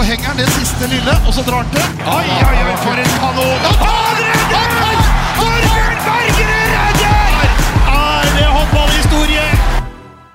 så 0.00 0.04
henger 0.08 0.30
han 0.30 0.38
det 0.40 0.46
siste 0.54 0.86
lille, 0.88 1.14
og 1.28 1.34
så 1.36 1.42
drar 1.44 1.60
han 1.60 1.72
til. 1.74 1.88
Oi, 2.08 2.28
oi, 2.32 2.60
oi, 2.64 2.76
for 2.80 3.00
en 3.02 3.10
kanon! 3.20 3.66
Han 3.82 4.20
redder! 4.24 5.02
Torbjørn 5.36 5.98
Bergerud 6.06 6.70
redder! 6.72 7.50
Er 7.92 8.30
det 8.38 8.46
håndballhistorie? 8.54 9.42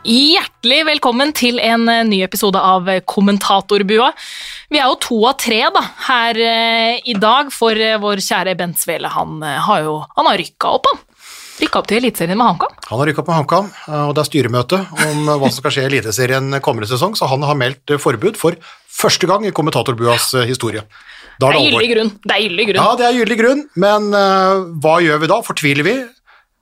Hjertelig 0.05 0.77
velkommen 0.91 1.33
til 1.33 1.57
en 1.65 1.89
eh, 1.89 2.03
ny 2.05 2.21
episode 2.27 2.61
av 2.61 2.91
Kommentatorbua. 3.09 4.11
Vi 4.69 4.83
er 4.83 4.85
jo 4.85 4.99
to 5.01 5.17
av 5.31 5.39
tre 5.41 5.63
da, 5.73 5.83
her 6.11 6.43
eh, 6.45 7.01
i 7.09 7.17
dag, 7.17 7.49
for 7.55 7.73
eh, 7.73 7.97
vår 8.05 8.21
kjære 8.21 8.53
Bent 8.61 8.77
Svele 8.85 9.09
han 9.17 9.41
eh, 9.41 9.57
har 9.65 9.81
jo 9.87 9.97
han 10.13 10.29
har 10.29 10.41
rykka 10.45 10.77
opp, 10.77 10.93
han. 10.93 11.03
Rykka 11.55 11.81
opp 11.81 11.89
til 11.89 12.03
Eliteserien 12.03 12.37
med 12.37 12.51
HamKam. 12.51 12.79
Han 12.91 13.01
har 13.01 13.09
rykka 13.09 13.25
opp 13.25 13.33
med 13.33 13.39
HamKam, 13.39 13.75
og 14.05 14.09
det 14.13 14.21
er 14.21 14.27
styremøte 14.27 14.85
om 15.07 15.29
hva 15.39 15.47
som 15.47 15.61
skal 15.61 15.71
skje 15.71 15.85
i 15.85 15.93
Eliteserien 15.93 16.59
kommende 16.59 16.89
sesong, 16.91 17.15
så 17.15 17.31
han 17.31 17.47
har 17.47 17.55
meldt 17.57 17.95
forbud 18.03 18.35
for 18.37 18.59
første 18.95 19.29
gang 19.29 19.45
i 19.47 19.53
kommentatorbuas 19.55 20.31
eh, 20.39 20.47
historie. 20.49 20.85
Det 21.35 21.49
er 21.49 21.57
gyldig 21.59 21.89
grunn. 21.91 22.11
Det 22.23 22.35
er 22.35 22.43
gyldig 22.45 22.67
grunn. 22.69 22.81
Ja, 22.81 22.91
det 22.99 23.07
er 23.09 23.17
gyldig 23.17 23.37
grunn, 23.41 23.63
men 23.83 24.05
uh, 24.15 24.67
hva 24.79 24.99
gjør 25.03 25.19
vi 25.19 25.31
da? 25.31 25.39
Fortviler 25.43 25.87
vi? 25.87 25.95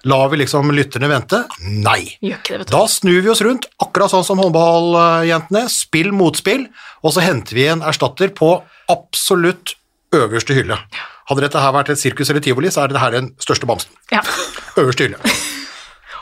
Lar 0.10 0.32
vi 0.34 0.42
liksom 0.42 0.74
lytterne 0.76 1.08
vente? 1.08 1.44
Nei. 1.64 2.18
Det. 2.20 2.66
Da 2.68 2.82
snur 2.92 3.22
vi 3.24 3.30
oss 3.32 3.44
rundt, 3.46 3.70
akkurat 3.80 4.12
sånn 4.12 4.26
som 4.28 4.42
håndballjentene. 4.42 5.62
Spill 5.72 6.12
motspill, 6.16 6.66
og 7.06 7.16
så 7.16 7.24
henter 7.24 7.56
vi 7.56 7.70
en 7.72 7.86
erstatter 7.88 8.34
på 8.36 8.58
absolutt 8.92 9.78
øverste 10.14 10.58
hylle. 10.58 10.76
Hadde 11.30 11.46
dette 11.46 11.62
her 11.64 11.72
vært 11.78 11.94
et 11.94 12.02
sirkus 12.02 12.34
eller 12.34 12.44
tivoli, 12.44 12.74
så 12.74 12.84
er 12.84 12.92
det 12.92 13.00
her 13.00 13.16
den 13.16 13.32
største 13.42 13.70
bamsen. 13.70 13.94
Ja. 14.12 14.26
Øverste 14.82 15.08
hylle. 15.08 15.22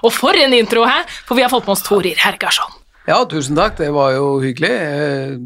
Og 0.06 0.14
for 0.14 0.38
en 0.38 0.54
intro 0.58 0.86
her, 0.86 1.08
for 1.26 1.40
vi 1.40 1.46
har 1.46 1.50
fått 1.54 1.66
med 1.66 1.74
oss 1.74 1.86
Torir 1.88 2.22
Hergarsson. 2.22 2.81
Ja, 3.08 3.22
tusen 3.30 3.58
takk. 3.58 3.80
Det 3.80 3.90
var 3.94 4.14
jo 4.16 4.36
hyggelig. 4.44 4.76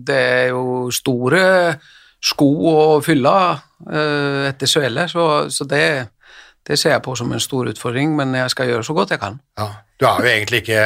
Det 0.08 0.18
er 0.18 0.50
jo 0.52 0.90
store 0.94 1.45
sko 2.25 2.50
å 2.72 2.75
fylle 3.06 3.31
eh, 3.92 4.44
etter 4.50 4.70
Svele, 4.70 5.08
så, 5.11 5.45
så 5.53 5.67
det, 5.70 5.86
det 6.66 6.78
ser 6.80 6.95
jeg 6.95 7.03
på 7.06 7.14
som 7.17 7.31
en 7.33 7.44
stor 7.44 7.70
utfordring, 7.70 8.16
men 8.17 8.33
jeg 8.33 8.53
skal 8.53 8.72
gjøre 8.72 8.88
så 8.88 8.95
godt 8.98 9.14
jeg 9.14 9.22
kan. 9.22 9.38
Ja. 9.59 9.70
Du 9.95 10.03
er 10.09 10.17
jo 10.20 10.28
egentlig 10.28 10.59
ikke 10.59 10.80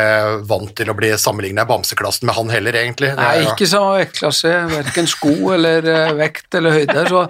vant 0.45 0.75
til 0.77 0.89
å 0.91 0.93
bli 0.93 1.07
sammenlignet 1.17 1.65
i 1.65 1.69
bamseklassen 1.71 2.27
med 2.29 2.35
han 2.37 2.51
heller, 2.53 2.75
egentlig. 2.77 3.07
Nei, 3.17 3.39
ikke 3.47 3.65
samme 3.65 3.95
vektklasse, 4.03 4.51
verken 4.69 5.09
sko 5.09 5.33
eller 5.55 5.87
eh, 5.89 6.11
vekt 6.19 6.59
eller 6.59 6.75
høyde, 6.77 7.05
så, 7.09 7.23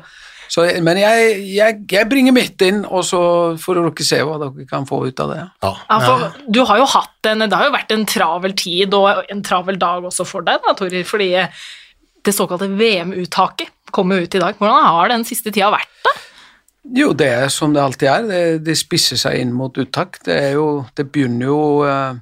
så, 0.49 0.65
men 0.81 0.97
jeg, 0.97 1.33
jeg, 1.53 1.79
jeg 1.93 2.09
bringer 2.09 2.33
mitt 2.33 2.61
inn, 2.65 2.81
og 2.87 3.03
så 3.05 3.19
får 3.61 3.79
dere 3.79 4.05
se 4.07 4.21
hva 4.25 4.39
dere 4.41 4.65
kan 4.69 4.87
få 4.89 5.03
ut 5.05 5.21
av 5.21 5.33
det. 5.33 5.41
Ja, 5.65 5.73
Ja, 5.89 5.99
for 6.05 6.39
du 6.49 6.63
har 6.65 6.81
jo 6.81 6.87
hatt 6.89 7.29
en, 7.29 7.45
det 7.45 7.53
har 7.53 7.69
jo 7.69 7.75
vært 7.75 7.93
en 7.93 8.07
travel 8.09 8.55
tid 8.57 8.95
og 8.97 9.29
en 9.29 9.43
travel 9.45 9.77
dag 9.81 10.07
også 10.09 10.25
for 10.27 10.45
deg, 10.47 10.63
da, 10.65 10.73
Torir, 10.79 11.05
fordi 11.07 11.29
det 12.25 12.33
såkalte 12.35 12.67
VM-uttaket 12.79 13.93
kommer 13.95 14.25
ut 14.25 14.35
i 14.35 14.41
dag. 14.41 14.57
Hvordan 14.57 14.89
har 14.89 15.13
den 15.13 15.23
siste 15.27 15.53
tida 15.53 15.69
vært, 15.73 15.93
da? 16.05 16.15
Jo, 16.97 17.11
det 17.13 17.27
er 17.27 17.53
som 17.53 17.73
det 17.75 17.83
alltid 17.83 18.09
er. 18.09 18.25
Det, 18.29 18.41
det 18.65 18.75
spisser 18.79 19.19
seg 19.19 19.37
inn 19.41 19.53
mot 19.55 19.75
uttak. 19.77 20.17
Det, 20.25 20.35
er 20.49 20.57
jo, 20.57 20.67
det 20.97 21.05
begynner 21.13 21.51
jo 21.51 21.61
eh, 21.85 22.19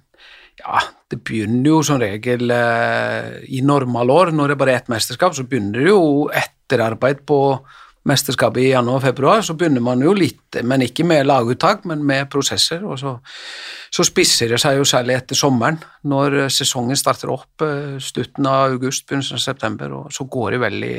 Ja, 0.60 0.82
det 1.12 1.22
begynner 1.24 1.70
jo 1.70 1.82
som 1.86 2.02
regel 2.02 2.52
eh, 2.52 3.38
i 3.54 3.62
normalår. 3.64 4.34
Når 4.36 4.52
det 4.54 4.60
bare 4.60 4.76
er 4.76 4.82
ett 4.82 4.92
mesterskap, 4.92 5.36
så 5.38 5.46
begynner 5.48 5.86
det 5.86 5.92
jo 5.94 6.28
etterarbeid 6.36 7.24
på 7.30 7.40
mesterskapet 8.08 8.64
i 8.64 8.70
januar-februar. 8.72 9.42
Så 9.46 9.56
begynner 9.58 9.84
man 9.84 10.04
jo 10.04 10.14
litt, 10.18 10.60
men 10.64 10.86
ikke 10.86 11.06
med 11.08 11.28
laguttak, 11.28 11.86
men 11.90 12.06
med 12.08 12.30
prosesser. 12.32 12.86
Og 12.88 13.00
så, 13.02 13.18
så 13.94 14.06
spisser 14.08 14.54
det 14.54 14.62
seg 14.64 14.80
jo 14.80 14.88
særlig 14.88 15.18
etter 15.18 15.40
sommeren, 15.40 15.80
når 16.08 16.40
eh, 16.44 16.54
sesongen 16.54 17.00
starter 17.00 17.34
opp 17.34 17.66
eh, 17.66 17.98
slutten 18.04 18.48
av 18.50 18.78
august, 18.78 19.08
begynnelsen 19.08 19.40
av 19.40 19.44
september, 19.44 20.00
og 20.00 20.16
så 20.16 20.28
går 20.32 20.56
det 20.56 20.64
veldig 20.64 20.96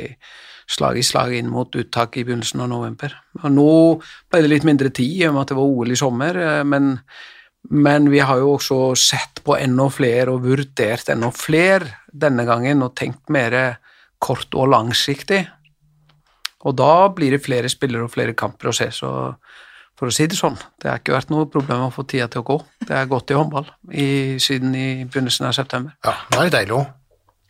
slag 0.69 0.99
i 1.01 1.05
slag 1.05 1.33
inn 1.33 1.49
mot 1.49 1.73
uttak 1.81 2.19
i 2.19 2.23
begynnelsen 2.27 2.61
av 2.61 2.69
november. 2.69 3.15
Og 3.41 3.49
nå 3.55 3.73
ble 4.29 4.43
det 4.45 4.53
litt 4.53 4.67
mindre 4.67 4.93
tid 4.93 5.23
i 5.23 5.27
og 5.29 5.35
med 5.35 5.47
at 5.47 5.53
det 5.53 5.59
var 5.59 5.73
OL 5.73 5.93
i 5.95 5.99
sommer, 5.99 6.41
eh, 6.45 6.63
men, 6.67 6.95
men 7.73 8.09
vi 8.13 8.21
har 8.21 8.41
jo 8.41 8.55
også 8.57 8.81
sett 8.99 9.41
på 9.45 9.57
enda 9.57 9.89
flere 9.93 10.35
og 10.35 10.45
vurdert 10.45 11.09
enda 11.09 11.33
flere 11.33 11.95
denne 12.09 12.45
gangen 12.45 12.85
og 12.85 12.93
tenkt 12.97 13.33
mer 13.33 13.57
kort 14.19 14.53
og 14.59 14.69
langsiktig. 14.73 15.45
Og 16.67 16.75
da 16.75 17.07
blir 17.15 17.35
det 17.35 17.43
flere 17.45 17.71
spillere 17.71 18.07
og 18.07 18.13
flere 18.13 18.35
kamper 18.37 18.71
å 18.71 18.75
se, 18.75 18.89
så 18.91 19.11
for 19.99 20.07
å 20.07 20.15
si 20.15 20.27
det 20.31 20.37
sånn, 20.39 20.55
det 20.79 20.87
har 20.87 21.01
ikke 21.01 21.15
vært 21.15 21.31
noe 21.31 21.47
problem 21.51 21.85
å 21.87 21.91
få 21.91 22.05
tida 22.07 22.29
til 22.31 22.43
å 22.43 22.47
gå. 22.47 22.57
Det 22.87 22.95
er 22.95 23.09
gått 23.11 23.31
i 23.33 23.35
håndball 23.35 23.67
i, 23.91 24.07
siden 24.39 24.75
i 24.75 24.87
begynnelsen 25.03 25.49
av 25.49 25.55
september. 25.57 25.95
ja, 26.07 26.15
det 26.29 26.37
er 26.37 26.47
litt 26.47 26.55
deilig 26.55 26.77
òg. 26.77 26.85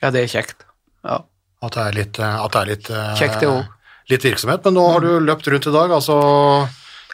Ja, 0.01 0.11
det 0.15 0.23
er 0.23 0.31
kjekt. 0.31 0.65
Ja. 1.05 1.19
At 1.61 1.75
det 1.75 1.83
er 1.83 1.97
litt, 1.97 2.19
eh, 2.19 2.39
det 2.47 2.59
er 2.61 2.71
litt, 2.71 2.89
eh, 2.89 3.15
Kjekt 3.19 3.43
det 3.43 3.51
litt 4.09 4.25
virksomhet. 4.25 4.63
Men 4.65 4.77
nå 4.79 4.85
har 4.89 5.05
du 5.05 5.11
løpt 5.21 5.47
rundt 5.51 5.67
i 5.69 5.75
dag. 5.75 5.91
altså 5.91 6.17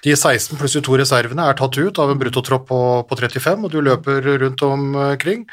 De 0.05 0.13
16 0.13 0.57
pluss 0.59 0.75
de 0.77 0.81
to 0.85 0.95
reservene 0.99 1.47
er 1.49 1.57
tatt 1.57 1.77
ut 1.77 1.99
av 1.99 2.11
en 2.11 2.19
bruttotropp 2.19 2.67
på, 2.69 2.79
på 3.09 3.17
35, 3.17 3.65
og 3.65 3.71
du 3.73 3.79
løper 3.81 4.21
rundt 4.43 4.61
omkring 4.61 5.47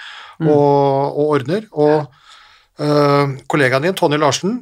og, 0.45 1.17
og 1.17 1.31
ordner. 1.39 1.65
Og 1.73 2.07
eh, 2.79 3.33
kollegaen 3.49 3.87
din, 3.87 3.97
Tonje 3.97 4.21
Larsen, 4.21 4.61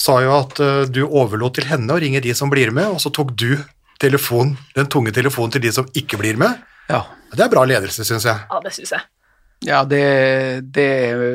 sa 0.00 0.18
jo 0.24 0.34
at 0.36 0.60
eh, 0.62 0.84
du 0.90 1.04
overlot 1.06 1.58
til 1.58 1.68
henne 1.70 1.94
å 1.94 2.00
ringe 2.02 2.22
de 2.24 2.34
som 2.36 2.52
blir 2.52 2.72
med, 2.74 2.90
og 2.90 3.02
så 3.02 3.12
tok 3.14 3.34
du 3.38 3.52
telefon, 4.02 4.56
den 4.74 4.88
tunge 4.90 5.14
telefonen 5.14 5.54
til 5.54 5.64
de 5.64 5.72
som 5.74 5.90
ikke 5.96 6.20
blir 6.20 6.40
med. 6.40 6.62
ja. 6.90 7.04
Det 7.34 7.42
er 7.42 7.50
bra 7.50 7.64
ledelse, 7.66 8.04
syns 8.06 8.22
jeg. 8.28 8.38
Ja, 8.46 8.58
det 8.62 8.70
syns 8.76 8.92
jeg. 8.94 9.06
Ja, 9.66 9.80
det, 9.90 10.02
det, 10.70 10.90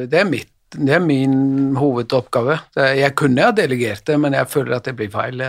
det 0.08 0.22
er 0.22 0.30
mitt 0.30 0.54
det 0.70 0.94
er 0.94 1.02
min 1.02 1.76
hovedoppgave. 1.76 2.60
Jeg 2.78 3.16
kunne 3.18 3.48
ha 3.48 3.52
delegert 3.58 4.06
det, 4.06 4.20
men 4.22 4.36
jeg 4.38 4.50
føler 4.52 4.76
at 4.78 4.86
det 4.86 4.94
blir 5.00 5.10
feil. 5.10 5.42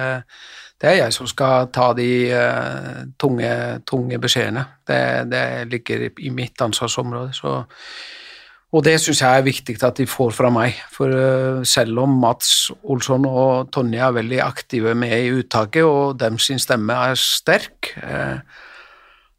Det 0.80 0.88
er 0.88 0.96
jeg 0.96 1.12
som 1.12 1.28
skal 1.28 1.68
ta 1.74 1.90
de 1.96 2.08
uh, 2.32 3.02
tunge, 3.20 3.50
tunge 3.84 4.20
beskjedene. 4.22 4.64
Det, 4.88 5.02
det 5.28 5.42
ligger 5.74 6.06
i 6.08 6.32
mitt 6.32 6.60
ansvarsområde. 6.64 7.34
Så, 7.36 7.58
og 8.70 8.84
det 8.86 8.96
syns 9.02 9.22
jeg 9.24 9.38
er 9.40 9.46
viktig 9.46 9.76
at 9.82 9.98
de 9.98 10.06
får 10.06 10.34
fra 10.36 10.50
meg. 10.54 10.78
For 10.94 11.10
eh, 11.10 11.62
selv 11.66 12.04
om 12.04 12.18
Mats 12.22 12.70
Olsson 12.82 13.26
og 13.26 13.72
Tonje 13.74 14.02
er 14.06 14.14
veldig 14.14 14.42
aktive 14.44 14.94
med 14.94 15.16
i 15.18 15.32
uttaket, 15.40 15.84
og 15.84 16.18
dem 16.20 16.38
sin 16.38 16.62
stemme 16.62 16.94
er 17.10 17.18
sterk 17.18 17.94
eh, 17.98 18.42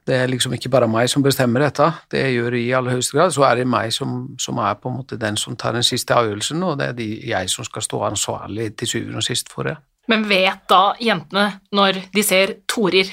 det 0.08 0.18
er 0.18 0.30
liksom 0.31 0.53
ikke 0.56 0.72
bare 0.74 0.90
meg 0.90 1.09
som 1.12 1.24
bestemmer 1.24 1.62
dette, 1.62 1.86
det 2.12 2.24
gjør 2.34 2.56
i 2.58 2.64
aller 2.75 2.97
høyeste 2.97 3.16
grad, 3.16 3.34
så 3.36 3.46
er 3.47 3.62
det 3.62 3.68
meg 3.70 3.94
som, 3.94 4.24
som 4.41 4.58
er 4.62 4.80
på 4.81 4.90
en 4.90 4.97
måte 4.97 5.20
den 5.22 5.38
som 5.38 5.56
tar 5.59 5.75
den 5.78 5.86
siste 5.86 6.16
avgjørelsen, 6.18 6.64
og 6.66 6.80
det 6.80 6.88
er 6.90 6.97
de, 6.97 7.09
jeg 7.30 7.52
som 7.53 7.68
skal 7.68 7.86
stå 7.86 8.02
ansvarlig 8.09 8.72
til 8.80 8.96
syvende 8.96 9.22
og 9.22 9.28
sist 9.28 9.52
for 9.53 9.70
det. 9.70 9.75
Men 10.09 10.25
vet 10.30 10.66
da 10.72 10.81
jentene, 11.00 11.46
når 11.78 12.02
de 12.16 12.24
ser 12.25 12.56
Torir 12.70 13.12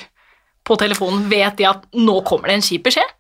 på 0.65 0.78
telefonen, 0.81 1.28
vet 1.31 1.61
de 1.61 1.69
at 1.69 1.84
nå 2.01 2.19
kommer 2.27 2.49
det 2.51 2.59
en 2.59 2.67
kjip 2.71 2.89
beskjed? 2.89 3.15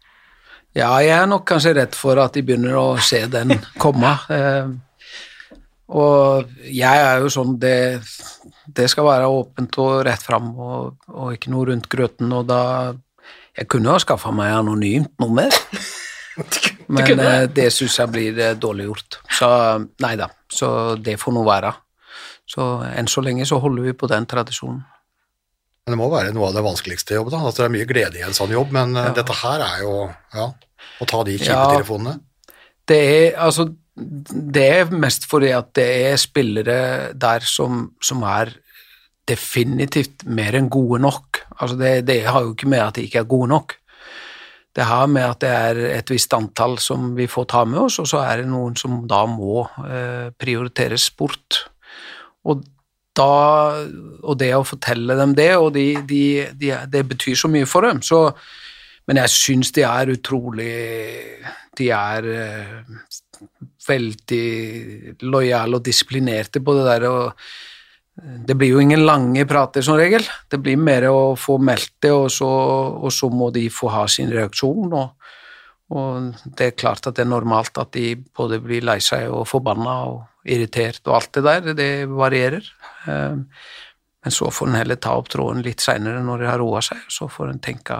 Ja, 0.76 0.90
jeg 1.02 1.14
er 1.16 1.26
nok 1.30 1.46
kanskje 1.48 1.74
redd 1.78 1.96
for 1.96 2.20
at 2.20 2.36
de 2.36 2.42
begynner 2.44 2.76
å 2.78 2.90
se 3.02 3.24
den 3.30 3.56
komme. 3.80 4.16
Eh, 4.28 4.68
og 5.88 6.50
jeg 6.68 7.00
er 7.00 7.22
jo 7.22 7.30
sånn, 7.32 7.54
det, 7.56 8.02
det 8.76 8.90
skal 8.92 9.06
være 9.06 9.30
åpent 9.32 9.78
og 9.80 10.02
rett 10.04 10.20
fram, 10.20 10.50
og, 10.60 10.98
og 11.08 11.30
ikke 11.32 11.48
noe 11.48 11.70
rundt 11.70 11.88
grøten, 11.88 12.28
og 12.36 12.44
da 12.50 12.58
Jeg 13.56 13.70
kunne 13.72 13.94
ha 13.94 13.98
skaffa 13.98 14.30
meg 14.36 14.52
anonymt 14.52 15.14
nummer, 15.18 15.48
men 16.92 17.08
det? 17.08 17.24
eh, 17.24 17.46
det 17.56 17.70
syns 17.72 17.96
jeg 17.98 18.12
blir 18.12 18.36
eh, 18.38 18.52
dårlig 18.60 18.90
gjort. 18.90 19.18
Så 19.32 19.48
nei 20.04 20.12
da, 20.20 20.28
så 20.52 20.68
det 21.00 21.16
får 21.18 21.34
nå 21.34 21.46
være. 21.48 21.72
Så 22.48 22.68
enn 22.92 23.08
så 23.08 23.24
lenge 23.24 23.48
så 23.48 23.58
holder 23.64 23.88
vi 23.88 23.96
på 23.96 24.12
den 24.12 24.28
tradisjonen. 24.28 24.84
Men 25.88 25.96
det 25.96 26.02
må 26.02 26.10
være 26.12 26.34
noe 26.36 26.50
av 26.50 26.56
det 26.58 26.62
vanskeligste 26.66 27.16
jobbet. 27.16 27.32
da. 27.32 27.38
Altså, 27.48 27.62
det 27.62 27.66
er 27.70 27.76
mye 27.78 27.88
glede 27.88 28.18
i 28.20 28.24
en 28.26 28.36
sånn 28.36 28.52
jobb, 28.52 28.74
men 28.76 28.92
ja. 28.92 29.08
dette 29.16 29.32
her 29.40 29.62
er 29.64 29.78
jo 29.86 29.92
ja, 30.36 30.46
å 31.00 31.06
ta 31.08 31.22
de 31.24 31.36
kjipe 31.38 31.54
Ja. 31.54 31.70
telefonene. 31.72 32.18
Det 32.88 32.98
er 33.04 33.38
altså 33.40 33.70
Det 33.98 34.62
er 34.62 34.92
mest 34.94 35.24
fordi 35.26 35.48
at 35.50 35.72
det 35.74 35.86
er 36.12 36.20
spillere 36.20 36.76
der 37.18 37.40
som, 37.42 37.88
som 38.04 38.20
er 38.22 38.52
definitivt 39.26 40.22
mer 40.24 40.54
enn 40.54 40.68
gode 40.70 41.00
nok. 41.02 41.40
Altså 41.58 41.74
det, 41.80 42.06
det 42.06 42.20
har 42.28 42.44
jo 42.44 42.52
ikke 42.52 42.68
med 42.70 42.84
at 42.84 42.94
de 42.94 43.08
ikke 43.08 43.24
er 43.24 43.32
gode 43.32 43.48
nok. 43.50 43.74
Det 44.76 44.86
har 44.86 45.08
med 45.10 45.24
at 45.26 45.40
det 45.42 45.50
er 45.50 45.80
et 45.96 46.12
visst 46.14 46.30
antall 46.36 46.78
som 46.78 47.16
vi 47.18 47.26
får 47.26 47.48
ta 47.50 47.64
med 47.66 47.80
oss, 47.88 47.98
og 47.98 48.06
så 48.06 48.22
er 48.22 48.44
det 48.44 48.52
noen 48.52 48.76
som 48.78 49.00
da 49.10 49.24
må 49.26 49.64
eh, 49.82 50.28
prioriteres 50.38 51.08
bort. 51.18 51.64
Og 52.46 52.62
da, 53.18 53.84
og 54.22 54.38
det 54.40 54.52
å 54.56 54.66
fortelle 54.66 55.16
dem 55.18 55.34
det, 55.38 55.50
og 55.58 55.72
de, 55.76 55.86
de, 56.08 56.24
de, 56.58 56.72
det 56.90 57.04
betyr 57.10 57.38
så 57.38 57.50
mye 57.52 57.68
for 57.68 57.86
dem. 57.86 58.02
Så, 58.06 58.24
men 59.10 59.20
jeg 59.24 59.34
syns 59.34 59.72
de 59.76 59.86
er 59.88 60.14
utrolig 60.14 60.74
De 61.78 61.88
er 61.94 62.28
eh, 62.34 62.76
veldig 63.88 64.46
lojale 65.30 65.78
og 65.78 65.84
disiplinerte 65.86 66.62
på 66.64 66.74
det 66.78 66.86
der. 66.88 67.08
og 67.08 67.50
det 68.18 68.56
blir 68.58 68.72
jo 68.72 68.80
ingen 68.82 69.04
lange 69.06 69.44
prater 69.46 69.84
som 69.84 69.94
regel. 69.98 70.24
Det 70.50 70.58
blir 70.58 70.78
mer 70.80 71.06
å 71.06 71.36
få 71.38 71.58
meldt 71.62 72.00
det, 72.02 72.10
og 72.10 72.26
så, 72.34 72.48
og 72.98 73.12
så 73.14 73.30
må 73.30 73.52
de 73.54 73.68
få 73.70 73.92
ha 73.94 74.06
sin 74.10 74.32
reaksjon. 74.34 74.90
Og, 74.90 75.14
Og 75.88 76.34
det 76.58 76.66
er 76.66 76.74
klart 76.76 77.06
at 77.06 77.16
det 77.16 77.22
er 77.24 77.30
normalt 77.30 77.78
at 77.80 77.94
de 77.94 78.16
både 78.36 78.58
blir 78.60 78.82
lei 78.84 78.98
seg 79.00 79.30
og 79.32 79.46
forbanna 79.48 79.94
og 80.10 80.18
irritert 80.44 81.00
og 81.06 81.14
alt 81.16 81.30
det 81.32 81.44
der, 81.46 81.74
det 81.78 81.92
varierer. 82.10 82.66
Eh, 83.06 83.36
Men 84.24 84.32
så 84.34 84.50
får 84.50 84.66
en 84.68 84.74
heller 84.74 84.96
ta 84.98 85.12
opp 85.14 85.28
tråden 85.30 85.62
litt 85.62 85.80
seinere 85.80 86.18
når 86.26 86.38
det 86.42 86.48
har 86.50 86.58
roa 86.58 86.80
seg, 86.82 86.98
så 87.08 87.28
får 87.30 87.52
en 87.52 87.60
tenke 87.62 87.96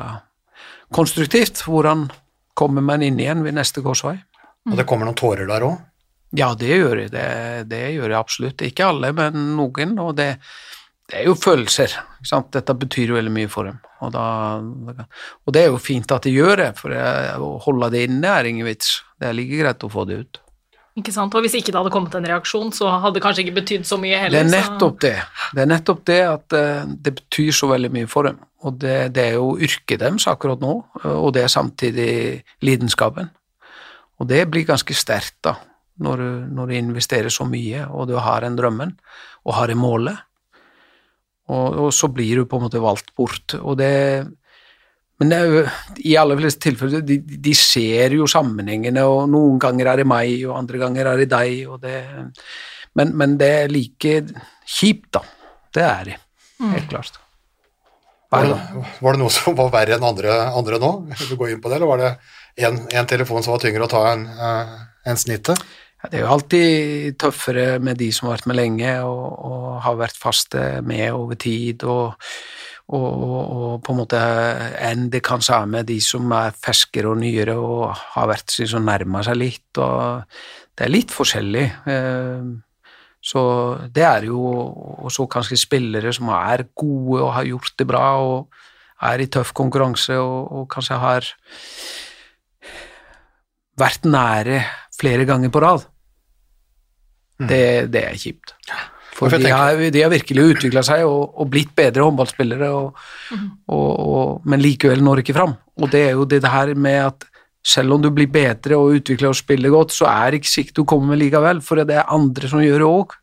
konstruktivt. 0.93 1.63
Hvordan 1.65 2.09
kommer 2.59 2.83
man 2.83 3.03
inn 3.07 3.21
igjen 3.21 3.45
ved 3.47 3.55
neste 3.55 3.81
korsvei? 3.85 4.17
Og 4.69 4.75
det 4.77 4.85
kommer 4.91 5.07
noen 5.07 5.17
tårer 5.17 5.47
der 5.49 5.65
òg. 5.65 5.79
Ja, 6.37 6.51
det 6.59 6.69
gjør 6.75 7.05
jeg. 7.05 7.13
Det, 7.15 7.29
det 7.71 7.85
gjør 7.95 8.11
jeg 8.11 8.19
absolutt. 8.19 8.65
Ikke 8.67 8.91
alle, 8.91 9.13
men 9.17 9.55
noen. 9.57 9.95
Og 10.03 10.11
det, 10.19 10.27
det 11.09 11.23
er 11.23 11.31
jo 11.31 11.37
følelser. 11.39 11.95
Ikke 12.19 12.29
sant? 12.35 12.51
Dette 12.53 12.75
betyr 12.77 13.15
jo 13.15 13.17
veldig 13.17 13.33
mye 13.39 13.49
for 13.49 13.71
dem. 13.71 13.79
Og, 14.05 14.13
da, 14.13 14.27
og 15.47 15.55
det 15.55 15.63
er 15.63 15.71
jo 15.73 15.81
fint 15.81 16.13
at 16.13 16.27
de 16.27 16.35
gjør 16.35 16.61
det, 16.61 16.69
for 16.83 16.93
å 16.93 17.55
holde 17.65 17.89
det 17.95 18.05
inne 18.11 18.35
er 18.35 18.51
ingen 18.51 18.69
vits. 18.69 18.99
Det 19.17 19.31
er 19.31 19.39
like 19.39 19.63
greit 19.63 19.87
å 19.87 19.93
få 19.95 20.05
det 20.11 20.21
ut. 20.27 20.43
Ikke 20.99 21.15
sant? 21.15 21.35
Og 21.37 21.45
hvis 21.45 21.55
ikke 21.59 21.71
det 21.71 21.79
hadde 21.79 21.93
kommet 21.95 22.15
en 22.19 22.27
reaksjon, 22.27 22.73
så 22.75 22.91
hadde 22.91 23.19
det 23.19 23.23
kanskje 23.23 23.45
ikke 23.45 23.59
betydd 23.61 23.87
så 23.87 23.99
mye 24.01 24.19
heller. 24.19 24.43
Det 24.43 24.45
er 24.49 24.53
nettopp 24.57 25.01
det. 25.05 25.15
Det 25.55 25.63
er 25.63 25.71
nettopp 25.71 26.05
det 26.11 26.21
at 26.27 26.59
eh, 26.59 26.93
det 27.07 27.15
betyr 27.21 27.55
så 27.55 27.71
veldig 27.71 27.91
mye 27.95 28.11
for 28.11 28.29
dem. 28.29 28.41
Og 28.67 28.79
det, 28.83 28.97
det 29.15 29.25
er 29.29 29.37
jo 29.39 29.53
yrket 29.63 30.01
deres 30.03 30.27
akkurat 30.31 30.59
nå, 30.59 30.73
og 31.07 31.29
det 31.37 31.45
er 31.45 31.53
samtidig 31.53 32.13
lidenskapen. 32.67 33.29
Og 34.19 34.27
det 34.27 34.41
blir 34.51 34.67
ganske 34.67 34.97
sterkt 34.99 35.37
da, 35.47 35.55
når 36.03 36.23
du, 36.23 36.31
når 36.57 36.71
du 36.71 36.79
investerer 36.81 37.31
så 37.31 37.47
mye, 37.47 37.85
og 37.87 38.09
du 38.11 38.17
har 38.19 38.43
en 38.43 38.59
drømmen, 38.59 38.97
og 39.47 39.55
har 39.61 39.71
en 39.71 39.79
målet. 39.79 40.19
Og, 41.49 41.79
og 41.87 41.93
så 41.95 42.11
blir 42.13 42.43
du 42.43 42.49
på 42.51 42.59
en 42.59 42.67
måte 42.67 42.83
valgt 42.83 43.15
bort. 43.17 43.55
Og 43.63 43.79
det 43.79 43.95
men 45.19 45.33
det 45.33 45.39
er 45.39 45.49
jo, 45.51 45.63
i 46.07 46.13
aller 46.21 46.39
fleste 46.39 46.63
tilfeller, 46.69 47.01
de, 47.03 47.17
de 47.19 47.55
ser 47.59 48.15
jo 48.15 48.27
sammenhengene, 48.31 49.03
og 49.03 49.25
noen 49.33 49.59
ganger 49.63 49.91
er 49.93 50.03
det 50.03 50.07
meg, 50.07 50.35
og 50.47 50.59
andre 50.61 50.79
ganger 50.85 51.11
er 51.13 51.23
det 51.25 51.31
deg, 51.33 51.55
og 51.69 51.81
det 51.83 51.97
Men, 52.99 53.13
men 53.19 53.35
det 53.39 53.49
er 53.63 53.69
like 53.71 54.13
kjipt, 54.67 55.11
da. 55.15 55.21
Det 55.75 55.83
er 55.85 56.05
det, 56.09 56.15
helt 56.73 56.89
klart. 56.91 57.19
Var, 58.33 58.45
det- 58.49 58.87
var 59.01 59.15
det 59.15 59.21
noe 59.23 59.31
som 59.33 59.55
var 59.57 59.71
verre 59.73 59.95
enn 59.97 60.05
andre, 60.05 60.33
andre 60.59 60.79
nå? 60.83 60.91
Vil 61.13 61.29
du 61.31 61.37
gå 61.41 61.49
inn 61.53 61.61
på 61.63 61.71
det, 61.71 61.77
eller 61.79 61.91
var 61.93 62.03
det 62.03 62.11
en 62.99 63.07
telefon 63.09 63.43
som 63.45 63.55
var 63.55 63.63
tyngre 63.63 63.87
å 63.87 63.91
ta 63.93 64.01
enn 64.13 64.25
uh, 64.27 64.75
en 65.07 65.21
snittet? 65.21 65.61
Ja, 66.03 66.11
det 66.11 66.19
er 66.19 66.25
jo 66.27 66.33
alltid 66.35 67.17
tøffere 67.19 67.67
med 67.83 67.99
de 67.99 68.11
som 68.15 68.29
har 68.29 68.37
vært 68.37 68.49
med 68.51 68.59
lenge, 68.59 68.93
og, 69.03 69.25
og 69.49 69.65
har 69.87 69.97
vært 69.99 70.19
faste 70.19 70.67
med 70.87 71.09
over 71.13 71.39
tid, 71.39 71.83
og, 71.89 72.15
og, 72.89 73.09
og, 73.21 73.73
på 73.85 73.93
en 73.93 73.99
måte 74.01 74.21
enn 74.81 75.09
det 75.13 75.21
er 75.21 75.67
med 75.69 75.87
de 75.91 75.99
som 76.01 76.31
er 76.33 76.57
ferskere 76.57 77.11
og 77.11 77.19
nyere 77.21 77.57
og 77.57 77.93
har 78.15 78.31
vært 78.31 78.55
som 78.57 78.87
nærmer 78.87 79.27
seg 79.27 79.37
litt, 79.37 79.69
og 79.77 80.25
det 80.73 80.87
er 80.87 80.95
litt 80.95 81.13
forskjellig. 81.13 81.67
eh, 81.87 82.49
Så 83.21 83.43
det 83.93 84.05
er 84.07 84.25
jo 84.31 84.41
og 84.41 85.11
så 85.13 85.27
kanskje 85.27 85.59
spillere 85.59 86.13
som 86.13 86.31
er 86.33 86.69
gode 86.75 87.23
og 87.23 87.35
har 87.35 87.45
gjort 87.45 87.75
det 87.77 87.87
bra 87.87 88.07
og 88.23 88.49
er 89.03 89.21
i 89.21 89.27
tøff 89.27 89.53
konkurranse 89.53 90.17
og, 90.19 90.53
og 90.53 90.69
kanskje 90.71 90.97
har 90.99 91.27
vært 93.79 94.09
nære 94.09 94.63
flere 94.99 95.27
ganger 95.29 95.53
på 95.55 95.61
rad. 95.63 95.85
Det, 97.39 97.93
det 97.93 98.03
er 98.09 98.17
kjipt. 98.19 98.55
For 98.67 98.98
For 99.19 99.35
de 99.35 99.51
har, 99.51 99.81
de 99.91 100.03
har 100.05 100.13
virkelig 100.13 100.45
utvikla 100.53 100.85
seg 100.87 101.03
og, 101.07 101.35
og 101.43 101.49
blitt 101.51 101.73
bedre 101.77 102.05
håndballspillere, 102.07 102.69
og, 102.71 103.01
og, 103.67 103.89
og, 103.89 104.47
men 104.47 104.63
likevel 104.63 105.03
når 105.03 105.25
ikke 105.25 105.35
fram. 105.35 105.57
Og 105.83 105.91
det 105.91 106.05
er 106.07 106.15
jo 106.15 106.27
det 106.29 106.43
her 106.47 106.71
med 106.79 107.01
at 107.09 107.27
selv 107.67 107.97
om 107.97 108.03
du 108.03 108.13
blir 108.15 108.31
bedre 108.33 108.79
og 108.79 109.01
utvikler 109.01 109.33
og 109.33 109.39
spiller 109.39 109.75
godt, 109.75 109.97
så 109.97 110.07
er 110.11 110.31
det 110.31 110.43
ikke 110.43 110.53
sikkert 110.55 110.79
du 110.79 110.85
kommer 110.89 111.13
med 111.13 111.23
likevel, 111.25 111.63
for 111.65 111.83
det 111.83 111.99
er 111.99 112.13
andre 112.15 112.51
som 112.51 112.63
gjør 112.63 112.85
det 112.85 112.91
òg. 112.91 113.17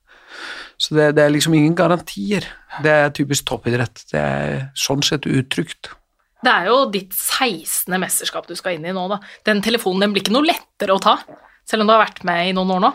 Så 0.75 0.97
det, 0.97 1.13
det 1.15 1.23
er 1.23 1.31
liksom 1.31 1.55
ingen 1.55 1.75
garantier. 1.77 2.47
Det 2.83 2.91
er 2.91 3.13
typisk 3.15 3.47
toppidrett. 3.47 4.03
Det 4.11 4.19
er 4.19 4.65
sånn 4.75 5.05
sett 5.05 5.27
utrygt. 5.29 5.93
Det 6.43 6.51
er 6.51 6.67
jo 6.69 6.81
ditt 6.93 7.15
16. 7.15 7.95
mesterskap 8.01 8.45
du 8.49 8.53
skal 8.59 8.75
inn 8.75 8.85
i 8.85 8.93
nå, 8.93 9.07
da. 9.09 9.21
Den 9.47 9.63
telefonen 9.65 10.05
den 10.05 10.13
blir 10.13 10.25
ikke 10.25 10.35
noe 10.35 10.45
lettere 10.45 10.93
å 10.93 11.01
ta, 11.01 11.15
selv 11.65 11.85
om 11.85 11.89
du 11.89 11.95
har 11.95 12.03
vært 12.03 12.25
med 12.27 12.51
i 12.51 12.53
noen 12.57 12.75
år 12.75 12.83
nå. 12.83 12.91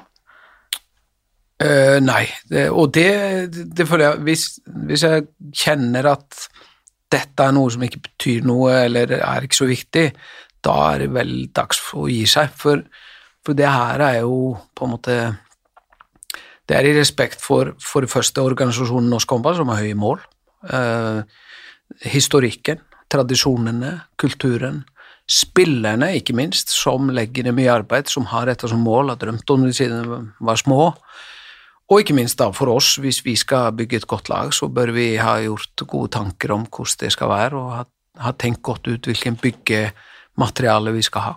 Eh, 1.61 1.99
nei, 2.01 2.25
det, 2.49 2.69
og 2.73 2.89
det, 2.97 3.53
det 3.53 3.85
føler 3.89 4.07
jeg 4.07 4.25
hvis, 4.25 4.45
hvis 4.89 5.05
jeg 5.05 5.27
kjenner 5.53 6.09
at 6.15 6.47
dette 7.13 7.45
er 7.45 7.53
noe 7.53 7.69
som 7.73 7.83
ikke 7.85 8.01
betyr 8.07 8.47
noe, 8.49 8.73
eller 8.87 9.13
er 9.19 9.45
ikke 9.45 9.59
så 9.59 9.69
viktig, 9.69 10.07
da 10.65 10.77
er 10.93 11.05
det 11.05 11.11
vel 11.13 11.33
dags 11.57 11.81
for 11.83 12.07
å 12.07 12.11
gi 12.11 12.23
seg. 12.29 12.53
For, 12.57 12.81
for 13.45 13.59
det 13.59 13.69
her 13.69 14.05
er 14.07 14.21
jo 14.23 14.55
på 14.77 14.87
en 14.87 14.95
måte 14.97 15.21
Det 16.71 16.77
er 16.79 16.87
i 16.87 16.95
respekt 16.95 17.41
for 17.43 17.73
for 17.83 18.05
det 18.05 18.13
første 18.13 18.45
organisasjonen 18.47 19.11
Norsk 19.11 19.33
Håndball, 19.35 19.57
som 19.59 19.73
har 19.73 19.83
høye 19.83 19.97
mål. 19.99 20.21
Uh, 20.71 21.27
historikken, 22.07 22.79
tradisjonene, 23.11 24.05
kulturen. 24.21 24.85
Spillerne, 25.27 26.13
ikke 26.15 26.37
minst, 26.39 26.71
som 26.71 27.11
legger 27.11 27.49
ned 27.49 27.57
mye 27.59 27.73
arbeid, 27.75 28.07
som 28.11 28.29
har 28.31 28.47
dette 28.47 28.71
som 28.71 28.87
mål, 28.87 29.11
har 29.11 29.19
drømt 29.19 29.51
om 29.51 29.67
det 29.67 29.75
siden 29.79 30.07
de 30.07 30.21
var 30.47 30.63
små. 30.63 30.93
Og 31.91 32.03
ikke 32.03 32.15
minst 32.15 32.39
da 32.39 32.51
for 32.55 32.71
oss, 32.71 32.95
hvis 33.03 33.21
vi 33.27 33.35
skal 33.39 33.75
bygge 33.75 33.99
et 34.01 34.09
godt 34.11 34.31
lag, 34.31 34.53
så 34.55 34.69
bør 34.71 34.93
vi 34.95 35.13
ha 35.19 35.41
gjort 35.43 35.83
gode 35.91 36.13
tanker 36.15 36.55
om 36.55 36.69
hvordan 36.69 37.01
det 37.03 37.11
skal 37.17 37.33
være, 37.33 37.59
og 37.59 37.73
ha, 37.75 37.85
ha 38.23 38.35
tenkt 38.39 38.63
godt 38.67 38.87
ut 38.87 39.11
hvilken 39.11 39.39
byggemateriale 39.43 40.95
vi 40.95 41.03
skal 41.07 41.27
ha. 41.27 41.35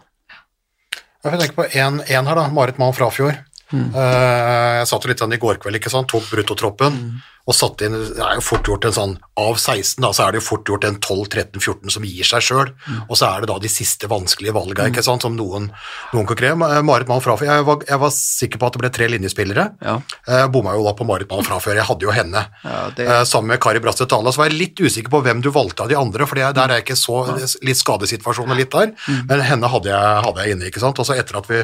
Jeg 1.23 1.31
får 1.31 1.39
tenke 1.39 1.57
på 1.57 1.65
en, 1.79 2.01
en 2.03 2.29
her, 2.29 2.37
da. 2.37 2.45
Marit 2.53 2.77
Mann 2.81 2.93
Frafjord. 2.93 3.39
Eh, 3.73 4.71
jeg 4.77 4.89
satt 4.89 5.05
jo 5.05 5.09
litt 5.09 5.23
i 5.23 5.41
går 5.41 5.61
kveld, 5.63 5.79
ikke 5.79 5.89
sant, 5.89 6.11
tok 6.11 6.27
bruttotroppen 6.29 6.99
og 7.45 7.51
satt 7.57 7.81
inn 7.83 7.91
Det 7.91 8.21
er 8.23 8.37
jo 8.37 8.43
fort 8.45 8.63
gjort 8.69 8.85
en 8.87 8.93
sånn 8.95 9.13
Av 9.35 9.57
16, 9.59 9.97
da, 9.99 10.11
så 10.15 10.23
er 10.27 10.31
det 10.31 10.39
jo 10.39 10.45
fort 10.45 10.69
gjort 10.69 10.85
en 10.87 10.95
12-13-14 11.01 11.89
som 11.91 12.03
gir 12.05 12.23
seg 12.23 12.43
sjøl, 12.45 12.69
og 13.09 13.15
så 13.17 13.25
er 13.33 13.41
det 13.43 13.49
da 13.49 13.55
de 13.59 13.71
siste 13.71 14.07
vanskelige 14.07 14.53
valga, 14.53 14.85
ikke 14.91 15.01
sant, 15.03 15.23
som 15.25 15.33
noen, 15.35 15.65
noen 16.13 16.27
kan 16.29 16.37
kreve. 16.37 16.67
Marit 16.85 17.09
Mann 17.09 17.19
Frafjord, 17.25 17.49
jeg 17.49 17.65
var, 17.65 17.81
jeg 17.89 17.99
var 18.03 18.11
sikker 18.13 18.61
på 18.61 18.67
at 18.69 18.75
det 18.77 18.81
ble 18.83 18.91
tre 18.93 19.07
linjespillere. 19.09 19.65
Ja. 19.81 19.95
Jeg 20.29 20.51
bomma 20.53 20.75
jo 20.77 20.85
da 20.85 20.93
på 20.99 21.07
Marit 21.09 21.27
Mann 21.33 21.41
Frafjord, 21.47 21.79
jeg 21.81 21.87
hadde 21.89 22.05
jo 22.05 22.13
henne. 22.13 22.45
Ja, 22.63 22.83
det- 22.95 23.07
Eh, 23.09 23.23
sammen 23.25 23.47
med 23.55 23.59
Kari 23.65 23.81
Bratseth 23.83 24.07
Dale, 24.13 24.31
så 24.31 24.37
var 24.43 24.49
jeg 24.51 24.59
litt 24.59 24.75
usikker 24.85 25.09
på 25.09 25.23
hvem 25.25 25.41
du 25.41 25.49
valgte 25.51 25.81
av 25.83 25.89
de 25.89 25.97
andre, 25.97 26.27
for 26.29 26.35
der 26.35 26.53
er 26.53 26.75
jeg 26.77 26.85
ikke 26.85 26.99
så 27.01 27.17
litt 27.65 27.81
skadesituasjon 27.81 28.53
og 28.53 28.57
litt 28.61 28.69
der, 28.71 28.93
men 29.27 29.41
henne 29.41 29.67
hadde 29.73 29.89
jeg, 29.89 30.23
hadde 30.29 30.45
jeg 30.45 30.55
inne, 30.55 30.69
ikke 30.69 30.79
sant. 30.85 30.99
Og 31.01 31.05
så 31.09 31.17
etter 31.17 31.41
at 31.41 31.49
vi, 31.49 31.63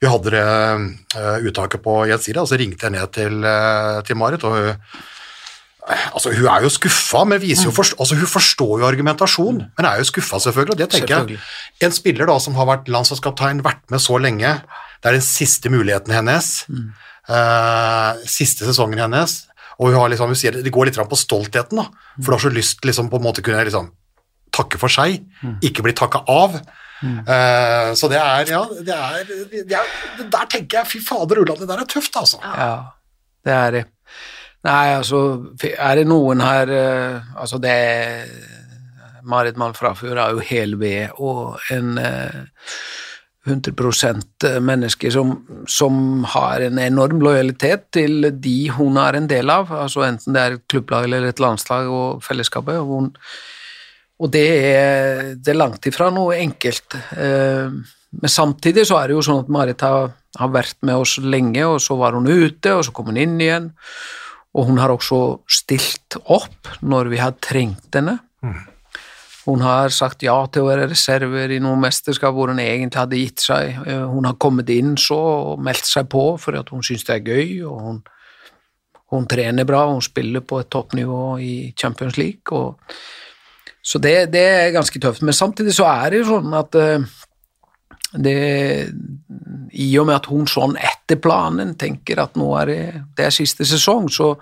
vi 0.00 0.08
hadde 0.08 0.30
det 0.32 0.42
eh, 1.20 1.38
uttaket 1.52 1.84
på 1.84 2.00
Gjensidige, 2.08 2.48
så 2.48 2.56
ringte 2.58 2.88
jeg 2.88 2.96
ned 2.96 3.12
til, 3.12 3.44
eh, 3.44 4.00
til 4.08 4.16
Marit, 4.16 4.42
og 4.48 4.56
hun 4.56 4.76
Altså, 5.88 6.30
Hun 6.36 6.46
er 6.46 6.62
jo 6.62 6.70
skuffa, 6.70 7.24
men 7.24 7.40
viser 7.40 7.64
jo 7.66 7.72
forst 7.74 7.96
altså, 7.98 8.14
hun 8.18 8.28
forstår 8.28 8.80
jo 8.82 8.86
argumentasjon, 8.86 9.60
men 9.78 9.86
er 9.88 9.98
jo 10.02 10.04
skuffa, 10.04 10.38
selvfølgelig. 10.38 10.74
og 10.74 10.78
det 10.78 10.88
tenker 10.92 11.14
jeg. 11.30 11.38
En 11.82 11.94
spiller 11.96 12.28
da 12.28 12.36
som 12.38 12.54
har 12.58 12.68
vært 12.68 12.90
landslagskaptein, 12.92 13.62
vært 13.64 13.82
med 13.90 14.02
så 14.04 14.18
lenge, 14.20 14.52
det 15.00 15.08
er 15.08 15.16
den 15.16 15.24
siste 15.24 15.72
muligheten 15.72 16.12
hennes, 16.12 16.50
eh, 17.28 18.20
siste 18.28 18.68
sesongen 18.68 19.00
hennes, 19.00 19.46
og 19.80 19.88
hun 19.88 19.96
har 20.02 20.12
liksom, 20.12 20.28
hun 20.28 20.36
sier, 20.36 20.52
det 20.62 20.72
går 20.74 20.90
litt 20.90 21.00
på 21.00 21.16
stoltheten, 21.18 21.80
da, 21.80 21.88
for 22.20 22.28
du 22.28 22.36
har 22.36 22.44
så 22.44 22.52
lyst 22.52 22.84
liksom, 22.84 23.08
på 23.08 23.16
en 23.16 23.24
måte 23.24 23.42
kunne 23.42 23.64
liksom, 23.64 23.90
takke 24.52 24.78
for 24.78 24.92
seg, 24.92 25.22
ikke 25.64 25.82
bli 25.86 25.96
takka 25.96 26.22
av. 26.28 26.60
Eh, 27.00 27.94
så 27.96 28.10
det 28.12 28.20
er, 28.20 28.50
ja, 28.52 28.60
det 28.84 28.92
er, 28.92 29.30
det 29.64 29.72
er 29.72 30.26
Der 30.28 30.48
tenker 30.52 30.82
jeg, 30.82 30.86
fy 30.90 30.98
fader, 31.00 31.40
Ulla, 31.40 31.56
det 31.56 31.68
der 31.70 31.80
er 31.80 31.88
tøft, 31.88 32.12
altså. 32.20 32.42
Ja, 32.44 32.92
det 33.46 33.54
er 33.56 33.70
det. 33.78 33.84
Nei, 34.66 34.92
altså, 34.92 35.20
er 35.70 36.00
det 36.00 36.08
noen 36.08 36.42
her 36.44 36.68
uh, 36.68 37.36
Altså, 37.40 37.60
det 37.62 37.76
Marit 39.24 39.56
Malm 39.60 39.76
Frafjord 39.76 40.18
er 40.20 40.34
jo 40.34 40.42
hel 40.44 40.74
ved 40.80 41.14
og 41.20 41.60
en 41.72 41.96
uh, 42.00 42.42
100 43.48 44.60
menneske 44.60 45.08
som, 45.12 45.32
som 45.68 46.24
har 46.28 46.60
en 46.66 46.78
enorm 46.82 47.22
lojalitet 47.24 47.86
til 47.96 48.28
de 48.36 48.56
hun 48.76 48.98
er 49.00 49.16
en 49.16 49.28
del 49.30 49.48
av, 49.52 49.70
altså 49.72 50.04
enten 50.04 50.36
det 50.36 50.42
er 50.42 50.56
et 50.58 50.66
klubblag 50.68 51.06
eller 51.08 51.30
et 51.30 51.40
landslag 51.40 51.88
og 51.88 52.20
fellesskapet. 52.24 52.76
Og, 52.82 52.90
hun, 52.90 53.08
og 54.20 54.32
det, 54.34 54.44
er, 54.74 55.22
det 55.40 55.54
er 55.54 55.60
langt 55.60 55.88
ifra 55.88 56.10
noe 56.12 56.36
enkelt. 56.36 56.98
Uh, 57.16 57.80
Men 58.10 58.32
samtidig 58.32 58.86
så 58.88 58.98
er 58.98 59.08
det 59.08 59.18
jo 59.18 59.22
sånn 59.22 59.44
at 59.44 59.52
Marit 59.54 59.82
har, 59.86 60.10
har 60.38 60.50
vært 60.50 60.78
med 60.86 60.98
oss 60.98 61.16
lenge, 61.22 61.62
og 61.66 61.78
så 61.82 61.96
var 61.98 62.16
hun 62.18 62.26
ute, 62.26 62.74
og 62.74 62.82
så 62.86 62.94
kom 62.94 63.12
hun 63.12 63.20
inn 63.20 63.36
igjen. 63.40 63.70
Og 64.56 64.66
hun 64.66 64.80
har 64.82 64.90
også 64.90 65.20
stilt 65.50 66.16
opp 66.24 66.72
når 66.82 67.10
vi 67.12 67.20
har 67.22 67.36
trengt 67.42 67.94
henne. 67.94 68.16
Hun 69.46 69.62
har 69.64 69.88
sagt 69.94 70.22
ja 70.22 70.34
til 70.52 70.62
å 70.62 70.68
være 70.68 70.88
reserver 70.90 71.50
i 71.54 71.60
noen 71.62 71.80
mesterskap 71.80 72.34
hvor 72.36 72.50
hun 72.52 72.58
egentlig 72.60 73.00
hadde 73.00 73.20
gitt 73.20 73.40
seg. 73.44 73.78
Eh, 73.86 74.02
Hun 74.10 74.26
har 74.28 74.36
kommet 74.42 74.68
inn 74.74 74.96
så 75.00 75.16
og 75.54 75.62
meldt 75.64 75.86
seg 75.88 76.10
på 76.12 76.24
for 76.38 76.58
at 76.58 76.68
hun 76.74 76.82
syns 76.86 77.06
det 77.08 77.16
er 77.16 77.30
gøy, 77.30 77.62
og 77.64 77.80
hun, 77.86 78.02
hun 79.14 79.26
trener 79.30 79.64
bra, 79.66 79.86
og 79.86 79.96
hun 79.96 80.04
spiller 80.04 80.44
på 80.44 80.60
et 80.60 80.70
toppnivå 80.70 81.22
i 81.40 81.54
Champions 81.78 82.18
League. 82.20 82.52
Og, 82.52 82.76
så 83.82 83.98
det, 83.98 84.28
det 84.34 84.44
er 84.44 84.74
ganske 84.76 85.00
tøft. 85.00 85.22
Men 85.24 85.34
samtidig 85.34 85.74
så 85.74 85.88
er 85.88 86.10
det 86.12 86.20
jo 86.20 86.28
sånn 86.34 86.54
at 86.60 86.76
eh, 86.78 87.08
det, 88.12 88.90
I 89.72 89.88
og 90.00 90.08
med 90.08 90.16
at 90.16 90.28
hun 90.30 90.48
sånn 90.50 90.74
etter 90.80 91.20
planen 91.22 91.76
tenker 91.78 92.22
at 92.22 92.36
nå 92.38 92.48
er 92.58 92.70
det, 92.70 92.82
det 93.18 93.28
er 93.28 93.34
siste 93.34 93.66
sesong, 93.68 94.08
så, 94.10 94.32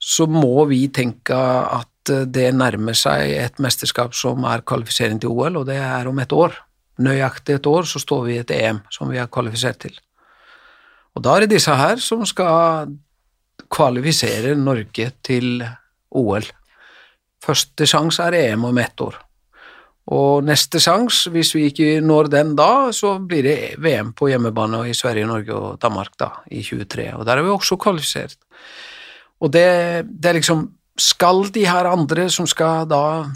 så 0.00 0.26
må 0.30 0.64
vi 0.70 0.86
tenke 0.94 1.36
at 1.36 1.88
det 2.08 2.48
nærmer 2.56 2.96
seg 2.96 3.34
et 3.36 3.60
mesterskap 3.62 4.16
som 4.16 4.46
er 4.48 4.64
kvalifisering 4.66 5.20
til 5.20 5.34
OL, 5.34 5.60
og 5.60 5.68
det 5.68 5.76
er 5.82 6.08
om 6.08 6.18
et 6.22 6.32
år. 6.32 6.56
Nøyaktig 7.00 7.58
et 7.58 7.68
år 7.68 7.88
så 7.88 8.00
står 8.02 8.24
vi 8.26 8.36
i 8.36 8.40
et 8.42 8.54
EM 8.56 8.80
som 8.92 9.12
vi 9.12 9.20
er 9.20 9.30
kvalifisert 9.32 9.82
til. 9.84 9.94
Og 11.16 11.24
da 11.24 11.36
er 11.36 11.44
det 11.44 11.54
disse 11.56 11.74
her 11.74 12.00
som 12.02 12.24
skal 12.28 12.92
kvalifisere 13.70 14.54
Norge 14.58 15.10
til 15.26 15.62
OL. 16.16 16.46
Første 17.44 17.86
sjanse 17.88 18.24
er 18.24 18.36
EM 18.40 18.66
om 18.68 18.78
ett 18.80 19.00
år. 19.04 19.16
Og 20.10 20.42
neste 20.42 20.80
sjanse, 20.82 21.30
hvis 21.30 21.52
vi 21.54 21.68
ikke 21.70 22.00
når 22.02 22.30
den 22.32 22.56
da, 22.58 22.90
så 22.94 23.14
blir 23.22 23.46
det 23.46 23.56
VM 23.78 24.10
på 24.18 24.32
hjemmebane 24.32 24.82
i 24.90 24.94
Sverige, 24.96 25.28
Norge 25.30 25.54
og 25.54 25.78
Danmark 25.82 26.16
da, 26.18 26.32
i 26.50 26.64
23. 26.66 27.12
Og 27.14 27.26
der 27.26 27.38
er 27.38 27.46
vi 27.46 27.52
også 27.54 27.78
kvalifisert. 27.78 28.34
Og 29.40 29.52
det, 29.54 30.06
det 30.10 30.30
er 30.30 30.38
liksom 30.40 30.68
Skal 31.00 31.46
de 31.54 31.62
her 31.64 31.86
andre 31.88 32.26
som 32.28 32.44
skal 32.46 32.84
da 32.84 33.30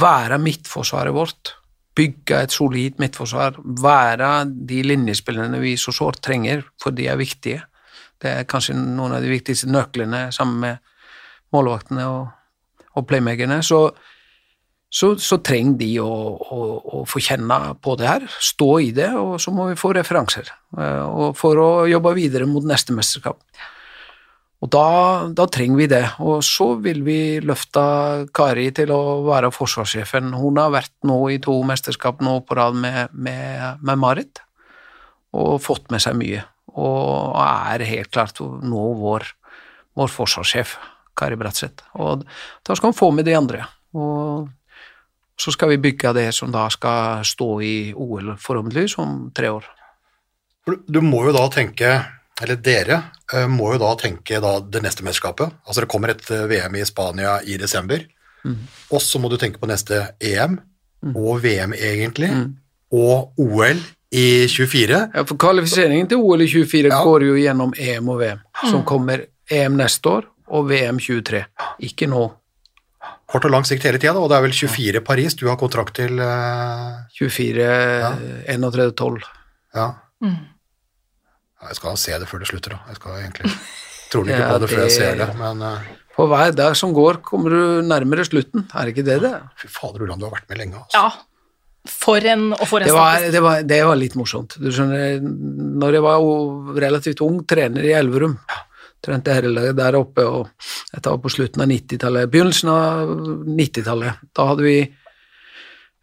være 0.00 0.38
midtforsvaret 0.38 1.12
vårt, 1.12 1.56
bygge 1.94 2.38
et 2.40 2.54
solid 2.54 2.96
midtforsvar, 3.02 3.58
være 3.82 4.46
de 4.46 4.78
linjespillerne 4.82 5.60
vi 5.60 5.74
så 5.76 5.92
sårt 5.92 6.22
trenger, 6.22 6.62
for 6.80 6.90
de 6.90 7.08
er 7.10 7.20
viktige. 7.20 7.60
Det 8.22 8.30
er 8.30 8.48
kanskje 8.48 8.78
noen 8.78 9.18
av 9.18 9.20
de 9.20 9.28
viktigste 9.28 9.68
nøklene 9.68 10.30
sammen 10.32 10.62
med 10.62 10.78
målvaktene 11.52 12.06
og, 12.06 12.30
og 12.96 13.06
playmakerne. 13.10 13.60
Så, 13.66 13.90
så, 14.90 15.12
så, 15.22 15.38
trenger 15.46 15.76
de 15.78 15.90
å, 16.02 16.10
å, 16.10 16.60
å, 16.98 17.02
få 17.06 17.22
kjenne 17.22 17.58
på 17.82 17.94
det 17.98 18.08
her, 18.10 18.24
stå 18.42 18.70
i 18.82 18.88
det, 18.94 19.12
og 19.14 19.36
så 19.42 19.52
må 19.54 19.68
vi 19.68 19.78
få 19.78 19.92
referanser 19.94 20.50
eh, 20.50 21.28
for 21.38 21.60
å 21.62 21.68
jobbe 21.86 22.16
videre 22.18 22.48
mot 22.50 22.66
neste 22.66 22.96
mesterskap. 22.96 23.38
Og 24.60 24.68
da, 24.68 24.88
da, 25.32 25.46
trenger 25.48 25.78
vi 25.78 25.86
det. 25.88 26.02
Og 26.20 26.42
så 26.44 26.74
vil 26.84 27.00
vi 27.06 27.20
løfte 27.40 27.80
Kari 28.36 28.66
til 28.76 28.92
å 28.92 29.22
være 29.24 29.48
forsvarssjefen. 29.54 30.34
Hun 30.36 30.60
har 30.60 30.74
vært 30.74 30.92
nå 31.08 31.16
i 31.32 31.38
to 31.40 31.54
mesterskap 31.64 32.20
nå 32.24 32.40
på 32.44 32.58
rad 32.58 32.76
med, 32.76 33.14
med, 33.14 33.80
med 33.80 34.02
Marit 34.02 34.42
og 35.32 35.62
fått 35.64 35.88
med 35.94 36.02
seg 36.04 36.18
mye. 36.18 36.44
Og 36.76 37.40
er 37.40 37.88
helt 37.88 38.12
klart 38.12 38.42
nå 38.42 38.84
vår, 39.00 39.24
vår 39.96 40.12
forsvarssjef, 40.12 40.76
Kari 41.16 41.40
Bratseth. 41.40 41.86
Og 41.96 42.26
da 42.66 42.76
skal 42.76 42.92
hun 42.92 43.00
få 43.00 43.14
med 43.16 43.30
de 43.30 43.38
andre. 43.38 43.64
Og 43.96 44.50
så 45.40 45.52
skal 45.54 45.72
vi 45.72 45.80
bygge 45.80 46.12
det 46.16 46.28
som 46.36 46.52
da 46.52 46.66
skal 46.72 47.24
stå 47.24 47.50
i 47.64 47.74
OL 47.96 48.34
forhåpentligvis 48.40 48.98
om 49.00 49.30
tre 49.34 49.48
år. 49.48 49.68
Du 50.86 51.00
må 51.00 51.24
jo 51.26 51.32
da 51.34 51.46
tenke 51.52 51.92
eller 52.40 52.56
dere 52.64 53.02
eh, 53.34 53.46
må 53.48 53.74
jo 53.74 53.80
da 53.82 53.92
tenke 54.00 54.40
da 54.40 54.54
det 54.64 54.82
neste 54.84 55.04
mesterskapet. 55.04 55.60
Altså 55.66 55.84
det 55.84 55.90
kommer 55.92 56.14
et 56.14 56.24
eh, 56.32 56.46
VM 56.48 56.78
i 56.80 56.84
Spania 56.88 57.38
i 57.44 57.58
desember, 57.60 58.02
mm. 58.44 58.58
og 58.90 59.02
så 59.04 59.20
må 59.20 59.28
du 59.28 59.36
tenke 59.40 59.60
på 59.60 59.68
neste 59.68 60.02
EM, 60.16 60.58
mm. 61.04 61.16
og 61.16 61.42
VM 61.44 61.74
egentlig, 61.76 62.30
mm. 62.32 62.46
og 62.96 63.40
OL 63.40 63.82
i 64.10 64.48
24. 64.48 65.02
Ja, 65.14 65.24
for 65.28 65.40
kvalifiseringen 65.40 66.08
til 66.10 66.24
OL 66.24 66.46
i 66.46 66.48
24 66.50 66.88
ja. 66.88 67.02
går 67.04 67.28
jo 67.28 67.36
gjennom 67.38 67.76
EM 67.76 68.08
og 68.08 68.22
VM, 68.24 68.44
som 68.64 68.84
kommer 68.88 69.26
EM 69.50 69.76
neste 69.78 70.16
år 70.16 70.28
og 70.50 70.70
VM 70.70 70.98
23. 70.98 71.44
Ikke 71.86 72.08
nå. 72.10 72.24
Kort 73.30 73.46
og 73.46 73.52
lang 73.54 73.64
sikt 73.64 73.86
hele 73.86 74.00
tida, 74.00 74.18
og 74.18 74.28
det 74.30 74.36
er 74.36 74.44
vel 74.44 74.54
24 74.56 75.00
Paris 75.06 75.36
du 75.38 75.46
har 75.48 75.58
kontrakt 75.60 75.96
til? 75.96 76.18
Uh... 76.20 76.98
24, 77.16 77.62
ja. 77.62 78.10
31, 78.56 78.92
12. 78.98 79.22
Ja. 79.76 79.86
Mm. 80.24 80.36
Jeg 81.68 81.78
skal 81.78 81.96
se 82.00 82.18
det 82.20 82.28
før 82.28 82.42
det 82.42 82.50
slutter, 82.50 82.76
da. 82.76 82.90
Jeg 82.90 83.00
skal 83.00 83.16
egentlig 83.22 83.54
tror 84.12 84.26
ikke 84.28 84.36
ja, 84.42 84.50
på 84.50 84.58
det, 84.58 84.66
det 84.66 84.74
før 84.74 84.84
jeg 84.84 84.94
ser 84.98 85.18
det, 85.20 85.30
men 85.38 85.64
uh, 85.64 85.88
På 86.16 86.28
hver 86.28 86.54
dag 86.58 86.76
som 86.76 86.92
går, 86.96 87.22
kommer 87.24 87.54
du 87.54 87.88
nærmere 87.88 88.26
slutten. 88.28 88.66
Er 88.74 88.88
det 88.88 88.96
ikke 88.96 89.08
det, 89.08 89.18
det? 89.24 89.34
Fy 89.60 89.70
fader, 89.72 90.04
Ulland, 90.04 90.20
du 90.20 90.28
har 90.28 90.36
vært 90.36 90.48
med 90.52 90.64
lenge, 90.64 90.84
altså. 90.84 91.00
Ja. 91.00 91.26
For 91.88 92.20
en, 92.28 92.50
og 92.52 92.66
for 92.68 92.82
en 92.82 92.90
det 92.90 92.92
var, 92.92 93.22
det, 93.32 93.40
var, 93.40 93.62
det 93.64 93.78
var, 93.88 93.96
litt 93.96 94.16
morsomt. 94.18 94.58
Du 94.60 94.68
skjønner, 94.68 95.22
når 95.80 95.96
jeg 95.96 96.04
var 96.04 96.26
relativt 96.76 97.22
ung 97.24 97.38
trener 97.48 97.86
i 97.88 97.94
Elverum, 97.96 98.34
trente 99.04 99.34
herrelaget 99.34 99.78
der 99.78 99.98
oppe, 99.98 100.24
og 100.26 100.50
dette 100.92 101.12
var 101.12 101.22
på 101.22 101.32
slutten 101.32 101.64
av 101.64 101.70
90-tallet, 101.70 102.32
begynnelsen 102.32 102.72
av 102.72 103.14
90-tallet, 103.46 104.26
da 104.36 104.48
hadde 104.50 104.66
vi 104.66 104.76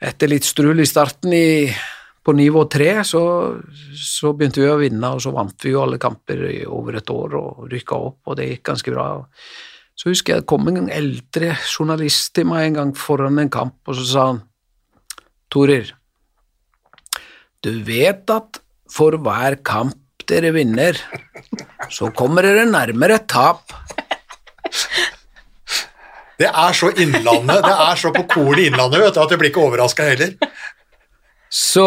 etter 0.08 0.30
litt 0.30 0.46
strul 0.46 0.82
i 0.82 0.89
starten 0.89 1.34
i 1.34 1.48
på 2.27 2.34
nivå 2.36 2.66
tre 2.68 2.89
så, 3.08 3.22
så, 3.96 4.34
begynte 4.36 4.60
vi 4.60 4.68
å 4.68 4.80
vinne, 4.82 5.13
og 5.16 5.22
så 5.24 5.32
vant 5.32 5.63
vi 5.63 5.72
jo 5.72 5.86
alle 5.86 6.00
kamper 6.01 6.42
i 6.50 6.58
over 6.68 7.00
et 7.00 7.12
år 7.13 7.38
og 7.39 7.62
rykka 7.72 8.00
opp, 8.10 8.20
og 8.27 8.36
det 8.36 8.50
gikk 8.50 8.66
ganske 8.68 8.92
bra. 8.92 9.06
Så 9.96 10.12
husker 10.12 10.36
jeg 10.36 10.44
det 10.44 10.50
kom 10.51 10.68
en 10.68 10.92
eldre 10.92 11.54
journalist 11.63 12.34
til 12.36 12.50
meg 12.50 12.66
en 12.66 12.77
gang 12.82 12.92
foran 13.00 13.39
en 13.39 13.54
kamp, 13.54 13.80
og 13.88 13.96
så 13.96 14.10
sa 14.10 14.25
han 14.34 14.44
Torer, 15.48 15.94
du 17.63 17.72
vet 17.88 18.27
at 18.36 18.60
for 18.92 19.16
hver 19.24 19.56
kamp 19.63 19.96
dere 20.27 20.51
vinner, 20.51 21.00
så 21.94 22.12
kommer 22.16 22.46
dere 22.48 22.66
nærmere 22.70 23.20
tap. 23.30 23.74
Det 26.38 26.50
er 26.50 26.74
så 26.77 26.92
Innlandet, 27.01 27.63
det 27.66 27.75
er 27.88 27.98
så 27.98 28.12
på 28.13 28.25
kornet 28.30 28.62
i 28.62 28.68
Innlandet 28.70 29.01
vet 29.01 29.16
du, 29.16 29.22
at 29.24 29.32
jeg 29.34 29.42
blir 29.42 29.50
ikke 29.50 29.63
overraska 29.66 30.06
heller. 30.06 30.36
Så 31.50 31.86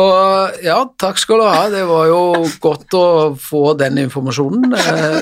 ja, 0.65 0.79
takk 0.99 1.21
skal 1.21 1.43
du 1.43 1.45
ha. 1.47 1.69
Det 1.71 1.83
var 1.87 2.09
jo 2.09 2.23
godt 2.63 2.97
å 2.97 3.05
få 3.39 3.75
den 3.79 4.01
informasjonen. 4.07 4.73
Eh, 4.75 5.21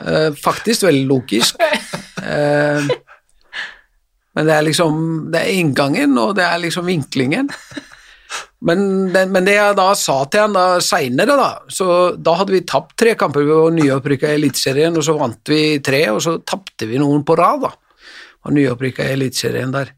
eh, 0.00 0.30
faktisk 0.40 0.86
veldig 0.88 1.04
logisk. 1.10 1.60
Eh, 1.60 2.88
men 4.30 4.46
det 4.46 4.54
er 4.54 4.64
liksom 4.64 4.94
Det 5.32 5.40
er 5.40 5.60
inngangen, 5.60 6.16
og 6.18 6.34
det 6.38 6.46
er 6.46 6.62
liksom 6.62 6.88
vinklingen. 6.88 7.50
Men, 8.68 8.80
men 9.08 9.46
det 9.46 9.54
jeg 9.56 9.76
da 9.78 9.88
sa 9.96 10.18
til 10.28 10.44
han 10.44 10.56
da 10.56 10.64
seinere, 10.84 11.36
da, 11.38 11.50
så 11.72 12.10
da 12.20 12.34
hadde 12.36 12.52
vi 12.52 12.64
tapt 12.68 12.92
tre 13.00 13.14
kamper. 13.16 13.46
Var 13.48 13.76
nyopprykka 13.76 14.34
Eliteserien, 14.36 14.98
og 15.00 15.06
så 15.06 15.16
vant 15.16 15.52
vi 15.52 15.78
tre, 15.84 16.02
og 16.12 16.20
så 16.24 16.36
tapte 16.44 16.88
vi 16.90 17.00
noen 17.00 17.24
på 17.24 17.38
rad, 17.40 17.64
da. 17.64 17.72
Var 18.44 18.56
nyopprykka 18.56 19.08
Eliteserien 19.14 19.72
der. 19.72 19.94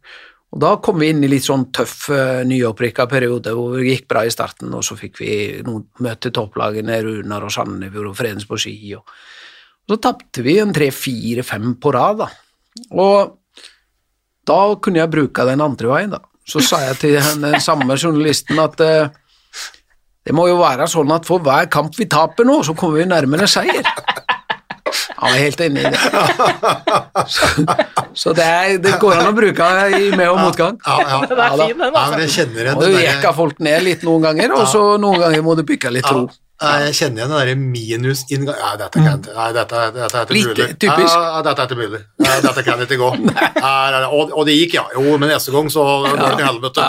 Og 0.53 0.61
Da 0.61 0.75
kom 0.85 1.01
vi 1.01 1.09
inn 1.11 1.25
i 1.25 1.31
litt 1.33 1.47
sånn 1.47 1.71
tøff 1.75 2.11
uh, 2.13 2.43
nyopprykka 2.47 3.07
periode 3.09 3.55
hvor 3.57 3.79
det 3.79 3.89
gikk 3.89 4.09
bra 4.13 4.27
i 4.29 4.33
starten, 4.33 4.73
og 4.77 4.85
så 4.85 4.99
fikk 5.01 5.23
vi 5.23 5.35
noen 5.65 5.87
møte 6.05 6.31
topplagene 6.35 6.99
Runar 7.03 7.47
og 7.49 7.55
Sandefjord 7.55 8.11
og 8.13 8.19
Fredens 8.19 8.47
på 8.47 8.61
ski. 8.61 8.77
Og, 8.99 9.15
og 9.89 9.95
så 9.95 10.03
tapte 10.11 10.45
vi 10.45 10.59
en 10.61 10.75
tre-fire-fem 10.77 11.73
på 11.83 11.95
rad, 11.97 12.21
da. 12.21 12.29
Og 12.95 13.39
da 14.47 14.61
kunne 14.83 15.01
jeg 15.01 15.13
bruke 15.13 15.49
den 15.49 15.65
andre 15.65 15.91
veien, 15.91 16.15
da. 16.15 16.21
Så 16.53 16.63
sa 16.67 16.83
jeg 16.85 16.99
til 17.01 17.17
den 17.43 17.61
samme 17.65 17.97
journalisten 17.97 18.59
at 18.61 18.81
uh, 18.85 19.09
det 20.23 20.35
må 20.37 20.47
jo 20.51 20.59
være 20.61 20.87
sånn 20.91 21.11
at 21.15 21.27
for 21.27 21.43
hver 21.43 21.71
kamp 21.73 21.97
vi 21.99 22.07
taper 22.11 22.47
nå, 22.47 22.61
så 22.67 22.77
kommer 22.79 23.01
vi 23.01 23.09
nærmere 23.11 23.49
seier. 23.51 23.87
Han 25.23 25.37
er 25.37 25.39
helt 25.39 25.61
enig 25.63 25.85
i 25.87 25.91
det. 25.95 26.01
Så, 27.33 27.49
så 28.19 28.33
det, 28.37 28.45
er, 28.45 28.79
det, 28.83 28.97
går 29.01 29.21
an 29.21 29.31
å 29.31 29.35
bruke 29.37 29.69
i 29.97 30.11
med- 30.11 30.29
og 30.29 30.41
motgang. 30.43 30.79
Ja, 30.83 30.97
ja, 30.99 31.11
ja. 31.13 31.21
Det 31.31 31.37
er 31.39 31.55
fin, 31.61 31.79
den, 31.79 31.95
altså. 31.95 32.17
Ja, 32.19 32.23
jeg 32.25 32.33
kjenner 32.37 32.67
igjen 32.67 32.81
Du 32.83 32.99
jekker 32.99 33.37
folk 33.37 33.63
ned 33.63 33.85
litt 33.87 34.07
noen 34.07 34.27
ganger, 34.27 34.55
og 34.59 34.67
så 34.71 34.83
noen 35.03 35.23
ganger 35.23 35.45
må 35.47 35.55
du 35.59 35.63
bygge 35.69 35.95
litt 35.95 36.09
tro. 36.09 36.27
Jeg 36.63 36.95
kjenner 36.95 37.23
igjen 37.23 37.31
den 37.33 37.39
derre 37.41 37.55
minusinngang 37.59 38.59
Nei, 38.61 38.75
dette 38.79 39.01
kan 39.01 39.17
mm. 39.19 39.25
Nei, 39.35 39.49
dette, 39.57 39.81
dette 39.97 40.21
er 40.21 40.29
ikke 40.31 40.53
mulig. 40.53 40.67
Typisk. 40.79 41.17
Ja, 41.17 41.41
dette 41.43 41.65
er 41.65 41.71
ikke 41.71 41.79
mulig. 41.81 42.01
Nei, 42.23 42.37
dette 42.45 42.65
kan 42.67 42.85
ikke 42.85 42.99
gå. 43.01 43.11
og, 44.19 44.31
og, 44.31 44.43
det 44.47 44.55
gikk, 44.61 44.77
ja. 44.79 44.85
Jo, 44.95 45.17
men 45.19 45.33
neste 45.33 45.55
gang 45.55 45.73
så 45.75 45.83
går 46.07 46.21
det 46.21 46.31
til 46.39 46.47
helvete. 46.47 46.89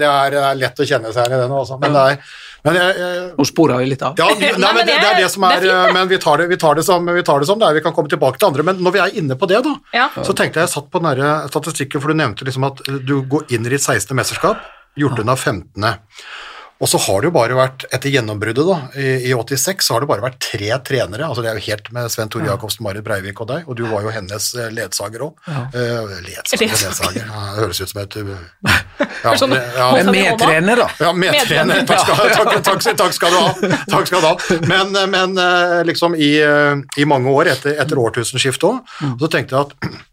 Det 0.00 0.10
er 0.10 0.60
lett 0.62 0.80
å 0.80 0.88
kjenne 0.88 1.12
seg 1.12 1.28
igjen 1.28 1.42
i 1.42 1.44
den, 1.44 1.56
også. 1.60 1.80
Men 1.82 1.96
det 1.98 2.08
er 2.12 2.20
men 2.66 2.74
jeg, 2.74 2.94
jeg, 2.98 3.26
Nå 3.36 3.44
spora 3.46 3.76
vi 3.78 3.86
litt 3.92 4.02
av. 4.02 4.16
Ja, 4.18 4.26
nei, 4.64 4.70
men 4.74 4.80
det, 4.82 4.96
det, 4.96 5.10
er 5.12 5.20
det 5.22 5.28
som 5.30 5.44
er, 5.46 5.60
det 5.62 5.70
er 5.70 5.92
Men 5.94 6.08
vi 6.10 6.18
tar 6.22 6.42
det, 6.42 6.48
vi, 6.50 6.58
tar 6.58 6.78
det 6.78 6.82
som, 6.86 7.06
vi 7.06 7.22
tar 7.26 7.42
det 7.42 7.48
som 7.50 7.60
det 7.60 7.68
er. 7.68 7.76
Vi 7.78 7.84
kan 7.84 7.94
komme 7.94 8.10
tilbake 8.10 8.40
til 8.40 8.48
andre. 8.50 8.64
Men 8.66 8.82
når 8.82 8.96
vi 8.96 9.02
er 9.04 9.18
inne 9.22 9.38
på 9.38 9.48
det, 9.50 9.60
da, 9.66 9.76
ja. 9.94 10.08
så 10.16 10.34
tenkte 10.34 10.60
jeg 10.60 10.66
jeg 10.66 10.74
satt 10.74 10.90
på 10.90 11.02
den 11.04 11.22
statistikken, 11.52 12.02
for 12.02 12.10
du 12.10 12.18
nevnte 12.18 12.48
liksom 12.48 12.66
at 12.66 12.82
du 13.06 13.20
går 13.30 13.54
inn 13.54 13.68
i 13.68 13.74
ditt 13.76 13.84
16. 13.84 14.10
mesterskap, 14.18 14.64
gjort 14.98 15.22
unna 15.22 15.36
15. 15.38 15.86
Og 16.76 16.88
så 16.90 16.98
har 17.00 17.22
det 17.22 17.30
jo 17.30 17.32
bare 17.32 17.56
vært, 17.56 17.86
etter 17.94 18.12
gjennombruddet 18.12 18.66
da, 18.68 18.76
i, 19.00 19.06
i, 19.30 19.32
86, 19.32 19.86
så 19.86 19.94
har 19.94 20.04
det 20.04 20.08
bare 20.10 20.24
vært 20.26 20.38
tre 20.44 20.68
trenere. 20.84 21.24
altså 21.24 21.44
Det 21.44 21.48
er 21.48 21.60
jo 21.60 21.64
helt 21.70 21.88
med 21.96 22.10
Sven 22.12 22.32
Tore 22.32 22.50
Jacobsen, 22.50 22.84
Marit 22.84 23.04
Breivik 23.06 23.40
og 23.40 23.48
deg, 23.48 23.64
og 23.64 23.78
du 23.78 23.86
var 23.88 24.04
jo 24.04 24.12
hennes 24.12 24.48
eh, 24.60 24.68
ledsager 24.76 25.24
òg. 25.24 25.38
Ja. 25.48 25.62
Uh, 25.72 26.16
ledsager, 26.26 26.74
ledsager. 26.74 27.22
Ja, 27.22 27.44
det 27.54 27.64
høres 27.64 27.80
ut 27.80 27.92
som 27.94 28.02
et 28.02 28.16
ja, 29.24 29.32
sånn, 29.40 29.56
ja, 29.56 29.86
Medtrener, 30.10 30.82
da. 30.82 30.88
Ja, 31.00 31.14
medtrener. 31.16 31.80
Takk 31.88 32.02
skal, 32.04 32.20
takk, 32.36 32.52
takk, 32.68 32.98
takk 33.00 33.16
skal, 33.16 33.32
du 33.32 33.40
ha. 33.40 33.78
Takk 33.94 34.10
skal 34.10 34.20
du 34.20 34.28
ha. 34.28 34.34
Men, 34.68 34.92
men 35.14 35.40
liksom 35.88 36.18
i, 36.18 36.34
i, 36.44 37.08
mange 37.08 37.32
år 37.32 37.54
etter, 37.54 37.78
etter 37.80 38.04
årtusenskiftet 38.04 38.68
òg, 38.68 38.82
mm. 39.00 39.16
så 39.22 39.32
tenkte 39.32 39.56
jeg 39.56 39.70
at 39.70 40.04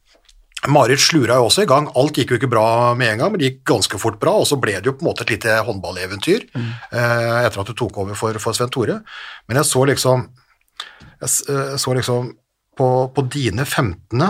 Marit 0.71 1.01
slura 1.03 1.35
jo 1.39 1.47
også 1.49 1.63
i 1.65 1.69
gang. 1.69 1.89
Alt 1.99 2.15
gikk 2.19 2.31
jo 2.31 2.37
ikke 2.39 2.49
bra 2.51 2.93
med 2.95 3.13
en 3.13 3.19
gang, 3.23 3.31
men 3.33 3.41
det 3.41 3.49
gikk 3.49 3.63
ganske 3.73 3.99
fort 3.99 4.19
bra, 4.21 4.35
og 4.39 4.47
så 4.47 4.55
ble 4.61 4.77
det 4.77 4.87
jo 4.87 4.93
på 4.95 5.03
en 5.03 5.09
måte 5.09 5.25
et 5.25 5.33
lite 5.35 5.57
håndballeventyr 5.67 6.45
eh, 6.55 7.39
etter 7.43 7.59
at 7.63 7.67
du 7.67 7.75
tok 7.77 7.97
over 8.03 8.15
for, 8.15 8.37
for 8.39 8.55
Sven 8.55 8.71
Tore. 8.73 9.01
Men 9.49 9.59
jeg 9.59 9.67
så 9.69 9.83
liksom 9.89 10.29
jeg 11.23 11.29
eh, 11.51 11.75
så 11.79 11.93
liksom 11.97 12.31
på, 12.79 12.87
på 13.13 13.25
dine 13.33 13.65
15. 13.65 14.23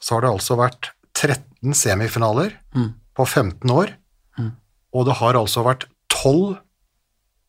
så 0.00 0.14
har 0.14 0.26
det 0.26 0.30
altså 0.34 0.58
vært 0.60 0.90
13 1.16 1.72
semifinaler 1.74 2.52
på 3.16 3.24
15 3.24 3.70
år, 3.72 3.94
og 4.92 5.06
det 5.08 5.16
har 5.18 5.34
altså 5.40 5.64
vært 5.66 5.88
12 6.12 6.58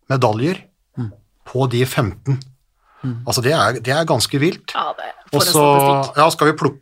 medaljer 0.09 0.63
på 1.47 1.67
de 1.71 1.83
15. 1.85 2.39
Altså 3.27 3.43
det 3.45 3.53
er, 3.53 3.77
det 3.83 3.93
er 3.93 4.07
ganske 4.09 4.39
vilt. 4.41 4.73
Ja, 4.73 4.89
det 4.97 5.11
Og 5.31 5.41
for 5.41 5.45
en 5.45 5.53
så 5.53 5.65
statistikk. 5.67 6.17
ja, 6.17 6.29
skal 6.33 6.47
vi 6.49 6.55
plukke 6.59 6.81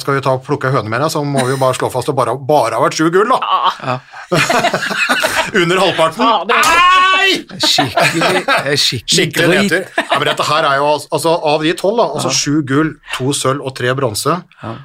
skal 0.00 0.16
vi 0.16 0.22
ta 0.24 0.32
plukke 0.42 0.70
høne 0.72 0.88
med 0.88 1.02
deg, 1.04 1.10
så 1.12 1.20
må 1.26 1.42
vi 1.44 1.52
jo 1.54 1.58
bare 1.60 1.76
slå 1.76 1.90
fast 1.92 2.08
at 2.08 2.14
det 2.14 2.18
bare, 2.18 2.34
bare 2.48 2.74
har 2.78 2.84
vært 2.86 2.96
sju 2.98 3.10
gull, 3.14 3.28
da. 3.32 3.38
Ja, 3.84 3.96
Under 5.60 5.78
halvparten. 5.78 6.22
ja, 6.26 6.44
det 6.48 6.60
Nei! 6.66 7.58
Skikkelig, 7.62 8.42
skikkelig 8.78 8.78
Skikkelig 8.78 9.46
drit. 9.48 9.58
nedtur. 9.72 10.04
Ja, 10.10 10.18
men 10.20 10.28
dette 10.30 10.46
her 10.46 10.66
er 10.68 10.76
jo 10.80 10.86
altså- 11.16 11.34
av 11.52 11.62
de 11.66 11.72
tolv, 11.78 11.96
da, 12.00 12.06
altså 12.18 12.30
sju 12.34 12.62
gull, 12.66 12.94
to 13.16 13.32
sølv 13.34 13.64
og 13.66 13.74
tre 13.78 13.92
bronse. 13.98 14.36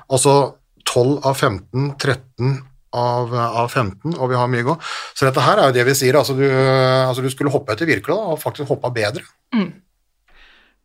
Altså 0.10 0.36
tolv 0.90 1.22
av 1.26 1.36
15, 1.38 1.96
13 2.02 2.58
av, 2.94 3.34
av 3.34 3.70
15, 3.72 4.18
og 4.18 4.30
vi 4.34 4.36
har 4.36 4.50
mye 4.52 4.66
å 4.66 4.70
gå. 4.74 4.78
Så 5.16 5.28
dette 5.30 5.44
her 5.46 5.58
er 5.62 5.70
jo 5.70 5.78
det 5.78 5.86
vi 5.88 5.94
sier, 5.96 6.18
altså 6.20 6.36
du, 6.36 6.44
altså 6.50 7.22
du 7.24 7.30
skulle 7.32 7.54
hoppe 7.54 7.72
etter 7.76 7.88
Wirkola 7.88 8.34
og 8.34 8.42
faktisk 8.42 8.68
hoppa 8.74 8.90
bedre. 8.92 9.24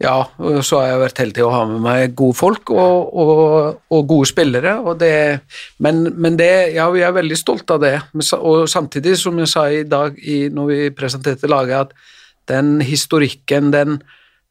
Ja, 0.03 0.26
og 0.37 0.59
så 0.67 0.83
har 0.83 0.91
jeg 0.91 1.00
vært 1.00 1.21
heldig 1.23 1.45
å 1.47 1.53
ha 1.55 1.62
med 1.71 1.81
meg 1.81 2.17
gode 2.19 2.37
folk 2.37 2.69
og, 2.75 3.15
og, 3.17 3.79
og 3.88 4.03
gode 4.11 4.29
spillere, 4.29 4.75
og 4.85 4.99
det, 5.00 5.41
men, 5.81 6.03
men 6.21 6.37
det, 6.37 6.50
ja, 6.75 6.91
vi 6.93 7.00
er 7.07 7.15
veldig 7.17 7.38
stolt 7.41 7.73
av 7.73 7.81
det. 7.81 7.95
Og 8.37 8.67
samtidig, 8.69 9.15
som 9.23 9.41
jeg 9.41 9.49
sa 9.49 9.65
i 9.73 9.87
dag 9.88 10.19
i, 10.21 10.50
når 10.53 10.69
vi 10.69 10.93
presenterte 10.99 11.49
laget, 11.49 11.88
at 11.88 12.53
den 12.53 12.85
historikken, 12.85 13.73
den, 13.73 13.97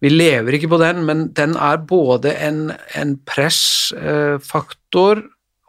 vi 0.01 0.09
lever 0.09 0.57
ikke 0.57 0.71
på 0.73 0.81
den, 0.81 1.05
men 1.05 1.27
den 1.37 1.53
er 1.61 1.77
både 1.93 2.33
en, 2.41 2.73
en 2.97 3.13
pressfaktor 3.29 5.21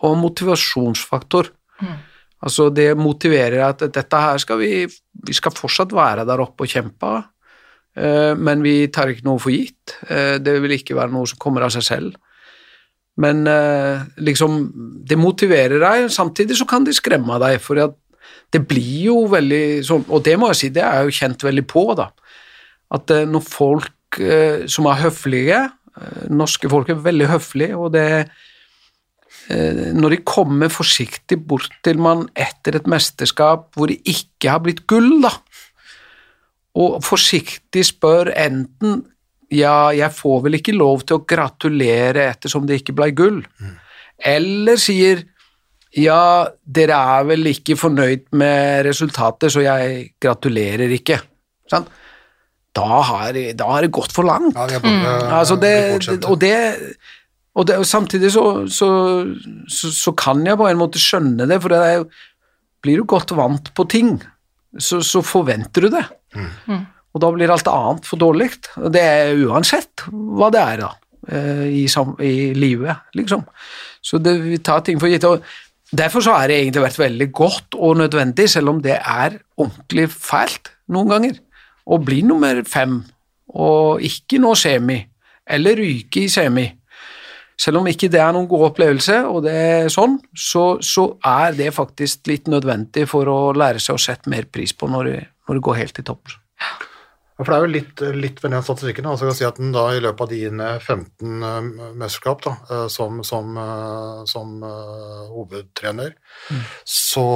og 0.06 0.18
motivasjonsfaktor. 0.24 1.52
Altså 2.46 2.70
det 2.72 2.94
motiverer 2.96 3.60
at 3.68 3.84
dette 3.92 4.24
her 4.24 4.40
skal 4.40 4.60
vi, 4.60 4.86
vi 4.88 5.36
skal 5.36 5.52
fortsatt 5.56 5.92
være 5.96 6.24
der 6.28 6.40
oppe 6.40 6.64
og 6.64 6.72
kjempe, 6.72 7.16
Eh, 7.16 7.35
men 8.36 8.60
vi 8.64 8.86
tar 8.92 9.08
ikke 9.08 9.24
noe 9.24 9.40
for 9.40 9.54
gitt. 9.54 9.96
Eh, 10.08 10.36
Det 10.38 10.58
vil 10.60 10.76
ikke 10.76 10.96
være 10.98 11.14
noe 11.14 11.26
som 11.26 11.38
kommer 11.40 11.64
av 11.64 11.72
seg 11.72 11.84
selv. 11.86 12.16
Men 13.16 13.46
eh, 13.48 14.02
liksom, 14.20 14.66
det 15.08 15.16
motiverer 15.16 15.80
deg, 15.80 16.10
samtidig 16.12 16.58
så 16.58 16.66
kan 16.68 16.84
det 16.84 16.98
skremme 16.98 17.38
deg, 17.40 17.56
for 17.64 17.80
det 18.52 18.60
blir 18.68 19.06
jo 19.08 19.22
veldig 19.32 19.62
sånn, 19.86 20.04
og 20.12 20.20
det 20.26 20.36
må 20.38 20.50
jeg 20.52 20.58
si, 20.60 20.68
det 20.74 20.84
er 20.84 21.00
jeg 21.00 21.08
jo 21.08 21.16
kjent 21.22 21.46
veldig 21.48 21.64
på, 21.70 21.86
da, 21.96 22.10
at 22.92 23.14
eh, 23.14 23.24
når 23.28 23.46
folk 23.48 24.20
eh, 24.20 24.66
som 24.68 24.88
er 24.90 25.00
høflige, 25.06 25.62
eh, 25.96 26.26
norske 26.28 26.68
folk 26.70 26.92
er 26.92 27.00
veldig 27.08 27.30
høflige, 27.32 27.80
og 27.80 27.94
det 27.96 28.06
eh, 29.48 29.80
når 29.96 30.18
de 30.18 30.22
kommer 30.28 30.68
forsiktig 30.72 31.40
bort 31.48 31.72
til 31.86 31.96
man 32.02 32.28
etter 32.36 32.76
et 32.76 32.90
mesterskap 32.90 33.70
hvor 33.72 33.88
det 33.88 34.02
ikke 34.04 34.52
har 34.52 34.60
blitt 34.66 34.84
gull, 34.90 35.22
da, 35.24 35.32
og 36.76 36.98
forsiktig 37.04 37.84
spør 37.88 38.32
enten 38.36 39.02
ja, 39.52 39.92
jeg 39.94 40.10
får 40.10 40.40
vel 40.46 40.58
ikke 40.58 40.74
lov 40.74 41.04
til 41.06 41.20
å 41.20 41.24
gratulere 41.28 42.26
ettersom 42.32 42.66
det 42.66 42.80
ikke 42.80 42.96
ble 42.98 43.12
gull, 43.16 43.40
eller 44.18 44.80
sier 44.80 45.22
ja, 45.96 46.44
dere 46.60 46.96
er 47.16 47.28
vel 47.30 47.48
ikke 47.52 47.76
fornøyd 47.78 48.26
med 48.36 48.82
resultatet, 48.88 49.48
så 49.54 49.62
jeg 49.64 50.10
gratulerer 50.20 50.90
ikke. 50.92 51.16
Sant? 51.70 51.88
Da 52.76 53.00
har, 53.08 53.32
det 53.32 53.94
gått 53.94 54.12
for 54.12 54.28
langt. 54.28 54.52
Ja, 54.58 54.66
det 54.68 54.82
bare, 54.84 55.14
mm. 55.22 55.30
Altså 55.38 55.56
det, 55.56 55.72
og, 56.28 56.36
det, 56.42 56.56
og 57.56 57.68
det 57.70 57.78
og 57.80 57.86
samtidig 57.88 58.34
så, 58.34 58.44
så, 58.68 58.88
så, 59.72 59.92
så 59.94 60.12
kan 60.12 60.44
jeg 60.44 60.58
på 60.60 60.66
en 60.68 60.82
måte 60.82 61.00
skjønne 61.00 61.48
det, 61.48 61.62
for 61.62 61.72
det 61.72 61.80
er 61.86 62.04
blir 62.84 63.00
du 63.00 63.08
godt 63.08 63.32
vant 63.34 63.72
på 63.74 63.86
ting, 63.90 64.18
så, 64.78 65.00
så 65.00 65.22
forventer 65.24 65.86
du 65.86 65.94
det. 65.96 66.04
Og 67.16 67.22
da 67.24 67.32
blir 67.32 67.52
alt 67.52 67.68
annet 67.72 68.04
for 68.04 68.20
dårlig. 68.20 68.50
Det 68.92 69.00
er 69.02 69.38
uansett 69.48 70.04
hva 70.12 70.50
det 70.52 70.60
er 70.60 70.82
da, 70.82 70.90
eh, 71.32 71.64
i, 71.72 71.84
i 72.20 72.34
livet, 72.52 73.06
liksom. 73.16 73.46
Så 74.04 74.20
det, 74.22 74.36
vi 74.44 74.58
tar 74.60 74.84
ting 74.84 75.00
for 75.00 75.08
gitt. 75.08 75.24
og 75.24 75.42
Derfor 75.96 76.20
så 76.20 76.36
har 76.36 76.50
det 76.50 76.60
egentlig 76.60 76.82
vært 76.82 76.98
veldig 76.98 77.28
godt 77.32 77.76
og 77.78 77.96
nødvendig, 78.02 78.48
selv 78.50 78.74
om 78.74 78.80
det 78.82 78.98
er 78.98 79.38
ordentlig 79.56 80.10
fælt 80.12 80.72
noen 80.92 81.12
ganger, 81.14 81.38
å 81.86 81.98
bli 82.02 82.20
nummer 82.26 82.60
fem 82.66 82.98
og 83.56 84.02
ikke 84.04 84.40
nå 84.42 84.52
semi, 84.58 84.98
eller 85.46 85.78
ryke 85.78 86.26
i 86.26 86.32
semi. 86.32 86.66
Selv 87.56 87.80
om 87.80 87.86
ikke 87.88 88.10
det 88.12 88.20
er 88.20 88.34
noen 88.36 88.48
god 88.50 88.66
opplevelse, 88.72 89.22
og 89.30 89.46
det 89.46 89.54
er 89.54 89.88
sånn, 89.92 90.18
så, 90.36 90.76
så 90.84 91.06
er 91.24 91.54
det 91.56 91.70
faktisk 91.72 92.28
litt 92.28 92.50
nødvendig 92.52 93.06
for 93.08 93.30
å 93.32 93.38
lære 93.56 93.80
seg 93.80 93.96
å 93.96 94.02
sette 94.02 94.32
mer 94.32 94.50
pris 94.52 94.74
på 94.76 94.90
når 94.92 95.12
når 95.46 95.58
det 95.58 95.64
går 95.68 95.80
helt 95.80 95.96
til 95.98 96.06
topp. 96.06 96.36
Ja, 97.36 97.44
for 97.44 97.52
det 97.52 97.56
er 97.56 97.64
jo 97.66 97.72
litt, 97.74 98.02
litt 98.16 98.38
ved 98.40 98.54
den 98.54 98.64
statistikken. 98.64 99.08
Altså, 99.10 99.26
jeg 99.26 99.34
kan 99.34 99.38
si 99.38 99.48
at 99.48 99.58
den 99.60 99.74
da 99.74 99.84
I 99.92 100.00
løpet 100.00 100.22
av 100.24 100.30
dine 100.32 100.68
15 100.80 101.48
eh, 101.50 101.90
mesterskap 102.00 102.44
da, 102.46 102.54
eh, 102.72 102.86
som, 102.92 103.20
som, 103.28 103.50
eh, 103.60 104.22
som 104.30 104.54
uh, 104.64 105.26
hovedtrener, 105.34 106.14
så, 106.80 107.26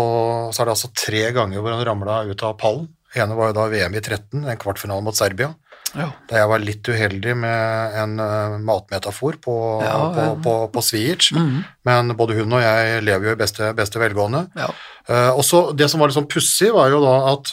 så 0.48 0.62
er 0.62 0.70
det 0.70 0.76
altså 0.76 0.92
tre 0.96 1.26
ganger 1.36 1.60
hvor 1.60 1.76
han 1.76 1.84
ramla 1.84 2.22
ut 2.30 2.46
av 2.48 2.56
pallen. 2.60 2.88
ene 3.12 3.36
var 3.36 3.50
jo 3.50 3.58
da 3.58 3.66
VM 3.68 3.98
i 3.98 4.00
13, 4.00 4.46
en 4.46 4.62
kvartfinale 4.62 5.04
mot 5.04 5.18
Serbia. 5.18 5.52
Ja. 5.90 6.06
Da 6.30 6.38
jeg 6.38 6.48
var 6.48 6.62
litt 6.62 6.88
uheldig 6.88 7.36
med 7.42 8.00
en 8.00 8.16
uh, 8.22 8.56
matmetafor 8.64 9.36
på, 9.42 9.54
Ja, 9.84 10.00
på, 10.16 10.26
på, 10.44 10.56
på 10.72 10.80
-hmm. 10.80 11.62
men 11.84 12.16
både 12.16 12.40
hun 12.40 12.52
og 12.52 12.62
jeg 12.62 13.02
lever 13.02 13.26
jo 13.26 13.32
i 13.32 13.42
beste, 13.42 13.74
beste 13.74 13.98
velgående. 13.98 14.46
Ja. 14.56 14.72
Uh, 15.10 15.36
og 15.36 15.44
så 15.44 15.72
Det 15.72 15.90
som 15.90 16.00
var 16.00 16.08
litt 16.08 16.16
sånn 16.16 16.30
pussig, 16.30 16.72
var 16.72 16.88
jo 16.88 17.04
da 17.04 17.32
at, 17.32 17.52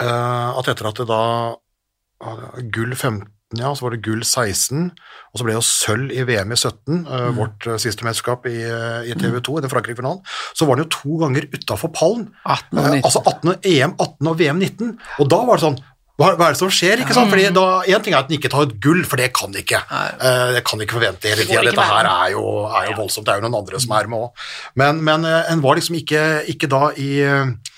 at 0.00 0.68
etter 0.72 0.88
at 0.90 0.98
det 1.00 1.06
da 1.06 1.22
ah, 2.24 2.48
Gull 2.74 2.94
15, 2.94 3.28
ja, 3.58 3.70
så 3.74 3.86
var 3.86 3.94
det 3.94 4.02
gull 4.04 4.22
16, 4.24 4.88
og 4.90 5.38
så 5.38 5.46
ble 5.46 5.54
det 5.54 5.60
jo 5.60 5.66
sølv 5.66 6.12
i 6.14 6.24
VM 6.26 6.54
i 6.54 6.58
17, 6.58 7.04
mm. 7.04 7.36
vårt 7.38 7.68
eh, 7.68 7.80
siste 7.82 8.06
mesterskap 8.06 8.46
i, 8.50 8.56
eh, 8.66 9.10
i 9.10 9.16
TV 9.18 9.40
2, 9.44 9.58
i 9.58 9.64
den 9.64 9.72
Frankrike-finalen, 9.72 10.22
så 10.56 10.68
var 10.68 10.78
den 10.78 10.86
jo 10.86 10.94
to 10.96 11.18
ganger 11.22 11.48
utafor 11.54 11.92
pallen. 11.94 12.28
18 12.42 12.78
og 12.78 12.84
Eh, 12.84 12.94
19. 13.00 13.04
altså 13.04 13.24
18, 13.24 13.56
EM 13.70 13.96
18 13.98 14.30
og 14.30 14.38
VM 14.40 14.62
19, 14.62 14.94
og 15.22 15.28
da 15.30 15.42
var 15.44 15.60
det 15.60 15.66
sånn 15.68 15.82
hva, 16.14 16.28
hva 16.38 16.46
er 16.46 16.54
det 16.54 16.60
som 16.60 16.70
skjer? 16.70 17.00
ikke 17.02 17.14
sant? 17.16 17.26
Fordi 17.32 17.48
da, 17.50 17.62
En 17.90 18.02
ting 18.04 18.14
er 18.14 18.20
at 18.20 18.28
den 18.30 18.36
ikke 18.36 18.50
tar 18.52 18.68
et 18.68 18.76
gull, 18.82 19.00
for 19.02 19.18
det 19.18 19.32
kan 19.34 19.50
den 19.50 19.64
ikke. 19.64 19.80
Eh, 19.90 20.52
det 20.54 20.62
kan 20.62 20.78
den 20.78 20.86
ikke 20.86 21.00
forvente 21.00 21.26
hele 21.26 21.42
tida. 21.42 21.64
Dette 21.66 21.86
her 21.90 22.06
er 22.06 22.28
jo, 22.36 22.44
er 22.70 22.92
jo 22.92 22.98
voldsomt. 23.00 23.26
Det 23.26 23.34
er 23.34 23.40
jo 23.40 23.48
noen 23.48 23.58
andre 23.58 23.80
som 23.82 23.96
er 23.98 24.10
med 24.12 24.28
òg. 24.28 24.44
Men, 24.78 25.00
men 25.02 25.26
eh, 25.26 25.50
en 25.50 25.64
var 25.64 25.80
liksom 25.80 25.98
ikke, 25.98 26.22
ikke 26.54 26.70
da 26.70 26.92
i 27.02 27.08
eh, 27.26 27.73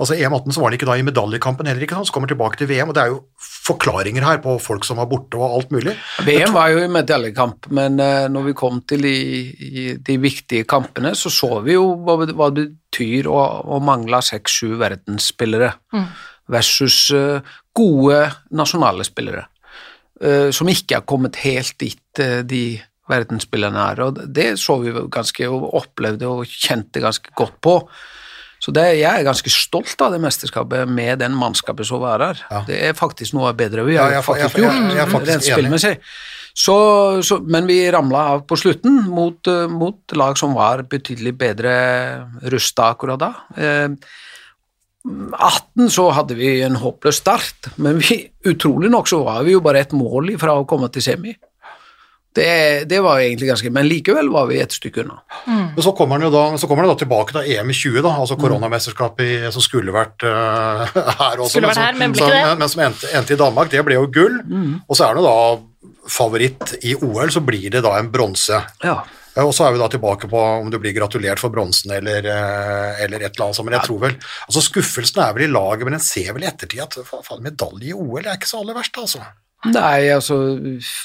Altså 0.00 0.14
EM18 0.16 0.54
så 0.56 0.62
var 0.62 0.70
han 0.70 0.76
ikke 0.78 0.86
da 0.88 0.94
i 0.96 1.04
medaljekampen 1.04 1.68
heller, 1.68 1.84
ikke 1.84 1.98
sant? 1.98 2.08
så 2.08 2.14
kommer 2.16 2.30
tilbake 2.30 2.56
til 2.56 2.70
VM, 2.70 2.88
og 2.88 2.96
det 2.96 3.02
er 3.02 3.10
jo 3.12 3.18
forklaringer 3.66 4.24
her 4.24 4.38
på 4.40 4.54
folk 4.64 4.86
som 4.88 4.96
var 4.96 5.08
borte 5.10 5.36
og 5.36 5.58
alt 5.58 5.70
mulig. 5.74 5.92
VM 6.24 6.54
var 6.56 6.70
jo 6.72 6.80
i 6.86 6.88
medaljekamp, 6.90 7.68
men 7.76 8.00
eh, 8.00 8.24
når 8.32 8.46
vi 8.48 8.54
kom 8.56 8.80
til 8.88 9.04
de, 9.04 9.14
de 10.06 10.16
viktige 10.22 10.64
kampene, 10.64 11.12
så 11.18 11.28
så 11.30 11.60
vi 11.66 11.76
jo 11.76 11.84
hva, 12.06 12.16
det- 12.24 12.34
hva 12.38 12.48
det 12.56 12.70
betyr 12.72 13.28
å, 13.30 13.42
å 13.76 13.80
mangle 13.84 14.22
seks-sju 14.24 14.72
verdensspillere 14.80 15.74
versus 16.50 17.10
eh, 17.14 17.40
gode 17.76 18.22
nasjonale 18.56 19.04
spillere, 19.06 19.44
eh, 20.24 20.48
som 20.50 20.68
ikke 20.72 20.96
har 21.02 21.06
kommet 21.06 21.36
helt 21.44 21.76
dit 21.78 22.22
de 22.48 22.64
verdensspillerne 23.10 23.84
er. 23.92 24.00
Og 24.08 24.18
det 24.34 24.52
så 24.62 24.78
vi 24.82 24.92
ganske, 25.12 25.46
og 25.50 25.68
opplevde 25.82 26.28
og 26.30 26.46
kjente 26.46 27.02
ganske 27.02 27.32
godt 27.38 27.56
på. 27.62 27.76
Så 28.60 28.74
det, 28.76 28.84
jeg 28.98 29.08
er 29.08 29.24
ganske 29.24 29.50
stolt 29.52 30.02
av 30.04 30.12
det 30.12 30.20
mesterskapet 30.20 30.88
med 30.88 31.22
den 31.22 31.32
mannskapet 31.38 31.88
som 31.88 32.02
var 32.02 32.20
her. 32.20 32.42
Ja. 32.50 32.60
Det 32.68 32.80
er 32.90 32.98
faktisk 32.98 33.34
noe 33.38 33.54
bedre 33.56 33.86
vi 33.88 33.96
har 33.96 34.18
faktisk 34.26 34.60
gjort, 34.60 34.90
faktisk 35.14 35.32
rent 35.32 35.48
spillmessig. 35.48 35.94
Så, 36.60 36.76
så, 37.24 37.38
men 37.46 37.68
vi 37.70 37.78
ramla 37.92 38.24
av 38.34 38.42
på 38.48 38.58
slutten 38.58 39.04
mot, 39.08 39.46
eh, 39.48 39.68
mot 39.70 40.16
lag 40.18 40.36
som 40.36 40.52
var 40.58 40.82
betydelig 40.90 41.32
bedre 41.40 41.74
rusta 42.52 42.90
akkurat 42.92 43.22
da. 43.22 43.30
Eh, 43.56 43.94
18 45.32 45.88
så 45.88 46.10
hadde 46.12 46.36
vi 46.36 46.58
en 46.60 46.76
håpløs 46.76 47.22
start, 47.22 47.70
men 47.80 48.02
vi, 48.02 48.20
utrolig 48.50 48.90
nok 48.92 49.08
så 49.08 49.22
var 49.24 49.46
vi 49.46 49.54
jo 49.54 49.62
bare 49.64 49.86
et 49.86 49.94
mål 49.96 50.34
ifra 50.34 50.58
å 50.58 50.66
komme 50.68 50.90
til 50.92 51.06
semi. 51.06 51.32
Det, 52.36 52.84
det 52.86 53.00
var 53.02 53.18
jo 53.18 53.26
egentlig 53.26 53.48
ganske 53.48 53.70
Men 53.74 53.88
likevel 53.90 54.28
var 54.30 54.44
vi 54.46 54.60
et 54.62 54.70
stykke 54.76 55.02
unna. 55.02 55.16
Men 55.48 55.82
så 55.82 55.90
kommer 55.98 56.20
den 56.20 56.28
jo 56.28 56.34
da, 56.34 56.44
så 56.62 56.68
kommer 56.70 56.86
den 56.86 56.92
da 56.92 56.98
tilbake 57.00 57.34
til 57.34 57.48
EM 57.56 57.72
i 57.72 57.74
20, 57.74 58.04
da, 58.06 58.12
altså 58.22 58.36
koronamesterskapet 58.38 59.48
som 59.54 59.64
skulle 59.64 59.90
vært 59.94 60.22
uh, 60.22 60.84
her 61.20 61.42
også. 61.42 61.58
Som- 61.58 61.70
her, 61.74 61.98
men 61.98 62.14
som. 62.14 62.30
Men, 62.30 62.58
men 62.62 62.70
som 62.70 62.84
endte, 62.86 63.10
endte 63.18 63.34
i 63.34 63.40
Danmark, 63.40 63.72
det 63.74 63.82
ble 63.88 63.98
jo 63.98 64.06
gull. 64.14 64.38
Og 64.86 64.94
så 64.94 65.08
er 65.08 65.18
det 65.18 65.24
jo 65.24 65.26
da 65.26 65.88
favoritt 66.10 66.76
i 66.86 66.94
OL, 67.02 67.30
så 67.34 67.42
blir 67.44 67.70
det 67.74 67.82
da 67.84 67.96
en 67.98 68.10
bronse. 68.14 68.62
Ja. 68.84 69.00
Eh, 69.36 69.44
Og 69.46 69.52
så 69.54 69.66
er 69.66 69.74
vi 69.74 69.82
da 69.82 69.88
tilbake 69.90 70.28
på 70.30 70.38
om 70.60 70.70
du 70.70 70.78
blir 70.82 70.94
gratulert 70.96 71.38
for 71.42 71.52
bronsen 71.54 71.92
eller, 71.94 72.24
eh, 72.26 73.04
eller 73.04 73.20
et 73.26 73.34
eller 73.36 73.46
annet 73.50 73.64
men 73.64 73.76
jeg 73.78 73.86
tror 73.86 74.00
vel 74.02 74.16
altså 74.46 74.62
Skuffelsen 74.64 75.22
er 75.22 75.36
vel 75.36 75.46
i 75.46 75.52
laget, 75.52 75.84
men 75.86 75.94
en 75.98 76.02
ser 76.02 76.32
vel 76.34 76.42
i 76.46 76.50
ettertid 76.50 76.82
at 76.82 76.98
faen, 77.06 77.42
medalje 77.44 77.92
i 77.92 77.94
OL 77.94 78.24
er 78.24 78.34
ikke 78.38 78.50
så 78.50 78.62
aller 78.62 78.74
verst, 78.74 78.98
altså. 78.98 79.22
Nei, 79.68 80.08
altså, 80.08 80.38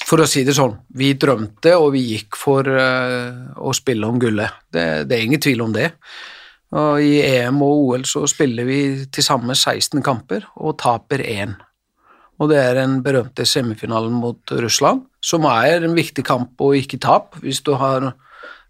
for 0.07 0.23
å 0.23 0.27
si 0.29 0.45
det 0.47 0.53
sånn, 0.55 0.77
vi 0.95 1.09
drømte 1.19 1.73
og 1.75 1.89
vi 1.97 2.05
gikk 2.13 2.37
for 2.39 2.63
uh, 2.63 3.51
å 3.59 3.73
spille 3.75 4.07
om 4.07 4.19
gullet. 4.21 4.63
Det, 4.71 4.85
det 5.09 5.17
er 5.17 5.25
ingen 5.25 5.43
tvil 5.43 5.65
om 5.65 5.73
det. 5.75 5.89
Og 6.75 7.03
I 7.03 7.19
EM 7.23 7.59
og 7.63 7.81
OL 7.89 8.05
så 8.07 8.23
spiller 8.31 8.67
vi 8.67 8.79
til 9.11 9.25
sammen 9.25 9.55
16 9.55 9.99
kamper 10.05 10.47
og 10.55 10.77
taper 10.79 11.23
én. 11.27 11.57
Og 12.39 12.51
det 12.51 12.61
er 12.61 12.79
den 12.79 13.01
berømte 13.03 13.45
semifinalen 13.47 14.15
mot 14.23 14.55
Russland, 14.63 15.03
som 15.23 15.47
er 15.51 15.83
en 15.83 15.95
viktig 15.95 16.23
kamp 16.27 16.59
å 16.63 16.73
ikke 16.75 16.99
tape 17.03 17.43
hvis 17.43 17.61
du 17.63 17.73
har, 17.79 18.09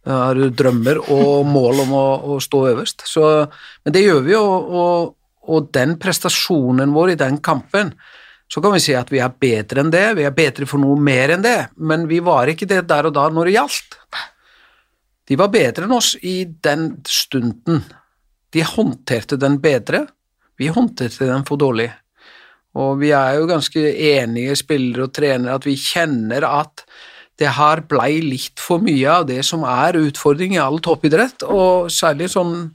har 0.05 0.41
drømmer 0.49 1.01
og 1.13 1.45
mål 1.49 1.85
om 1.85 1.95
å, 1.97 2.05
å 2.35 2.41
stå 2.41 2.65
øverst. 2.73 3.05
Så, 3.09 3.23
men 3.85 3.95
det 3.95 4.05
gjør 4.05 4.21
vi, 4.27 4.37
og, 4.37 4.75
og, 4.81 5.15
og 5.49 5.73
den 5.77 5.97
prestasjonen 6.01 6.93
vår 6.93 7.15
i 7.15 7.19
den 7.21 7.41
kampen 7.45 7.93
så 8.51 8.61
kan 8.61 8.75
vi 8.75 8.81
si 8.83 8.93
at 8.95 9.09
vi 9.11 9.21
er 9.23 9.33
bedre 9.41 9.81
enn 9.81 9.91
det, 9.93 10.05
vi 10.19 10.25
er 10.27 10.35
bedre 10.35 10.67
for 10.69 10.81
noe 10.81 10.99
mer 11.01 11.33
enn 11.33 11.43
det, 11.45 11.57
men 11.75 12.05
vi 12.09 12.21
var 12.23 12.51
ikke 12.51 12.67
det 12.69 12.83
der 12.89 13.09
og 13.09 13.15
da 13.15 13.27
når 13.33 13.49
det 13.49 13.55
gjaldt. 13.57 13.99
De 15.25 15.37
var 15.39 15.53
bedre 15.53 15.87
enn 15.87 15.95
oss 15.95 16.13
i 16.21 16.37
den 16.45 16.91
stunden. 17.09 17.81
De 18.53 18.63
håndterte 18.65 19.39
den 19.41 19.57
bedre, 19.63 20.05
vi 20.61 20.69
håndterte 20.71 21.27
den 21.27 21.45
for 21.47 21.59
dårlig. 21.59 21.89
Og 22.75 22.99
vi 23.01 23.11
er 23.15 23.39
jo 23.39 23.49
ganske 23.49 23.81
enige 24.11 24.55
spillere 24.59 25.07
og 25.07 25.15
trenere 25.15 25.57
at 25.57 25.65
vi 25.67 25.77
kjenner 25.79 26.45
at 26.47 26.85
det 27.39 27.51
her 27.57 27.81
blei 27.89 28.21
litt 28.23 28.61
for 28.63 28.83
mye 28.83 29.09
av 29.11 29.25
det 29.27 29.41
som 29.47 29.65
er 29.67 29.97
utfordring 29.99 30.55
i 30.55 30.61
all 30.61 30.79
toppidrett, 30.83 31.43
og 31.43 31.91
særlig 31.91 32.29
sånn 32.31 32.69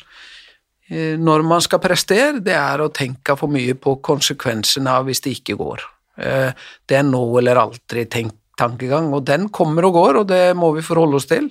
når 0.91 1.45
man 1.47 1.63
skal 1.63 1.79
prestere, 1.83 2.41
det 2.43 2.57
er 2.59 2.83
å 2.83 2.91
tenke 2.91 3.37
for 3.39 3.53
mye 3.53 3.77
på 3.79 3.99
konsekvensene 4.03 4.91
av 4.91 5.07
hvis 5.07 5.23
det 5.23 5.37
ikke 5.39 5.59
går. 5.61 5.85
Eh, 6.19 6.53
Det 6.87 6.97
er 6.97 7.07
nå 7.07 7.23
eller 7.39 7.57
aldri 7.57 8.07
tenk, 8.11 8.35
tankegang, 8.59 9.13
og 9.15 9.25
den 9.25 9.49
kommer 9.49 9.87
og 9.87 9.95
går, 9.95 10.17
og 10.21 10.27
det 10.29 10.57
må 10.57 10.73
vi 10.75 10.83
forholde 10.83 11.17
oss 11.17 11.29
til. 11.31 11.49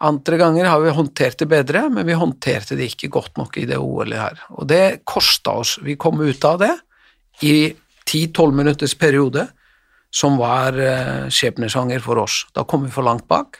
Andre 0.00 0.36
ganger 0.36 0.66
har 0.68 0.80
vi 0.80 0.90
håndtert 0.92 1.38
det 1.38 1.48
bedre, 1.48 1.88
men 1.88 2.06
vi 2.06 2.16
håndterte 2.16 2.76
det 2.76 2.90
ikke 2.92 3.12
godt 3.12 3.36
nok 3.38 3.56
i 3.56 3.66
det 3.68 3.78
OL-et 3.78 4.18
her. 4.18 4.40
Og 4.56 4.66
det 4.68 5.04
kosta 5.08 5.54
oss. 5.62 5.78
Vi 5.80 5.96
kom 5.96 6.20
ut 6.20 6.44
av 6.44 6.58
det 6.60 6.72
i 7.46 7.72
10-12 8.04 8.52
minutters 8.52 8.94
periode, 8.94 9.46
som 10.12 10.36
var 10.40 10.76
uh, 10.76 11.28
skjebnesanger 11.32 12.00
for 12.04 12.20
oss. 12.22 12.44
Da 12.54 12.64
kom 12.68 12.84
vi 12.84 12.92
for 12.92 13.04
langt 13.04 13.26
bak. 13.28 13.58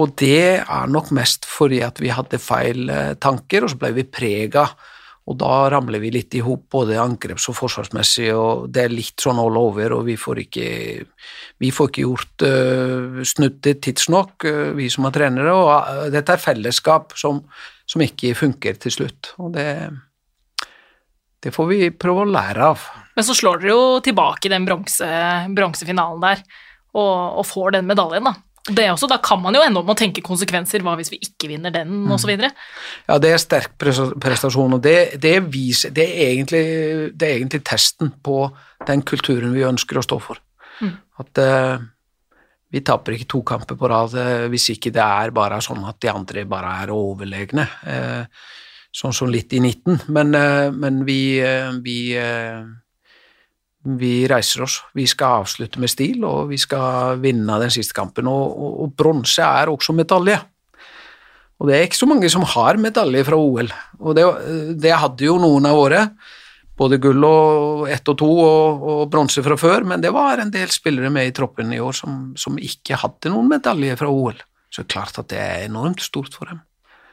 Og 0.00 0.14
det 0.16 0.62
er 0.62 0.88
nok 0.88 1.10
mest 1.12 1.44
fordi 1.48 1.82
at 1.84 2.00
vi 2.00 2.12
hadde 2.14 2.40
feil 2.40 2.88
eh, 2.88 3.12
tanker, 3.20 3.66
og 3.66 3.72
så 3.72 3.80
ble 3.80 3.92
vi 3.98 4.08
prega, 4.08 4.64
og 5.22 5.36
da 5.38 5.68
ramler 5.70 6.00
vi 6.02 6.10
litt 6.10 6.34
i 6.34 6.40
hop, 6.42 6.64
både 6.72 6.98
angreps- 6.98 7.46
og 7.52 7.54
forsvarsmessig, 7.54 8.32
og 8.34 8.64
det 8.74 8.86
er 8.86 8.94
litt 8.94 9.22
sånn 9.22 9.38
all 9.38 9.58
over, 9.60 9.94
og 9.94 10.08
vi 10.08 10.16
får 10.18 10.40
ikke, 10.42 10.70
vi 11.62 11.70
får 11.70 11.90
ikke 11.90 12.06
gjort 12.06 12.44
uh, 12.48 13.20
snudd 13.30 13.60
det 13.62 13.76
tidsnok, 13.86 14.48
uh, 14.48 14.72
vi 14.74 14.88
som 14.90 15.06
er 15.06 15.14
trenere, 15.14 15.52
og 15.54 15.70
uh, 15.70 16.08
dette 16.10 16.34
er 16.34 16.42
fellesskap 16.42 17.14
som, 17.20 17.38
som 17.86 18.02
ikke 18.02 18.34
funker 18.34 18.82
til 18.82 18.96
slutt, 18.96 19.30
og 19.38 19.54
det, 19.54 19.68
det 21.46 21.54
får 21.54 21.70
vi 21.70 21.92
prøve 21.94 22.26
å 22.26 22.32
lære 22.32 22.72
av. 22.72 22.90
Men 23.14 23.28
så 23.28 23.38
slår 23.38 23.62
dere 23.62 23.76
jo 23.76 23.86
tilbake 24.02 24.50
den 24.50 24.66
bronse, 24.66 25.12
bronsefinalen 25.54 26.26
der, 26.26 26.42
og, 26.98 27.14
og 27.38 27.46
får 27.46 27.76
den 27.78 27.86
medaljen, 27.86 28.26
da. 28.26 28.40
Det 28.62 28.84
også, 28.92 29.08
da 29.10 29.16
kan 29.18 29.40
man 29.42 29.56
jo 29.56 29.62
ende 29.64 29.80
opp 29.80 29.88
med 29.88 29.96
å 29.96 29.98
tenke 29.98 30.22
konsekvenser, 30.22 30.84
hva 30.86 30.94
hvis 30.98 31.10
vi 31.10 31.18
ikke 31.24 31.48
vinner 31.50 31.72
den, 31.74 32.04
og 32.06 32.20
så 32.22 32.28
videre. 32.30 32.52
Ja, 33.08 33.16
det 33.18 33.32
er 33.34 33.40
sterk 33.42 33.72
prestasjon, 33.80 34.76
og 34.76 34.84
det, 34.84 35.18
det, 35.22 35.34
viser, 35.50 35.90
det, 35.94 36.04
er 36.06 36.30
egentlig, 36.36 36.62
det 37.18 37.26
er 37.26 37.40
egentlig 37.40 37.64
testen 37.66 38.12
på 38.22 38.44
den 38.86 39.02
kulturen 39.06 39.56
vi 39.56 39.66
ønsker 39.66 39.98
å 39.98 40.04
stå 40.06 40.20
for. 40.22 40.38
At 41.22 41.42
uh, 41.42 41.82
vi 42.72 42.84
taper 42.86 43.16
ikke 43.16 43.30
to 43.34 43.42
kamper 43.46 43.76
på 43.78 43.90
rad 43.90 44.14
eh, 44.18 44.46
hvis 44.50 44.70
ikke 44.72 44.90
det 44.94 45.02
er 45.04 45.34
bare 45.34 45.58
sånn 45.62 45.82
at 45.86 45.98
de 46.02 46.08
andre 46.10 46.46
bare 46.48 46.70
er 46.82 46.94
overlegne. 46.94 47.66
Uh, 47.82 48.24
sånn 48.94 49.14
som 49.16 49.30
litt 49.30 49.52
i 49.56 49.60
19, 49.60 50.06
men, 50.12 50.36
men 50.76 51.02
vi, 51.08 51.18
vi 51.80 51.98
vi 53.82 54.28
reiser 54.30 54.62
oss. 54.66 54.78
Vi 54.94 55.06
skal 55.10 55.42
avslutte 55.42 55.80
med 55.82 55.90
stil, 55.90 56.22
og 56.26 56.52
vi 56.52 56.58
skal 56.60 57.18
vinne 57.22 57.58
den 57.62 57.72
siste 57.74 57.96
kampen. 57.96 58.28
Og, 58.30 58.52
og, 58.52 58.76
og 58.84 58.94
bronse 58.98 59.44
er 59.44 59.72
også 59.72 59.94
medalje. 59.96 60.38
Og 61.62 61.68
det 61.68 61.76
er 61.76 61.84
ikke 61.86 62.00
så 62.00 62.08
mange 62.10 62.30
som 62.32 62.46
har 62.46 62.78
medalje 62.80 63.24
fra 63.26 63.38
OL. 63.38 63.68
Og 64.00 64.16
det, 64.18 64.24
det 64.82 64.94
hadde 64.98 65.28
jo 65.28 65.36
noen 65.42 65.68
av 65.70 65.76
våre, 65.78 66.06
både 66.78 66.98
gull 67.02 67.22
og 67.28 67.84
ett 67.92 68.08
og 68.10 68.16
to 68.18 68.30
og, 68.32 68.86
og 68.92 69.02
bronse 69.12 69.44
fra 69.44 69.58
før, 69.60 69.86
men 69.86 70.02
det 70.02 70.10
var 70.14 70.42
en 70.42 70.50
del 70.50 70.72
spillere 70.74 71.12
med 71.12 71.30
i 71.30 71.34
troppen 71.36 71.70
i 71.74 71.78
år 71.82 71.94
som, 71.94 72.32
som 72.38 72.58
ikke 72.58 72.98
hadde 72.98 73.30
noen 73.30 73.50
medalje 73.52 73.98
fra 74.00 74.10
OL. 74.10 74.40
Så 74.72 74.82
er 74.82 74.90
klart 74.90 75.20
at 75.20 75.30
det 75.30 75.38
er 75.38 75.66
enormt 75.68 76.02
stort 76.02 76.34
for 76.34 76.50
dem. 76.50 76.62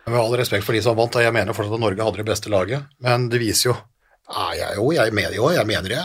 Med 0.09 0.17
all 0.17 0.33
respekt 0.39 0.65
for 0.65 0.73
de 0.73 0.81
som 0.81 0.97
vant, 0.97 1.19
jeg 1.21 1.35
mener 1.35 1.53
fortsatt 1.53 1.77
at 1.77 1.83
Norge 1.83 2.05
hadde 2.07 2.21
det 2.23 2.29
beste 2.31 2.49
laget, 2.49 2.89
men 3.05 3.27
det 3.29 3.41
viser 3.43 3.69
jo 3.69 3.75
ja, 4.29 4.47
jeg, 4.55 4.77
Jo, 4.79 4.89
jeg 4.93 5.13
mener 5.13 5.35
jo, 5.35 5.49
jeg 5.53 5.69
mener 5.69 5.93
det. 5.93 6.03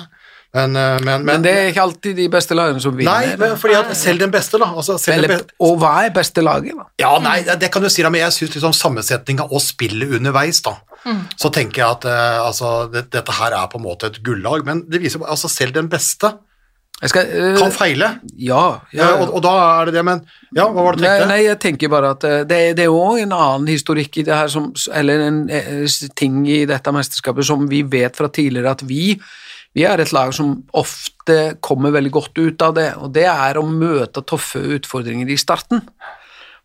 Men, 0.55 0.71
men, 0.73 1.03
men, 1.03 1.25
Men 1.27 1.43
det 1.43 1.53
er 1.53 1.69
ikke 1.73 1.83
alltid 1.83 2.15
de 2.15 2.29
beste 2.31 2.55
lagene 2.55 2.79
som 2.83 2.95
vinner. 2.95 3.11
Nei, 3.27 3.35
men 3.41 3.57
fordi 3.59 3.75
at 3.75 3.89
selv 3.99 4.23
den 4.23 4.31
beste, 4.31 4.61
da. 4.63 4.69
Altså, 4.71 4.95
selv 5.03 5.27
den 5.27 5.33
beste, 5.35 5.57
og 5.67 5.77
hva 5.83 5.93
er 6.07 6.13
beste 6.15 6.45
laget, 6.47 6.77
da? 6.79 6.87
ja, 7.03 7.11
nei, 7.25 7.41
det, 7.43 7.73
kan 7.75 7.83
du 7.83 7.89
si, 7.91 8.05
da, 8.07 8.13
men 8.15 8.23
jeg 8.23 8.37
syns 8.37 8.55
liksom 8.55 8.77
sammensetninga 8.79 9.49
og 9.51 9.63
spillet 9.65 10.15
underveis, 10.21 10.63
da. 10.63 10.77
Så 11.37 11.51
tenker 11.53 11.83
jeg 11.83 11.91
at 11.99 12.07
eh, 12.09 12.39
altså, 12.47 12.69
det, 12.89 13.09
dette 13.13 13.35
her 13.37 13.53
er 13.53 13.67
på 13.69 13.77
en 13.83 13.85
måte 13.85 14.09
et 14.09 14.23
gullag, 14.25 14.63
men 14.65 14.87
det 14.89 15.03
viser 15.03 15.21
altså 15.29 15.51
selv 15.53 15.75
den 15.77 15.91
beste 15.93 16.31
Jeg 17.03 17.11
skal, 17.11 17.27
eh, 17.29 17.59
kan 17.59 17.75
feile. 17.75 18.09
ja, 18.39 18.63
ja, 18.95 19.03
Ja, 19.03 19.11
og, 19.21 19.35
og 19.37 19.43
da 19.45 19.53
er 19.83 19.91
det 19.91 19.99
det, 19.99 20.05
men 20.07 20.23
Ja, 20.55 20.69
hva 20.71 20.87
var 20.87 20.95
det 20.97 21.03
du 21.03 21.09
tenkte? 21.09 21.27
nei, 21.29 21.41
jeg 21.45 21.59
tenker 21.61 21.93
bare 21.93 22.15
at 22.15 22.25
eh, 22.25 22.39
det, 22.49 22.61
det 22.79 22.87
er 22.87 22.93
jo 22.95 23.03
en 23.21 23.35
annen 23.37 23.67
historikk 23.69 24.17
i 24.23 24.25
det 24.31 24.33
her, 24.39 24.49
som, 24.49 24.71
eller 24.95 25.27
en 25.27 25.43
eh, 25.51 25.85
ting 26.17 26.39
i 26.49 26.63
dette 26.71 26.95
mesterskapet 26.95 27.51
som 27.51 27.67
vi 27.69 27.83
vet 27.83 28.17
fra 28.17 28.31
tidligere 28.33 28.73
at 28.79 28.87
vi, 28.89 29.19
vi 29.75 29.85
er 29.89 30.01
et 30.01 30.13
lag 30.15 30.31
som 30.35 30.53
ofte 30.77 31.57
kommer 31.65 31.95
veldig 31.95 32.13
godt 32.15 32.39
ut 32.39 32.63
av 32.63 32.77
det, 32.77 32.91
og 33.01 33.11
det 33.15 33.27
er 33.31 33.59
å 33.59 33.67
møte 33.67 34.23
tøffe 34.23 34.63
utfordringer 34.77 35.31
i 35.31 35.39
starten. 35.41 35.83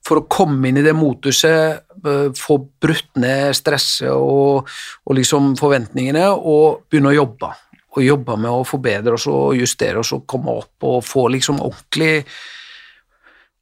For 0.06 0.22
å 0.22 0.28
komme 0.32 0.69
inn 0.69 0.78
i 0.80 0.86
det 0.86 0.93
motuset, 0.95 1.82
eh, 2.06 2.30
få 2.38 2.60
brutt 2.82 3.17
ned 3.19 3.58
stresset 3.58 4.13
og, 4.13 4.69
og 5.06 5.17
liksom 5.17 5.56
forventningene, 5.60 6.30
og 6.30 6.86
begynne 6.89 7.12
å 7.12 7.17
jobbe. 7.17 7.52
Og 7.98 8.06
jobbe 8.06 8.38
med 8.38 8.54
å 8.54 8.63
forbedre 8.69 9.17
oss 9.17 9.26
og 9.28 9.58
justere 9.58 10.00
oss 10.00 10.13
og 10.13 10.28
komme 10.30 10.54
opp 10.62 10.86
og 10.88 11.02
få 11.04 11.26
liksom 11.34 11.60
ordentlig 11.65 12.24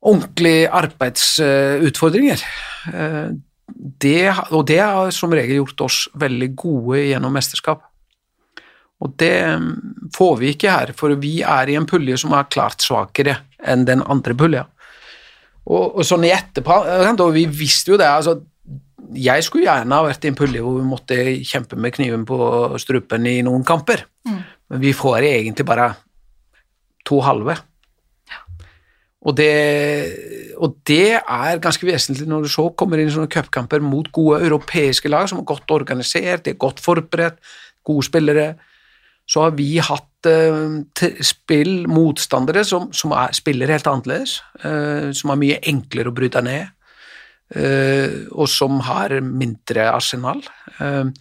ordentlige 0.07 0.69
arbeidsutfordringer. 0.83 2.47
Eh, 2.93 3.27
Det, 3.67 4.31
og 4.55 4.61
det 4.65 4.79
har 4.79 5.09
som 5.11 5.33
regel 5.35 5.57
gjort 5.57 5.81
oss 5.83 5.95
veldig 6.15 6.47
gode 6.55 7.01
gjennom 7.03 7.33
mesterskap. 7.35 7.81
Og 9.03 9.13
det 9.21 9.35
mm, 9.61 10.09
får 10.15 10.33
vi 10.39 10.51
ikke 10.53 10.73
her, 10.73 10.93
for 10.97 11.13
vi 11.21 11.39
er 11.45 11.69
i 11.69 11.77
en 11.77 11.87
pulje 11.89 12.17
som 12.17 12.33
er 12.33 12.49
klart 12.49 12.81
svakere 12.85 13.37
enn 13.61 13.85
den 13.85 14.01
andre 14.05 14.35
pulja. 14.37 14.65
Og, 15.67 15.99
og 15.99 16.03
sånn 16.07 16.25
i 16.25 16.33
etterpå, 16.33 16.79
og 17.11 17.33
vi 17.35 17.45
visste 17.51 17.93
jo 17.93 17.99
det, 17.99 18.07
altså 18.07 18.39
jeg 19.17 19.43
skulle 19.45 19.67
gjerne 19.67 19.95
ha 19.95 20.03
vært 20.03 20.25
i 20.25 20.31
en 20.31 20.35
pulje 20.37 20.63
hvor 20.63 20.79
vi 20.79 20.87
måtte 20.87 21.17
kjempe 21.47 21.77
med 21.79 21.93
kniven 21.95 22.25
på 22.27 22.37
strupen 22.81 23.27
i 23.29 23.39
noen 23.45 23.63
kamper, 23.67 24.03
men 24.27 24.83
vi 24.83 24.91
får 24.95 25.27
egentlig 25.29 25.65
bare 25.67 25.91
to 27.07 27.21
halve. 27.23 27.55
Og 29.27 29.35
det, 29.35 30.53
og 30.61 30.77
det 30.87 31.17
er 31.17 31.61
ganske 31.63 31.87
vesentlig 31.87 32.27
når 32.29 32.45
du 32.45 32.51
så 32.51 32.67
kommer 32.79 33.01
inn 33.01 33.09
i 33.09 33.13
sånne 33.15 33.31
cupkamper 33.31 33.83
mot 33.83 34.07
gode 34.15 34.39
europeiske 34.45 35.09
lag 35.11 35.27
som 35.27 35.41
er 35.41 35.47
godt 35.49 35.73
organisert, 35.75 36.45
de 36.45 36.53
er 36.53 36.61
godt 36.61 36.79
forberedt, 36.83 37.39
gode 37.87 38.05
spillere. 38.07 38.47
Så 39.27 39.43
har 39.43 39.55
vi 39.57 39.75
hatt 39.83 40.29
eh, 40.29 41.11
spill, 41.25 41.87
motstandere 41.91 42.63
som, 42.67 42.89
som 42.95 43.13
er, 43.17 43.35
spiller 43.35 43.73
helt 43.73 43.89
annerledes, 43.91 44.39
eh, 44.63 45.09
som 45.17 45.33
er 45.33 45.41
mye 45.41 45.59
enklere 45.67 46.13
å 46.13 46.15
bryte 46.15 46.43
ned, 46.45 46.71
eh, 47.55 48.23
og 48.31 48.47
som 48.51 48.79
har 48.87 49.17
mindre 49.21 49.89
arsenal. 49.91 50.41
Eh, 50.79 51.11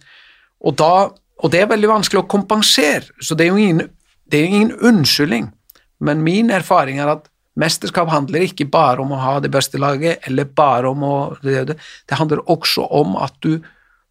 og, 0.63 0.77
da, 0.79 0.93
og 1.11 1.53
det 1.53 1.63
er 1.63 1.71
veldig 1.73 1.91
vanskelig 1.97 2.23
å 2.23 2.29
kompensere, 2.31 3.11
så 3.19 3.35
det 3.35 3.47
er 3.47 3.53
jo 3.53 3.63
ingen, 3.63 3.89
ingen 4.31 4.71
unnskyldning. 4.79 5.51
Men 5.99 6.23
min 6.23 6.53
erfaring 6.53 7.01
er 7.01 7.17
at 7.17 7.27
mesterskap 7.57 8.09
handler 8.13 8.45
ikke 8.45 8.69
bare 8.71 9.01
om 9.01 9.13
å 9.15 9.21
ha 9.21 9.37
det 9.43 9.51
beste 9.53 9.79
laget, 9.81 10.21
eller 10.29 10.47
bare 10.47 10.91
om 10.91 11.03
å 11.03 11.15
det. 11.41 11.75
det 11.75 12.19
handler 12.19 12.45
også 12.45 12.85
om 12.93 13.17
at 13.19 13.33
du 13.43 13.57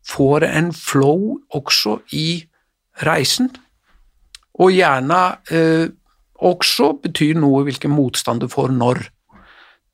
får 0.07 0.47
en 0.47 0.73
flow 0.75 1.39
også 1.55 2.01
i 2.15 2.47
reisen, 3.07 3.51
og 4.57 4.73
gjerne 4.73 5.21
eh, 5.53 5.89
også 6.47 6.93
betyr 7.05 7.39
noe 7.41 7.65
hvilken 7.67 7.93
motstand 7.93 8.45
du 8.45 8.49
får 8.53 8.73
når. 8.77 9.03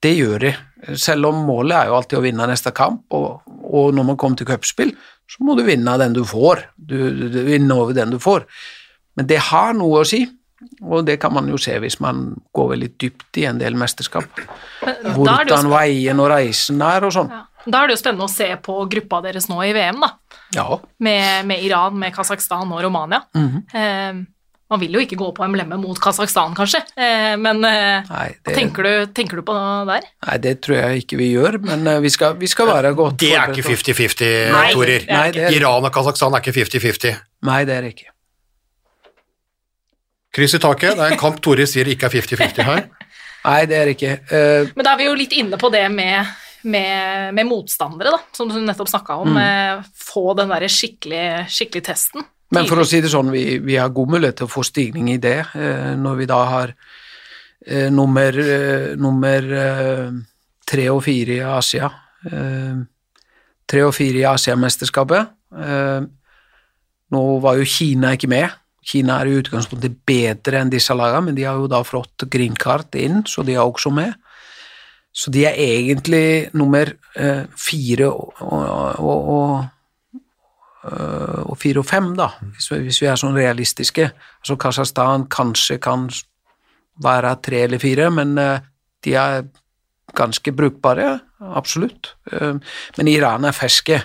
Det 0.02 0.12
gjør 0.16 0.42
de. 0.42 0.52
Selv 0.98 1.30
om 1.30 1.44
målet 1.46 1.76
er 1.78 1.90
jo 1.90 1.96
alltid 1.98 2.18
å 2.18 2.24
vinne 2.24 2.46
neste 2.50 2.72
kamp, 2.74 3.04
og, 3.14 3.42
og 3.46 3.94
når 3.94 4.08
man 4.10 4.18
kommer 4.18 4.40
til 4.40 4.48
cupspill, 4.50 4.94
så 5.30 5.46
må 5.46 5.54
du 5.58 5.62
vinne 5.66 5.94
den 6.00 6.16
du 6.16 6.24
får. 6.26 6.66
Du, 6.76 6.96
du, 7.14 7.26
du 7.30 7.40
vinner 7.46 7.84
over 7.84 7.94
den 7.96 8.14
du 8.14 8.18
får. 8.22 8.46
Men 9.18 9.28
det 9.30 9.38
har 9.50 9.76
noe 9.78 10.02
å 10.02 10.08
si, 10.08 10.24
og 10.82 11.06
det 11.06 11.18
kan 11.22 11.34
man 11.34 11.48
jo 11.50 11.58
se 11.60 11.74
hvis 11.82 11.98
man 12.02 12.24
går 12.54 12.74
veldig 12.74 12.90
dypt 13.02 13.38
i 13.42 13.46
en 13.50 13.62
del 13.62 13.78
mesterskap. 13.78 14.42
Er 14.82 15.14
Hvordan 15.14 15.70
veien 15.70 16.22
og 16.22 16.30
reisen 16.34 16.82
er 16.86 17.06
og 17.06 17.14
sånn. 17.14 17.30
Ja. 17.32 17.46
Da 17.62 17.84
er 17.84 17.90
det 17.90 17.94
jo 17.94 18.00
spennende 18.00 18.26
å 18.26 18.32
se 18.32 18.48
på 18.58 18.74
gruppa 18.90 19.20
deres 19.22 19.46
nå 19.46 19.60
i 19.62 19.70
VM, 19.74 20.00
da. 20.02 20.08
Ja. 20.56 20.66
Med, 20.98 21.46
med 21.46 21.62
Iran, 21.62 21.94
med 21.98 22.14
Kasakhstan 22.14 22.72
og 22.74 22.82
Romania. 22.82 23.22
Mhm. 23.38 23.60
eh, 23.70 24.22
man 24.72 24.80
vil 24.80 24.96
jo 24.96 25.02
ikke 25.04 25.18
gå 25.20 25.28
på 25.36 25.44
emblemet 25.44 25.80
mot 25.80 25.98
Kasakhstan, 26.02 26.54
kanskje, 26.56 26.80
eh, 26.96 27.34
men 27.40 27.60
eh, 27.68 28.08
Nei, 28.08 28.28
hva 28.32 28.48
det, 28.48 28.54
tenker, 28.56 28.88
du, 28.88 29.12
tenker 29.14 29.40
du 29.40 29.44
på 29.46 29.56
der? 29.88 30.06
nei, 30.26 30.38
det 30.44 30.54
tror 30.64 30.78
jeg 30.78 31.04
ikke 31.04 31.20
vi 31.20 31.28
gjør, 31.34 31.60
men 31.66 31.84
eh, 31.92 32.00
vi 32.04 32.12
skal, 32.14 32.38
vi 32.40 32.48
skal 32.50 32.70
være 32.70 32.94
godt 32.98 33.20
Det 33.20 33.34
er 33.36 33.52
ikke 33.52 33.66
50-50, 33.68 34.32
Nei, 34.56 34.64
Torer. 34.72 35.06
er 35.06 35.38
er, 35.44 35.58
Iran 35.58 35.84
og 35.88 35.92
Kasakhstan 35.94 36.34
er 36.34 36.44
ikke 36.44 36.56
50-50. 36.62 37.20
nei, 37.48 37.60
det 37.68 37.76
er 37.76 37.86
det 37.86 37.94
ikke. 37.96 38.08
Kryss 40.32 40.56
i 40.56 40.60
taket. 40.64 40.96
Det 40.96 41.04
er 41.04 41.12
en 41.12 41.20
kamp 41.20 41.40
Torer 41.44 41.68
sier 41.68 41.88
ikke 41.92 42.08
er 42.08 42.14
50-50 42.22 42.64
her. 42.64 42.86
Nei, 43.42 43.58
det 43.66 43.76
er 43.76 43.88
det 43.90 43.96
ikke. 43.96 44.12
Uh, 44.30 44.70
Men 44.78 44.86
da 44.86 44.92
er 44.94 45.00
vi 45.00 45.08
jo 45.08 45.16
litt 45.18 45.32
inne 45.36 45.58
på 45.60 45.68
det 45.74 45.82
med, 45.92 46.30
med, 46.62 47.34
med 47.36 47.48
motstandere, 47.48 48.12
da, 48.14 48.20
som 48.36 48.48
du 48.48 48.54
nettopp 48.62 48.88
snakka 48.92 49.16
om. 49.24 49.34
eh, 49.36 49.82
få 49.98 50.30
den 50.38 50.52
derre 50.54 50.70
skikkelig, 50.70 51.24
skikkelig 51.50 51.82
testen. 51.90 52.24
Men 52.52 52.68
for 52.68 52.82
å 52.82 52.86
si 52.86 53.00
det 53.00 53.10
sånn, 53.12 53.32
vi, 53.32 53.56
vi 53.64 53.78
har 53.80 53.92
god 53.94 54.12
mulighet 54.12 54.42
til 54.42 54.48
å 54.48 54.52
få 54.52 54.64
stigning 54.66 55.08
i 55.14 55.20
det 55.20 55.38
eh, 55.56 55.92
når 55.98 56.18
vi 56.20 56.28
da 56.28 56.40
har 56.50 56.72
eh, 56.74 57.88
nummer, 57.92 58.36
eh, 58.36 58.92
nummer 59.00 59.48
tre 60.68 60.88
og 60.92 61.02
fire 61.06 61.38
i 61.38 61.44
Asia. 61.44 61.88
Tre 62.22 63.84
og 63.86 63.94
fire 63.96 64.20
i 64.20 64.26
Asiamesterskapet. 64.28 65.32
Nå 67.12 67.22
var 67.42 67.58
jo 67.58 67.66
Kina 67.68 68.12
ikke 68.14 68.30
med. 68.30 68.58
Kina 68.86 69.18
er 69.20 69.30
i 69.30 69.40
utgangspunktet 69.40 69.98
bedre 70.06 70.60
enn 70.60 70.70
disse 70.70 70.94
lagene, 70.96 71.26
men 71.28 71.36
de 71.38 71.46
har 71.48 71.58
jo 71.58 71.68
da 71.70 71.82
fått 71.86 72.28
green 72.30 72.54
card 72.58 72.94
inn, 72.98 73.24
så 73.26 73.44
de 73.46 73.56
er 73.56 73.64
også 73.64 73.90
med. 73.94 74.14
Så 75.12 75.32
de 75.34 75.44
er 75.48 75.58
egentlig 75.58 76.52
nummer 76.56 76.94
fire 77.58 78.08
og, 78.08 78.38
og, 78.46 79.28
og, 79.34 79.81
øh, 80.84 81.42
og 81.46 81.56
fire 81.58 81.78
og 81.78 81.86
fem, 81.86 82.12
da, 82.16 82.28
hvis 82.50 83.00
vi, 83.02 83.06
er 83.06 83.16
sånn 83.20 83.36
realistiske. 83.36 84.10
Altså 84.42 84.56
Kasakhstan 84.56 85.28
kanskje 85.32 85.78
kan 85.82 86.08
være 87.02 87.36
tre 87.42 87.64
eller 87.66 87.78
fire, 87.82 88.10
men 88.10 88.38
øh, 88.38 88.58
de 89.04 89.14
er 89.14 89.42
ganske 90.16 90.52
brukbare, 90.52 91.20
absolutt. 91.40 92.14
Eh, 92.32 92.54
Men 92.96 93.08
Iran 93.08 93.44
er 93.44 93.52
ferske, 93.56 94.02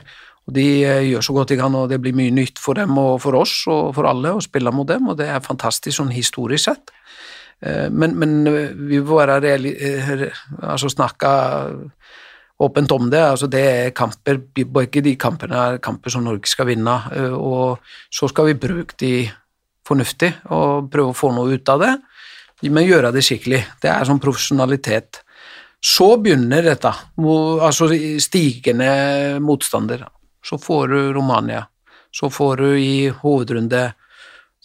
og 0.48 0.54
de 0.56 0.84
eh, 0.86 1.10
gjør 1.12 1.22
så 1.22 1.34
godt 1.34 1.50
de 1.50 1.58
kan, 1.58 1.76
og 1.76 1.90
det 1.90 2.02
blir 2.02 2.16
mye 2.16 2.32
nytt 2.32 2.60
for 2.60 2.74
dem 2.74 2.98
og 2.98 3.22
for 3.22 3.36
oss 3.36 3.68
og 3.68 3.96
for 3.96 4.08
alle 4.08 4.32
å 4.32 4.44
spille 4.44 4.72
mot 4.72 4.88
dem, 4.88 5.08
og 5.08 5.18
det 5.18 5.28
er 5.28 5.44
fantastisk 5.44 5.98
sånn 5.98 6.14
historisk 6.16 6.70
sett. 6.70 6.94
Eh, 7.62 7.90
Men, 7.90 8.16
men 8.16 8.44
vi 8.88 9.02
må 9.02 9.20
være 9.20 9.42
reali 9.42 9.74
eh, 9.76 10.30
altså 10.62 10.90
snakke 10.90 11.28
åpent 12.60 12.92
om 12.92 13.10
det. 13.10 13.22
altså 13.22 13.48
Det 13.48 13.62
er 13.62 13.96
kamper, 13.96 14.40
begge 14.54 15.02
de 15.02 15.16
kampene 15.16 15.58
er 15.58 15.78
kamper 15.84 16.14
som 16.14 16.26
Norge 16.26 16.50
skal 16.50 16.70
vinne, 16.72 16.96
eh, 17.14 17.34
og 17.34 17.80
så 18.10 18.30
skal 18.30 18.52
vi 18.52 18.60
bruke 18.62 18.98
de 19.00 19.30
fornuftig 19.88 20.34
og 20.52 20.90
prøve 20.92 21.14
å 21.14 21.18
få 21.18 21.32
noe 21.36 21.56
ut 21.56 21.70
av 21.70 21.84
det, 21.84 21.94
men 22.68 22.88
gjøre 22.88 23.14
det 23.14 23.24
skikkelig. 23.24 23.62
Det 23.82 23.90
er 23.92 24.08
sånn 24.08 24.20
profesjonalitet. 24.20 25.22
Så 25.84 26.16
begynner 26.18 26.66
dette, 26.66 26.90
altså 27.22 27.88
stigende 28.20 29.38
motstander. 29.40 30.08
Så 30.44 30.58
får 30.58 30.88
du 30.90 31.00
Romania, 31.14 31.68
så 32.12 32.32
får 32.34 32.64
du 32.64 32.70
i 32.82 33.10
hovedrunde 33.22 33.92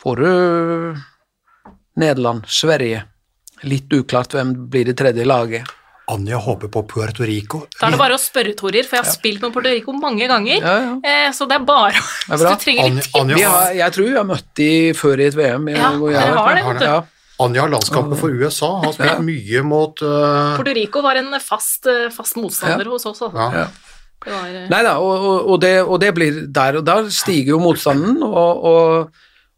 får 0.03 0.17
du 0.17 0.97
Nederland, 2.01 2.49
Sverige. 2.49 3.05
Litt 3.63 3.93
uklart 3.93 4.35
hvem 4.35 4.55
blir 4.73 4.89
det 4.89 4.97
tredje 4.99 5.27
laget. 5.29 5.69
Anja 6.11 6.37
håper 6.37 6.69
på 6.69 6.83
Puerto 6.91 7.23
Rico. 7.25 7.61
Da 7.79 7.87
er 7.87 7.91
det 7.95 7.99
bare 8.01 8.17
å 8.17 8.21
spørre, 8.21 8.53
Torir, 8.59 8.85
for 8.89 8.97
jeg 8.99 9.05
har 9.05 9.13
spilt 9.15 9.41
med 9.45 9.53
Puerto 9.55 9.71
Rico 9.71 9.93
mange 9.95 10.27
ganger. 10.29 10.59
Ja, 10.59 10.75
ja. 10.83 10.95
Eh, 11.05 11.31
så 11.33 11.47
det 11.49 11.61
er 11.61 11.65
bare 11.65 11.93
det 11.95 12.03
er 12.03 12.37
Hvis 12.43 12.43
du 12.43 12.65
trenger 12.65 12.91
litt 12.99 13.09
Anja- 13.15 13.37
tips 13.37 13.39
Vi 13.39 13.47
har, 13.47 13.71
jeg 13.79 13.93
tror 13.97 14.09
vi 14.11 14.17
har 14.19 14.29
møtt 14.29 14.49
de 14.59 14.69
før 14.99 15.23
i 15.23 15.27
et 15.31 15.35
VM. 15.39 15.69
jeg- 15.69 15.79
Ja, 15.79 15.93
jeg 16.11 16.35
har 16.37 16.55
det, 16.59 16.65
vet 16.67 16.79
du. 16.83 16.85
Ja. 16.91 17.01
Anja 17.43 17.63
har 17.65 17.71
landskapet 17.73 18.19
for 18.21 18.31
USA, 18.31 18.73
har 18.85 18.93
spilt 18.93 19.15
Ja. 19.15 19.19
mye 19.25 19.63
mot 19.65 20.03
uh, 20.03 20.57
Puerto 20.59 20.75
Rico 20.77 21.03
var 21.03 21.17
en 21.17 21.33
fast, 21.41 21.87
eh, 21.87 22.09
fast 22.11 22.37
motstander 22.37 22.85
Ja. 22.85 22.91
hos 22.91 23.07
oss. 23.07 23.19
da. 23.19 23.31
ja. 23.35 23.51
Ja. 23.63 23.67
Var, 24.23 24.69
Nei 24.71 24.83
da, 24.87 24.99
og, 25.03 25.19
og, 25.27 25.49
og, 25.51 25.61
det, 25.61 25.73
og 25.83 25.99
det 25.99 26.13
blir 26.15 26.47
der 26.47 26.77
og 26.79 26.85
der 26.87 27.09
stiger 27.11 27.57
jo 27.57 27.59
motstanden, 27.59 28.23
og, 28.23 28.63
og, 28.65 29.09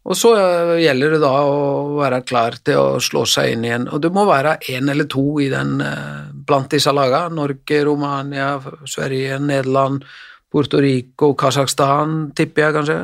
og 0.05 0.17
så 0.17 0.35
eh, 0.37 0.75
gjelder 0.83 1.15
det 1.15 1.21
da 1.23 1.33
å 1.49 1.95
være 1.97 2.21
klar 2.29 2.59
til 2.61 2.77
å 2.77 3.01
slå 3.01 3.23
seg 3.29 3.55
inn 3.55 3.65
igjen. 3.65 3.87
Og 3.89 4.03
det 4.03 4.11
må 4.13 4.27
være 4.29 4.59
én 4.69 4.91
eller 4.91 5.09
to 5.09 5.23
i 5.41 5.49
den 5.49 5.79
eh, 5.81 6.27
blant 6.45 6.69
disse 6.75 6.93
lagene. 6.93 7.33
Norge, 7.33 7.81
Romania, 7.87 8.51
Sverige, 8.85 9.39
Nederland, 9.41 10.05
Puerto 10.53 10.81
Rico, 10.83 11.33
Kasakhstan, 11.33 12.29
tipper 12.37 12.67
jeg 12.67 12.77
kanskje. 12.77 12.99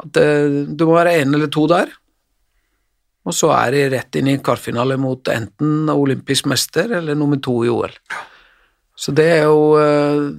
At 0.00 0.14
det, 0.16 0.28
det 0.80 0.88
må 0.88 0.96
være 0.96 1.18
én 1.20 1.36
eller 1.36 1.52
to 1.52 1.66
der. 1.68 1.92
Og 3.28 3.36
så 3.36 3.52
er 3.52 3.76
de 3.76 3.86
rett 3.92 4.16
inn 4.16 4.32
i 4.32 4.40
kvartfinale 4.40 4.96
mot 4.96 5.28
enten 5.28 5.92
olympisk 5.92 6.48
mester 6.48 6.96
eller 7.02 7.18
nummer 7.18 7.36
to 7.44 7.58
i 7.66 7.72
OL. 7.72 7.92
Så 8.96 9.12
det 9.16 9.28
er 9.36 9.44
jo 9.44 9.74
eh, 9.76 10.30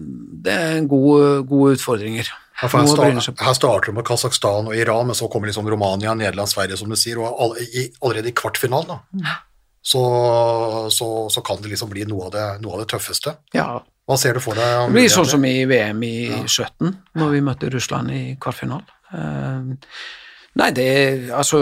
det 0.42 0.58
er 0.58 0.88
gode, 0.90 1.44
gode 1.50 1.78
utfordringer. 1.78 2.26
Ja, 2.62 2.70
bryne 2.70 3.22
start, 3.22 3.42
her 3.42 3.56
starter 3.58 3.92
det 3.92 3.96
med 3.98 4.06
Kasakhstan 4.06 4.68
og 4.70 4.76
Iran, 4.78 5.08
men 5.10 5.18
så 5.18 5.30
kommer 5.32 5.50
liksom 5.50 5.70
Romania, 5.70 6.14
Nederland, 6.14 6.50
Sverige, 6.52 6.78
som 6.78 6.92
du 6.92 6.98
sier, 7.00 7.18
og 7.22 7.40
all, 7.42 7.56
i, 7.58 7.88
allerede 8.02 8.30
i 8.30 8.36
kvartfinalen 8.38 8.92
da, 8.92 9.38
så, 9.82 10.04
så, 10.94 11.30
så 11.34 11.42
kan 11.42 11.62
det 11.62 11.72
liksom 11.72 11.90
bli 11.90 12.06
noe 12.06 12.28
av 12.30 12.36
det, 12.36 12.46
noe 12.62 12.78
av 12.78 12.84
det 12.84 12.92
tøffeste. 12.94 13.34
Ja, 13.58 13.82
Hva 14.06 14.18
ser 14.22 14.38
du 14.38 14.44
for 14.44 14.58
deg? 14.58 14.92
det 14.92 14.98
blir 15.00 15.10
sånn 15.10 15.30
som 15.30 15.46
i 15.48 15.56
VM 15.70 16.04
i 16.06 16.16
17, 16.46 16.92
når 17.18 17.34
vi 17.34 17.46
møtte 17.46 17.72
Russland 17.74 18.14
i 18.14 18.24
kvartfinal. 18.42 18.86
Eh, 19.10 19.72
Nei, 20.60 20.68
det 20.76 20.86
Altså, 21.32 21.62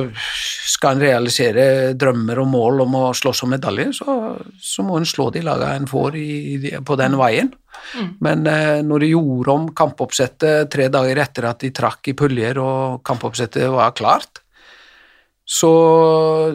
skal 0.66 0.96
en 0.96 1.04
realisere 1.04 1.66
drømmer 2.00 2.40
og 2.42 2.48
mål 2.50 2.82
om 2.88 2.96
å 2.98 3.04
slåss 3.14 3.44
om 3.46 3.52
medaljer, 3.54 3.92
så, 3.94 4.16
så 4.58 4.82
må 4.88 4.98
en 4.98 5.06
slå 5.06 5.28
de 5.36 5.44
lagene 5.46 5.76
en 5.84 5.90
får 5.90 6.18
i, 6.18 6.30
i- 6.72 6.72
på 6.82 6.98
den 6.98 7.18
veien. 7.20 7.52
Men 8.26 8.48
eh, 8.50 8.80
når 8.84 9.06
de 9.06 9.12
gjorde 9.12 9.54
om 9.54 9.68
kampoppsettet 9.78 10.72
tre 10.74 10.88
dager 10.92 11.22
etter 11.22 11.46
at 11.52 11.62
de 11.62 11.70
trakk 11.76 12.10
i 12.12 12.16
puljer 12.18 12.58
og 12.64 13.04
kampoppsettet 13.08 13.70
var 13.72 13.94
klart, 13.98 14.42
så, 15.50 15.72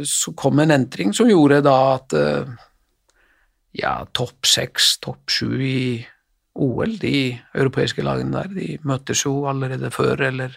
så 0.07 0.35
kom 0.38 0.61
en 0.62 0.75
entring 0.75 1.14
som 1.16 1.31
gjorde 1.31 1.62
da 1.66 1.77
at 1.97 2.14
eh, 2.18 2.51
ja, 3.81 3.94
topp 4.14 4.47
seks, 4.47 4.97
topp 5.03 5.31
sju 5.35 5.55
i 5.66 5.79
OL, 6.55 6.92
de 7.03 7.33
europeiske 7.59 8.03
lagene 8.07 8.42
der, 8.44 8.53
de 8.55 8.68
møttes 8.87 9.25
jo 9.25 9.40
allerede 9.51 9.90
før 9.94 10.20
eller, 10.29 10.53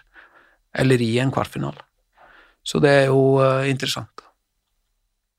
eller 0.78 1.02
i 1.02 1.12
en 1.20 1.34
kvartfinale. 1.34 1.84
Så 2.68 2.82
det 2.84 2.92
er 3.04 3.06
jo 3.12 3.38
eh, 3.44 3.70
interessant. 3.72 4.26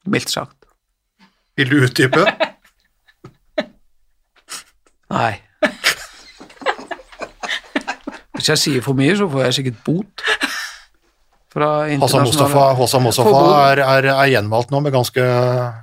Mildt 0.09 0.33
sagt. 0.33 0.57
Vil 1.59 1.70
du 1.70 1.83
utdype? 1.85 2.24
Nei. 5.14 5.35
Hvis 8.38 8.53
jeg 8.53 8.62
sier 8.62 8.85
for 8.85 8.96
mye, 8.98 9.16
så 9.18 9.27
får 9.29 9.48
jeg 9.48 9.59
sikkert 9.59 9.85
bot. 9.87 10.24
Fra 11.48 11.68
Hassan 11.88 12.27
Mustafa, 12.27 12.64
Hassan 12.77 13.03
Mustafa 13.03 13.38
er, 13.72 13.81
er, 13.81 14.07
er 14.12 14.31
gjenvalgt 14.35 14.70
nå 14.70 14.83
med 14.85 14.92
ganske 14.94 15.22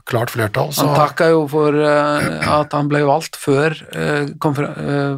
klart 0.07 0.31
flertall, 0.31 0.69
så 0.71 0.85
Han 0.85 0.99
takka 1.01 1.31
jo 1.33 1.41
for 1.49 1.73
uh, 1.73 2.59
at 2.59 2.75
han 2.77 2.91
ble 2.91 3.01
valgt 3.07 3.35
før, 3.41 3.73
uh, 3.97 4.29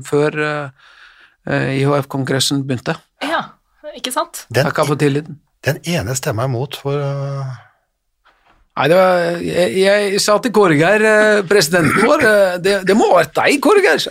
før 0.08 0.40
eh, 0.48 1.76
IHF-kongressen 1.76 2.64
begynte. 2.64 2.96
ja, 3.28 3.44
ikke 4.00 4.14
sant? 4.16 4.46
den, 4.50 4.68
Takka 4.70 4.88
for 4.88 5.00
tilliten. 5.00 5.40
den 5.66 5.82
ene 5.90 6.16
stemmer 6.18 6.48
jeg 6.48 6.54
imot, 6.54 6.78
for 6.84 7.02
uh, 7.02 7.56
Nei, 8.78 8.86
det 8.92 8.98
var, 9.00 9.40
jeg, 9.42 9.72
jeg 9.82 10.20
sa 10.22 10.36
til 10.38 10.52
Kåregeir, 10.54 11.02
eh, 11.02 11.40
presidenten 11.50 11.98
vår, 12.06 12.26
eh, 12.30 12.58
det, 12.62 12.76
det 12.86 12.94
må 12.94 13.08
ha 13.10 13.24
vært 13.24 13.34
deg, 13.40 13.56
Korgeir. 13.64 14.04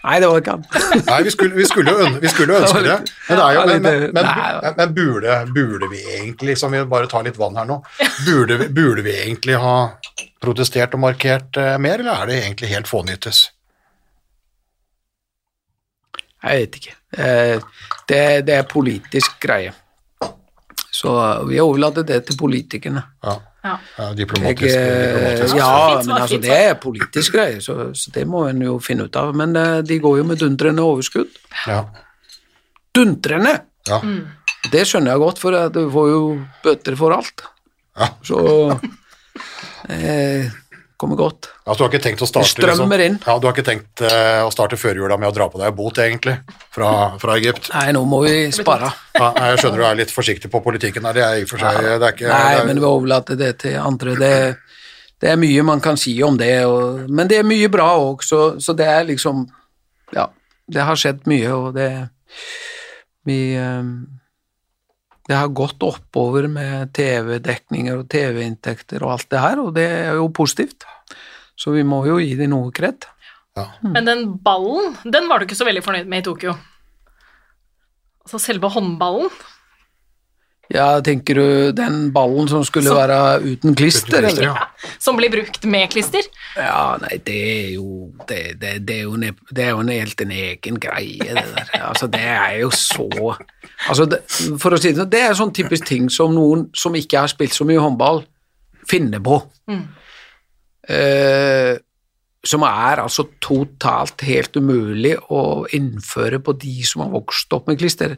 Nei, 0.00 0.16
det 0.18 0.30
var 0.32 0.40
ikke 0.40 0.54
han. 0.56 0.64
Nei, 1.06 1.18
vi 1.26 1.32
skulle, 1.34 1.54
vi 1.54 1.66
skulle, 1.68 1.92
jo, 1.94 2.08
vi 2.22 2.32
skulle 2.32 2.56
jo 2.56 2.62
ønske 2.64 2.80
det. 2.86 2.96
Men, 3.28 3.38
det 3.38 3.44
er 3.44 3.54
jo, 3.54 3.62
men, 3.68 4.06
men, 4.16 4.30
men, 4.80 4.94
burde, 4.96 5.36
burde 5.54 5.90
vi 5.92 6.00
egentlig, 6.16 6.56
som 6.58 6.74
vi 6.74 6.82
bare 6.90 7.06
tar 7.10 7.26
litt 7.28 7.38
vann 7.38 7.58
her 7.60 7.68
nå, 7.68 7.78
burde 8.26 8.58
burde 8.74 9.04
vi 9.06 9.14
egentlig 9.28 9.60
ha 9.60 9.76
protestert 10.42 10.96
og 10.96 11.04
markert 11.04 11.60
eh, 11.60 11.76
mer, 11.78 12.02
eller 12.02 12.24
er 12.24 12.32
det 12.32 12.40
egentlig 12.40 12.72
helt 12.72 12.90
fånyttes? 12.90 13.44
Jeg 16.42 16.60
vet 16.64 16.76
ikke. 16.80 16.94
Eh, 17.18 17.60
Det, 18.08 18.20
det 18.46 18.54
er 18.56 18.62
politisk 18.68 19.38
greie. 19.42 19.72
Så 20.90 21.12
vi 21.48 21.60
overlater 21.62 22.02
det 22.04 22.24
til 22.26 22.36
politikerne. 22.40 23.02
Ja. 23.24 23.36
Ja. 23.62 23.74
Ja, 23.98 24.06
diplomatisk. 24.16 24.72
eh, 24.72 25.12
diplomatisk. 25.12 25.56
ja, 25.56 26.02
men 26.06 26.16
altså 26.16 26.38
det 26.40 26.54
er 26.56 26.74
politisk 26.80 27.34
greie, 27.36 27.58
så, 27.60 27.74
så 27.94 28.10
det 28.14 28.22
må 28.26 28.46
en 28.48 28.62
jo 28.64 28.78
finne 28.80 29.04
ut 29.04 29.16
av. 29.20 29.34
Men 29.36 29.52
eh, 29.56 29.82
de 29.84 29.98
går 30.00 30.18
jo 30.18 30.24
med 30.24 30.40
dundrende 30.40 30.82
overskudd. 30.82 31.28
Ja. 31.66 31.82
Dundrende! 32.96 33.58
Ja. 33.88 34.00
Det 34.72 34.82
skjønner 34.88 35.12
jeg 35.14 35.22
godt, 35.22 35.38
for 35.40 35.56
du 35.72 35.82
får 35.92 36.08
jo 36.10 36.22
bøter 36.64 36.96
for 36.98 37.14
alt. 37.16 37.44
Ja. 38.00 38.08
Så 38.24 38.40
eh, 39.92 40.50
kommer 41.00 41.16
godt. 41.16 41.48
Altså, 41.64 41.78
du 41.80 41.84
har 41.86 41.90
ikke 41.92 42.02
tenkt 42.04 42.22
å 42.24 42.28
starte 42.28 42.60
Det 42.60 42.74
strømmer 42.74 43.02
inn. 43.04 43.16
Ja, 43.24 43.36
du 43.40 43.46
har 43.48 43.54
ikke 43.56 43.64
tenkt 43.66 44.02
uh, 44.04 44.42
å 44.44 44.50
starte 44.52 44.76
førjula 44.80 45.16
med 45.20 45.30
å 45.30 45.34
dra 45.34 45.46
på 45.52 45.60
deg 45.60 45.72
bot, 45.76 46.00
egentlig, 46.02 46.36
fra, 46.74 46.90
fra 47.22 47.36
Egypt? 47.40 47.70
Nei, 47.72 47.86
nå 47.96 48.02
må 48.08 48.20
vi 48.26 48.34
spare. 48.54 48.90
Ja, 49.16 49.30
jeg 49.50 49.62
skjønner 49.62 49.82
du 49.82 49.86
er 49.88 50.00
litt 50.02 50.12
forsiktig 50.14 50.52
på 50.52 50.62
politikken 50.64 51.08
her, 51.08 51.16
det 51.16 51.24
er 51.24 51.40
i 51.40 51.46
og 51.46 51.52
for 51.52 51.64
seg 51.64 51.80
det 51.86 51.94
er 51.96 52.14
ikke, 52.14 52.28
Nei, 52.28 52.42
det 52.52 52.60
er, 52.60 52.68
men 52.68 52.82
vi 52.82 52.88
overlater 52.90 53.40
det 53.40 53.50
til 53.64 53.78
andre. 53.80 54.16
Det, 54.20 54.34
det 55.24 55.32
er 55.32 55.40
mye 55.40 55.66
man 55.72 55.82
kan 55.84 56.00
si 56.00 56.14
om 56.26 56.36
det, 56.40 56.54
og, 56.68 57.06
men 57.08 57.30
det 57.30 57.40
er 57.40 57.48
mye 57.48 57.72
bra 57.72 57.90
òg, 58.00 58.24
så, 58.26 58.42
så 58.60 58.76
det 58.76 58.88
er 58.90 59.08
liksom 59.08 59.46
Ja, 60.16 60.28
det 60.70 60.84
har 60.86 60.98
skjedd 60.98 61.26
mye, 61.30 61.52
og 61.54 61.74
det 61.76 61.90
Vi 63.28 63.40
eh, 63.58 63.94
Det 65.30 65.38
har 65.38 65.52
gått 65.54 65.84
oppover 65.86 66.48
med 66.50 66.90
TV-dekninger 66.96 68.00
og 68.00 68.08
TV-inntekter 68.10 69.04
og 69.06 69.12
alt 69.14 69.28
det 69.30 69.42
her, 69.44 69.60
og 69.62 69.68
det 69.76 69.86
er 69.86 70.16
jo 70.18 70.26
positivt. 70.34 70.82
Så 71.54 71.70
vi 71.70 71.84
må 71.86 72.00
jo 72.08 72.16
gi 72.18 72.32
dem 72.34 72.50
noe 72.50 72.72
kred. 72.74 73.06
Men 73.84 74.08
den 74.08 74.24
ballen, 74.42 74.96
den 75.04 75.28
var 75.30 75.38
du 75.38 75.46
ikke 75.46 75.58
så 75.58 75.68
veldig 75.68 75.84
fornøyd 75.86 76.10
med 76.10 76.24
i 76.24 76.26
Tokyo. 76.26 76.56
Altså 78.24 78.40
selve 78.42 78.72
håndballen. 78.74 79.30
Ja, 80.70 81.00
tenker 81.02 81.34
du 81.34 81.72
den 81.74 82.12
ballen 82.14 82.46
som 82.50 82.62
skulle 82.66 82.92
som, 82.92 82.98
være 83.00 83.40
uten 83.42 83.74
klister, 83.74 84.22
klister, 84.22 84.44
ja. 84.46 84.68
Som 85.02 85.16
blir 85.18 85.32
brukt 85.32 85.64
med 85.66 85.90
klister. 85.90 86.26
Ja, 86.54 86.94
nei, 87.02 87.16
det 87.26 87.38
er 87.40 87.72
jo 87.74 88.10
Det, 88.28 88.38
det, 88.60 88.76
det, 88.86 89.00
er, 89.00 89.08
jo 89.08 89.16
ne, 89.18 89.32
det 89.50 89.64
er 89.64 89.72
jo 89.74 89.82
en 89.82 89.90
helt 89.90 90.22
en 90.22 90.34
egen 90.34 90.78
greie, 90.82 91.18
det 91.26 91.42
der. 91.56 91.72
Altså, 91.88 92.06
det 92.10 92.22
er 92.22 92.60
jo 92.60 92.70
så 92.70 93.08
Altså, 93.88 94.06
det, 94.06 94.20
for 94.62 94.76
å 94.76 94.78
si 94.78 94.92
det 94.92 95.00
sånn, 95.00 95.10
det 95.10 95.24
er 95.24 95.36
sånn 95.38 95.54
typisk 95.56 95.88
ting 95.88 96.10
som 96.12 96.34
noen 96.36 96.68
som 96.76 96.94
ikke 96.94 97.24
har 97.24 97.32
spilt 97.32 97.56
så 97.56 97.66
mye 97.66 97.80
håndball, 97.82 98.22
finner 98.90 99.22
på. 99.24 99.40
Eh, 100.90 101.74
som 102.46 102.64
er 102.64 103.02
altså 103.02 103.26
totalt 103.42 104.22
helt 104.24 104.56
umulig 104.56 105.16
å 105.32 105.66
innføre 105.76 106.40
på 106.44 106.54
de 106.60 106.78
som 106.86 107.04
har 107.04 107.12
vokst 107.12 107.52
opp 107.56 107.68
med 107.68 107.80
klister. 107.80 108.16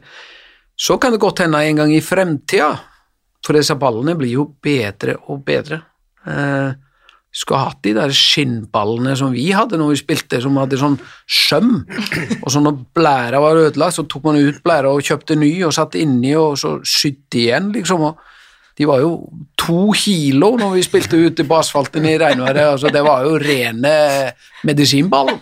Så 0.75 0.97
kan 0.97 1.13
det 1.13 1.21
godt 1.21 1.43
hende 1.43 1.61
en 1.63 1.83
gang 1.83 1.93
i 1.93 2.01
fremtida, 2.01 2.71
for 3.43 3.57
disse 3.57 3.75
ballene 3.79 4.15
blir 4.17 4.37
jo 4.37 4.47
bedre 4.63 5.17
og 5.29 5.43
bedre. 5.45 5.81
Eh, 6.25 6.73
skulle 7.33 7.63
hatt 7.65 7.79
de 7.81 7.95
der 7.97 8.11
skinnballene 8.13 9.15
som 9.17 9.33
vi 9.33 9.47
hadde 9.55 9.79
når 9.81 9.93
vi 9.93 10.01
spilte, 10.03 10.41
som 10.41 10.57
hadde 10.61 10.77
sånn 10.79 10.99
søm, 11.25 11.79
og 12.43 12.51
så 12.53 12.61
når 12.61 12.77
blæra 12.93 13.41
var 13.41 13.57
ødelagt, 13.63 13.97
så 13.97 14.05
tok 14.09 14.27
man 14.29 14.37
ut 14.37 14.61
blæra 14.65 14.91
og 14.93 15.01
kjøpte 15.05 15.37
ny 15.39 15.55
og 15.65 15.73
satt 15.73 15.97
inni, 15.99 16.35
og 16.37 16.59
så 16.61 16.75
sydde 16.85 17.41
igjen, 17.41 17.71
liksom. 17.73 18.05
og 18.05 18.77
de 18.77 18.85
var 18.89 19.01
jo 19.01 19.15
to 19.59 19.87
kilo 19.97 20.53
når 20.57 20.77
vi 20.77 20.85
spilte 20.85 21.17
ute 21.25 21.45
på 21.45 21.57
asfalten 21.57 22.05
i 22.09 22.19
regnværet, 22.21 22.75
altså 22.75 22.93
det 22.93 23.03
var 23.05 23.25
jo 23.25 23.41
rene 23.41 23.95
medisinball. 24.65 25.33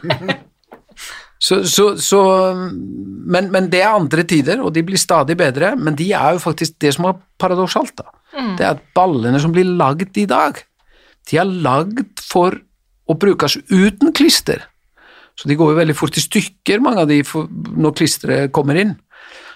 Så, 1.42 1.64
så, 1.66 1.96
så 1.98 2.22
men, 2.54 3.50
men 3.54 3.70
det 3.74 3.82
er 3.82 3.96
andre 3.96 4.26
tider, 4.30 4.62
og 4.62 4.76
de 4.76 4.84
blir 4.86 5.00
stadig 5.02 5.36
bedre, 5.40 5.74
men 5.76 5.98
de 5.98 6.12
er 6.14 6.36
jo 6.36 6.44
faktisk 6.44 6.78
det 6.84 6.94
som 6.94 7.08
er 7.10 7.18
paradoksalt, 7.42 7.96
da. 7.98 8.12
Det 8.58 8.64
er 8.64 8.76
at 8.76 8.84
ballene 8.96 9.40
som 9.42 9.54
blir 9.56 9.66
lagd 9.68 10.18
i 10.22 10.28
dag, 10.30 10.60
de 11.30 11.40
er 11.42 11.50
lagd 11.66 12.22
for 12.24 12.56
å 13.10 13.18
brukes 13.20 13.58
uten 13.72 14.14
klister. 14.16 14.64
Så 15.36 15.50
de 15.50 15.58
går 15.58 15.74
jo 15.74 15.80
veldig 15.80 15.98
fort 15.98 16.18
i 16.20 16.24
stykker, 16.24 16.84
mange 16.84 17.04
av 17.04 17.10
de, 17.10 17.22
når 17.26 17.96
klisteret 17.98 18.54
kommer 18.56 18.78
inn. 18.78 18.96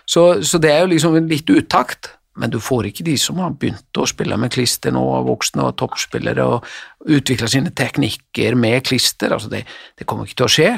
Så, 0.10 0.41
så 0.45 0.60
det 0.62 0.71
er 0.71 0.84
jo 0.84 0.91
liksom 0.93 1.17
litt 1.30 1.50
utakt, 1.50 2.12
men 2.36 2.52
du 2.52 2.58
får 2.60 2.89
ikke 2.89 3.06
de 3.08 3.15
som 3.19 3.39
har 3.39 3.54
begynt 3.56 4.00
å 4.02 4.08
spille 4.10 4.38
med 4.39 4.52
klister 4.54 4.93
nå, 4.93 5.04
voksne 5.28 5.69
og 5.69 5.78
toppspillere, 5.80 6.45
og 6.45 7.13
utvikle 7.15 7.48
sine 7.52 7.71
teknikker 7.76 8.58
med 8.60 8.84
klister. 8.88 9.34
Altså 9.36 9.52
det, 9.54 9.63
det 9.95 10.08
kommer 10.10 10.28
ikke 10.28 10.41
til 10.41 10.50
å 10.50 10.54
skje. 10.58 10.74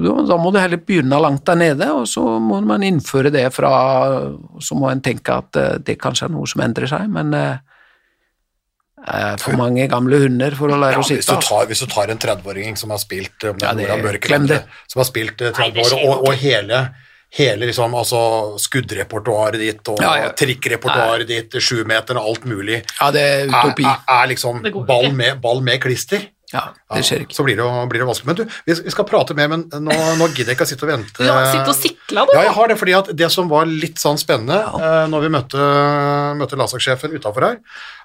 Så 0.00 0.06
da, 0.16 0.22
da 0.32 0.36
må 0.40 0.50
du 0.54 0.58
heller 0.58 0.80
begynne 0.80 1.18
langt 1.20 1.44
der 1.44 1.58
nede, 1.60 1.90
og 1.92 2.06
så 2.08 2.22
må 2.40 2.60
man 2.64 2.80
innføre 2.86 3.30
det 3.34 3.46
fra 3.52 3.70
Så 4.64 4.74
må 4.78 4.88
en 4.90 5.02
tenke 5.04 5.34
at 5.36 5.56
eh, 5.60 5.74
det 5.84 5.98
kanskje 6.00 6.24
er 6.28 6.32
noe 6.32 6.48
som 6.48 6.62
endrer 6.64 6.88
seg, 6.88 7.04
men 7.12 7.34
eh, 7.36 7.58
eh, 9.06 9.36
for 9.42 9.56
mange 9.60 9.86
gamle 9.92 10.22
hunder 10.24 10.56
for 10.56 10.72
å 10.72 10.78
lære 10.80 10.96
Ja, 10.98 11.02
å 11.02 11.04
hvis, 11.04 11.20
sitte. 11.20 11.34
du 11.34 11.36
altså. 11.36 11.48
tar, 11.52 11.68
hvis 11.70 11.84
du 11.84 11.86
tar 11.92 12.14
en 12.14 12.18
30-åring 12.24 12.76
som 12.80 12.90
har 12.94 12.98
spilt 13.02 13.44
Ja, 13.44 13.52
er 13.52 13.74
det- 13.76 14.48
det. 14.48 14.64
som 14.88 15.00
har 15.04 15.08
spilt 15.08 15.40
eh, 15.42 15.52
30 15.52 15.80
år, 15.84 15.94
og, 16.08 16.28
og 16.28 16.34
hele, 16.34 16.80
hele 17.36 17.66
liksom, 17.70 17.94
altså, 17.94 18.58
skuddrepertoaret 18.58 19.58
ditt 19.60 19.88
og 19.88 20.00
Ja, 20.02 20.14
ja. 20.16 20.28
trikkrepertoaret 20.32 21.26
ditt, 21.28 21.50
sjumeteren 21.62 22.18
og 22.18 22.26
alt 22.32 22.44
mulig, 22.44 22.82
Ja, 23.00 23.10
det 23.10 23.20
er 23.20 23.44
er, 23.44 23.48
utopi. 23.48 23.84
er, 23.84 23.98
er 24.08 24.26
liksom 24.32 24.62
ball 24.86 25.12
med, 25.12 25.40
ball 25.40 25.60
med 25.62 25.80
klister. 25.80 26.28
Ja, 26.52 26.62
Ja, 26.90 26.96
det 26.96 27.04
skjer 27.06 27.22
ikke. 27.24 27.34
Så 27.36 27.44
blir 27.46 27.58
det, 27.58 27.62
jo, 27.62 27.82
blir 27.90 28.02
det 28.02 28.06
vanskelig. 28.08 28.28
Men 28.30 28.38
du, 28.40 28.56
vi, 28.66 28.92
skal 28.94 29.06
prate 29.06 29.36
mer, 29.38 29.50
men 29.52 29.66
nå, 29.70 29.98
nå 30.18 30.28
gidder 30.32 30.52
jeg 30.52 30.58
ikke 30.58 30.66
å 30.66 30.70
sitte 30.70 30.86
og 30.86 30.90
vente. 30.92 31.14
Du 31.20 31.28
har 31.30 31.46
sittet 31.52 31.70
og 31.70 31.78
sikla, 31.78 32.24
du. 32.26 32.32
Ja, 32.34 32.46
jeg 32.48 32.54
har 32.56 32.72
det, 32.72 32.78
fordi 32.80 32.96
at 32.98 33.12
det 33.22 33.28
som 33.34 33.50
var 33.52 33.70
litt 33.70 34.02
sånn 34.02 34.18
spennende 34.20 34.58
ja. 34.58 35.04
når 35.10 35.26
vi 35.26 35.30
møtte, 35.36 35.68
møtte 36.40 36.58
landslagssjefen 36.58 37.14
utafor 37.14 37.46
her, 37.46 37.60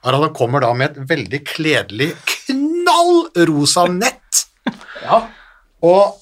er 0.05 0.19
at 0.19 0.27
han 0.27 0.35
kommer 0.37 0.61
da 0.61 0.69
med 0.77 0.93
et 0.93 1.09
veldig 1.09 1.41
kledelig 1.55 2.11
knallrosa 2.35 3.87
nett. 3.91 4.21
Ja. 5.05 5.19
Og 5.85 6.15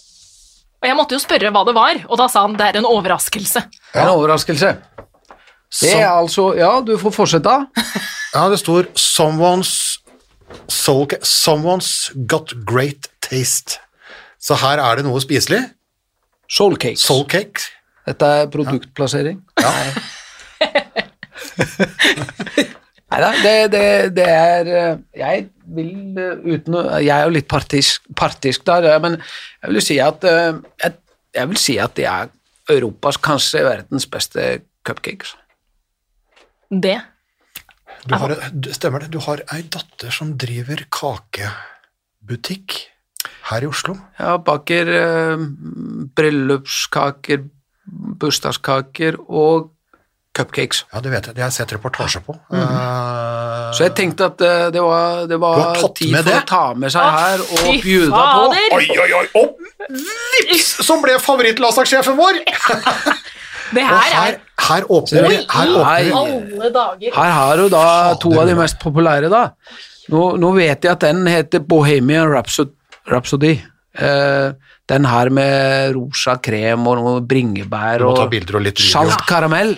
Og 0.84 0.88
jeg 0.90 0.96
måtte 0.98 1.16
jo 1.16 1.22
spørre 1.24 1.52
hva 1.56 1.62
det 1.64 1.74
var, 1.78 2.00
og 2.10 2.18
da 2.20 2.26
sa 2.28 2.42
han 2.44 2.58
det 2.60 2.66
er 2.66 2.80
en 2.82 2.88
overraskelse. 2.90 3.62
Er 3.94 4.02
en 4.02 4.18
overraskelse. 4.18 4.74
Det 5.80 5.94
er 5.96 6.10
altså 6.12 6.50
Ja, 6.58 6.82
du 6.82 6.98
får 7.00 7.14
fortsette. 7.16 7.54
ja, 8.34 8.50
det 8.50 8.60
står 8.60 8.92
'Someone's, 8.94 10.00
soul, 10.68 11.08
someone's 11.22 12.12
got 12.28 12.54
great 12.66 13.08
taste'. 13.22 13.80
Så 14.40 14.56
her 14.60 14.80
er 14.80 14.96
det 15.00 15.06
noe 15.06 15.22
spiselig. 15.24 15.62
Soul 16.50 16.76
cakes. 16.78 17.00
Soul 17.00 17.26
cake. 17.30 17.62
Dette 18.06 18.26
er 18.26 18.50
produktplassering. 18.52 19.40
Nei 23.14 23.20
da, 23.22 23.30
det, 23.44 23.72
det, 23.72 23.86
det 24.18 24.26
er 24.26 24.70
eh, 24.74 24.98
Jeg 25.20 25.44
vil 25.76 26.18
eh, 26.18 26.40
uten 26.56 26.78
å 26.80 26.84
Jeg 26.98 27.14
er 27.14 27.28
jo 27.28 27.34
litt 27.36 27.48
partisk, 27.52 28.08
partisk 28.18 28.66
der, 28.66 28.88
eh, 28.90 29.02
men 29.04 29.20
jeg 29.20 29.70
vil 29.70 29.86
si 29.86 30.00
at 30.02 30.26
eh, 30.28 30.56
jeg, 30.82 30.96
jeg 31.38 31.52
vil 31.52 31.62
si 31.62 31.78
at 31.82 31.96
det 32.00 32.08
er 32.10 32.32
Europas, 32.74 33.20
kanskje 33.22 33.64
verdens 33.66 34.08
beste 34.08 34.64
cupcakes. 34.88 35.36
Det. 36.72 36.98
Du 38.08 38.16
har, 38.20 38.34
stemmer 38.76 39.00
det, 39.06 39.12
du 39.14 39.20
har 39.24 39.40
ei 39.56 39.62
datter 39.72 40.12
som 40.12 40.34
driver 40.40 40.82
kakebutikk 40.92 42.82
her 43.50 43.64
i 43.64 43.70
Oslo. 43.70 43.96
Ja, 44.20 44.38
baker 44.44 44.90
eh, 44.98 45.46
bryllupskaker, 46.18 47.46
bursdagskaker 48.20 49.18
og 49.28 49.70
cupcakes. 50.36 50.84
Ja, 50.92 51.00
det 51.06 51.12
vet 51.14 51.28
jeg. 51.30 51.36
Det 51.38 51.44
har 51.46 51.52
jeg 51.52 51.58
sett 51.62 51.74
reportasje 51.76 52.24
på. 52.26 52.36
Eh, 52.52 53.72
Så 53.78 53.86
jeg 53.88 53.94
tenkte 53.98 54.28
at 54.32 54.42
eh, 54.46 54.66
det 54.74 54.82
var, 54.84 55.24
det 55.30 55.40
var 55.42 55.76
tid 55.96 56.16
for 56.16 56.28
det? 56.28 56.38
å 56.42 56.48
ta 56.50 56.64
med 56.78 56.92
seg 56.94 57.06
her 57.20 57.44
og 57.46 57.64
Fy 57.68 57.78
bjuda 57.84 58.24
på. 58.34 58.48
Oi, 58.80 58.88
oi, 59.04 59.10
oi! 59.20 59.26
Og 59.40 59.48
vips, 60.50 60.74
som 60.88 61.04
ble 61.06 61.16
favorittlasagnsjefen 61.22 62.18
vår! 62.20 62.42
Det 63.74 63.84
Og 63.84 63.90
her 63.90 64.38
her, 64.64 64.84
er 64.84 64.92
åpner 64.92 65.28
vi. 65.30 65.40
Her 65.50 65.72
åpner. 65.80 67.10
Her 67.16 67.32
har 67.34 67.58
du 67.58 67.68
da 67.74 67.86
to 68.22 68.34
av 68.40 68.48
de 68.50 68.56
mest 68.58 68.80
populære, 68.82 69.32
da. 69.34 69.48
Nå, 70.14 70.24
nå 70.40 70.52
vet 70.58 70.84
jeg 70.84 70.92
at 70.92 71.04
den 71.06 71.26
heter 71.28 71.64
Bohemian 71.64 72.30
Rhapsody. 72.32 73.58
Eh, 73.94 74.54
den 74.90 75.06
her 75.06 75.30
med 75.30 75.94
rosa 75.96 76.38
krem 76.44 76.88
og 76.90 76.98
noe 77.00 77.20
bringebær 77.30 78.04
og 78.08 78.24
og 78.26 78.64
litt 78.66 78.82
salt 78.82 79.22
karamell. 79.30 79.76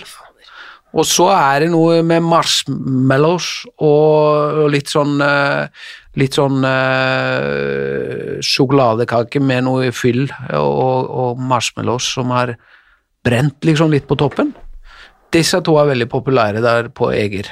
Og 0.95 1.03
så 1.03 1.27
er 1.35 1.65
det 1.65 1.73
noe 1.73 1.99
med 2.07 2.23
marshmallows 2.23 3.49
og, 3.75 4.61
og 4.63 4.69
litt 4.71 4.91
sånn 4.91 5.19
eh, 5.21 5.85
Litt 6.15 6.37
sånn 6.37 6.63
uh, 6.63 8.37
sjokoladekake 8.39 9.41
med 9.43 9.65
noe 9.65 9.89
fyll 9.91 10.29
og, 10.55 11.09
og 11.11 11.41
marshmallows 11.43 12.07
som 12.15 12.31
er 12.31 12.53
brent 13.25 13.65
liksom 13.65 13.91
litt 13.93 14.07
på 14.09 14.17
toppen. 14.21 14.53
Disse 15.33 15.59
to 15.65 15.75
er 15.81 15.89
veldig 15.91 16.07
populære 16.11 16.61
der 16.63 16.89
på 16.95 17.09
Eger, 17.11 17.49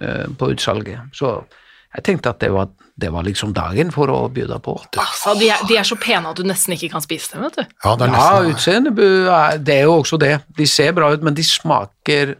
eh, 0.00 0.26
på 0.38 0.52
utsalget. 0.54 1.10
Så 1.12 1.34
jeg 1.96 2.04
tenkte 2.06 2.30
at 2.32 2.38
det 2.40 2.50
var, 2.54 2.70
det 2.98 3.10
var 3.12 3.26
liksom 3.26 3.52
dagen 3.56 3.90
for 3.94 4.10
å 4.14 4.20
bjuda 4.32 4.58
på. 4.64 4.76
Altså, 4.98 5.34
de, 5.38 5.50
er, 5.54 5.60
de 5.68 5.76
er 5.80 5.86
så 5.86 5.98
pene 6.00 6.30
at 6.30 6.38
du 6.38 6.46
nesten 6.48 6.74
ikke 6.76 6.90
kan 6.94 7.04
spise 7.04 7.34
dem, 7.34 7.44
vet 7.48 7.58
du. 7.60 7.64
Ja, 7.84 7.94
det 7.98 8.08
er 8.08 8.12
Ja, 8.14 8.18
nesten 8.18 8.52
utseendet 8.54 8.94
bu- 8.98 9.30
er- 9.30 9.58
det 9.58 9.74
er 9.80 9.86
jo 9.90 9.98
også 10.00 10.18
det. 10.22 10.34
De 10.56 10.66
ser 10.66 10.92
bra 10.96 11.12
ut, 11.14 11.22
men 11.22 11.34
de 11.34 11.42
smaker 11.46 12.36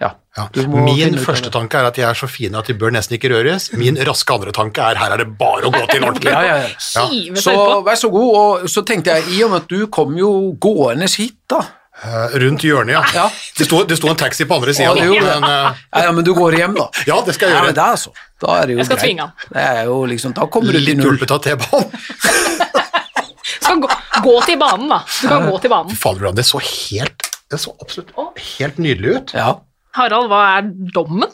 Ja. 0.00 0.12
Ja. 0.36 0.44
Min 0.54 1.16
første 1.18 1.50
tanke 1.50 1.74
er 1.80 1.88
at 1.88 1.96
de 1.98 2.02
er 2.06 2.14
så 2.14 2.28
fine 2.30 2.54
at 2.60 2.68
de 2.70 2.74
bør 2.78 2.92
nesten 2.94 3.16
ikke 3.16 3.32
røres. 3.32 3.72
Min 3.74 3.96
raske 4.06 4.30
andre 4.32 4.52
tanke 4.54 4.78
er 4.78 4.94
her 5.00 5.10
er 5.16 5.24
det 5.24 5.32
bare 5.40 5.66
å 5.66 5.72
gå 5.74 5.80
til 5.90 6.04
ordentlig. 6.06 6.30
Ja, 6.30 6.42
ja, 6.46 6.56
ja. 6.68 7.34
Så 7.34 7.82
vær 7.82 7.98
så 7.98 8.08
god, 8.12 8.36
og 8.38 8.68
så 8.70 8.84
tenkte 8.86 9.16
jeg, 9.16 9.24
i 9.34 9.42
og 9.42 9.50
med 9.50 9.64
at 9.64 9.68
du 9.72 9.88
kom 9.90 10.14
jo 10.16 10.52
gående 10.62 11.08
hit, 11.10 11.34
da. 11.50 11.64
Eh, 11.98 12.34
Rundt 12.38 12.62
hjørnet, 12.62 12.92
ja. 12.94 13.02
Ja. 13.14 13.24
Det, 13.58 13.64
sto, 13.66 13.80
det 13.88 13.96
sto 13.98 14.06
en 14.12 14.16
taxi 14.20 14.44
på 14.46 14.54
andre 14.54 14.70
Ja, 14.70 14.92
sida, 14.94 15.06
men 15.10 15.42
eh, 15.48 15.50
Ja, 15.96 16.02
ja, 16.06 16.12
men 16.14 16.22
du 16.24 16.30
går 16.36 16.54
hjem, 16.60 16.76
da. 16.78 16.84
ja, 17.08 17.16
det 17.26 17.34
skal 17.34 17.48
jeg 17.50 17.56
Ja, 17.56 17.62
gjøre. 17.64 17.74
det 17.74 17.86
er 17.86 17.96
så. 18.04 18.12
Da 18.44 18.58
er 18.60 18.66
det 18.70 18.72
jo 18.76 18.78
Jeg 18.78 18.86
skal 18.86 18.96
greit. 19.00 19.04
tvinge 19.08 19.26
han. 19.26 19.32
Det 19.56 19.64
er 19.64 19.80
jo 19.90 19.96
liksom, 20.06 20.34
da 20.36 20.46
kommer 20.46 20.72
du 20.72 20.78
til 20.78 20.86
Litt 20.92 21.02
hjulpet 21.04 21.30
av 21.34 21.40
T-banen. 21.42 21.90
Skal 23.58 23.80
gå, 23.82 23.88
gå 24.24 24.34
til 24.46 24.58
banen, 24.60 24.88
da. 24.92 24.98
Du 25.08 25.26
kan 25.28 25.46
gå 25.50 25.58
til 25.64 25.70
banen. 25.72 25.96
Fader, 25.98 26.30
det 26.36 26.44
så 26.46 26.60
helt 26.62 27.26
Det 27.50 27.58
så 27.60 27.72
absolutt 27.82 28.12
helt 28.58 28.78
nydelig 28.78 29.16
ut. 29.16 29.34
Ja. 29.34 29.54
Harald, 29.98 30.28
hva 30.30 30.40
er 30.58 30.68
dommen? 30.94 31.26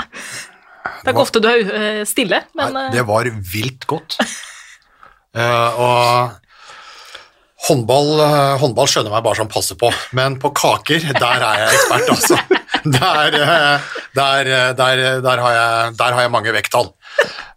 Det 0.00 1.06
er 1.06 1.12
ikke 1.14 1.22
ofte 1.22 1.40
du 1.44 1.48
er 1.48 1.70
eh, 1.76 2.00
stille, 2.08 2.42
men 2.58 2.72
Nei, 2.74 2.86
det 2.94 3.04
var 3.06 3.28
vilt 3.52 3.86
godt. 3.86 4.16
uh, 5.36 5.78
og 5.86 6.34
håndball, 7.66 8.12
eh, 8.20 8.58
håndball 8.62 8.88
skjønner 8.90 9.14
meg 9.14 9.24
bare 9.26 9.40
som 9.40 9.50
passer 9.50 9.78
på, 9.80 9.90
men 10.16 10.38
på 10.42 10.52
kaker, 10.56 11.08
der 11.16 11.42
er 11.42 11.64
jeg 11.64 11.80
ekspert, 11.80 12.12
altså. 12.14 12.38
Der, 12.86 13.34
eh, 13.34 13.86
der, 14.14 14.46
eh, 14.46 14.68
der, 14.78 15.00
der, 15.24 15.40
har, 15.42 15.54
jeg, 15.56 15.94
der 15.98 16.12
har 16.14 16.22
jeg 16.22 16.30
mange 16.30 16.52
vekttall. 16.54 16.92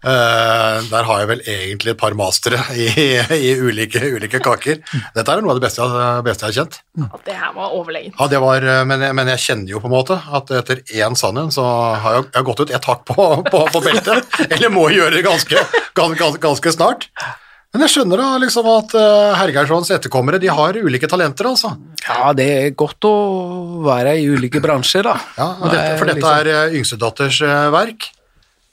Der 0.01 1.03
har 1.05 1.19
jeg 1.19 1.27
vel 1.27 1.41
egentlig 1.43 1.91
et 1.91 1.99
par 1.99 2.15
mastere 2.17 2.57
i, 2.73 2.87
i 3.35 3.49
ulike, 3.59 3.99
ulike 4.15 4.39
kaker. 4.41 4.79
Dette 5.13 5.33
er 5.35 5.43
noe 5.43 5.53
av 5.53 5.59
det 5.59 5.65
beste, 5.65 5.85
beste 6.25 6.47
jeg 6.47 6.53
har 6.53 6.57
kjent. 6.61 6.79
at 7.09 7.27
det 7.27 7.35
her 7.35 7.51
var 7.57 7.75
overlegent. 7.75 8.15
Ja, 8.15 8.29
det 8.31 8.39
var, 8.41 8.65
men, 8.89 9.03
men 9.19 9.31
jeg 9.35 9.43
kjenner 9.43 9.75
jo 9.75 9.83
på 9.83 9.91
en 9.91 9.95
måte 9.97 10.17
at 10.39 10.55
etter 10.61 10.81
én 10.95 11.19
sannhet 11.19 11.53
så 11.53 11.67
har 11.67 12.17
jeg, 12.17 12.29
jeg 12.31 12.39
har 12.39 12.47
gått 12.47 12.63
ut 12.63 12.73
ett 12.79 12.89
hakk 12.89 13.05
på, 13.11 13.27
på, 13.51 13.61
på 13.75 13.83
beltet, 13.85 14.39
eller 14.47 14.73
må 14.73 14.87
gjøre 14.95 15.19
det 15.19 15.27
ganske, 15.27 15.67
ganske, 15.99 16.31
ganske 16.47 16.75
snart. 16.79 17.09
Men 17.73 17.83
jeg 17.85 17.93
skjønner 17.93 18.17
da 18.17 18.27
liksom 18.41 18.65
at 18.71 18.93
uh, 18.97 19.33
Hergeirsons 19.37 19.91
etterkommere 19.93 20.39
de 20.41 20.49
har 20.49 20.77
ulike 20.81 21.09
talenter, 21.11 21.51
altså. 21.51 21.75
ja, 22.01 22.31
det 22.33 22.47
er 22.63 22.69
godt 22.77 23.05
å 23.05 23.15
være 23.85 24.15
i 24.17 24.25
ulike 24.31 24.61
bransjer, 24.63 25.05
da. 25.05 25.17
Ja, 25.37 25.49
og 25.59 25.69
dette, 25.69 25.97
for 26.01 26.09
dette 26.09 26.31
er 26.39 26.49
uh, 26.49 26.77
yngstedatters 26.79 27.43
verk. 27.75 28.09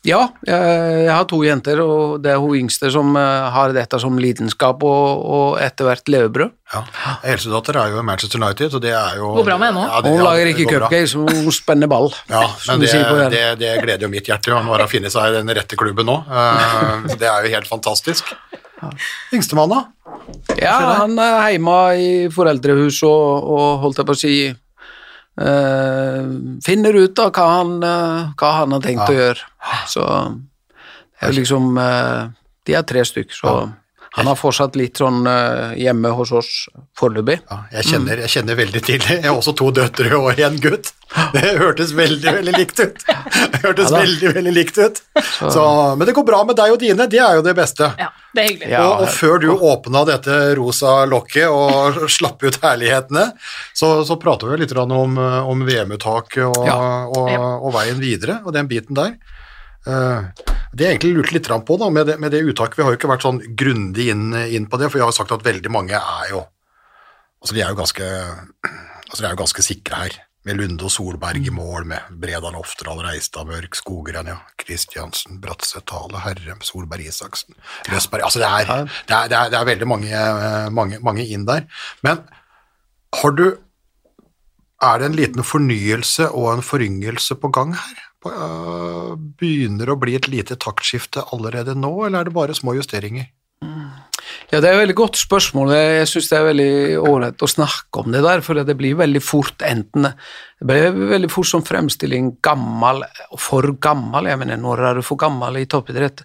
Ja, 0.06 0.20
jeg, 0.46 1.08
har 1.10 1.24
to 1.26 1.40
jenter, 1.42 1.80
og 1.82 2.20
det 2.22 2.30
er 2.30 2.38
hun 2.38 2.54
yngste 2.60 2.92
som 2.94 3.08
eh, 3.18 3.46
har 3.50 3.72
dette 3.74 3.98
som 3.98 4.14
lidenskap 4.22 4.84
og, 4.86 5.24
og 5.26 5.56
etter 5.58 5.88
hvert 5.88 6.10
levebrød. 6.12 6.52
Ja. 6.70 6.82
Eldstedatter 7.32 7.78
er 7.80 7.90
jo 7.90 7.98
i 7.98 8.04
Manchester 8.06 8.38
United, 8.38 8.76
og 8.78 8.84
det 8.84 8.92
er 8.94 9.16
jo 9.18 9.32
Går 9.40 9.48
bra 9.48 9.56
med 9.58 9.72
henne 9.72 9.82
òg. 9.82 9.88
Ja, 9.90 10.02
det- 10.04 10.12
Hun 10.14 10.22
lager 10.22 10.50
ikke 10.52 10.68
cupcakes, 10.70 11.16
hun 11.18 11.50
spenner 11.54 11.90
ball. 11.90 12.12
Ja, 12.30 12.44
men 12.68 12.84
det, 12.84 12.92
det, 13.34 13.42
det 13.64 13.72
gleder 13.82 14.06
jo 14.06 14.12
mitt 14.12 14.30
hjerte. 14.30 14.54
Han 14.54 14.70
har 14.70 14.86
funnet 14.90 15.14
seg 15.14 15.32
i 15.32 15.40
den 15.40 15.50
rette 15.58 15.78
klubben 15.80 16.06
nå. 16.06 16.20
Det 17.10 17.26
er 17.26 17.48
jo 17.48 17.54
helt 17.56 17.70
fantastisk. 17.74 18.30
Yngstemann, 19.32 19.72
da? 19.72 19.84
Ja, 20.60 20.76
han 21.02 21.16
er 21.18 21.50
hjemme 21.54 21.76
i 22.00 22.08
foreldrehus 22.32 23.02
og, 23.06 23.46
og 23.56 23.78
holdt 23.84 24.00
jeg 24.02 24.06
på 24.08 24.14
å 24.16 24.20
si 24.20 24.34
eh, 24.46 26.28
finner 26.66 26.98
ut 27.00 27.18
av 27.22 27.32
hva 27.36 27.46
han, 27.58 27.72
eh, 27.84 28.28
hva 28.40 28.50
han 28.60 28.72
har 28.76 28.84
tenkt 28.84 29.04
Ja. 29.04 29.08
å 29.08 29.16
gjøre. 29.20 29.42
Så 29.88 30.04
det 31.20 31.28
er 31.28 31.32
liksom 31.36 31.76
eh, 31.80 32.28
De 32.66 32.74
er 32.74 32.82
tre 32.82 33.04
stykk, 33.06 33.30
så 33.32 33.52
han 34.16 34.28
har 34.30 34.36
fortsatt 34.40 34.76
litt 34.80 34.96
sånn 34.96 35.26
eh, 35.28 35.74
hjemme 35.76 36.08
hos 36.16 36.30
oss 36.32 36.50
foreløpig. 36.96 37.34
Ja, 37.50 37.58
jeg, 37.74 37.84
kjenner, 37.90 38.22
jeg 38.24 38.32
kjenner 38.32 38.56
veldig 38.56 38.80
til 38.86 39.02
det. 39.04 39.18
Jeg 39.20 39.28
har 39.28 39.36
også 39.36 39.52
to 39.60 39.68
døtre 39.76 40.08
og 40.16 40.40
en 40.40 40.56
gutt. 40.62 40.92
Det 41.34 41.52
hørtes 41.60 41.92
veldig, 41.96 42.32
veldig 42.38 42.54
likt 42.56 42.80
ut. 42.80 43.04
Det 43.06 43.60
hørtes 43.62 43.92
Ja 43.92 43.94
veldig, 43.94 44.32
veldig 44.38 44.54
likt 44.56 44.80
ut. 44.80 45.02
Så, 45.52 45.66
men 46.00 46.08
det 46.08 46.16
går 46.16 46.26
bra 46.26 46.40
med 46.48 46.56
deg 46.58 46.72
og 46.74 46.80
dine, 46.82 47.06
det 47.12 47.20
er 47.22 47.36
jo 47.38 47.44
det 47.46 47.54
beste. 47.58 47.90
Ja, 48.00 48.08
det 48.34 48.42
er 48.42 48.48
hyggelig. 48.50 48.72
Ja. 48.72 48.82
og, 48.88 49.04
og 49.04 49.12
før 49.14 49.38
du 49.44 49.46
åpna 49.54 50.02
dette 50.08 50.40
rosa 50.58 50.96
lokket 51.08 51.52
og 51.52 52.08
slapp 52.12 52.42
ut 52.42 52.58
herlighetene, 52.64 53.28
så, 53.76 53.92
så 54.08 54.16
prater 54.20 54.50
vi 54.54 54.62
litt 54.64 54.74
om, 54.80 55.20
om 55.20 55.64
VM-uttaket 55.68 56.48
og, 56.48 56.62
Ja. 56.66 56.80
og, 57.06 57.30
og 57.36 57.72
veien 57.76 58.00
videre, 58.02 58.40
og 58.44 58.56
den 58.56 58.68
biten 58.72 58.96
der. 58.98 59.14
Eh, 59.86 60.46
det 60.76 60.84
jeg 60.84 60.96
egentlig 60.96 61.14
lurte 61.16 61.36
litt 61.36 61.50
på 61.68 61.78
da, 61.80 61.88
med 61.92 62.10
det, 62.10 62.18
med 62.20 62.34
det 62.34 62.42
uttaket, 62.44 62.78
vi 62.78 62.84
har 62.84 62.92
jo 62.92 62.98
ikke 62.98 63.10
vært 63.10 63.26
sånn 63.26 63.40
grundig 63.58 64.10
inn, 64.12 64.28
inn 64.34 64.66
på 64.68 64.80
det, 64.80 64.90
for 64.90 65.00
jeg 65.00 65.08
har 65.08 65.16
sagt 65.16 65.34
at 65.36 65.46
veldig 65.46 65.72
mange 65.72 65.98
er 65.98 66.34
jo 66.34 66.46
Altså, 67.36 67.52
de 67.52 67.60
er 67.62 67.68
jo 67.68 67.76
ganske, 67.78 68.06
altså, 68.64 69.18
de 69.20 69.26
er 69.28 69.34
jo 69.34 69.38
ganske 69.38 69.62
sikre 69.62 69.98
her, 70.00 70.14
med 70.48 70.56
Lunde 70.56 70.86
og 70.88 70.90
Solberg 70.90 71.44
i 71.46 71.52
mål, 71.52 71.84
med 71.86 72.08
Bredal, 72.22 72.56
Oftedal, 72.58 73.02
Reistad, 73.04 73.46
Mørk, 73.46 73.76
Skogran, 73.78 74.30
ja, 74.32 74.38
Kristiansen, 74.58 75.36
Bratseth, 75.42 75.84
Tale, 75.86 76.24
Herrem, 76.24 76.64
Solberg, 76.64 77.04
Isaksen, 77.06 77.54
Løsberg 77.92 78.24
Altså, 78.26 78.40
det 78.42 78.48
er, 78.48 78.88
det 79.06 79.14
er, 79.14 79.30
det 79.30 79.38
er, 79.38 79.52
det 79.52 79.60
er 79.60 79.68
veldig 79.68 79.90
mange, 79.92 80.24
mange, 80.80 80.98
mange 81.06 81.28
inn 81.36 81.46
der. 81.46 81.68
Men 82.06 82.24
har 83.20 83.36
du 83.36 83.46
Er 84.82 84.98
det 84.98 85.06
en 85.06 85.16
liten 85.16 85.44
fornyelse 85.46 86.26
og 86.36 86.50
en 86.50 86.66
foryngelse 86.66 87.38
på 87.40 87.48
gang 87.48 87.70
her? 87.76 88.05
Øh, 88.26 89.12
begynner 89.38 89.92
å 89.92 89.98
bli 90.00 90.16
et 90.16 90.28
lite 90.30 90.56
taktskifte 90.58 91.26
allerede 91.34 91.76
nå, 91.78 91.92
eller 92.06 92.22
er 92.22 92.30
det 92.30 92.36
bare 92.36 92.56
små 92.56 92.74
justeringer? 92.78 93.28
Ja, 94.50 94.60
det 94.60 94.68
er 94.68 94.76
et 94.76 94.82
veldig 94.84 94.96
godt 94.98 95.18
spørsmål. 95.18 95.72
Jeg 95.74 96.08
syns 96.10 96.28
det 96.30 96.36
er 96.38 96.44
veldig 96.46 96.72
ålreit 97.00 97.42
å 97.42 97.48
snakke 97.50 98.02
om 98.02 98.12
det 98.14 98.20
der, 98.22 98.42
for 98.44 98.58
det 98.58 98.76
blir 98.78 98.98
veldig 98.98 99.22
fort 99.24 99.64
enten 99.64 100.06
Det 100.06 100.68
blir 100.68 100.94
veldig 101.10 101.30
fort 101.32 101.48
som 101.50 101.64
fremstilling 101.66 102.36
gammel 102.44 103.02
for 103.42 103.66
gammel. 103.82 104.28
Jeg 104.30 104.40
mener, 104.40 104.60
når 104.60 104.84
er 104.90 105.00
du 105.00 105.04
for 105.06 105.18
gammel 105.20 105.58
i 105.60 105.66
toppidrett? 105.66 106.22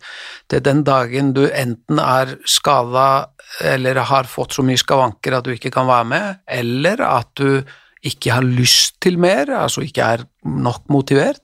Det 0.47 0.59
er 0.59 0.67
den 0.67 0.83
dagen 0.87 1.33
du 1.35 1.45
enten 1.47 1.99
er 2.03 2.37
skada 2.45 3.31
eller 3.67 4.03
har 4.07 4.29
fått 4.29 4.55
så 4.55 4.63
mye 4.63 4.79
skavanker 4.79 5.35
at 5.35 5.47
du 5.47 5.55
ikke 5.55 5.73
kan 5.73 5.89
være 5.89 6.07
med, 6.07 6.41
eller 6.47 7.01
at 7.07 7.31
du 7.39 7.63
ikke 8.07 8.37
har 8.37 8.45
lyst 8.45 9.01
til 9.03 9.19
mer, 9.21 9.49
altså 9.51 9.83
ikke 9.85 10.07
er 10.15 10.23
nok 10.45 10.87
motivert, 10.93 11.43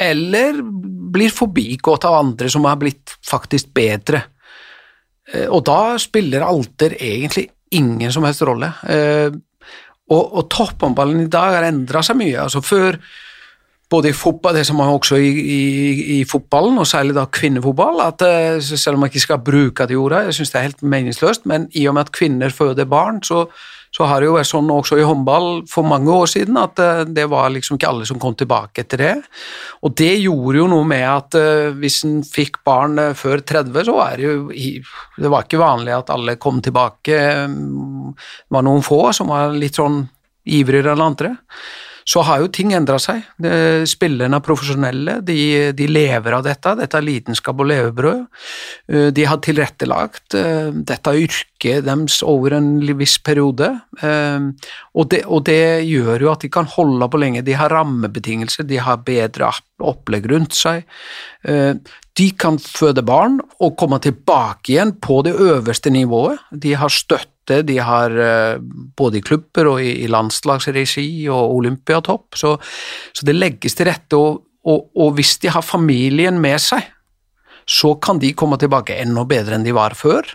eller 0.00 0.62
blir 1.12 1.32
forbigått 1.34 2.06
av 2.08 2.18
andre 2.22 2.50
som 2.50 2.64
har 2.68 2.78
blitt 2.80 3.16
faktisk 3.26 3.72
bedre. 3.76 4.22
Eh, 5.32 5.46
Og 5.50 5.64
da 5.68 5.98
spiller 6.00 6.46
alder 6.46 6.96
egentlig 6.96 7.48
ingen 7.72 8.12
som 8.12 8.24
helst 8.24 8.42
rolle. 8.46 8.72
Eh, 8.88 9.30
Og, 10.10 10.32
og 10.34 10.48
topphåndballen 10.50 11.20
i 11.22 11.30
dag 11.30 11.52
har 11.54 11.68
endra 11.68 12.00
seg 12.02 12.16
mye. 12.18 12.40
altså 12.42 12.58
Før, 12.66 12.96
både 13.90 14.08
i 14.10 14.12
fotball, 14.12 14.56
det 14.56 14.64
som 14.66 14.80
er 14.82 14.90
også 14.90 15.16
i, 15.22 15.28
i, 15.30 15.60
i 16.16 16.24
fotballen, 16.24 16.78
og 16.78 16.86
særlig 16.86 17.14
da 17.14 17.28
kvinnefotball, 17.30 18.00
at 18.02 18.22
eh, 18.26 18.58
selv 18.60 18.96
om 18.96 19.04
man 19.04 19.10
ikke 19.10 19.22
skal 19.22 19.38
bruke 19.38 19.86
det 19.86 19.96
ordet, 19.96 20.24
jeg 20.26 20.34
syns 20.40 20.50
det 20.50 20.58
er 20.58 20.66
helt 20.66 20.82
meningsløst, 20.82 21.46
men 21.46 21.68
i 21.78 21.86
og 21.86 21.94
med 21.94 22.08
at 22.08 22.12
kvinner 22.12 22.50
føder 22.50 22.90
barn, 22.90 23.22
så, 23.22 23.44
så 24.00 24.06
har 24.08 24.22
det 24.22 24.30
jo 24.30 24.36
vært 24.38 24.48
sånn 24.48 24.70
også 24.72 24.96
i 24.96 25.04
håndball 25.04 25.48
for 25.68 25.84
mange 25.84 26.08
år 26.08 26.28
siden 26.32 26.56
at 26.56 26.80
eh, 26.80 27.02
det 27.04 27.26
var 27.28 27.50
liksom 27.52 27.76
ikke 27.76 27.90
alle 27.90 28.06
som 28.08 28.20
kom 28.22 28.32
tilbake 28.38 28.80
etter 28.80 29.02
det. 29.02 29.10
Og 29.84 29.92
det 30.00 30.14
gjorde 30.22 30.62
jo 30.62 30.68
noe 30.72 30.86
med 30.88 31.04
at 31.04 31.36
eh, 31.36 31.68
hvis 31.76 31.98
en 32.08 32.22
fikk 32.24 32.62
barn 32.64 32.96
eh, 33.02 33.12
før 33.18 33.44
30, 33.44 33.76
så 33.90 33.98
er 34.06 34.16
det 34.16 34.30
jo 34.30 34.38
Det 35.20 35.32
var 35.34 35.44
ikke 35.44 35.60
vanlig 35.60 35.92
at 35.98 36.14
alle 36.14 36.38
kom 36.40 36.62
tilbake. 36.64 37.18
mm, 37.52 38.16
Det 38.48 38.56
var 38.56 38.64
noen 38.64 38.86
få 38.86 39.02
som 39.16 39.28
var 39.34 39.52
litt 39.52 39.76
sånn 39.76 40.00
ivrigere 40.48 40.96
enn 40.96 41.04
andre. 41.10 41.34
Så 42.08 42.22
har 42.26 42.40
jo 42.42 42.48
ting 42.52 42.72
endra 42.74 42.98
seg. 43.02 43.22
Spillerne 43.88 44.38
er 44.38 44.44
profesjonelle, 44.44 45.18
de, 45.26 45.72
de 45.76 45.86
lever 45.90 46.36
av 46.36 46.44
dette. 46.46 46.74
Dette 46.80 46.98
er 46.98 47.06
lidenskap 47.06 47.60
og 47.60 47.68
levebrød. 47.70 48.26
Eh, 48.90 49.08
De 49.14 49.26
har 49.28 49.40
tilrettelagt 49.44 50.34
eh, 50.38 50.70
dette 50.72 51.14
yrket 51.16 51.84
deres 51.86 52.22
over 52.26 52.56
en 52.56 52.72
viss 52.98 53.18
periode. 53.22 53.72
Eh, 54.02 54.50
Og 54.94 55.10
det, 55.12 55.24
og 55.26 55.44
det 55.46 55.84
gjør 55.86 56.24
jo 56.26 56.32
at 56.32 56.42
de 56.42 56.50
kan 56.52 56.66
holde 56.66 57.08
på 57.10 57.20
lenge. 57.20 57.44
De 57.46 57.54
har 57.54 57.70
rammebetingelser, 57.70 58.66
de 58.66 58.80
har 58.82 59.04
bedre 59.06 59.52
opplegg 59.80 60.26
rundt 60.30 60.56
seg. 60.56 60.84
De 62.20 62.26
kan 62.36 62.58
føde 62.60 63.04
barn 63.06 63.38
og 63.62 63.76
komme 63.80 64.00
tilbake 64.02 64.74
igjen 64.74 64.92
på 65.00 65.22
det 65.24 65.32
øverste 65.40 65.92
nivået. 65.94 66.42
De 66.52 66.74
har 66.76 66.90
støtte, 66.92 67.29
de 67.48 67.76
har 67.82 68.14
eh, 68.14 68.60
både 68.96 69.18
i 69.18 69.24
klubber 69.24 69.72
og 69.72 69.82
i 69.82 70.06
landslagsregi 70.10 71.28
og 71.32 71.56
olympiatopp, 71.56 72.36
så, 72.38 72.54
så 73.12 73.26
det 73.26 73.36
legges 73.36 73.74
til 73.78 73.88
rette. 73.90 74.18
Og, 74.18 74.42
og, 74.68 74.90
og 74.94 75.14
hvis 75.16 75.38
de 75.42 75.50
har 75.50 75.64
familien 75.66 76.40
med 76.40 76.60
seg, 76.62 76.84
så 77.70 77.94
kan 78.02 78.18
de 78.18 78.32
komme 78.34 78.58
tilbake 78.58 78.96
enda 78.98 79.24
bedre 79.28 79.56
enn 79.56 79.66
de 79.66 79.74
var 79.76 79.94
før, 79.98 80.26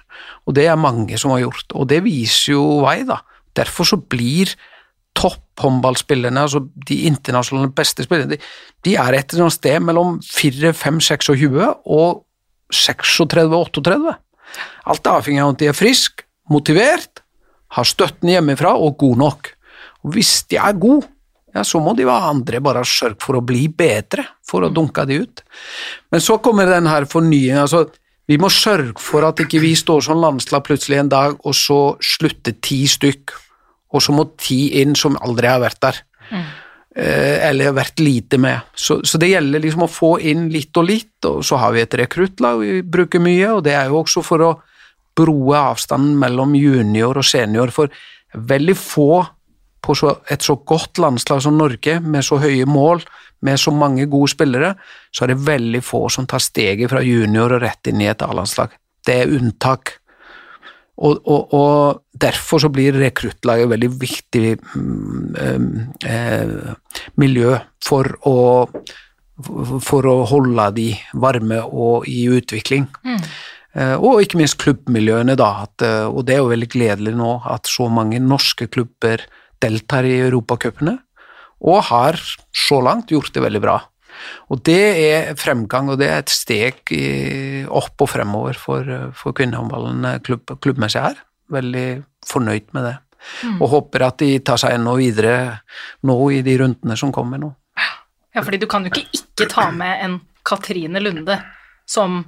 og 0.48 0.56
det 0.56 0.70
er 0.70 0.80
mange 0.80 1.18
som 1.20 1.34
har 1.34 1.44
gjort, 1.44 1.74
og 1.76 1.90
det 1.92 2.04
viser 2.06 2.54
jo 2.54 2.64
vei, 2.86 3.02
da. 3.08 3.20
Derfor 3.56 3.88
så 3.88 4.00
blir 4.00 4.54
topphåndballspillerne, 5.16 6.42
altså 6.42 6.62
de 6.88 7.02
internasjonale 7.10 7.72
beste 7.76 8.06
spillerne, 8.06 8.36
de, 8.36 8.54
de 8.88 8.96
er 9.00 9.16
et 9.16 9.34
eller 9.34 9.48
annet 9.48 9.58
sted 9.58 9.84
mellom 9.84 10.20
4, 10.28 10.74
5, 10.76 11.02
26 11.08 11.66
og 11.66 12.24
36-38. 12.74 14.16
Alt 14.92 15.08
er 15.08 15.20
avhengig 15.20 15.44
av 15.44 15.54
at 15.54 15.62
de 15.62 15.70
er 15.72 15.78
friske, 15.78 16.26
motivert, 16.52 17.24
har 17.76 17.88
støtten 17.88 18.32
hjemmefra 18.32 18.76
og 18.78 18.98
god 19.02 19.22
nok. 19.24 19.52
Og 20.06 20.16
hvis 20.16 20.44
de 20.52 20.60
er 20.62 20.78
gode, 20.80 21.10
ja, 21.56 21.64
så 21.64 21.80
må 21.80 21.94
de 21.96 22.08
være 22.08 22.32
andre 22.34 22.60
bare 22.64 22.84
sørge 22.88 23.22
for 23.24 23.40
å 23.40 23.46
bli 23.46 23.68
bedre, 23.72 24.26
for 24.46 24.66
å 24.66 24.72
dunke 24.74 25.06
de 25.08 25.22
ut. 25.24 25.44
Men 26.12 26.24
så 26.24 26.38
kommer 26.44 26.68
den 26.70 26.90
her 26.92 27.08
fornyingen. 27.10 27.64
altså 27.64 27.86
vi 28.26 28.38
må 28.42 28.50
sørge 28.50 28.98
for 29.02 29.26
at 29.28 29.40
ikke 29.44 29.62
vi 29.62 29.76
står 29.78 30.08
som 30.08 30.22
landslag 30.22 30.66
plutselig 30.66 30.98
en 30.98 31.12
dag, 31.12 31.38
og 31.46 31.56
så 31.56 31.96
slutter 32.02 32.58
ti 32.58 32.84
stykk, 32.90 33.34
og 33.94 34.04
så 34.04 34.16
må 34.16 34.28
ti 34.42 34.82
inn 34.82 34.96
som 34.98 35.18
aldri 35.22 35.52
har 35.52 35.62
vært 35.62 35.82
der. 35.86 36.00
Mm. 36.32 36.46
Eller 36.96 37.76
vært 37.76 38.00
lite 38.00 38.40
med. 38.42 38.72
Så, 38.74 39.02
så, 39.06 39.20
det 39.22 39.30
gjelder 39.30 39.62
liksom 39.62 39.86
å 39.86 39.92
få 39.92 40.12
inn 40.26 40.48
litt 40.52 40.76
og 40.80 40.88
litt, 40.90 41.18
og 41.28 41.44
så 41.46 41.60
har 41.62 41.76
vi 41.76 41.84
et 41.84 41.98
rekruttlag 42.02 42.64
vi 42.64 42.80
bruker 42.82 43.22
mye, 43.22 43.52
og 43.58 43.66
det 43.68 43.76
er 43.78 43.92
jo 43.92 44.02
også 44.02 44.24
for 44.26 44.44
å 44.44 44.52
broe 45.16 45.58
avstanden 45.58 46.18
mellom 46.20 46.56
junior 46.60 47.18
og 47.18 47.28
senior, 47.28 47.72
for 47.74 47.92
veldig 48.36 48.76
få 48.78 49.10
på 49.86 49.96
så, 49.96 50.16
et 50.32 50.42
så 50.42 50.58
godt 50.58 51.00
landslag 51.02 51.44
som 51.46 51.58
Norge, 51.60 52.00
med 52.02 52.26
så 52.26 52.40
høye 52.42 52.66
mål, 52.70 53.04
med 53.46 53.60
så 53.62 53.74
mange 53.76 54.08
gode 54.10 54.32
spillere, 54.34 54.74
så 55.14 55.26
er 55.26 55.34
det 55.34 55.44
veldig 55.46 55.82
få 55.86 56.08
som 56.14 56.26
tar 56.30 56.42
steget 56.44 56.90
fra 56.92 57.04
junior 57.06 57.54
og 57.54 57.62
rett 57.64 57.92
inn 57.92 58.02
i 58.02 58.10
et 58.10 58.26
A-landslag. 58.26 58.74
Det 59.06 59.20
er 59.22 59.34
unntak. 59.38 60.00
Og, 60.96 61.20
og, 61.28 61.54
og, 61.54 62.02
derfor 62.16 62.62
så 62.64 62.70
blir 62.72 62.96
rekruttlaget 62.96 63.68
veldig 63.68 63.90
viktig 64.00 64.54
um, 64.80 65.82
eh, 66.08 66.72
miljø 67.20 67.58
for 67.84 68.08
å, 68.24 68.38
for 69.84 70.08
å 70.08 70.14
holde 70.32 70.70
de 70.78 70.88
varme 71.20 71.60
og 71.68 72.08
i 72.08 72.24
utvikling. 72.32 72.88
Mm. 73.04 73.20
Eh, 73.76 73.96
og 74.00 74.22
ikke 74.24 74.40
minst 74.40 74.58
klubbmiljøene, 74.62 75.36
da. 75.40 75.50
At, 75.68 75.84
eh, 75.84 76.06
og 76.08 76.26
det 76.28 76.38
er 76.38 76.44
jo 76.44 76.52
veldig 76.54 76.70
gledelig 76.72 77.16
nå 77.18 77.32
at 77.52 77.68
så 77.70 77.90
mange 77.92 78.22
norske 78.24 78.70
klubber 78.72 79.26
deltar 79.64 80.08
i 80.08 80.20
europacupene 80.20 80.98
og 81.66 81.86
har 81.88 82.20
så 82.54 82.82
langt 82.84 83.12
gjort 83.14 83.34
det 83.34 83.44
veldig 83.44 83.62
bra. 83.64 83.80
Og 84.52 84.62
det 84.68 84.82
er 85.02 85.34
fremgang, 85.40 85.90
og 85.92 86.00
det 86.00 86.08
er 86.12 86.22
et 86.22 86.32
steg 86.32 86.92
opp 87.68 88.04
og 88.04 88.10
fremover 88.12 88.58
for, 88.60 88.88
for 89.16 89.36
kvinnehåndballen 89.36 90.06
eh, 90.12 90.22
klubb, 90.24 90.56
klubbmessig 90.64 91.04
her. 91.04 91.20
Veldig 91.52 91.88
fornøyd 92.26 92.72
med 92.76 92.90
det. 92.90 92.96
Mm. 93.44 93.58
Og 93.60 93.70
håper 93.72 94.06
at 94.06 94.22
de 94.22 94.38
tar 94.46 94.60
seg 94.62 94.78
enda 94.78 94.94
videre 95.00 95.36
nå 96.06 96.18
i 96.36 96.42
de 96.46 96.56
rundene 96.62 96.98
som 97.00 97.14
kommer 97.16 97.42
nå. 97.42 97.52
Ja, 98.36 98.44
fordi 98.44 98.60
du 98.62 98.68
kan 98.70 98.86
jo 98.86 98.92
ikke 98.92 99.08
ikke 99.16 99.48
ta 99.52 99.70
med 99.72 100.02
en 100.04 100.18
Katrine 100.46 101.00
Lunde, 101.02 101.40
som, 101.90 102.20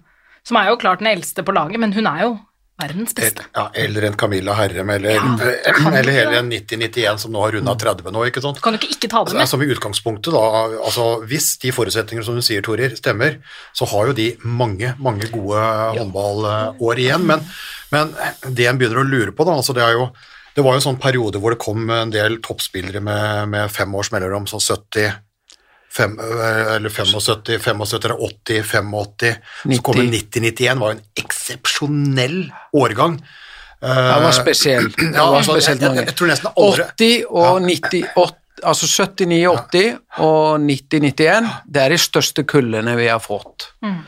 som 0.47 0.59
er 0.59 0.71
jo 0.71 0.77
klart 0.81 1.03
den 1.03 1.11
eldste 1.11 1.43
på 1.43 1.55
laget, 1.55 1.81
men 1.83 1.95
hun 1.95 2.07
er 2.09 2.23
jo 2.25 2.37
Verdens 2.77 3.15
beste. 3.17 3.41
Ja, 3.55 3.71
eller 3.73 4.05
en 4.05 4.13
Camilla 4.13 4.53
Herrem, 4.53 4.89
eller, 4.93 5.15
ja, 5.15 5.21
eller 5.97 6.13
hele 6.13 6.37
en 6.37 6.51
90-91 6.51 7.23
som 7.23 7.33
nå 7.33 7.41
har 7.41 7.55
runda 7.55 7.73
30 7.73 8.13
nå, 8.13 8.25
ikke 8.29 8.43
sant. 8.43 8.59
Kan 8.61 8.75
du 8.75 8.77
ikke 8.77 8.91
ikke 8.93 9.09
ta 9.09 9.23
det 9.25 9.33
med? 9.33 9.41
Altså, 9.41 9.57
I 9.57 9.71
utgangspunktet, 9.73 10.29
da, 10.35 10.43
altså 10.77 11.07
hvis 11.25 11.55
de 11.63 11.73
forutsetninger 11.73 12.27
som 12.27 12.37
du 12.37 12.45
sier, 12.45 12.61
Torir, 12.61 12.93
stemmer, 12.99 13.39
så 13.73 13.89
har 13.89 14.11
jo 14.11 14.17
de 14.19 14.29
mange, 14.45 14.93
mange 15.01 15.25
gode 15.33 15.63
håndballår 15.97 17.01
igjen. 17.01 17.25
Men, 17.25 17.41
men, 17.89 18.13
det 18.45 18.69
en 18.69 18.77
begynner 18.77 19.01
å 19.01 19.09
lure 19.09 19.33
på, 19.33 19.47
da, 19.49 19.57
altså 19.57 19.73
det 19.77 19.85
er 19.87 19.97
jo 19.97 20.11
det 20.57 20.63
var 20.65 20.73
jo 20.73 20.79
en 20.79 20.87
sånn 20.87 21.01
periode 21.01 21.37
hvor 21.41 21.53
det 21.53 21.61
kom 21.61 21.83
en 21.93 22.13
del 22.13 22.39
toppspillere 22.45 23.01
med, 23.01 23.49
med 23.53 23.73
fem 23.73 23.91
års 23.93 24.09
mellomrom, 24.13 24.45
sånn 24.49 24.61
70 24.61 25.17
fem, 25.97 26.15
eh, 26.21 26.75
eller 26.75 26.93
75, 26.93 27.59
75 27.65 28.15
80, 28.29 28.63
85 28.63 29.35
Så 29.75 29.81
kommer 29.83 30.09
90-91, 30.13 30.79
var 30.79 30.95
en 30.95 31.03
eksepsjonell 31.17 32.39
årgang. 32.73 33.19
Det 33.81 34.19
var 34.23 34.33
spesiell. 34.33 34.91
Det 34.97 35.11
ja, 35.13 35.25
var 35.25 35.37
altså, 35.37 35.57
spesielt 35.57 35.81
mange. 35.81 36.01
Jeg, 36.01 36.11
jeg, 36.11 36.17
tror 36.17 36.31
nesten 36.31 36.53
aldri 36.55 36.85
80 36.97 37.25
og 37.29 37.61
90, 37.67 38.37
altså 38.63 38.89
79-80 39.05 39.83
ja. 39.83 39.97
og 40.25 40.61
90-91, 40.63 41.49
det 41.65 41.83
er 41.83 41.93
de 41.93 41.99
største 42.01 42.45
kullene 42.47 42.95
vi 42.97 43.09
har 43.11 43.21
fått 43.21 43.69
mm. 43.85 43.99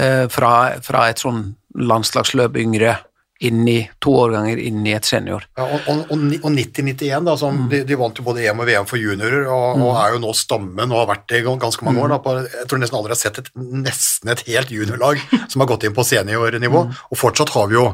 eh, 0.00 0.24
fra, 0.32 0.54
fra, 0.84 1.06
et 1.10 1.20
sånn 1.20 1.42
landslagsløp 1.76 2.56
yngre 2.60 2.96
inn 3.40 3.62
i 3.68 3.78
to 4.02 4.12
årganger 4.20 4.58
inn 4.60 4.82
i 4.84 4.92
et 4.92 5.06
senior. 5.08 5.46
Ja, 5.56 5.64
og, 5.64 5.86
og, 5.88 6.12
og 6.12 6.50
90-91, 6.52 7.24
da, 7.24 7.36
som, 7.40 7.62
mm. 7.62 7.68
de, 7.72 7.80
de, 7.88 7.96
vant 7.96 8.18
jo 8.20 8.24
både 8.26 8.44
EM 8.44 8.60
og 8.60 8.68
VM 8.68 8.88
for 8.88 9.00
juniorer, 9.00 9.46
og, 9.46 9.78
mm. 9.78 9.84
og, 9.86 9.92
er 10.02 10.14
jo 10.14 10.20
nå 10.26 10.32
stammen 10.36 10.92
og 10.92 11.00
har 11.00 11.08
vært 11.14 11.24
det 11.32 11.40
i 11.40 11.46
ganske 11.48 11.86
mange 11.86 12.02
år. 12.04 12.12
Da, 12.12 12.18
på, 12.24 12.34
jeg 12.44 12.68
tror 12.68 12.82
nesten 12.82 12.98
aldri 12.98 13.16
har 13.16 13.20
sett 13.20 13.40
et, 13.40 13.48
nesten 13.56 14.32
et 14.34 14.44
helt 14.50 14.74
juniorlag 14.74 15.22
som 15.50 15.64
har 15.64 15.70
gått 15.72 15.86
inn 15.88 15.96
på 15.96 16.04
seniornivå, 16.04 16.82
mm. 16.90 16.98
og 17.08 17.20
fortsatt 17.20 17.54
har 17.56 17.70
vi 17.70 17.78
jo 17.80 17.86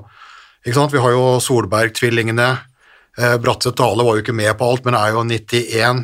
ikke 0.67 0.81
sant, 0.81 0.95
Vi 0.97 0.99
har 0.99 1.13
jo 1.15 1.37
Solberg-tvillingene, 1.39 2.47
eh, 3.23 3.37
Bratseth 3.39 3.77
Dale 3.79 4.03
var 4.03 4.17
jo 4.17 4.25
ikke 4.25 4.35
med 4.35 4.51
på 4.59 4.67
alt, 4.67 4.83
men 4.83 4.97
er 4.99 5.13
jo 5.15 5.23
91, 5.23 6.01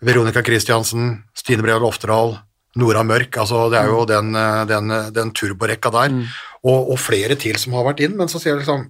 Veronica 0.00 0.40
Christiansen, 0.46 1.10
Stine 1.36 1.60
Breve 1.60 1.84
Loftedal, 1.84 2.38
Nora 2.80 3.02
Mørk, 3.04 3.36
altså 3.36 3.66
det 3.68 3.82
er 3.82 3.92
jo 3.92 4.00
mm. 4.00 4.08
den, 4.08 4.32
eh, 4.40 4.62
den, 4.70 4.96
den 5.12 5.34
turborekka 5.36 5.92
der. 5.92 6.16
Og, 6.62 6.92
og, 6.92 6.98
flere 7.02 7.34
til 7.34 7.56
som 7.58 7.74
har 7.74 7.88
vært 7.88 8.04
inn, 8.06 8.14
men 8.18 8.30
så 8.30 8.38
sier 8.38 8.54
jeg 8.54 8.62
liksom 8.62 8.84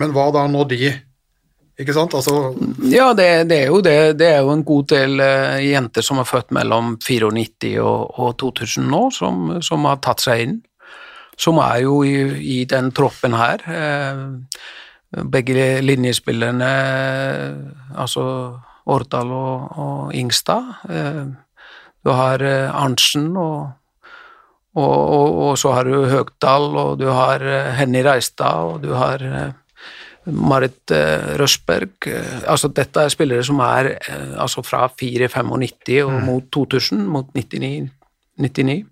Men 0.00 0.14
hva 0.14 0.30
da 0.32 0.46
nå 0.48 0.64
de 0.70 0.94
ikke 1.80 1.94
sant? 1.94 2.14
Altså 2.14 2.54
Ja, 2.86 3.10
det, 3.16 3.48
det, 3.50 3.58
er 3.64 3.72
jo 3.72 3.80
det. 3.82 4.18
Det 4.20 4.28
er 4.30 4.44
jo 4.46 4.52
en 4.54 4.64
god 4.66 4.86
del 4.92 5.18
uh, 5.18 5.58
jenter 5.58 6.06
som 6.06 6.20
er 6.22 6.28
født 6.28 6.54
mellom 6.54 6.94
94 7.02 7.74
og, 7.82 8.14
og 8.14 8.36
2000 8.38 8.86
nå, 8.90 9.02
som, 9.14 9.56
som, 9.64 9.88
har 9.90 9.98
tatt 10.04 10.22
seg 10.22 10.44
inn. 10.46 10.60
Som 11.34 11.58
er 11.58 11.82
jo 11.82 11.98
i, 12.06 12.14
i 12.38 12.60
den 12.70 12.92
troppen 12.94 13.34
her. 13.34 13.64
Uh, 13.66 15.24
begge 15.30 15.80
linjespillerne, 15.82 16.70
altså 17.94 18.24
Årdal 18.90 19.30
og, 19.34 19.78
og 19.78 20.14
Ingstad. 20.14 20.70
Uh, 20.86 21.34
du 22.04 22.12
har 22.14 22.42
Arntzen 22.44 23.32
og 23.40 23.72
og, 24.74 24.94
og, 25.16 25.34
og, 25.48 25.58
så 25.58 25.74
har 25.76 25.86
du 25.86 26.06
Høgdal, 26.10 26.72
og 26.80 26.96
du 26.98 27.06
har 27.12 27.42
uh, 27.42 27.74
Henny 27.78 28.02
Reistad, 28.02 28.72
og 28.72 28.82
du 28.82 28.90
har 28.98 29.22
uh, 29.22 29.52
Marit 30.34 30.90
uh, 30.90 31.34
Røsberg. 31.38 32.08
altså 32.48 32.72
dette 32.74 33.04
er 33.04 33.12
spillere 33.12 33.44
som 33.44 33.60
er 33.60 33.92
altså 34.40 34.64
fra 34.64 34.88
4-95 34.88 36.02
og 36.02 36.12
mm. 36.12 36.24
mot 36.26 36.50
2000, 36.52 37.06
mot 37.06 37.30
99. 37.34 37.90
99. 38.40 38.84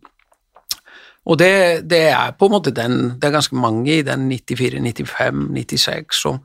Og 1.26 1.38
det, 1.38 1.88
det, 1.90 2.02
er 2.10 2.34
på 2.34 2.46
en 2.46 2.52
måte 2.52 2.72
den 2.74 3.14
Det 3.18 3.28
er 3.28 3.34
ganske 3.34 3.56
mange 3.56 3.92
i 3.94 4.02
den 4.02 4.26
94, 4.28 4.78
95, 4.82 5.50
96 5.54 6.18
som, 6.18 6.40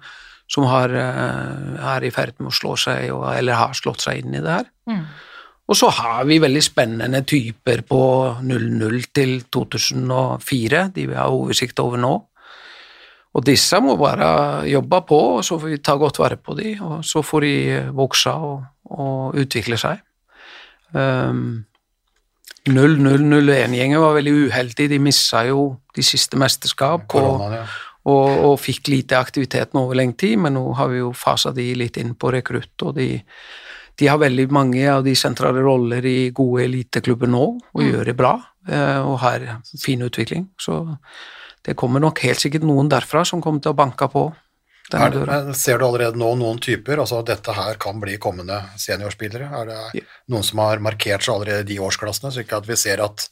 som 0.49 0.67
har, 0.69 0.93
er 0.93 2.05
i 2.05 2.11
ferd 2.13 2.38
med 2.38 2.51
å 2.51 2.55
slå 2.55 2.75
seg, 2.77 3.09
eller 3.09 3.57
har 3.57 3.73
slått 3.77 4.05
seg 4.05 4.21
inn 4.21 4.38
i 4.38 4.41
det 4.41 4.53
her. 4.53 4.69
Mm. 4.89 5.01
Og 5.68 5.76
så 5.76 5.89
har 5.91 6.24
vi 6.28 6.39
veldig 6.39 6.63
spennende 6.63 7.22
typer 7.28 7.84
på 7.88 8.01
00 8.39 9.09
til 9.15 9.41
2004, 9.51 10.84
de 10.95 11.07
vi 11.09 11.18
har 11.18 11.34
oversikt 11.34 11.80
over 11.84 11.99
nå. 11.99 12.13
Og 13.38 13.45
disse 13.45 13.78
må 13.84 13.97
bare 13.99 14.65
jobbe 14.65 15.01
på, 15.05 15.18
og 15.38 15.45
så 15.45 15.59
får 15.59 15.74
vi 15.74 15.80
ta 15.84 15.97
godt 15.99 16.20
vare 16.24 16.39
på 16.41 16.55
dem, 16.57 16.80
og 16.82 17.03
så 17.05 17.22
får 17.22 17.45
de 17.45 17.55
vokse 17.97 18.32
og, 18.32 18.63
og 18.95 19.36
utvikle 19.43 19.78
seg. 19.78 19.99
Um, 20.95 21.68
0001-gjengen 22.68 24.01
var 24.01 24.15
veldig 24.18 24.34
uheldig, 24.47 24.88
de 24.91 24.99
missa 24.99 25.43
jo 25.47 25.68
de 25.95 26.03
siste 26.03 26.39
mesterskap. 26.39 27.05
Korona, 27.11 27.61
ja. 27.61 27.68
og, 28.07 28.32
og, 28.49 28.57
fikk 28.63 28.91
lite 28.91 29.20
aktivitet 29.20 29.76
nå 29.76 29.86
over 29.86 29.99
lenge 29.99 30.18
tid, 30.24 30.39
men 30.43 30.57
nå 30.57 30.65
har 30.80 30.91
vi 30.91 31.03
jo 31.03 31.13
fasa 31.15 31.53
de 31.55 31.70
litt 31.78 31.99
inn 32.01 32.15
på 32.20 32.32
rekrutt, 32.34 32.76
og 32.84 32.97
de 32.97 33.11
de 33.98 34.08
har 34.08 34.20
veldig 34.22 34.48
mange 34.54 34.84
av 34.91 35.04
de 35.06 35.16
sentrale 35.18 35.64
roller 35.66 36.06
i 36.06 36.30
gode 36.36 36.68
eliteklubber 36.68 37.30
nå, 37.32 37.45
og 37.74 37.82
mm. 37.82 37.88
gjør 37.89 38.10
det 38.12 38.18
bra, 38.18 38.34
eh, 38.70 39.00
og 39.02 39.20
har 39.24 39.48
fin 39.82 40.04
utvikling. 40.06 40.50
Så 40.62 40.84
det 41.66 41.76
kommer 41.80 42.04
nok 42.04 42.22
helt 42.24 42.41
sikkert 42.41 42.68
noen 42.68 42.91
derfra 42.91 43.26
som 43.26 43.41
kommer 43.43 43.64
til 43.64 43.74
å 43.74 43.80
banke 43.80 44.08
på 44.14 44.28
denne 44.91 45.10
døra. 45.12 45.39
Ser 45.58 45.82
du 45.82 45.88
allerede 45.88 46.20
nå 46.20 46.30
noen 46.39 46.62
typer, 46.64 47.02
altså 47.04 47.24
dette 47.26 47.56
her 47.58 47.80
kan 47.82 47.98
bli 48.00 48.20
kommende 48.22 48.62
seniorspillere? 48.80 49.50
Er 49.62 49.72
det 49.72 49.80
ja. 50.00 50.06
noen 50.32 50.45
som 50.45 50.62
har 50.64 50.84
markert 50.84 51.26
seg 51.26 51.36
allerede 51.36 51.66
i 51.66 51.72
de 51.74 51.82
årsklassene, 51.84 52.32
så 52.32 52.45
ikke 52.45 52.62
at 52.62 52.70
vi 52.70 52.78
ser 52.80 53.04
at 53.04 53.28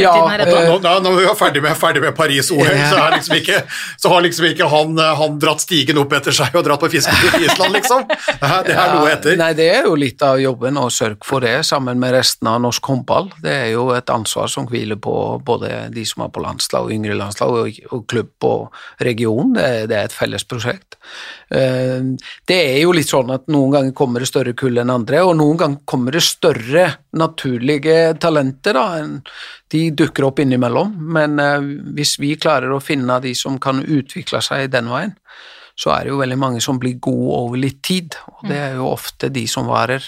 ja, 0.00 0.12
nå, 0.18 0.78
nå, 0.82 0.92
når 1.04 1.16
vi 1.18 1.26
er 1.28 1.36
ferdig 1.38 1.62
med, 1.64 1.76
ferdig 1.78 2.02
med 2.02 2.14
Paris-OL, 2.16 2.66
så, 2.66 3.00
liksom 3.14 3.68
så, 4.00 4.10
har 4.12 4.24
liksom 4.24 4.48
ikke 4.48 4.68
han, 4.70 4.98
han, 5.20 5.36
dratt 5.42 5.62
stigen 5.64 6.00
opp 6.02 6.14
etter 6.16 6.34
seg 6.34 6.56
og 6.58 6.64
dratt 6.66 6.82
på 6.82 6.90
fisketur 6.92 7.38
i 7.38 7.44
Island, 7.46 7.76
liksom. 7.76 8.06
Det 8.08 8.74
er 8.74 8.94
noe 8.94 9.12
etter. 9.12 9.38
Nei, 9.40 9.52
det 9.58 9.68
er 9.76 9.88
jo 9.88 9.94
litt 9.98 10.22
av 10.24 10.40
jobben 10.42 10.78
å 10.80 10.88
sørge 10.92 11.22
for 11.26 11.44
det, 11.44 11.56
sammen 11.66 12.00
med 12.02 12.14
resten 12.16 12.50
av 12.50 12.60
norsk 12.64 12.90
håndball. 12.90 13.30
Det 13.44 13.54
er 13.54 13.70
jo 13.74 13.88
et 13.94 14.10
ansvar 14.12 14.50
som 14.52 14.68
hviler 14.70 14.98
på 15.00 15.14
både 15.44 15.86
de 15.94 16.06
som 16.08 16.26
er 16.26 16.32
på 16.34 16.42
landslag 16.44 16.88
og 16.88 16.94
yngre 16.94 17.18
landslag, 17.18 17.54
og, 17.54 17.80
og 17.94 18.06
klubb 18.10 18.48
og 18.48 19.04
region. 19.04 19.54
Det, 19.56 19.68
det 19.92 20.00
er 20.00 20.10
et 20.10 20.16
felles 20.16 20.46
prosjekt. 20.48 20.98
Eh, 21.48 22.00
det 22.48 22.58
er 22.58 22.78
jo 22.82 22.94
litt 22.96 23.10
sånn 23.10 23.32
at 23.34 23.46
noen 23.52 23.74
ganger 23.74 23.96
kommer 23.96 24.24
det 24.24 24.30
større 24.30 24.54
kull 24.58 24.80
enn 24.80 24.92
andre, 24.92 25.22
og 25.26 25.36
noen 25.38 25.60
ganger 25.60 25.82
kommer 25.88 26.16
det 26.16 26.24
større 26.26 26.86
naturlige 27.18 28.14
talenter. 28.22 28.78
da, 28.78 29.04
De 29.70 29.84
dukker 29.90 30.28
opp 30.28 30.42
innimellom, 30.44 30.96
men 31.16 31.38
eh, 31.42 31.70
hvis 31.96 32.16
vi 32.22 32.34
klarer 32.40 32.72
å 32.74 32.82
finne 32.82 33.20
de 33.24 33.34
som 33.38 33.58
kan 33.58 33.84
utvikle 33.84 34.42
seg 34.44 34.70
den 34.72 34.90
veien, 34.92 35.16
så 35.74 35.90
er 35.90 36.04
det 36.04 36.12
jo 36.12 36.20
veldig 36.20 36.38
mange 36.38 36.60
som 36.62 36.78
blir 36.78 37.00
gode 37.02 37.38
over 37.40 37.58
litt 37.58 37.80
tid, 37.82 38.14
og 38.30 38.44
det 38.46 38.60
er 38.60 38.76
jo 38.78 38.92
ofte 38.92 39.32
de 39.34 39.42
som 39.50 39.66
varer 39.66 40.04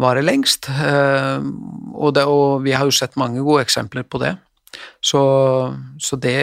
varer 0.00 0.26
lengst. 0.26 0.68
Eh, 0.70 1.44
og, 1.94 2.14
det, 2.16 2.24
og 2.26 2.64
vi 2.64 2.74
har 2.74 2.86
jo 2.88 2.94
sett 2.94 3.18
mange 3.20 3.42
gode 3.44 3.64
eksempler 3.66 4.06
på 4.06 4.20
det. 4.22 4.34
Så, 5.04 5.22
så, 6.00 6.16
det 6.16 6.38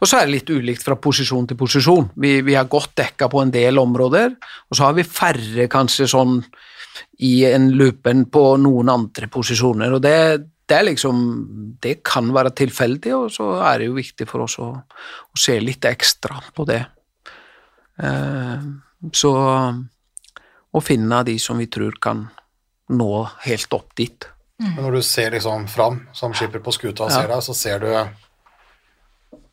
Og 0.00 0.08
så 0.08 0.18
er 0.18 0.26
det 0.26 0.34
litt 0.36 0.52
ulikt 0.52 0.84
fra 0.86 0.96
posisjon 0.96 1.48
til 1.50 1.58
posisjon. 1.58 2.12
Vi, 2.22 2.40
vi 2.46 2.54
har 2.58 2.70
godt 2.70 2.94
dekka 3.00 3.28
på 3.32 3.42
en 3.42 3.52
del 3.54 3.80
områder, 3.82 4.36
og 4.68 4.78
så 4.78 4.88
har 4.88 4.96
vi 4.98 5.06
færre 5.08 5.68
kanskje 5.72 6.08
sånn 6.10 6.40
i 7.24 7.34
en 7.48 7.70
loopen 7.78 8.26
på 8.32 8.44
noen 8.60 8.90
andre 8.92 9.28
posisjoner. 9.32 9.96
Og 9.96 10.02
det, 10.04 10.16
det 10.68 10.80
liksom 10.88 11.16
Det 11.82 11.98
kan 12.04 12.32
være 12.34 12.54
tilfeldig, 12.54 13.14
og 13.14 13.30
så 13.32 13.54
er 13.66 13.78
det 13.78 13.88
jo 13.90 13.98
viktig 13.98 14.28
for 14.28 14.46
oss 14.46 14.58
å, 14.62 14.68
å 14.72 15.38
se 15.38 15.58
litt 15.60 15.84
ekstra 15.88 16.38
på 16.54 16.66
det. 16.68 16.82
Eh, 17.98 18.68
så 19.12 19.32
Å 20.72 20.80
finne 20.80 21.18
de 21.28 21.34
som 21.42 21.58
vi 21.60 21.66
tror 21.68 21.98
kan 22.00 22.22
nå 22.92 23.10
helt 23.44 23.74
opp 23.76 23.90
dit. 23.96 24.24
Men 24.62 24.84
når 24.84 24.98
du 24.98 25.02
ser 25.06 25.34
liksom 25.34 25.66
fram 25.70 26.04
som 26.16 26.34
skipper 26.36 26.62
på 26.64 26.74
skuta 26.74 27.08
og 27.08 27.14
ser 27.14 27.30
deg, 27.30 27.42
så 27.44 27.56
ser 27.56 27.82
du 27.82 27.90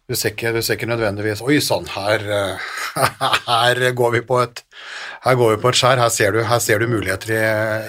du 0.10 0.16
ser, 0.18 0.32
ikke, 0.34 0.50
du 0.56 0.64
ser 0.66 0.74
ikke 0.74 0.88
nødvendigvis 0.90 1.44
Oi 1.46 1.60
sann, 1.62 1.86
her, 1.94 2.24
her, 3.46 3.82
går 3.94 4.16
vi 4.16 4.22
på 4.26 4.40
et 4.42 4.64
her 5.22 5.36
går 5.38 5.52
vi 5.54 5.60
på 5.62 5.70
et 5.70 5.78
skjær. 5.78 6.00
Her 6.02 6.10
ser 6.14 6.34
du, 6.34 6.40
her 6.48 6.62
ser 6.64 6.82
du 6.82 6.88
muligheter 6.90 7.34
i, 7.36 7.42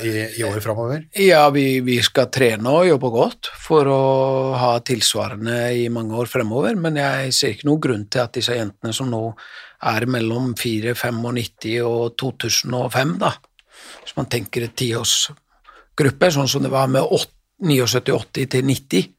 i, 0.05 0.13
i 0.41 0.45
året 0.45 0.65
framover. 0.65 1.05
Ja, 1.17 1.47
vi, 1.55 1.81
vi, 1.87 1.97
skal 2.05 2.29
trene 2.35 2.75
og 2.75 2.89
jobbe 2.91 3.13
godt 3.15 3.51
for 3.63 3.89
å 3.89 4.01
ha 4.59 4.73
tilsvarende 4.85 5.59
i 5.79 5.87
mange 5.93 6.19
år 6.19 6.29
fremover, 6.29 6.77
men 6.77 6.99
jeg 7.01 7.33
ser 7.37 7.55
ikke 7.55 7.71
noen 7.71 7.85
grunn 7.87 8.07
til 8.11 8.25
at 8.25 8.37
disse 8.37 8.57
jentene 8.59 8.93
som 8.97 9.09
nå 9.09 9.23
er 9.89 10.09
mellom 10.11 10.53
4, 10.59 10.93
95 10.99 11.79
og 11.87 12.19
2005, 12.21 13.15
da, 13.23 13.33
hvis 14.03 14.19
man 14.19 14.29
tenker 14.29 14.67
et 14.67 14.77
tiårsgruppe, 15.97 16.31
sånn 16.31 16.49
som 16.49 16.63
det 16.63 16.71
var 16.71 16.89
med 16.89 17.03
79-80 17.03 18.47
til 18.51 18.65
90 18.65 19.17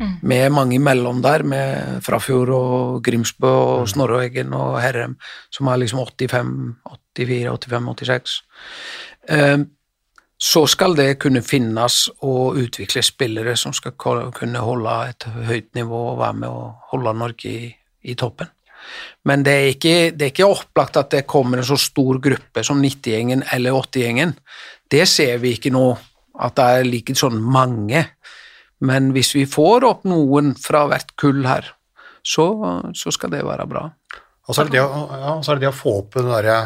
Mm. 0.00 0.18
Med 0.22 0.50
mange 0.50 0.74
imellom 0.74 1.22
der, 1.22 1.42
med 1.42 2.02
Frafjord 2.02 2.48
og 2.50 3.02
Grimsbø 3.04 3.46
og 3.46 3.80
mm. 3.80 3.86
Snorreeggen 3.86 4.52
og 4.52 4.80
Herrem, 4.82 5.14
som 5.54 5.68
er 5.70 5.76
liksom 5.76 6.00
85, 6.02 6.74
84, 7.14 7.52
85, 7.52 7.86
86. 7.94 8.34
Um, 9.30 9.66
så 10.38 10.66
skal 10.66 10.96
det 10.98 11.20
kunne 11.22 11.44
finnes 11.46 12.08
og 12.26 12.58
utvikle 12.58 13.02
spillere 13.02 13.54
som 13.56 13.72
skal 13.72 13.94
kunne 13.94 14.58
holde 14.58 14.96
et 15.08 15.28
høyt 15.46 15.70
nivå 15.78 16.02
og 16.10 16.18
være 16.18 16.40
med 16.42 16.48
å 16.50 16.74
holde 16.90 17.14
Norge 17.14 17.48
i, 17.48 17.70
i 18.02 18.18
toppen. 18.18 18.50
Men 19.24 19.44
det 19.44 19.52
er, 19.52 19.68
ikke, 19.72 19.94
det 20.12 20.26
er, 20.26 20.32
ikke, 20.32 20.48
opplagt 20.50 20.98
at 21.00 21.12
det 21.14 21.26
kommer 21.30 21.60
en 21.60 21.66
så 21.66 21.78
stor 21.80 22.18
gruppe 22.22 22.64
som 22.66 22.82
90-gjengen 22.82 23.46
eller 23.54 23.78
80-gjengen. 23.78 24.34
Det 24.94 25.04
ser 25.10 25.40
vi 25.42 25.56
ikke 25.56 25.72
nå, 25.74 25.86
at 26.38 26.56
det 26.58 26.66
er 26.78 26.86
like 26.86 27.16
sånn 27.18 27.40
mange. 27.42 28.04
Men 28.84 29.10
hvis 29.14 29.32
vi 29.34 29.46
får 29.48 29.86
opp 29.88 30.06
noen 30.08 30.52
fra 30.60 30.84
hvert 30.90 31.14
kull 31.20 31.42
her, 31.48 31.66
så, 32.24 32.46
så 32.96 33.12
skal 33.14 33.32
det 33.34 33.42
være 33.46 33.66
bra. 33.70 33.88
Og 34.44 34.54
så 34.54 34.62
er 34.62 34.70
det 34.70 34.76
det, 34.76 34.84
ja, 34.84 35.34
er 35.34 35.50
det, 35.50 35.60
det 35.64 35.70
å 35.70 35.76
få 35.76 35.98
opp 36.02 36.18
den 36.18 36.32
derre 36.32 36.56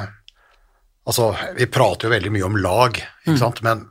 Altså, 1.08 1.30
vi 1.56 1.64
prater 1.72 2.04
jo 2.04 2.10
veldig 2.12 2.30
mye 2.34 2.44
om 2.44 2.56
lag, 2.60 2.98
ikke 3.00 3.32
mm. 3.32 3.38
sant, 3.40 3.62
men 3.64 3.86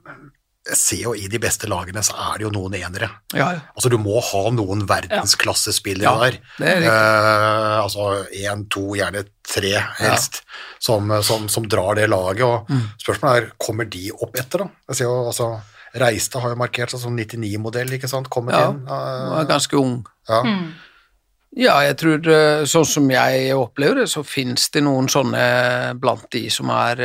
jeg 0.68 0.78
ser 0.80 1.01
jo 1.05 1.13
i 1.15 1.28
de 1.32 1.39
beste 1.41 1.68
lagene 1.70 2.01
så 2.03 2.15
er 2.28 2.39
det 2.39 2.45
jo 2.47 2.51
noen 2.53 2.76
enere. 2.78 3.09
Ja, 3.34 3.51
ja. 3.55 3.61
Altså 3.74 3.91
du 3.91 3.97
må 4.01 4.20
ha 4.24 4.41
noen 4.53 4.84
verdensklassespillere 4.89 6.07
ja, 6.07 6.15
der. 6.24 6.39
Det 6.57 6.74
er 6.74 6.88
eh, 6.89 7.78
altså 7.80 8.09
én, 8.36 8.65
to, 8.74 8.89
gjerne 8.97 9.24
tre 9.47 9.74
helst, 10.01 10.41
som, 10.84 11.11
som, 11.24 11.47
som, 11.51 11.68
drar 11.72 11.99
det 11.99 12.09
laget. 12.11 12.43
Og 12.47 12.68
mm. 12.72 12.84
spørsmålet 13.03 13.39
er 13.39 13.49
kommer 13.61 13.88
de 13.91 14.09
opp 14.15 14.36
etter, 14.36 14.65
da? 14.65 14.84
Jeg 14.91 15.01
ser 15.01 15.09
jo 15.09 15.18
altså 15.32 15.51
Reistad 15.97 16.43
har 16.43 16.51
jo 16.51 16.59
markert 16.59 16.91
seg 16.91 16.99
som 17.01 17.15
99-modell, 17.15 17.95
ikke 17.95 18.09
sant, 18.11 18.28
kommet 18.30 18.53
ja, 18.53 18.68
inn. 18.70 18.84
Ja, 18.86 18.97
var 19.32 19.47
ganske 19.49 19.80
ung. 19.80 19.95
Ja. 20.28 20.41
Mm. 20.43 20.68
ja. 21.63 21.78
jeg 21.88 21.95
tror 22.03 22.30
eh, 22.34 22.65
sånn 22.70 22.86
som 22.91 23.07
jeg 23.09 23.55
opplever 23.55 24.03
det, 24.03 24.09
så 24.11 24.22
finnes 24.28 24.68
det 24.76 24.84
noen 24.86 25.07
sånne 25.09 25.47
blant 26.01 26.28
de 26.36 26.43
som 26.53 26.70
er 26.76 27.01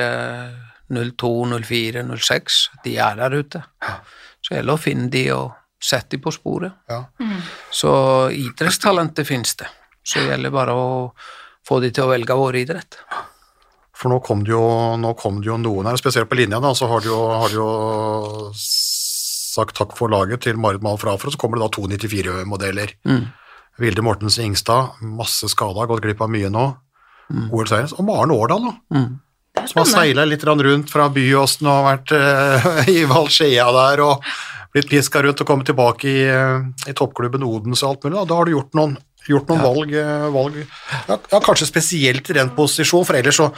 02, 0.93 1.33
04, 1.65 2.05
06. 2.17 2.61
De 2.85 2.97
er 3.01 3.19
der 3.19 3.37
ute. 3.39 3.65
Ja. 3.83 3.99
Så 4.43 4.57
gjelder 4.57 4.73
det 4.73 4.79
å 4.79 4.83
finne 4.83 5.11
de 5.13 5.27
og 5.37 5.53
sette 5.83 6.17
de 6.17 6.23
på 6.23 6.33
sporet. 6.35 6.75
Ja. 6.91 7.05
Mm. 7.23 7.41
Så 7.75 7.93
idrettstalentet 8.37 9.29
finnes 9.29 9.57
det. 9.59 9.69
Så 10.03 10.21
det 10.21 10.33
gjelder 10.33 10.55
bare 10.55 10.75
å 10.77 10.89
få 11.67 11.79
de 11.83 11.93
til 11.95 12.07
å 12.07 12.13
velge 12.13 12.37
vår 12.39 12.59
idrett. 12.63 12.99
For 13.97 14.11
nå 14.11 14.19
kom 14.27 14.43
det 14.47 14.51
jo, 14.55 14.63
kom 15.19 15.39
det 15.43 15.51
jo 15.51 15.59
noen 15.63 15.87
her, 15.87 15.99
spesielt 16.01 16.31
på 16.31 16.39
linja, 16.41 16.59
da, 16.63 16.73
så 16.75 16.89
har 16.91 17.05
de 17.05 17.11
jo, 17.13 17.19
har 17.39 17.53
de 17.53 17.61
jo 17.61 17.69
sagt 19.53 19.77
takk 19.79 19.95
for 19.99 20.11
laget 20.11 20.43
til 20.47 20.59
Marit 20.59 20.83
Mahl 20.83 20.99
Frafro, 20.99 21.31
så 21.31 21.39
kommer 21.39 21.61
det 21.61 21.67
da 21.67 21.75
to 21.77 21.85
94-modeller. 21.91 22.97
Mm. 23.07 23.27
Vilde 23.83 24.05
Mortensen 24.05 24.49
Ingstad, 24.49 24.99
masse 25.07 25.49
skada, 25.53 25.87
gått 25.89 26.03
glipp 26.05 26.23
av 26.25 26.33
mye 26.33 26.51
nå. 26.53 26.65
Mm. 27.33 27.47
OL-seier. 27.53 27.93
Og 27.97 28.07
Maren 28.09 28.35
Årdal, 28.35 28.67
da. 28.67 28.73
Mm. 28.97 29.13
Som 29.69 29.83
har 29.83 29.91
seila 29.91 30.25
litt 30.29 30.45
rundt 30.45 30.91
fra 30.93 31.09
Byåsen 31.13 31.69
og 31.71 31.87
vært 31.87 32.15
uh, 32.17 32.83
i 32.97 33.05
Valskjea 33.09 33.69
der 33.77 34.03
og 34.05 34.33
blitt 34.73 34.89
piska 34.91 35.23
rundt 35.23 35.43
og 35.45 35.49
kommet 35.49 35.69
tilbake 35.69 36.09
i, 36.09 36.25
uh, 36.27 36.65
i 36.89 36.97
toppklubben 36.97 37.45
Odens 37.47 37.85
og 37.85 37.93
alt 37.93 38.07
mulig. 38.07 38.17
Da, 38.19 38.27
da 38.31 38.41
har 38.41 38.49
du 38.49 38.57
gjort 38.57 38.79
noen, 38.79 38.97
gjort 39.29 39.53
noen 39.53 39.63
ja. 39.63 39.69
valg, 39.69 39.95
uh, 39.95 40.27
valg. 40.35 40.59
Ja, 41.11 41.41
kanskje 41.45 41.71
spesielt 41.71 42.33
i 42.33 42.39
den 42.41 42.53
posisjonen, 42.57 43.09
for 43.09 43.21
ellers 43.21 43.41
så 43.43 43.53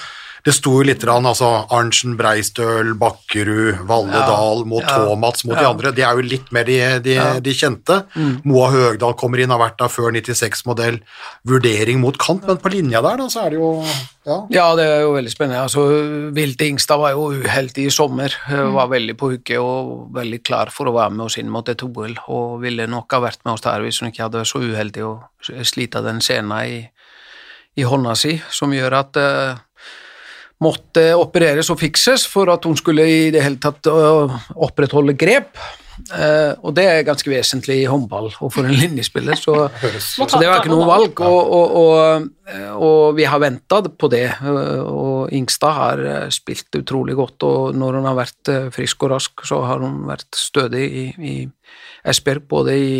det 0.45 0.53
sto 0.53 0.75
jo 0.77 0.85
litt 0.85 1.05
rann, 1.09 1.25
altså 1.25 1.47
Arntzen, 1.73 2.19
Breistøl, 2.19 2.91
Bakkerud, 3.01 3.87
Valledal 3.89 4.61
ja, 4.61 4.67
mot 4.69 4.85
ja, 4.85 4.97
Thomas 5.01 5.45
mot 5.49 5.57
ja. 5.57 5.63
de 5.63 5.69
andre. 5.71 5.93
De 5.97 6.05
er 6.05 6.19
jo 6.19 6.27
litt 6.35 6.51
mer 6.53 6.69
de, 6.69 6.77
de, 7.05 7.15
de 7.47 7.55
kjente. 7.57 8.03
Mm. 8.13 8.35
Moa 8.51 8.69
Høgdal 8.75 9.17
kommer 9.21 9.41
inn, 9.41 9.55
har 9.55 9.63
vært 9.63 9.79
der 9.81 9.93
før 9.93 10.13
96-modell. 10.13 11.01
Vurdering 11.49 12.03
mot 12.03 12.21
kant, 12.21 12.45
men 12.45 12.61
på 12.61 12.75
linja 12.77 13.01
der, 13.07 13.23
da, 13.23 13.31
så 13.33 13.47
er 13.47 13.55
det 13.57 13.63
jo 13.63 13.73
ja. 13.81 14.39
ja, 14.53 14.69
det 14.77 14.85
er 14.85 15.03
jo 15.07 15.17
veldig 15.17 15.33
spennende. 15.33 15.65
Altså, 15.65 15.89
Vilte 16.37 16.69
Ingstad 16.69 17.01
var 17.01 17.17
jo 17.17 17.27
uheldig 17.41 17.89
i 17.89 17.97
sommer. 17.97 18.37
Mm. 18.45 18.77
Var 18.77 18.95
veldig 18.99 19.19
på 19.21 19.33
hugget 19.33 19.65
og 19.65 20.15
veldig 20.21 20.45
klar 20.45 20.77
for 20.77 20.93
å 20.93 20.97
være 21.01 21.17
med 21.17 21.27
oss 21.31 21.41
inn 21.41 21.53
mot 21.53 21.73
et 21.73 21.89
OL, 21.89 22.19
og 22.29 22.59
ville 22.65 22.89
nok 22.91 23.17
ha 23.17 23.25
vært 23.31 23.41
med 23.49 23.57
oss 23.57 23.65
der 23.65 23.85
hvis 23.85 24.05
hun 24.05 24.13
ikke 24.13 24.29
hadde 24.29 24.45
vært 24.45 24.53
så 24.53 24.61
uheldig 24.61 25.09
å 25.09 25.15
slite 25.65 26.05
den 26.05 26.21
scenen 26.25 26.59
i, 26.69 26.83
i 27.81 27.89
hånda 27.89 28.13
si, 28.17 28.37
som 28.53 28.77
gjør 28.77 29.01
at 29.01 29.21
uh, 29.21 29.63
måtte 30.65 31.07
opereres 31.19 31.71
og 31.73 31.81
fikses 31.83 32.27
for 32.31 32.51
at 32.53 32.65
hun 32.67 32.79
skulle 32.81 33.07
i 33.07 33.31
det 33.35 33.45
hele 33.45 33.61
tatt 33.63 33.91
øh, 33.91 34.35
opprettholde 34.57 35.17
grep. 35.21 35.53
Uh, 36.11 36.53
og 36.65 36.75
det 36.77 36.85
er 36.91 37.07
ganske 37.07 37.31
vesentlig 37.31 37.81
i 37.83 37.89
håndball 37.91 38.31
og 38.33 38.51
for 38.53 38.67
en 38.67 38.75
linjespiller, 38.75 39.39
så, 39.39 39.69
så 40.01 40.27
det 40.41 40.49
var 40.49 40.61
ikke 40.61 40.73
noe 40.75 40.89
valg. 40.89 41.25
Og, 41.25 41.53
og, 41.59 41.77
og, 41.81 42.29
og 42.85 43.03
vi 43.19 43.27
har 43.29 43.43
venta 43.43 43.81
på 43.89 44.11
det, 44.13 44.27
og 44.45 45.33
Ingstad 45.35 45.79
har 45.79 46.05
spilt 46.35 46.81
utrolig 46.81 47.17
godt. 47.19 47.47
Og 47.47 47.77
når 47.79 48.01
hun 48.01 48.09
har 48.11 48.19
vært 48.19 48.55
frisk 48.75 49.07
og 49.07 49.15
rask, 49.15 49.47
så 49.49 49.63
har 49.65 49.85
hun 49.85 50.03
vært 50.11 50.29
stødig 50.37 50.85
i, 50.85 51.07
i 51.19 51.37
Esbjerg, 52.05 52.43
både 52.49 52.75
i, 52.77 52.97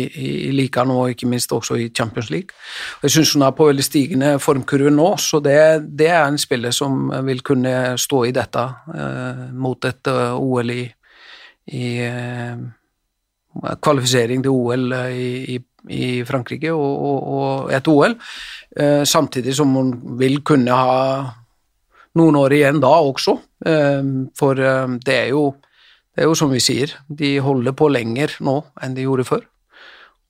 i 0.49 0.51
ligaen 0.55 0.89
og 0.93 1.11
ikke 1.13 1.29
minst 1.29 1.51
også 1.53 1.77
i 1.77 1.89
Champions 1.93 2.31
League. 2.33 2.55
Og 2.97 3.05
jeg 3.05 3.15
syns 3.15 3.35
hun 3.35 3.45
er 3.45 3.53
på 3.55 3.67
veldig 3.69 3.85
stigende 3.85 4.31
formkurve 4.41 4.93
nå, 4.93 5.11
så 5.21 5.41
det, 5.45 5.57
det, 5.99 6.09
er 6.09 6.25
en 6.25 6.41
spiller 6.41 6.73
som 6.73 7.11
vil 7.27 7.43
kunne 7.45 7.75
stå 8.01 8.23
i 8.25 8.33
dette 8.35 8.65
eh, 8.95 9.45
mot 9.53 9.85
et 9.85 10.09
uh, 10.09 10.21
eh, 10.23 10.39
OL 10.41 10.73
i, 10.73 10.85
i 11.77 11.91
eh, 12.07 12.65
kvalifisering 13.81 14.43
til 14.43 14.51
OL 14.53 14.93
i, 15.13 15.57
i 15.91 16.23
Frankrike 16.27 16.73
og, 16.73 16.93
og, 17.09 17.17
og, 17.37 17.73
et 17.73 17.87
OL, 17.91 18.15
eh, 18.77 19.03
samtidig 19.07 19.55
som 19.55 19.73
hun 19.75 19.93
vil 20.19 20.41
kunne 20.45 20.75
ha 20.75 21.01
noen 22.15 22.39
år 22.39 22.55
igjen 22.55 22.81
da 22.83 22.93
også, 23.03 23.35
eh, 23.67 24.09
for 24.37 24.61
eh, 24.61 24.97
det 25.05 25.19
er 25.25 25.29
jo 25.33 25.45
det 26.15 26.23
er 26.23 26.29
jo 26.29 26.37
som 26.39 26.53
vi 26.53 26.61
sier, 26.63 26.93
de 27.11 27.33
holder 27.43 27.73
på 27.75 27.89
lenger 27.91 28.37
nå 28.39 28.61
enn 28.79 28.93
de 28.95 29.03
gjorde 29.03 29.25
før. 29.27 29.41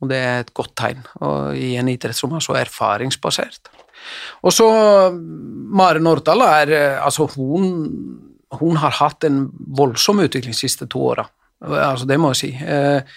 Og 0.02 0.10
det 0.10 0.18
er 0.18 0.40
et 0.42 0.50
godt 0.58 0.72
tegn 0.82 1.04
i 1.54 1.76
en 1.78 1.92
idrett 1.92 2.18
som 2.18 2.34
er 2.34 2.42
så 2.42 2.56
erfaringsbasert. 2.58 3.70
Og 4.42 4.50
så 4.54 4.66
Mare 5.14 6.02
Nordahl 6.02 6.42
er 6.42 6.74
Altså, 6.98 7.28
hun, 7.38 7.70
hun 8.58 8.82
har 8.82 8.98
hatt 8.98 9.30
en 9.30 9.44
voldsom 9.78 10.24
utvikling 10.26 10.58
de 10.58 10.58
siste 10.58 10.90
to 10.90 11.06
åra. 11.06 11.28
Altså, 11.64 12.08
det 12.10 12.20
må 12.20 12.34
jeg 12.34 12.42
si. 12.42 12.52
Eh, 12.60 13.16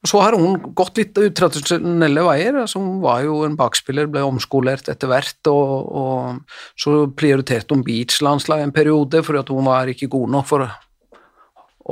og 0.00 0.08
så 0.08 0.20
har 0.24 0.36
hun 0.38 0.56
gått 0.76 0.96
litt 0.96 1.18
utradisjonelle 1.20 2.22
veier. 2.24 2.62
Altså, 2.62 2.80
hun 2.80 3.02
var 3.02 3.24
jo 3.26 3.42
en 3.44 3.56
bakspiller, 3.58 4.08
ble 4.08 4.22
omskolert 4.24 4.88
etter 4.88 5.10
hvert, 5.10 5.40
og, 5.52 5.90
og 6.02 6.78
så 6.80 7.04
prioriterte 7.12 7.76
hun 7.76 7.84
beachlandslag 7.84 8.64
en 8.64 8.72
periode 8.72 9.20
fordi 9.26 9.44
hun 9.52 9.68
var 9.68 9.92
ikke 9.92 10.08
god 10.12 10.32
nok 10.36 10.48
for 10.48 10.66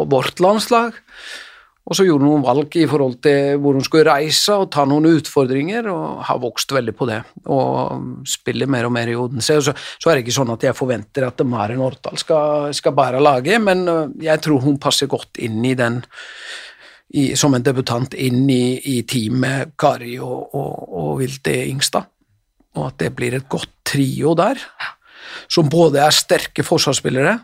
vårt 0.09 0.41
landslag. 0.41 0.97
Og 1.89 1.97
så 1.97 2.05
gjorde 2.05 2.27
hun 2.27 2.35
noen 2.35 2.45
valg 2.45 2.75
i 2.77 2.85
forhold 2.89 3.17
til 3.25 3.57
hvor 3.63 3.79
hun 3.79 3.85
skulle 3.85 4.11
reise 4.11 4.53
og 4.61 4.69
ta 4.75 4.85
noen 4.85 5.09
utfordringer, 5.09 5.89
og 5.89 6.21
har 6.29 6.41
vokst 6.43 6.75
veldig 6.77 6.95
på 6.97 7.09
det. 7.09 7.23
Og 7.49 8.27
spiller 8.29 8.69
mer 8.69 8.89
og 8.91 8.93
mer 8.93 9.09
i 9.09 9.17
Odense. 9.17 9.57
Så, 9.65 9.73
så 9.73 10.11
er 10.11 10.19
det 10.19 10.27
ikke 10.27 10.37
sånn 10.37 10.53
at 10.53 10.67
jeg 10.69 10.77
forventer 10.77 11.25
at 11.31 11.41
Maren 11.49 11.81
Ortal 11.85 12.21
skal, 12.21 12.75
skal 12.77 12.97
bære 12.97 13.23
laget, 13.25 13.63
men 13.65 13.87
øh, 13.89 14.03
jeg 14.21 14.45
tror 14.45 14.61
hun 14.67 14.77
passer 14.83 15.09
godt 15.09 15.41
inn 15.41 15.65
i 15.65 15.73
den 15.79 16.03
i, 17.17 17.33
som 17.41 17.57
en 17.57 17.65
debutant 17.65 18.13
inn 18.21 18.45
i, 18.53 18.77
i 18.85 19.01
teamet 19.09 19.73
Kari 19.81 20.19
og, 20.21 20.53
og, 20.53 20.93
og 20.93 21.11
Vilde 21.23 21.57
Ingstad. 21.71 22.11
Og 22.77 22.91
at 22.91 23.01
det 23.01 23.15
blir 23.17 23.39
et 23.39 23.49
godt 23.49 23.73
trio 23.89 24.35
der, 24.37 24.61
som 25.49 25.73
både 25.73 26.03
er 26.05 26.13
sterke 26.13 26.61
forsvarsspillere 26.67 27.39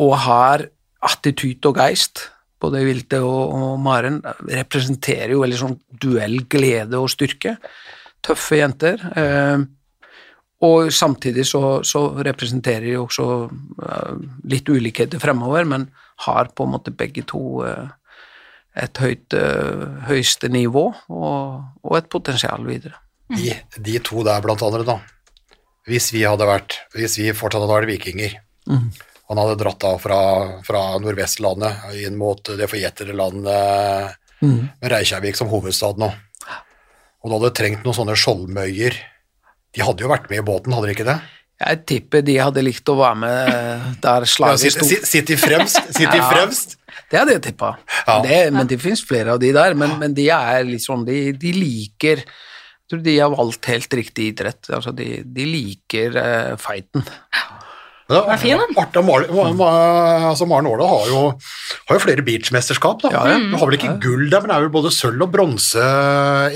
og 0.00 0.16
har 0.24 0.64
attityde 1.04 1.68
og 1.68 1.76
geist 1.76 2.24
både 2.62 2.84
Vilde 2.86 3.20
og, 3.24 3.54
og 3.54 3.80
Maren 3.82 4.20
representerer 4.42 5.34
jo 5.34 5.42
veldig 5.44 5.60
sånn 5.60 5.76
duell, 6.02 6.40
glede 6.50 7.00
og 7.00 7.10
styrke. 7.12 7.56
Tøffe 8.24 8.58
jenter. 8.60 9.02
Eh, 9.18 9.66
og 10.66 10.90
samtidig 10.90 11.44
så, 11.46 11.80
så 11.86 12.08
representerer 12.26 12.88
de 12.88 12.96
også 12.98 13.28
eh, 13.46 14.16
litt 14.50 14.68
ulikheter 14.68 15.22
fremover, 15.22 15.68
men 15.70 15.86
har 16.26 16.50
på 16.50 16.66
en 16.66 16.74
måte 16.74 16.94
begge 16.94 17.22
to 17.30 17.62
eh, 17.66 17.86
et 18.78 19.02
høyt, 19.02 19.34
eh, 19.34 19.84
høyeste 20.08 20.50
nivå 20.50 20.88
og, 20.90 21.62
og, 21.82 21.92
et 21.98 22.10
potensial 22.10 22.66
videre. 22.66 22.98
De, 23.30 23.52
de, 23.76 23.98
to 24.02 24.24
der, 24.26 24.42
blant 24.42 24.62
andre, 24.64 24.82
da. 24.86 24.98
Hvis 25.88 26.10
vi 26.12 26.22
hadde 26.24 26.44
vært 26.48 26.74
Hvis 26.92 27.14
vi 27.20 27.30
fortsatt 27.36 27.62
hadde 27.62 27.74
vært 27.74 27.90
vikinger, 27.90 28.34
mm 28.68 28.88
han 29.28 29.40
hadde 29.42 29.58
dratt 29.60 29.84
av 29.84 29.98
fra, 30.00 30.20
fra 30.64 30.82
Nordvestlandet 31.02 31.90
inn 32.00 32.16
mot 32.16 32.40
det 32.56 32.68
forjettede 32.70 33.16
landet 33.16 34.16
mm. 34.40 34.60
med 34.80 34.92
Reykjavik 34.92 35.36
som 35.36 35.50
hovedstad 35.52 36.00
nå. 36.00 36.08
Og 37.18 37.30
du 37.30 37.34
hadde 37.36 37.56
trengt 37.58 37.84
noen 37.84 37.96
sånne 37.96 38.16
skjoldmøyer. 38.16 38.96
De 39.74 39.84
hadde 39.84 40.04
jo 40.04 40.10
vært 40.10 40.30
med 40.30 40.40
i 40.40 40.46
båten, 40.46 40.72
hadde 40.72 40.88
de 40.88 40.96
ikke 40.96 41.08
det? 41.08 41.18
Jeg 41.58 41.80
tipper 41.90 42.22
de 42.22 42.36
hadde 42.38 42.62
likt 42.62 42.88
å 42.88 42.94
være 43.00 43.18
med 43.18 44.02
der 44.04 44.26
slaget 44.30 44.76
sto. 44.76 44.86
Ja, 44.86 45.22
i 45.34 45.38
fremst? 45.42 45.80
Sitt 45.96 46.14
i 46.14 46.20
fremst? 46.22 46.76
Det 47.10 47.18
hadde 47.18 47.34
jeg 47.34 47.44
tippa. 47.48 47.72
Ja. 48.06 48.20
Men 48.54 48.68
det 48.70 48.78
finnes 48.80 49.02
flere 49.04 49.34
av 49.34 49.42
de 49.42 49.50
der. 49.56 49.74
Men, 49.78 49.96
men 50.00 50.14
de 50.14 50.28
er 50.34 50.62
litt 50.68 50.86
sånn 50.86 51.02
de, 51.08 51.32
de, 51.34 51.52
liker 51.56 52.22
Jeg 52.22 52.92
tror 52.92 53.02
de 53.04 53.16
har 53.18 53.32
valgt 53.34 53.68
helt 53.72 53.96
riktig 53.98 54.30
idrett. 54.32 54.70
Altså, 54.70 54.94
de, 54.96 55.18
de 55.26 55.48
liker 55.50 56.14
uh, 56.14 56.54
fighten. 56.62 57.04
Ja, 58.08 58.22
er 58.32 58.40
fin, 58.40 58.56
den. 58.56 58.76
Artig, 58.80 59.02
Maren, 59.04 59.58
altså 60.30 60.46
Maren 60.48 60.68
Årdal 60.70 60.88
har, 60.88 61.10
har, 61.12 61.98
jo 61.98 62.00
flere 62.00 62.24
beachmesterskap. 62.24 63.02
Da. 63.04 63.10
Ja, 63.12 63.24
ja. 63.34 63.40
Hun 63.42 63.58
har 63.60 63.68
vel 63.68 63.76
ikke 63.76 63.96
gull 64.00 64.30
der, 64.32 64.40
men 64.40 64.48
det 64.48 64.56
er 64.56 64.64
vel 64.64 64.72
både 64.78 64.92
sølv 64.96 65.26
og 65.26 65.34
bronse, 65.34 65.88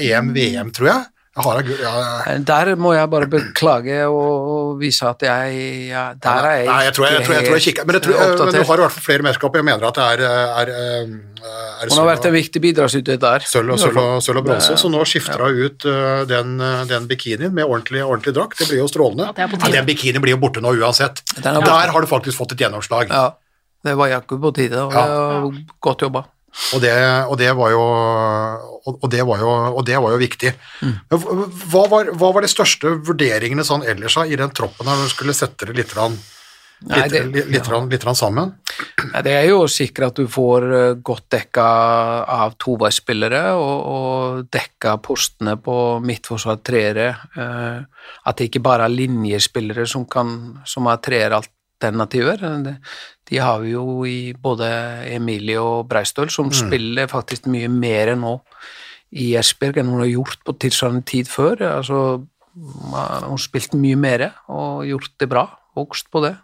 EM, 0.01 0.33
VM, 0.37 0.73
tror 0.73 0.89
jeg. 0.89 1.03
Har, 1.33 1.63
ja, 1.65 1.91
ja. 2.29 2.33
Der 2.45 2.75
må 2.77 2.91
jeg 2.93 3.09
bare 3.09 3.27
beklage 3.33 4.03
og 4.05 4.75
vise 4.77 5.07
at 5.09 5.23
jeg 5.25 5.61
ja, 5.89 6.03
Der 6.21 6.45
er 6.45 6.59
jeg 6.59 6.67
Nei, 6.69 6.81
jeg 6.85 6.93
tror 6.93 7.07
jeg, 7.07 7.15
jeg, 7.15 7.25
tror 7.25 7.35
jeg, 7.35 7.47
tror 7.47 7.57
jeg 7.57 7.65
kikker, 7.67 7.87
men, 7.89 7.97
tror, 8.05 8.19
men, 8.43 8.53
du 8.53 8.67
har 8.69 8.83
i 8.83 8.83
hvert 8.83 8.93
fall 8.93 9.07
flere 9.07 9.25
mesterskap. 9.25 9.57
Jeg 9.57 9.65
mener 9.65 9.87
at 9.89 9.97
det 9.97 10.09
er, 10.11 10.25
er, 10.29 10.73
er, 10.77 11.15
er 11.41 11.89
Hun 11.89 12.03
har 12.03 12.11
vært 12.11 12.29
en 12.29 12.37
viktig 12.37 12.63
bidragsyter 12.67 13.23
der. 13.23 13.47
Sølv 13.49 13.73
og, 13.73 13.81
sølv 13.81 14.03
og, 14.03 14.11
sølv 14.27 14.43
og 14.43 14.51
bronse, 14.51 14.77
så 14.77 14.93
nå 14.93 15.07
skifter 15.09 15.41
hun 15.47 15.63
ut 15.63 15.89
uh, 15.89 16.21
den, 16.29 16.53
den, 16.93 17.09
bikinien 17.09 17.57
med 17.57 17.65
ordentlig, 17.65 18.05
ordentlig 18.05 18.37
drakt. 18.37 18.61
Det 18.61 18.69
blir 18.69 18.83
jo 18.83 18.91
strålende. 18.93 19.33
den 19.73 19.89
bikinien 19.89 20.21
blir 20.21 20.37
jo 20.37 20.43
borte 20.45 20.61
nå 20.61 20.75
uansett. 20.83 21.25
Der 21.41 21.65
har 21.65 21.97
du 21.97 22.11
faktisk 22.13 22.43
fått 22.45 22.53
et 22.59 22.67
gjennomslag. 22.67 23.09
Ja, 23.09 23.31
det 23.89 23.97
var 23.97 24.13
Jakob 24.13 24.45
på 24.45 24.53
tide, 24.61 24.85
og 24.85 25.57
godt 25.81 26.05
jobba. 26.05 26.27
Og 26.77 26.83
det, 26.85 26.93
og 27.33 27.39
det, 27.41 27.49
var, 27.57 27.73
jo, 27.73 27.81
og 28.93 29.09
det 29.11 29.25
var, 29.25 29.41
jo, 29.41 29.53
og 29.73 29.87
det 29.89 29.97
var 30.05 30.13
jo 30.13 30.21
viktig. 30.21 30.53
Mm. 30.85 30.95
Hva, 31.15 31.87
var, 31.89 32.13
hva, 32.13 32.29
var, 32.29 32.45
de 32.45 32.53
største 32.53 32.93
vurderingene 33.07 33.65
sånn 33.65 33.87
ellers 33.89 34.19
i 34.27 34.37
den 34.37 34.53
troppen 34.53 34.89
når 34.89 35.07
du 35.07 35.13
skulle 35.15 35.37
sette 35.37 35.69
det 35.71 35.79
litt, 35.81 35.97
Nei, 36.83 37.03
det, 37.09 37.21
litt, 37.29 37.47
litt, 37.53 37.69
ja. 37.69 37.79
litt, 37.87 38.05
sammen? 38.19 38.55
Nei, 39.13 39.23
det 39.23 39.35
er 39.37 39.45
jo 39.47 39.63
å 39.65 39.71
sikre 39.71 40.09
at 40.11 40.19
du 40.19 40.27
får 40.31 40.67
eh, 40.75 40.95
godt 41.05 41.29
dekka 41.37 41.67
av 42.35 42.57
toveisspillere, 42.61 43.43
og, 43.55 43.77
og 43.93 44.49
dekka 44.53 44.97
postene 45.05 45.55
på 45.63 45.77
midtforsvar 46.03 46.59
treere. 46.67 47.09
Eh, 47.39 48.09
at 48.27 48.39
det 48.39 48.51
ikke 48.51 48.65
bare 48.67 48.89
er 48.89 48.97
linjespillere 48.97 49.87
som, 49.91 50.09
kan, 50.11 50.35
som 50.67 50.91
er 50.91 51.03
treeralternativer. 51.07 52.43
De 53.33 53.41
har 53.41 53.63
vi 53.63 53.73
jo 53.73 54.03
i 54.05 54.35
både 54.37 54.69
Emilie 55.09 55.61
og 55.61 55.87
Breistøl, 55.89 56.29
som 56.31 56.51
mm. 56.51 56.57
spiller 56.59 57.09
faktisk 57.09 57.49
mye 57.49 57.71
mer 57.73 58.13
nå 58.21 58.37
i 59.17 59.33
Esbjerg 59.41 59.81
enn 59.81 59.91
hun 59.93 60.03
har 60.05 60.11
gjort 60.11 60.45
på 60.45 60.55
tilsvarende 60.61 61.05
tid 61.09 61.31
før. 61.33 61.63
Altså, 61.79 62.03
hun 62.53 62.95
har 62.97 63.41
spilt 63.41 63.77
mye 63.79 63.97
mer 63.97 64.29
og 64.53 64.85
gjort 64.89 65.15
det 65.21 65.29
bra, 65.33 65.47
vokst 65.77 66.13
på 66.13 66.25
det. 66.27 66.35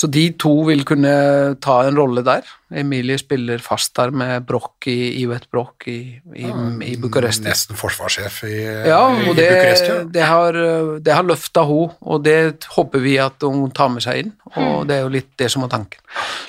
Så 0.00 0.08
de 0.08 0.30
to 0.40 0.52
vil 0.64 0.80
kunne 0.88 1.12
ta 1.60 1.74
en 1.84 1.98
rolle 1.98 2.22
der. 2.24 2.46
Emilie 2.80 3.18
spiller 3.18 3.60
fast 3.60 3.92
der 3.98 4.12
med 4.14 4.46
Broch 4.48 4.86
i 4.88 5.20
Ivet 5.20 5.48
Broch 5.52 5.88
i, 5.90 5.98
i, 6.36 6.44
ja, 6.46 6.54
i 6.86 6.94
Bucuresti. 7.00 7.44
Nesten 7.44 7.76
forsvarssjef 7.76 8.38
i, 8.48 8.54
ja, 8.88 9.00
og 9.10 9.34
det, 9.36 9.48
Bucuresti. 9.50 9.90
Ja. 9.90 10.04
Det 10.14 10.28
har, 10.30 10.58
det 11.04 11.16
har 11.18 11.26
løfta 11.26 11.66
henne, 11.68 11.98
og 12.00 12.22
det 12.24 12.38
håper 12.76 13.02
vi 13.04 13.18
at 13.20 13.44
hun 13.44 13.74
tar 13.76 13.90
med 13.92 14.06
seg 14.06 14.22
inn. 14.22 14.32
Og 14.54 14.62
mm. 14.62 14.86
det 14.88 14.96
er 14.96 15.02
jo 15.04 15.12
litt 15.18 15.28
det 15.42 15.50
som 15.52 15.66
er 15.66 15.72
tanken. 15.74 16.00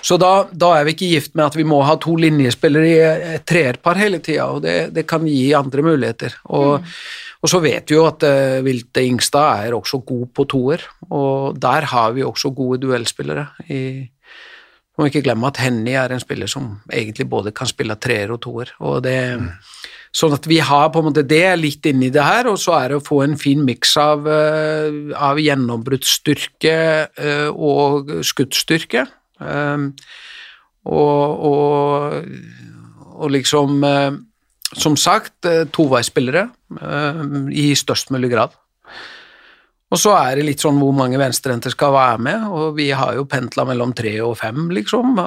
Så 0.05 0.15
da, 0.21 0.31
da, 0.51 0.71
er 0.77 0.87
vi 0.87 0.95
ikke 0.95 1.11
gift 1.17 1.35
med 1.35 1.49
at 1.49 1.57
vi 1.59 1.65
må 1.67 1.81
ha 1.85 1.97
to 2.01 2.15
linjespillere 2.21 2.87
i 2.87 3.35
et 3.35 3.45
treerpar 3.49 3.99
hele 3.99 4.21
tida, 4.23 4.47
og 4.53 4.63
det, 4.63 4.77
det, 4.95 5.03
kan 5.09 5.27
gi 5.27 5.51
andre 5.57 5.85
muligheter. 5.91 6.39
Og 6.55 6.79
mm. 6.79 6.95
Og 7.41 7.49
så 7.49 7.61
vet 7.61 7.89
vi 7.89 7.97
jo 7.97 8.05
at 8.05 8.23
uh, 8.27 8.61
Vilte 8.65 9.03
Ingstad 9.05 9.65
er 9.65 9.77
også 9.77 10.01
god 10.05 10.27
på 10.35 10.45
toer, 10.49 10.83
og 11.09 11.57
der 11.61 11.87
har 11.89 12.13
vi 12.15 12.25
også 12.25 12.53
gode 12.53 12.81
duellspillere. 12.83 13.47
I, 13.73 13.81
må 14.97 15.07
ikke 15.07 15.23
glemme 15.25 15.49
at 15.49 15.61
Henny 15.63 15.95
er 15.97 16.13
en 16.13 16.21
spiller 16.21 16.49
som 16.51 16.75
egentlig 16.93 17.25
både 17.31 17.53
kan 17.55 17.69
spille 17.69 17.95
treer 17.97 18.33
og 18.35 18.41
toer. 18.43 18.75
og 18.79 19.01
det 19.07 19.17
mm. 19.39 19.49
Sånn 20.11 20.33
at 20.35 20.43
vi 20.43 20.57
har 20.59 20.89
på 20.91 20.99
en 20.99 21.05
måte 21.07 21.21
det 21.23 21.53
litt 21.55 21.87
inni 21.87 22.09
det 22.11 22.19
her, 22.19 22.49
og 22.51 22.57
så 22.59 22.73
er 22.75 22.91
det 22.91 22.97
å 22.99 23.03
få 23.05 23.21
en 23.23 23.37
fin 23.39 23.61
miks 23.63 23.93
av, 23.95 24.25
uh, 24.27 25.15
av 25.15 25.39
gjennombruddsstyrke 25.39 26.73
uh, 27.15 27.47
og 27.55 28.11
skuddstyrke. 28.27 29.05
Og, 29.41 31.47
og, 31.47 32.27
og, 33.15 33.31
liksom 33.33 33.79
som 34.77 34.95
sagt, 34.95 35.45
eh, 35.45 35.65
toveisspillere 35.67 36.45
eh, 36.45 36.51
i 36.77 37.71
størst 37.77 38.13
mulig 38.15 38.31
grad. 38.31 38.55
Og 39.91 39.99
så 39.99 40.13
er 40.15 40.39
det 40.39 40.45
litt 40.47 40.61
sånn 40.63 40.77
hvor 40.79 40.93
mange 40.95 41.19
venstrehendter 41.19 41.73
skal 41.73 41.91
være 41.91 42.19
med, 42.23 42.43
og 42.47 42.77
vi 42.77 42.87
har 42.95 43.17
jo 43.17 43.25
pendla 43.27 43.65
mellom 43.67 43.91
tre 43.95 44.13
og 44.23 44.37
fem, 44.39 44.69
liksom. 44.71 45.17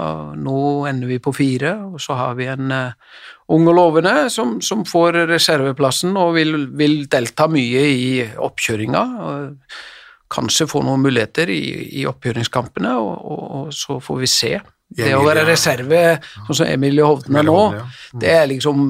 Nå 0.41 0.61
ender 0.89 1.11
vi 1.11 1.19
på 1.21 1.35
fire, 1.37 1.75
og 1.93 2.01
så 2.01 2.17
har 2.17 2.39
vi 2.39 2.49
en 2.49 2.73
uh, 2.73 3.19
ung 3.53 3.69
og 3.69 3.77
lovende 3.77 4.15
som, 4.33 4.57
som 4.65 4.87
får 4.89 5.27
reserveplassen 5.29 6.17
og 6.17 6.33
vil, 6.39 6.57
vil, 6.81 7.03
delta 7.13 7.45
mye 7.53 7.83
i 7.93 8.07
oppkjøringa. 8.25 9.05
Kanskje 10.33 10.69
få 10.71 10.81
noen 10.87 11.05
muligheter 11.05 11.53
i, 11.53 11.61
i 12.01 12.07
oppkjøringskampene, 12.09 12.95
og, 12.97 13.13
og, 13.21 13.45
og, 13.59 13.69
så 13.77 13.99
får 14.01 14.23
vi 14.23 14.33
se. 14.33 14.55
Det 14.95 15.13
å 15.13 15.25
være 15.27 15.45
reserve, 15.45 16.01
sånn 16.47 16.63
som 16.63 16.73
Emilie 16.73 17.05
Hovden 17.05 17.37
er 17.37 17.45
nå, 17.45 17.61
mm. 17.75 17.95
det 18.23 18.33
er 18.33 18.49
liksom 18.49 18.89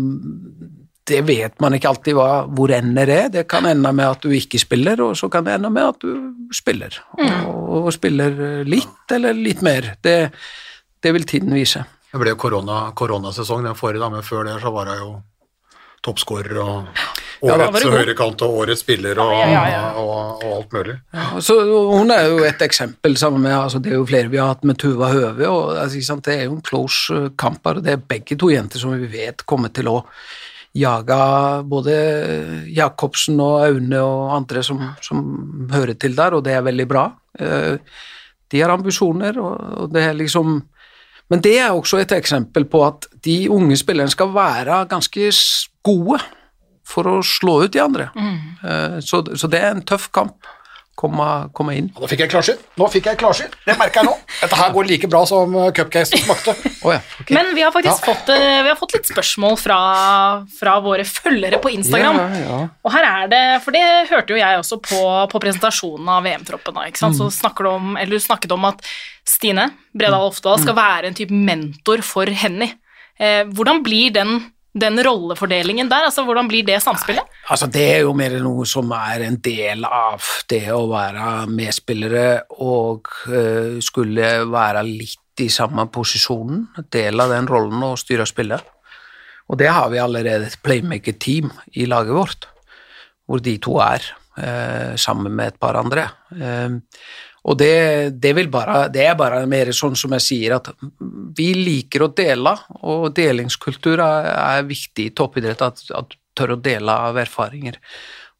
det 1.04 1.20
vet 1.28 1.60
man 1.60 1.74
ikke 1.76 1.90
alltid 1.90 2.16
hva, 2.16 2.28
hvor 2.48 2.72
ender 2.72 3.08
det. 3.08 3.22
Det 3.34 3.42
kan 3.50 3.66
ende 3.68 3.92
med 3.92 4.06
at 4.08 4.24
du 4.24 4.32
ikke 4.32 4.60
spiller, 4.60 5.02
og 5.04 5.16
så 5.20 5.28
kan 5.32 5.44
det 5.44 5.58
ende 5.58 5.70
med 5.72 5.90
at 5.90 6.00
du 6.00 6.48
spiller. 6.54 6.96
Og, 7.18 7.24
mm. 7.24 7.42
og 7.82 7.90
spiller 7.92 8.38
litt 8.68 9.12
eller 9.12 9.36
litt 9.36 9.60
mer. 9.64 9.94
Det, 10.00 10.16
det 11.04 11.12
vil 11.16 11.28
tiden 11.28 11.52
vise. 11.56 11.84
Det 12.14 12.22
ble 12.22 12.32
jo 12.32 12.40
korona, 12.40 12.86
koronasesong 12.96 13.66
den 13.66 13.76
forrige, 13.76 14.00
da, 14.00 14.08
men 14.12 14.24
før 14.24 14.46
det 14.48 14.60
så 14.62 14.72
var 14.72 14.88
det 14.88 15.00
jo 15.02 15.16
toppskårer 16.04 16.60
og 16.60 16.88
årets 17.44 17.84
ja, 17.84 17.90
høyrekant 17.90 18.44
og 18.44 18.58
årets 18.62 18.84
spiller 18.84 19.18
og, 19.20 19.32
ja, 19.34 19.62
ja, 19.72 19.82
og, 20.00 20.44
og, 20.44 20.52
alt 20.58 20.76
mulig. 20.76 20.96
så 21.44 21.56
Hun 21.64 22.12
er 22.14 22.28
jo 22.28 22.38
et 22.46 22.62
eksempel 22.64 23.16
sammen 23.20 23.44
med 23.44 23.56
altså 23.56 23.80
Det 23.82 23.92
er 23.92 23.98
jo 23.98 24.06
flere 24.08 24.30
vi 24.32 24.40
har 24.40 24.52
hatt 24.52 24.64
med 24.68 24.78
Tuva 24.80 25.10
Høve. 25.12 25.48
og 25.48 25.76
altså, 25.80 26.18
Det 26.24 26.36
er 26.36 26.46
jo 26.46 26.56
en 26.56 26.64
close 26.64 27.20
kamp 27.40 27.66
her. 27.66 27.80
Det 27.84 27.92
er 27.92 28.08
begge 28.14 28.38
to 28.40 28.52
jenter 28.52 28.80
som 28.80 28.94
vi 28.96 29.10
vet 29.10 29.46
kommer 29.48 29.72
til 29.74 29.90
å 29.90 29.98
jage 30.74 31.18
både 31.70 31.94
Jacobsen 32.74 33.40
og 33.42 33.62
Aune 33.66 34.00
og 34.02 34.34
andre 34.36 34.62
som, 34.66 34.80
som 35.04 35.22
hører 35.72 35.94
til 35.94 36.16
der, 36.18 36.34
og 36.34 36.44
det 36.46 36.56
er 36.56 36.66
veldig 36.66 36.86
bra. 36.90 37.08
Uh, 37.40 37.78
de 38.52 38.62
har 38.62 38.70
ambisjoner, 38.74 39.38
og 39.40 39.90
det 39.94 40.02
er 40.10 40.16
liksom 40.18 40.62
Men 41.32 41.40
det 41.40 41.54
er 41.58 41.72
også 41.72 41.96
et 41.98 42.12
eksempel 42.12 42.66
på 42.68 42.82
at 42.84 43.06
de 43.24 43.48
unge 43.50 43.76
spillerne 43.80 44.12
skal 44.12 44.28
være 44.34 44.82
ganske 44.90 45.30
gode 45.82 46.18
for 46.84 47.08
å 47.08 47.22
slå 47.24 47.62
ut 47.64 47.72
de 47.72 47.80
andre. 47.80 48.10
Mm. 48.12 49.00
Så, 49.00 49.22
så, 49.32 49.48
det 49.48 49.62
er 49.62 49.72
en 49.72 49.80
tøff 49.88 50.10
kamp. 50.12 50.44
Komme, 50.98 51.28
komme 51.56 51.74
inn. 51.78 51.90
Nå 51.98 52.08
fikk 52.10 52.24
jeg 52.24 52.32
klarsyn. 52.32 52.60
Nå 52.80 52.88
fikk 52.92 53.08
jeg 53.10 53.18
klarsyn. 53.20 53.50
Det 53.66 53.76
merker 53.80 54.02
jeg 54.02 54.08
nå. 54.10 54.14
Dette 54.40 54.58
her 54.58 54.72
går 54.74 54.88
like 54.88 55.10
bra 55.10 55.24
som 55.28 55.54
cupcakes 55.74 56.14
cupcasen 56.14 56.24
smakte. 56.24 56.54
Oh, 56.84 56.92
ja, 56.92 57.00
okay. 57.20 57.34
Men 57.34 57.54
vi 57.56 57.62
har 57.64 57.72
faktisk 57.72 58.04
fått, 58.04 58.28
eh, 58.28 58.62
vi 58.62 58.68
har 58.68 58.76
fått 58.76 58.94
litt 58.96 59.08
spørsmål 59.08 59.56
fra, 59.60 59.78
fra 60.58 60.76
våre 60.84 61.06
følgere 61.08 61.60
på 61.62 61.72
Instagram. 61.74 62.18
Ja, 62.20 62.42
ja. 62.42 62.60
Og 62.84 62.94
her 62.94 63.08
er 63.08 63.32
det, 63.32 63.42
for 63.64 63.76
det 63.76 63.84
hørte 64.10 64.34
jo 64.34 64.40
jeg 64.40 64.60
også 64.60 64.80
på, 64.84 65.02
på 65.32 65.42
presentasjonen 65.42 66.10
av 66.16 66.24
VM-troppen. 66.26 66.76
da, 66.76 66.86
ikke 66.90 67.02
sant? 67.04 67.18
Så 67.18 67.30
snakker 67.32 67.66
du 67.66 67.72
om, 67.74 67.94
eller 67.96 68.18
du 68.18 68.24
snakket 68.24 68.54
om 68.54 68.68
at 68.68 68.84
Stine 69.24 69.70
Bredal 69.96 70.28
Oftedal 70.28 70.60
skal 70.62 70.76
være 70.78 71.10
en 71.10 71.16
type 71.16 71.34
mentor 71.34 72.04
for 72.06 72.28
Henny. 72.28 72.74
Eh, 73.18 73.44
hvordan 73.46 73.82
blir 73.86 74.14
den, 74.14 74.40
den 74.74 74.98
rollefordelingen 75.06 75.88
der? 75.90 76.08
altså 76.08 76.24
Hvordan 76.26 76.48
blir 76.50 76.66
det 76.66 76.80
samspillet? 76.82 77.24
Altså, 77.48 77.68
det 77.70 77.84
er 77.96 78.00
jo 78.02 78.14
mer 78.16 78.34
noe 78.42 78.66
som 78.66 78.90
er 78.96 79.26
en 79.28 79.38
del 79.42 79.86
av 79.86 80.24
det 80.50 80.64
å 80.74 80.84
være 80.90 81.46
medspillere 81.50 82.26
og 82.64 83.10
uh, 83.30 83.78
skulle 83.84 84.32
være 84.50 84.82
litt 84.88 85.44
i 85.44 85.50
samme 85.50 85.86
posisjonen, 85.90 86.66
del 86.94 87.22
av 87.22 87.32
den 87.32 87.48
rollen 87.50 87.82
å 87.86 87.94
styre 87.98 88.26
spillet. 88.26 88.62
Og 89.50 89.58
det 89.60 89.70
har 89.70 89.90
vi 89.92 90.00
allerede 90.00 90.48
et 90.48 90.60
playmaker-team 90.64 91.50
i 91.78 91.86
laget 91.90 92.16
vårt, 92.16 92.46
hvor 93.28 93.42
de 93.44 93.56
to 93.62 93.78
er, 93.82 94.06
uh, 94.40 94.94
sammen 95.00 95.34
med 95.34 95.52
et 95.52 95.60
par 95.60 95.78
andre. 95.78 96.08
Eh, 96.34 96.78
og 97.44 97.58
det, 97.60 97.74
det, 98.24 98.32
bare, 98.48 98.86
det 98.88 99.04
er 99.04 99.16
bare 99.20 99.42
mer 99.48 99.68
sånn 99.76 99.96
som 100.00 100.14
jeg 100.16 100.24
sier, 100.24 100.56
at 100.56 100.70
vi 101.36 101.50
liker 101.58 102.06
å 102.06 102.12
dele, 102.16 102.54
og 102.88 103.10
delingskultur 103.16 104.00
er, 104.00 104.30
er 104.32 104.68
viktig 104.68 105.10
i 105.10 105.12
toppidrett, 105.16 105.64
at, 105.66 105.82
at 105.92 106.14
du 106.14 106.16
tør 106.34 106.54
å 106.56 106.62
dele 106.64 106.94
av 107.08 107.18
erfaringer. 107.20 107.76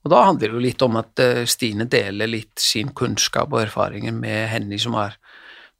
Og 0.05 0.13
da 0.13 0.23
handler 0.25 0.49
det 0.49 0.57
jo 0.57 0.63
litt 0.65 0.85
om 0.85 0.97
at 1.01 1.21
eh, 1.21 1.43
Stine 1.49 1.87
deler 1.89 2.33
litt 2.33 2.61
sin 2.61 2.91
kunnskap 2.97 3.53
og 3.53 3.63
erfaringer 3.67 4.17
med 4.17 4.49
Henny 4.51 4.81
som 4.81 4.97
er 5.01 5.19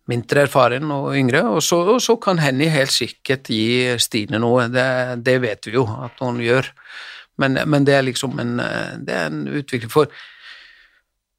mindre 0.09 0.45
erfaren 0.45 0.93
og 0.93 1.17
yngre, 1.17 1.41
og 1.49 1.65
så, 1.65 1.81
og 1.95 2.03
så 2.05 2.19
kan 2.21 2.41
Henny 2.45 2.69
helt 2.73 2.93
sikkert 2.93 3.49
gi 3.49 3.97
Stine 4.05 4.41
noe, 4.41 4.69
det, 4.73 4.87
det 5.25 5.39
vet 5.45 5.71
vi 5.71 5.79
jo 5.79 5.89
at 5.89 6.21
hun 6.21 6.45
gjør. 6.45 6.69
Men, 7.41 7.57
men 7.67 7.89
det 7.89 7.97
er 7.97 8.05
liksom 8.07 8.37
en, 8.39 8.59
det 9.01 9.17
er 9.17 9.33
en 9.33 9.47
utvikling 9.49 9.91
for 9.91 10.13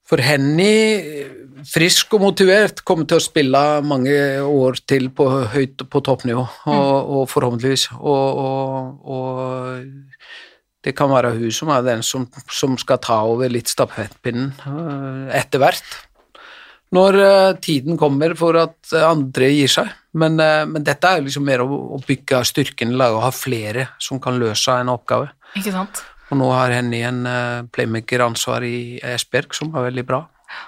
for 0.06 0.22
Henny, 0.22 1.26
frisk 1.64 2.14
og 2.18 2.26
motivert, 2.26 2.82
kommer 2.88 3.08
til 3.10 3.20
å 3.20 3.24
spille 3.24 3.62
mange 3.86 4.16
år 4.44 4.82
til 4.88 5.10
på 5.16 5.28
høyt 5.54 5.86
på 5.90 6.02
toppnivå, 6.04 6.44
og, 6.68 7.14
og 7.20 7.30
forhåpentligvis. 7.32 7.90
Og, 8.00 8.42
og, 8.46 9.16
og 9.16 9.86
det 10.86 10.94
kan 10.98 11.10
være 11.10 11.34
hun 11.40 11.54
som 11.54 11.72
er 11.74 11.86
den 11.86 12.04
som, 12.06 12.28
som 12.52 12.76
skal 12.82 13.02
ta 13.02 13.22
over 13.26 13.50
litt 13.52 13.72
stafettpinnen 13.72 14.52
øh, 14.70 15.30
etter 15.34 15.62
hvert. 15.64 15.96
Når 16.94 17.18
øh, 17.20 17.54
tiden 17.64 17.98
kommer 17.98 18.36
for 18.38 18.60
at 18.62 18.94
andre 19.02 19.50
gir 19.50 19.72
seg. 19.72 19.90
Men, 20.14 20.38
øh, 20.40 20.68
men 20.70 20.86
dette 20.86 21.10
er 21.10 21.26
liksom 21.26 21.48
mer 21.48 21.66
å, 21.66 21.70
å 21.98 22.02
bygge 22.06 22.44
styrken 22.52 22.94
i 22.94 23.00
laget 23.00 23.18
og 23.18 23.26
ha 23.26 23.34
flere 23.34 23.88
som 23.98 24.22
kan 24.22 24.38
løse 24.42 24.78
en 24.78 24.94
oppgave. 24.94 25.32
Ikke 25.58 25.74
sant? 25.74 26.04
Og 26.30 26.40
nå 26.42 26.46
har 26.54 26.74
Henny 26.74 27.04
en 27.06 27.20
playmaker-ansvar 27.74 28.64
i 28.66 28.98
Esbjerg 29.14 29.54
som 29.54 29.76
er 29.78 29.92
veldig 29.92 30.06
bra, 30.08 30.24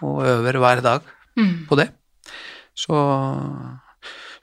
og 0.05 0.23
øver 0.25 0.59
hver 0.63 0.81
dag 0.85 1.13
på 1.69 1.77
det. 1.77 1.89
Så, 2.77 2.97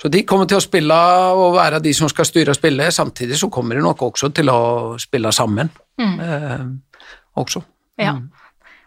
så 0.01 0.11
de 0.11 0.23
kommer 0.27 0.47
til 0.51 0.59
å 0.59 0.63
spille 0.65 0.97
og 1.35 1.57
være 1.57 1.83
de 1.85 1.93
som 1.97 2.11
skal 2.11 2.27
styre 2.29 2.55
spillet, 2.57 2.95
samtidig 2.95 3.39
så 3.41 3.51
kommer 3.53 3.79
de 3.79 3.85
nok 3.85 4.03
også 4.11 4.31
til 4.35 4.51
å 4.53 4.61
spille 5.03 5.33
sammen 5.35 5.71
eh, 6.01 6.65
også. 7.39 7.63
Ja. 8.03 8.17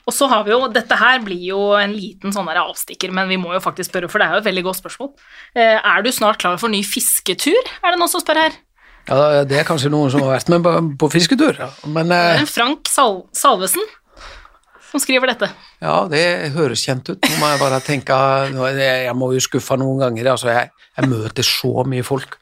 Og 0.07 0.15
så 0.15 0.27
har 0.31 0.45
vi 0.47 0.53
jo, 0.53 0.69
Dette 0.71 0.95
her 0.95 1.19
blir 1.23 1.41
jo 1.49 1.59
en 1.75 1.91
liten 1.95 2.31
sånn 2.35 2.47
der 2.47 2.61
avstikker, 2.61 3.11
men 3.11 3.27
vi 3.27 3.39
må 3.39 3.51
jo 3.55 3.63
faktisk 3.63 3.91
spørre, 3.91 4.07
for 4.11 4.23
det 4.23 4.29
er 4.29 4.37
jo 4.37 4.43
et 4.43 4.47
veldig 4.47 4.63
godt 4.69 4.79
spørsmål. 4.79 5.11
Eh, 5.55 5.75
Er 5.75 6.03
du 6.05 6.11
snart 6.15 6.39
klar 6.39 6.55
for 6.61 6.71
ny 6.71 6.79
fisketur? 6.87 7.59
Er 7.83 7.91
det 7.91 7.99
noen 7.99 8.11
som 8.11 8.23
spør 8.23 8.39
her? 8.45 8.55
Ja, 9.07 9.43
det 9.47 9.59
er 9.59 9.67
kanskje 9.67 9.91
noen 9.91 10.11
som 10.11 10.23
har 10.25 10.33
vært 10.35 10.49
med 10.51 10.63
på, 10.65 10.71
på 11.03 11.09
fisketur, 11.15 11.59
ja. 11.59 11.69
men 11.87 12.11
eh, 12.11 12.41
er 12.41 12.47
Frank 12.51 12.87
Sal 12.91 13.21
Salvesen 13.35 13.83
som 14.97 15.03
skriver 15.03 15.29
dette. 15.31 15.49
ja, 15.83 15.97
det 16.09 16.23
høres 16.57 16.83
kjent 16.83 17.09
ut. 17.13 17.21
Nå 17.21 17.41
må 17.41 17.51
jeg 17.53 17.61
bare 17.61 17.81
tenke 17.85 18.15
Jeg 18.81 19.17
må 19.17 19.33
jo 19.35 19.43
skuffe 19.43 19.77
noen 19.77 20.01
ganger, 20.01 20.31
altså 20.33 20.49
jeg, 20.49 20.71
jeg 20.97 21.11
møter 21.11 21.45
så 21.45 21.85
mye 21.85 22.05
folk. 22.07 22.39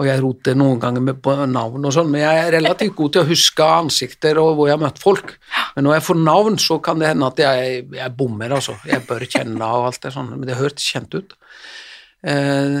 Og 0.00 0.06
jeg 0.08 0.20
roter 0.24 0.56
noen 0.56 0.78
ganger 0.80 1.02
med 1.04 1.26
navn 1.52 1.84
og 1.84 1.92
sånn, 1.92 2.08
men 2.08 2.22
jeg 2.22 2.44
er 2.46 2.54
relativt 2.54 2.94
god 2.96 3.12
til 3.12 3.20
å 3.20 3.28
huske 3.28 3.66
ansikter 3.68 4.38
og 4.40 4.54
hvor 4.56 4.70
jeg 4.70 4.78
har 4.78 4.80
møtt 4.80 5.02
folk. 5.02 5.34
Men 5.74 5.84
når 5.84 5.98
jeg 5.98 6.04
får 6.06 6.20
navn, 6.22 6.56
så 6.62 6.78
kan 6.80 7.02
det 7.02 7.10
hende 7.10 7.28
at 7.28 7.42
jeg, 7.44 7.82
jeg 7.98 8.14
bommer, 8.16 8.54
altså. 8.56 8.78
Jeg 8.88 9.04
bør 9.04 9.26
kjenne 9.28 9.60
og 9.60 9.90
alt 9.90 10.00
det 10.06 10.14
sånn, 10.14 10.32
men 10.38 10.48
det 10.48 10.56
hørtes 10.56 10.88
kjent 10.88 11.18
ut. 11.18 11.36
Eh, 12.24 12.78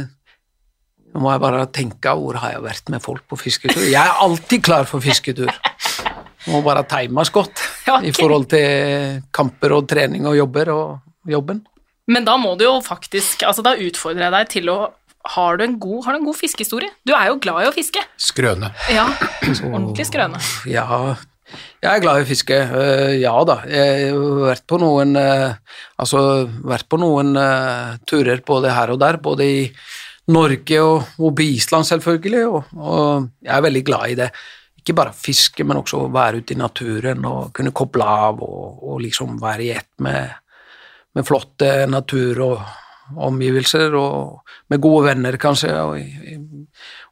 nå 1.10 1.20
må 1.20 1.34
jeg 1.34 1.42
bare 1.42 1.66
tenke 1.74 2.16
hvor 2.16 2.40
har 2.40 2.54
jeg 2.54 2.64
vært 2.64 2.90
med 2.94 3.04
folk 3.04 3.28
på 3.28 3.36
fisketur. 3.42 3.84
Jeg 3.84 4.00
er 4.00 4.24
alltid 4.24 4.64
klar 4.64 4.88
for 4.88 5.04
fisketur. 5.04 5.52
Må 6.50 6.62
bare 6.66 6.84
times 6.88 7.32
godt 7.36 7.62
Ja, 7.86 8.00
i 8.02 8.12
forhold 8.14 8.48
til 8.52 9.20
kamper 9.34 9.76
og 9.78 9.88
trening 9.90 10.28
og 10.28 10.38
jobber 10.38 10.72
og 10.74 11.30
jobben. 11.30 11.64
Men 12.10 12.26
da 12.26 12.36
må 12.40 12.56
du 12.58 12.64
jo 12.66 12.78
faktisk 12.82 13.44
altså 13.46 13.62
Da 13.66 13.76
utfordrer 13.78 14.26
jeg 14.26 14.34
deg 14.34 14.52
til 14.56 14.72
å 14.72 14.78
Har 15.36 15.60
du 15.60 15.66
en 15.66 15.78
god, 15.78 16.04
har 16.06 16.16
du 16.16 16.22
en 16.22 16.28
god 16.30 16.38
fiskehistorie? 16.38 16.90
Du 17.06 17.12
er 17.14 17.28
jo 17.28 17.40
glad 17.44 17.66
i 17.66 17.68
å 17.68 17.74
fiske. 17.76 18.00
Skrøne. 18.16 18.72
Ja, 18.92 19.04
ordentlig 19.74 20.08
skrøne. 20.08 20.40
Ja, 20.68 21.16
jeg 21.80 21.90
er 21.90 22.02
glad 22.02 22.20
i 22.20 22.24
å 22.24 22.28
fiske. 22.28 22.56
Eh, 22.56 23.14
ja 23.20 23.34
da. 23.46 23.60
Jeg 23.68 24.12
har 24.14 24.44
vært 24.46 24.66
på 24.70 24.78
noen 24.80 25.16
eh, 25.18 25.56
Altså 26.00 26.20
vært 26.64 26.88
på 26.88 26.96
noen 27.00 27.34
uh, 27.36 27.98
turer 28.08 28.40
både 28.46 28.70
her 28.72 28.94
og 28.94 29.00
der, 29.02 29.18
både 29.20 29.44
i 29.44 29.58
Norge 30.32 30.78
og, 30.80 31.10
og 31.20 31.34
på 31.36 31.44
Island, 31.44 31.84
selvfølgelig, 31.88 32.44
og, 32.48 32.70
og 32.78 33.26
jeg 33.44 33.52
er 33.52 33.64
veldig 33.66 33.82
glad 33.84 34.12
i 34.12 34.16
det. 34.22 34.28
Ikke 34.80 34.96
bare 34.96 35.14
fiske, 35.16 35.64
men 35.64 35.80
også 35.80 36.06
være 36.12 36.40
ute 36.40 36.56
i 36.56 36.60
naturen 36.60 37.24
og 37.28 37.50
kunne 37.56 37.74
koble 37.76 38.06
av 38.08 38.40
og, 38.44 38.84
og 38.90 39.00
liksom 39.04 39.36
være 39.42 39.66
i 39.66 39.72
ett 39.76 39.90
med, 40.02 40.32
med 41.14 41.28
flotte 41.28 41.84
natur 41.90 42.40
og 42.46 42.62
omgivelser, 43.16 43.94
og 43.98 44.40
med 44.70 44.80
gode 44.82 45.08
venner, 45.08 45.36
kanskje. 45.40 45.72
og, 45.82 45.98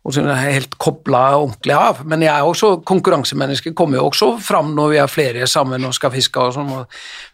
og 0.04 0.14
så 0.14 0.24
er 0.24 0.54
helt 0.54 0.76
kobla 0.80 1.22
ordentlig 1.36 1.74
av. 1.74 2.02
Men 2.08 2.22
jeg 2.24 2.32
er 2.32 2.46
også 2.46 2.78
konkurransemenneske, 2.86 3.74
kommer 3.76 3.98
jo 3.98 4.08
også 4.08 4.30
fram 4.42 4.74
når 4.76 4.92
vi 4.94 5.00
er 5.02 5.12
flere 5.12 5.48
sammen 5.50 5.84
og 5.88 5.96
skal 5.96 6.14
fiske 6.14 6.42
og 6.42 6.54
sånn. 6.56 6.74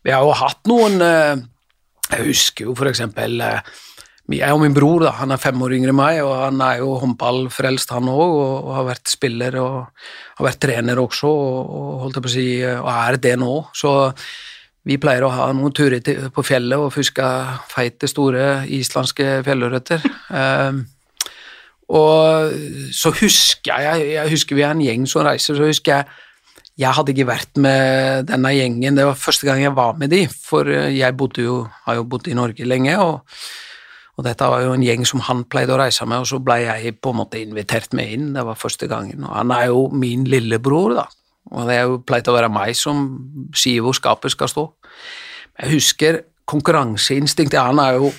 Vi 0.04 0.14
har 0.14 0.24
jo 0.24 0.36
hatt 0.38 0.62
noen 0.70 1.02
eh, 1.04 1.34
Jeg 2.04 2.26
husker 2.26 2.68
jo 2.68 2.74
for 2.76 2.90
eksempel 2.90 3.40
eh, 3.40 3.60
jeg 4.32 4.56
og 4.56 4.62
min 4.62 4.72
bror, 4.72 5.02
da, 5.04 5.10
han 5.18 5.34
er 5.34 5.40
fem 5.40 5.60
år 5.66 5.74
yngre 5.76 5.92
enn 5.92 5.98
meg, 5.98 6.22
og 6.24 6.32
han 6.38 6.60
er 6.64 6.78
jo 6.80 6.94
håndballfrelst 7.02 7.90
han 7.92 8.08
òg, 8.08 8.22
og, 8.40 8.70
har 8.72 8.86
vært 8.88 9.12
spiller 9.12 9.58
og 9.60 9.74
har 10.38 10.46
vært 10.46 10.62
trener 10.64 11.00
også, 11.02 11.28
og, 11.28 11.58
og 11.60 11.90
holdt 12.04 12.16
jeg 12.16 12.24
på 12.24 12.30
å 12.30 12.32
si, 12.32 12.48
og 12.72 12.88
er 12.94 13.18
det 13.20 13.34
nå. 13.42 13.52
Så 13.76 13.92
vi 14.88 14.96
pleier 15.00 15.26
å 15.26 15.32
ha 15.32 15.50
noen 15.52 15.74
turer 15.76 16.00
til, 16.04 16.30
på 16.32 16.44
fjellet 16.44 16.80
og 16.80 16.92
fiske 16.94 17.26
feite, 17.68 18.08
store 18.08 18.64
islandske 18.72 19.42
fjellørreter. 19.44 20.06
Um, 20.32 20.80
og 22.00 22.54
så 22.96 23.12
husker 23.20 23.84
jeg, 23.84 24.06
jeg 24.14 24.32
husker 24.32 24.56
vi 24.56 24.64
er 24.64 24.72
en 24.72 24.84
gjeng 24.84 25.04
som 25.10 25.26
reiser, 25.28 25.58
så 25.58 25.68
husker 25.68 25.98
jeg 25.98 26.20
jeg 26.74 26.90
hadde 26.90 27.12
ikke 27.12 27.28
vært 27.28 27.58
med 27.62 28.24
denne 28.26 28.50
gjengen, 28.50 28.96
det 28.98 29.04
var 29.06 29.14
første 29.14 29.46
gang 29.46 29.60
jeg 29.62 29.76
var 29.76 29.92
med 29.94 30.10
de, 30.10 30.24
for 30.26 30.66
jeg 30.66 31.14
bodde 31.14 31.44
jo, 31.44 31.60
har 31.84 32.00
jo 32.00 32.06
bodd 32.10 32.26
i 32.26 32.34
Norge 32.34 32.66
lenge, 32.66 32.96
og, 32.98 33.20
og 34.14 34.26
dette 34.26 34.46
var 34.50 34.62
jo 34.62 34.74
en 34.76 34.84
gjeng 34.84 35.06
som 35.08 35.22
han 35.26 35.42
pleide 35.50 35.74
å 35.74 35.80
reise 35.80 36.06
med, 36.06 36.22
og 36.22 36.28
så 36.30 36.38
ble 36.42 36.60
jeg 36.62 36.96
på 37.02 37.10
en 37.10 37.20
måte 37.22 37.40
invitert 37.42 37.94
med 37.96 38.12
inn, 38.14 38.28
det 38.36 38.44
var 38.46 38.58
første 38.58 38.88
gangen, 38.90 39.26
og 39.26 39.34
han 39.34 39.54
er 39.54 39.70
jo 39.72 39.88
min 39.92 40.26
lillebror 40.30 40.94
da, 41.00 41.08
og 41.52 41.66
det 41.68 41.78
er 41.78 41.88
jo 41.88 42.02
pleid 42.06 42.30
å 42.30 42.36
være 42.36 42.52
meg 42.52 42.76
som 42.78 43.02
sier 43.56 43.84
hvor 43.84 43.96
skapet 43.96 44.32
skal 44.32 44.48
stå. 44.48 44.68
Jeg 45.60 45.74
husker 45.74 46.22
konkurranseinstinktet, 46.48 47.60
han 47.60 47.80
er 47.80 47.98
jo 47.98 48.12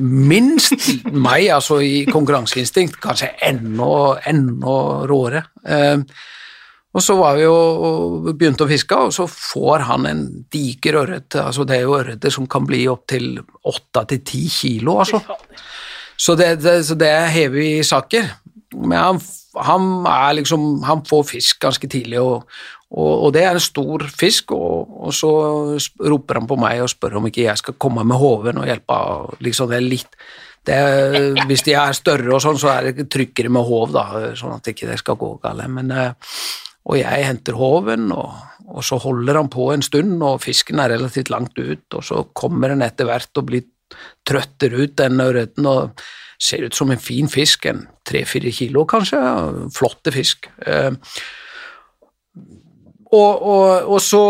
minst 0.00 0.72
meg, 1.12 1.48
altså 1.52 1.80
i 1.84 2.04
konkurranseinstinkt, 2.08 2.96
kanskje 3.02 3.30
enda, 3.44 4.18
enda 4.30 4.76
råere. 5.08 5.42
Og 6.98 7.02
så 7.04 7.14
var 7.14 7.36
vi 7.38 7.44
jo 7.44 8.32
begynte 8.32 8.66
å 8.66 8.70
fiske, 8.70 8.96
og 8.98 9.12
så 9.14 9.28
får 9.30 9.84
han 9.86 10.06
en 10.08 10.22
diger 10.50 10.98
ørret. 11.04 11.36
Altså 11.38 11.66
det 11.68 11.76
er 11.76 11.84
jo 11.86 11.94
ørreter 12.00 12.34
som 12.34 12.48
kan 12.50 12.66
bli 12.66 12.88
opptil 12.90 13.36
åtte 13.70 14.02
til 14.10 14.24
ti 14.26 14.40
kilo, 14.50 14.96
altså. 15.04 15.20
Så 16.18 16.34
det, 16.34 16.56
det, 16.64 16.80
så 16.88 16.96
det 16.98 17.12
er 17.14 17.30
hevige 17.30 17.84
saker. 17.86 18.32
Men 18.74 18.98
han, 18.98 19.20
han 19.54 19.84
er 20.10 20.34
liksom 20.40 20.82
Han 20.84 21.04
får 21.06 21.22
fisk 21.30 21.62
ganske 21.62 21.88
tidlig, 21.88 22.18
og, 22.18 22.50
og, 22.90 23.12
og 23.28 23.32
det 23.36 23.46
er 23.46 23.54
en 23.54 23.62
stor 23.62 24.08
fisk, 24.10 24.50
og, 24.56 24.90
og 25.06 25.14
så 25.14 25.32
roper 26.02 26.42
han 26.42 26.50
på 26.50 26.58
meg 26.58 26.82
og 26.82 26.90
spør 26.90 27.20
om 27.20 27.30
ikke 27.30 27.46
jeg 27.46 27.62
skal 27.62 27.78
komme 27.78 28.02
med 28.02 28.18
håven 28.18 28.58
og 28.58 28.66
hjelpe. 28.66 29.00
Liksom 29.46 29.70
det 29.70 29.78
er 29.78 29.86
litt 29.86 30.22
det 30.68 30.78
Hvis 31.48 31.62
de 31.64 31.78
er 31.78 31.94
større 31.96 32.34
og 32.34 32.42
sånn, 32.44 32.58
så 32.60 32.74
er 32.74 32.90
det 32.90 33.06
tryggere 33.08 33.48
med 33.54 33.64
håv, 33.64 33.92
da, 33.94 34.04
sånn 34.36 34.58
at 34.58 34.66
ikke 34.68 34.90
det 34.90 34.98
skal 35.00 35.16
gå 35.16 35.30
galt. 35.40 35.64
Men, 35.70 35.94
eh, 35.94 36.34
og 36.86 36.98
jeg 36.98 37.26
henter 37.26 37.58
håven 37.58 38.12
og, 38.14 38.36
og 38.68 38.84
så 38.84 38.98
holder 39.00 39.40
han 39.40 39.50
på 39.52 39.70
en 39.72 39.82
stund, 39.84 40.20
og 40.22 40.42
fisken 40.44 40.80
er 40.82 40.92
relativt 40.94 41.32
langt 41.32 41.58
ut, 41.58 41.86
og 41.94 42.04
så 42.04 42.22
kommer 42.36 42.72
den 42.72 42.84
etter 42.84 43.08
hvert 43.08 43.40
og 43.40 43.48
blir 43.48 43.66
trøtter 44.28 44.74
ut 44.76 44.96
den 45.00 45.20
ørreten 45.24 45.68
og 45.68 46.02
ser 46.38 46.68
ut 46.68 46.76
som 46.76 46.92
en 46.92 47.00
fin 47.02 47.28
fisk, 47.30 47.66
en 47.66 47.86
tre-fire 48.06 48.52
kilo 48.54 48.84
kanskje, 48.88 49.18
flotte 49.74 50.12
fisk. 50.14 50.50
Eh, 50.66 50.92
og, 53.08 53.40
og, 53.40 53.86
og, 53.88 54.00
så 54.04 54.22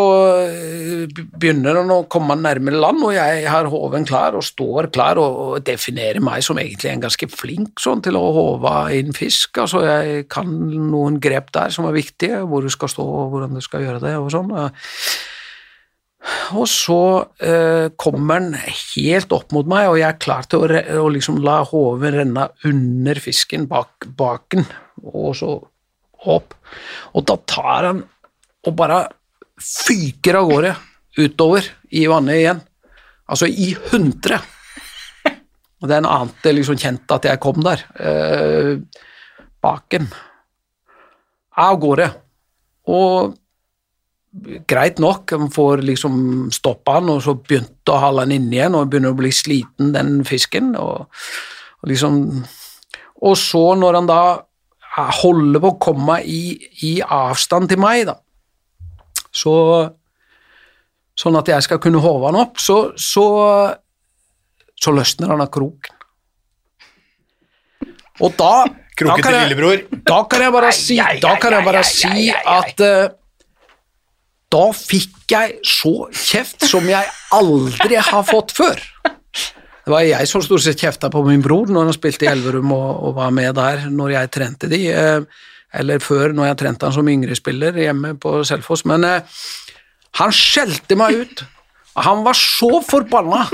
eh, 0.46 1.06
begynner 1.10 1.80
han 1.80 1.90
å 1.90 2.04
komme 2.10 2.36
nærmere 2.38 2.78
land, 2.78 3.00
og 3.08 3.14
jeg 3.16 3.46
har 3.50 3.70
håven 3.72 4.04
klar 4.06 4.36
og 4.38 4.44
står 4.46 4.90
klar 4.94 5.18
og, 5.18 5.38
og 5.42 5.64
definerer 5.66 6.22
meg 6.22 6.44
som 6.46 6.60
egentlig 6.62 6.92
en 6.92 7.02
ganske 7.02 7.26
flink 7.32 7.82
sånn 7.82 8.04
til 8.04 8.18
å 8.18 8.22
håve 8.36 8.74
inn 8.94 9.10
fisk. 9.16 9.58
Altså 9.64 9.82
jeg 9.82 10.28
kan 10.30 10.52
noen 10.92 11.18
grep 11.22 11.50
der 11.56 11.74
som 11.74 11.88
er 11.88 11.96
viktige, 11.96 12.44
hvor 12.46 12.62
du 12.62 12.70
skal 12.70 12.92
stå 12.92 13.02
og 13.02 13.32
hvordan 13.34 13.58
du 13.58 13.64
skal 13.64 13.82
gjøre 13.82 14.04
det 14.04 14.14
og 14.20 14.30
sånn. 14.36 14.54
Og 16.58 16.68
så 16.70 17.00
eh, 17.42 17.88
kommer 17.98 18.38
han 18.38 18.54
helt 18.60 19.34
opp 19.34 19.50
mot 19.56 19.66
meg, 19.70 19.88
og 19.90 19.98
jeg 19.98 20.06
er 20.10 20.22
klar 20.22 20.46
til 20.46 20.62
å, 20.62 20.82
å 21.02 21.08
liksom 21.14 21.40
la 21.42 21.64
håven 21.66 22.14
renne 22.14 22.46
under 22.68 23.22
fisken 23.22 23.66
bak 23.70 24.06
baken, 24.18 24.66
og 25.02 25.34
så 25.38 25.56
opp. 26.30 26.54
Og 27.16 27.26
da 27.26 27.38
tar 27.48 27.90
han 27.90 28.04
og 28.68 28.76
bare 28.76 29.00
fyker 29.58 30.38
av 30.38 30.52
gårde 30.52 30.76
utover 31.18 31.66
i 31.96 32.04
vannet 32.10 32.42
igjen. 32.42 32.62
Altså 33.28 33.48
i 33.48 33.72
hundre. 33.90 34.38
Og 35.78 35.86
det 35.86 35.94
den 35.94 36.08
ante 36.10 36.52
liksom 36.54 36.78
kjent 36.80 37.10
at 37.14 37.26
jeg 37.28 37.40
kom 37.42 37.60
der. 37.62 37.82
Eh, 37.98 38.72
baken. 39.62 40.08
Av 41.58 41.78
gårde. 41.80 42.08
Og 42.90 43.36
greit 44.68 45.00
nok, 45.02 45.32
man 45.38 45.52
får 45.52 45.82
liksom 45.86 46.16
stoppa 46.54 46.98
han, 46.98 47.10
og 47.12 47.22
så 47.24 47.34
begynte 47.38 47.94
å 47.94 48.00
hale 48.02 48.26
han 48.26 48.34
inn 48.34 48.50
igjen, 48.52 48.76
og 48.76 48.90
begynner 48.90 49.14
å 49.14 49.18
bli 49.18 49.30
sliten, 49.34 49.92
den 49.94 50.22
fisken. 50.28 50.74
Og, 50.78 51.08
og 51.82 51.90
liksom 51.90 52.44
Og 53.18 53.34
så, 53.34 53.74
når 53.74 53.96
han 53.98 54.06
da 54.06 54.22
holder 55.18 55.62
på 55.62 55.70
å 55.72 55.78
komme 55.82 56.20
i, 56.22 56.54
i 56.86 57.00
avstand 57.02 57.66
til 57.70 57.80
meg, 57.82 58.04
da, 58.06 58.14
så 59.38 59.56
Sånn 61.18 61.34
at 61.34 61.48
jeg 61.50 61.64
skal 61.66 61.80
kunne 61.82 61.98
håve 61.98 62.28
han 62.28 62.36
opp, 62.38 62.60
så, 62.62 62.92
så, 62.94 63.24
så 64.78 64.92
løsner 64.94 65.32
av 65.34 65.48
kroken. 65.50 65.96
Og 68.22 68.36
da 68.38 68.52
Kroken 68.98 69.22
til 69.22 69.36
lillebror. 69.36 69.82
Da 70.06 70.18
kan 70.30 70.42
jeg 70.42 70.54
bare 70.54 70.70
si, 70.74 70.98
da 71.22 71.34
kan 71.38 71.54
jeg 71.54 71.66
bare 71.66 71.82
si 71.86 72.28
at 72.34 72.82
uh, 72.82 73.10
da 74.50 74.64
fikk 74.74 75.34
jeg 75.34 75.58
så 75.66 75.92
kjeft 76.08 76.66
som 76.66 76.88
jeg 76.88 77.04
aldri 77.36 78.00
har 78.00 78.24
fått 78.26 78.54
før. 78.56 78.80
Det 79.04 79.92
var 79.94 80.04
jeg 80.04 80.28
som 80.28 80.42
stort 80.44 80.64
sett 80.64 80.82
kjefta 80.82 81.12
på 81.12 81.22
min 81.24 81.44
bror 81.44 81.70
når 81.72 81.88
han 81.88 81.96
spilte 81.96 82.26
i 82.26 82.30
Elverum 82.32 82.74
og, 82.74 82.88
og, 82.90 83.14
var 83.20 83.30
med 83.32 83.54
der 83.56 83.86
når 83.92 84.16
jeg 84.16 84.32
trente 84.34 84.70
de. 84.72 84.82
Uh, 84.90 85.46
eller 85.74 86.00
før, 86.00 86.32
når 86.32 86.50
jeg 86.50 86.60
trente 86.62 86.88
han 86.88 86.96
som 86.96 87.08
yngre 87.10 87.36
spiller 87.36 87.76
hjemme 87.76 88.14
på 88.20 88.40
Selfoss. 88.48 88.84
Men 88.88 89.04
eh, 89.04 89.40
han 90.20 90.34
skjelte 90.34 90.96
meg 90.98 91.22
ut. 91.22 91.44
Han 91.98 92.22
var 92.26 92.38
så 92.38 92.78
forbanna. 92.86 93.44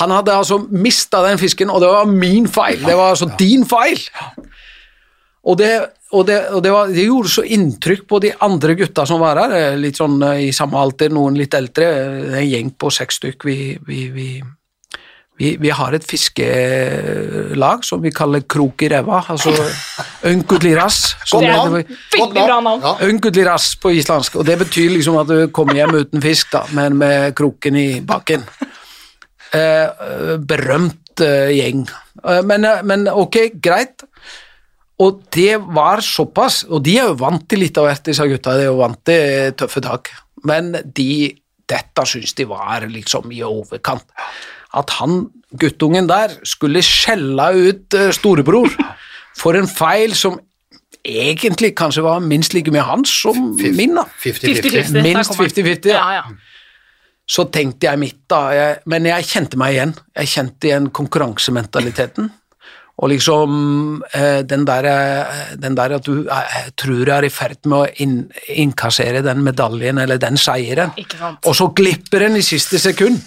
Han 0.00 0.10
hadde 0.10 0.34
altså 0.34 0.58
mista 0.70 1.22
den 1.26 1.38
fisken, 1.38 1.70
og 1.70 1.82
det 1.82 1.90
var 1.92 2.08
min 2.10 2.48
feil. 2.50 2.80
Det 2.82 2.96
var 2.98 3.12
altså 3.14 3.28
din 3.38 3.66
feil. 3.68 4.00
Og 5.44 5.58
det, 5.60 5.70
og 6.16 6.24
det, 6.26 6.38
og 6.56 6.62
det, 6.64 6.72
var, 6.72 6.88
det 6.88 7.04
gjorde 7.04 7.30
så 7.30 7.44
inntrykk 7.44 8.06
på 8.08 8.18
de 8.24 8.32
andre 8.46 8.74
gutta 8.78 9.04
som 9.06 9.20
var 9.20 9.42
her, 9.42 9.54
eh, 9.58 9.78
litt 9.78 10.00
sånn 10.00 10.16
eh, 10.24 10.46
i 10.48 10.52
samme 10.56 10.80
alter, 10.80 11.12
noen 11.12 11.36
litt 11.36 11.54
eldre, 11.54 11.90
en 12.40 12.48
gjeng 12.48 12.72
på 12.80 12.90
seks 12.94 13.20
stykk 13.20 13.44
vi, 13.44 13.58
vi, 13.84 14.06
vi 14.14 14.28
vi, 15.36 15.56
vi, 15.58 15.70
har 15.74 15.94
et 15.96 16.04
fiskelag 16.06 17.82
som 17.86 18.02
vi 18.02 18.12
kaller 18.14 18.44
Krok 18.46 18.84
i 18.86 18.90
ræva, 18.92 19.18
altså 19.34 19.50
Önkutliras. 20.30 21.00
Veldig 21.32 22.34
bra 22.36 22.60
navn. 22.62 22.86
Önkutliras 23.02 23.72
på 23.82 23.90
islandsk, 23.98 24.38
og 24.38 24.46
det 24.46 24.60
betyr 24.62 24.94
liksom 24.94 25.18
at 25.18 25.32
du 25.32 25.48
kommer 25.54 25.80
hjem 25.80 25.98
uten 26.04 26.22
fisk, 26.22 26.52
da, 26.54 26.62
men 26.78 26.98
med 27.02 27.34
kroken 27.34 27.80
i 27.80 27.88
bakken. 28.06 28.46
Eh, 29.54 30.38
berømt 30.38 31.22
eh, 31.22 31.50
gjeng. 31.54 31.84
Eh, 32.22 32.42
men, 32.46 32.64
eh, 32.70 32.82
men, 32.86 33.08
ok, 33.10 33.38
greit. 33.62 34.06
Og 35.02 35.24
det 35.34 35.58
var 35.74 36.02
såpass, 36.02 36.62
og 36.70 36.82
de 36.86 37.00
er 37.00 37.10
jo 37.10 37.22
vant 37.26 37.42
til 37.50 37.64
litt 37.64 37.78
av 37.78 37.90
hvert, 37.90 38.06
disse 38.06 38.26
gutta, 38.30 38.54
de 38.54 38.68
er 38.68 38.70
jo 38.70 38.78
vant 38.78 39.00
til 39.02 39.54
tøffe 39.58 39.82
tak, 39.82 40.12
men 40.46 40.76
de, 40.94 41.32
dette 41.66 42.04
syns 42.06 42.36
de 42.38 42.46
var 42.46 42.86
liksom 42.86 43.32
i 43.34 43.42
overkant 43.42 44.06
at 44.74 44.96
han 44.98 45.28
guttungen 45.60 46.08
der 46.10 46.34
skulle 46.46 46.82
skjelle 46.82 47.50
ut 47.54 47.94
uh, 47.98 48.10
storebror 48.14 48.72
for 49.38 49.58
en 49.58 49.70
feil 49.70 50.14
som 50.18 50.40
egentlig 51.04 51.74
kanskje 51.76 52.04
var 52.04 52.22
minst 52.24 52.54
like 52.54 52.72
mye 52.72 52.84
hans 52.86 53.12
som 53.22 53.54
min. 53.58 53.94
da. 53.94 54.06
50-50. 54.24 55.02
Minst 55.04 55.36
50-50. 55.36 55.92
Ja, 55.92 56.12
ja. 56.20 56.22
Så 57.26 57.46
tenkte 57.52 57.88
jeg 57.88 58.00
mitt, 58.00 58.22
da. 58.28 58.40
Jeg, 58.52 58.80
men 58.90 59.06
jeg 59.08 59.28
kjente 59.28 59.60
meg 59.60 59.76
igjen. 59.76 59.94
Jeg 60.16 60.32
kjente 60.32 60.68
igjen 60.68 60.88
konkurransementaliteten. 60.96 62.28
Og 63.02 63.10
liksom 63.10 64.02
eh, 64.14 64.44
den, 64.46 64.66
der, 64.68 64.86
eh, 64.86 65.54
den 65.58 65.74
der 65.74 65.96
at 65.96 66.06
du 66.06 66.28
jeg 66.28 66.74
tror 66.78 67.00
jeg 67.00 67.14
er 67.16 67.26
i 67.26 67.32
ferd 67.32 67.66
med 67.66 67.78
å 67.80 67.88
inn, 68.04 68.18
innkassere 68.54 69.24
den 69.24 69.42
medaljen 69.42 69.98
eller 69.98 70.20
den 70.22 70.38
seieren, 70.38 70.92
og 71.42 71.56
så 71.58 71.72
glipper 71.74 72.22
den 72.28 72.38
i 72.38 72.44
siste 72.46 72.78
sekund. 72.78 73.18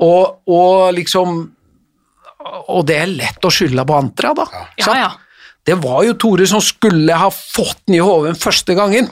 Og, 0.00 0.40
og, 0.48 0.90
liksom 0.96 1.40
Og 2.72 2.84
det 2.88 2.96
er 2.96 3.10
lett 3.12 3.44
å 3.44 3.52
skylde 3.52 3.84
på 3.86 3.98
andre, 3.98 4.34
da. 4.38 4.46
Ja, 4.80 4.94
ja. 4.96 5.10
Det 5.66 5.76
var 5.82 6.04
jo 6.06 6.16
Tore 6.16 6.46
som 6.48 6.62
skulle 6.64 7.16
ha 7.20 7.28
fått 7.30 7.84
den 7.86 7.98
i 7.98 8.04
hoven 8.04 8.38
første 8.38 8.74
gangen. 8.74 9.10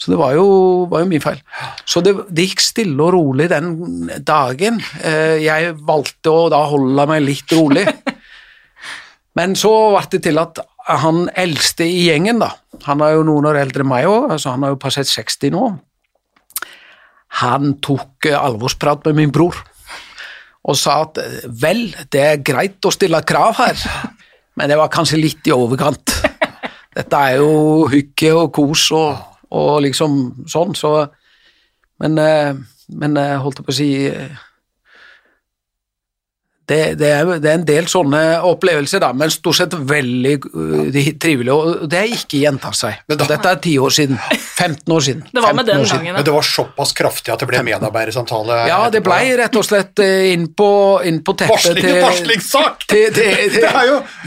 Så 0.00 0.12
det 0.12 0.18
var 0.20 0.32
jo, 0.36 0.44
var 0.88 1.02
jo 1.02 1.08
min 1.10 1.20
feil. 1.20 1.40
Så 1.88 2.00
det, 2.04 2.14
det, 2.28 2.46
gikk 2.48 2.62
stille 2.64 3.04
og 3.04 3.12
rolig 3.16 3.50
den 3.52 3.72
dagen. 4.24 4.78
Eh, 5.04 5.40
jeg 5.44 5.74
valgte 5.88 6.32
å 6.32 6.46
da 6.52 6.60
holde 6.70 7.04
meg 7.08 7.24
litt 7.24 7.52
rolig. 7.56 7.84
Men 9.38 9.56
så 9.56 9.72
ble 9.92 10.04
det 10.12 10.22
til 10.28 10.40
at 10.40 10.60
han 10.90 11.26
eldste 11.38 11.84
i 11.84 12.06
gjengen, 12.08 12.40
da, 12.42 12.54
han 12.86 13.04
er 13.04 13.14
jo 13.14 13.26
noen 13.28 13.50
år 13.50 13.60
eldre 13.60 13.84
enn 13.84 13.90
meg 13.92 14.08
òg, 14.08 14.32
altså 14.34 14.54
han 14.54 14.64
har 14.64 14.72
jo 14.72 14.80
passert 14.80 15.10
60 15.10 15.52
nå, 15.54 15.66
han 17.40 17.76
tok 17.84 18.26
alvorsprat 18.34 19.04
med 19.06 19.20
min 19.20 19.34
bror 19.34 19.54
og 20.60 20.76
sa 20.76 21.00
at 21.06 21.20
vel, 21.62 21.86
det 22.12 22.20
er 22.20 22.42
greit 22.44 22.84
å 22.84 22.92
stille 22.92 23.22
krav 23.26 23.56
her, 23.60 23.80
men 24.58 24.70
det 24.70 24.78
var 24.80 24.92
kanskje 24.92 25.20
litt 25.20 25.48
i 25.48 25.54
overkant. 25.56 26.16
Dette 26.96 27.22
er 27.22 27.40
jo 27.40 27.86
hygge 27.90 28.34
og 28.34 28.52
kos 28.54 28.90
og, 28.96 29.24
og 29.56 29.72
liksom 29.86 30.20
sånn, 30.50 30.76
så 30.76 31.08
Men, 32.00 32.16
men 32.96 33.16
holdt 33.42 33.58
jeg 33.60 33.64
på 33.66 33.72
å 33.74 33.76
si 33.76 33.88
det, 36.70 36.94
det, 37.00 37.08
er, 37.10 37.26
det, 37.42 37.50
er, 37.50 37.56
en 37.58 37.64
del 37.66 37.88
sånne 37.90 38.20
opplevelser, 38.46 39.02
da, 39.02 39.10
men 39.16 39.32
stort 39.34 39.58
sett 39.58 39.74
veldig 39.74 40.34
uh, 40.44 40.98
trivelige. 41.18 41.54
Og 41.56 41.88
det 41.90 41.98
er 41.98 42.12
ikke 42.14 42.44
gjentatt 42.44 42.78
seg. 42.78 43.00
Da, 43.10 43.16
Dette 43.24 43.54
er 43.56 43.58
10 43.58 43.72
år 43.82 43.94
siden. 43.96 44.20
15 44.30 44.94
år 44.94 45.04
siden. 45.08 45.24
Det 45.32 45.42
var 45.42 45.56
med 45.58 45.66
den 45.66 45.82
gangen. 45.82 46.14
Men 46.14 46.26
det 46.26 46.34
var 46.34 46.46
såpass 46.46 46.94
kraftig 46.94 47.34
at 47.34 47.42
det 47.42 47.48
ble 47.50 47.64
medarbeidersamtale? 47.66 48.60
Ja, 48.70 48.78
det 48.94 49.02
ble 49.02 49.18
rett 49.40 49.58
og 49.58 49.66
slett 49.66 49.98
uh, 50.04 50.28
inn 50.30 50.46
på, 50.54 50.70
inn 51.10 51.18
på 51.26 51.34
teppet 51.42 51.56
Varsling, 51.56 51.82
til 51.82 51.98
Varslingssak! 52.04 52.86
Til, 52.90 53.10
til, 53.14 53.34
til, 53.56 53.66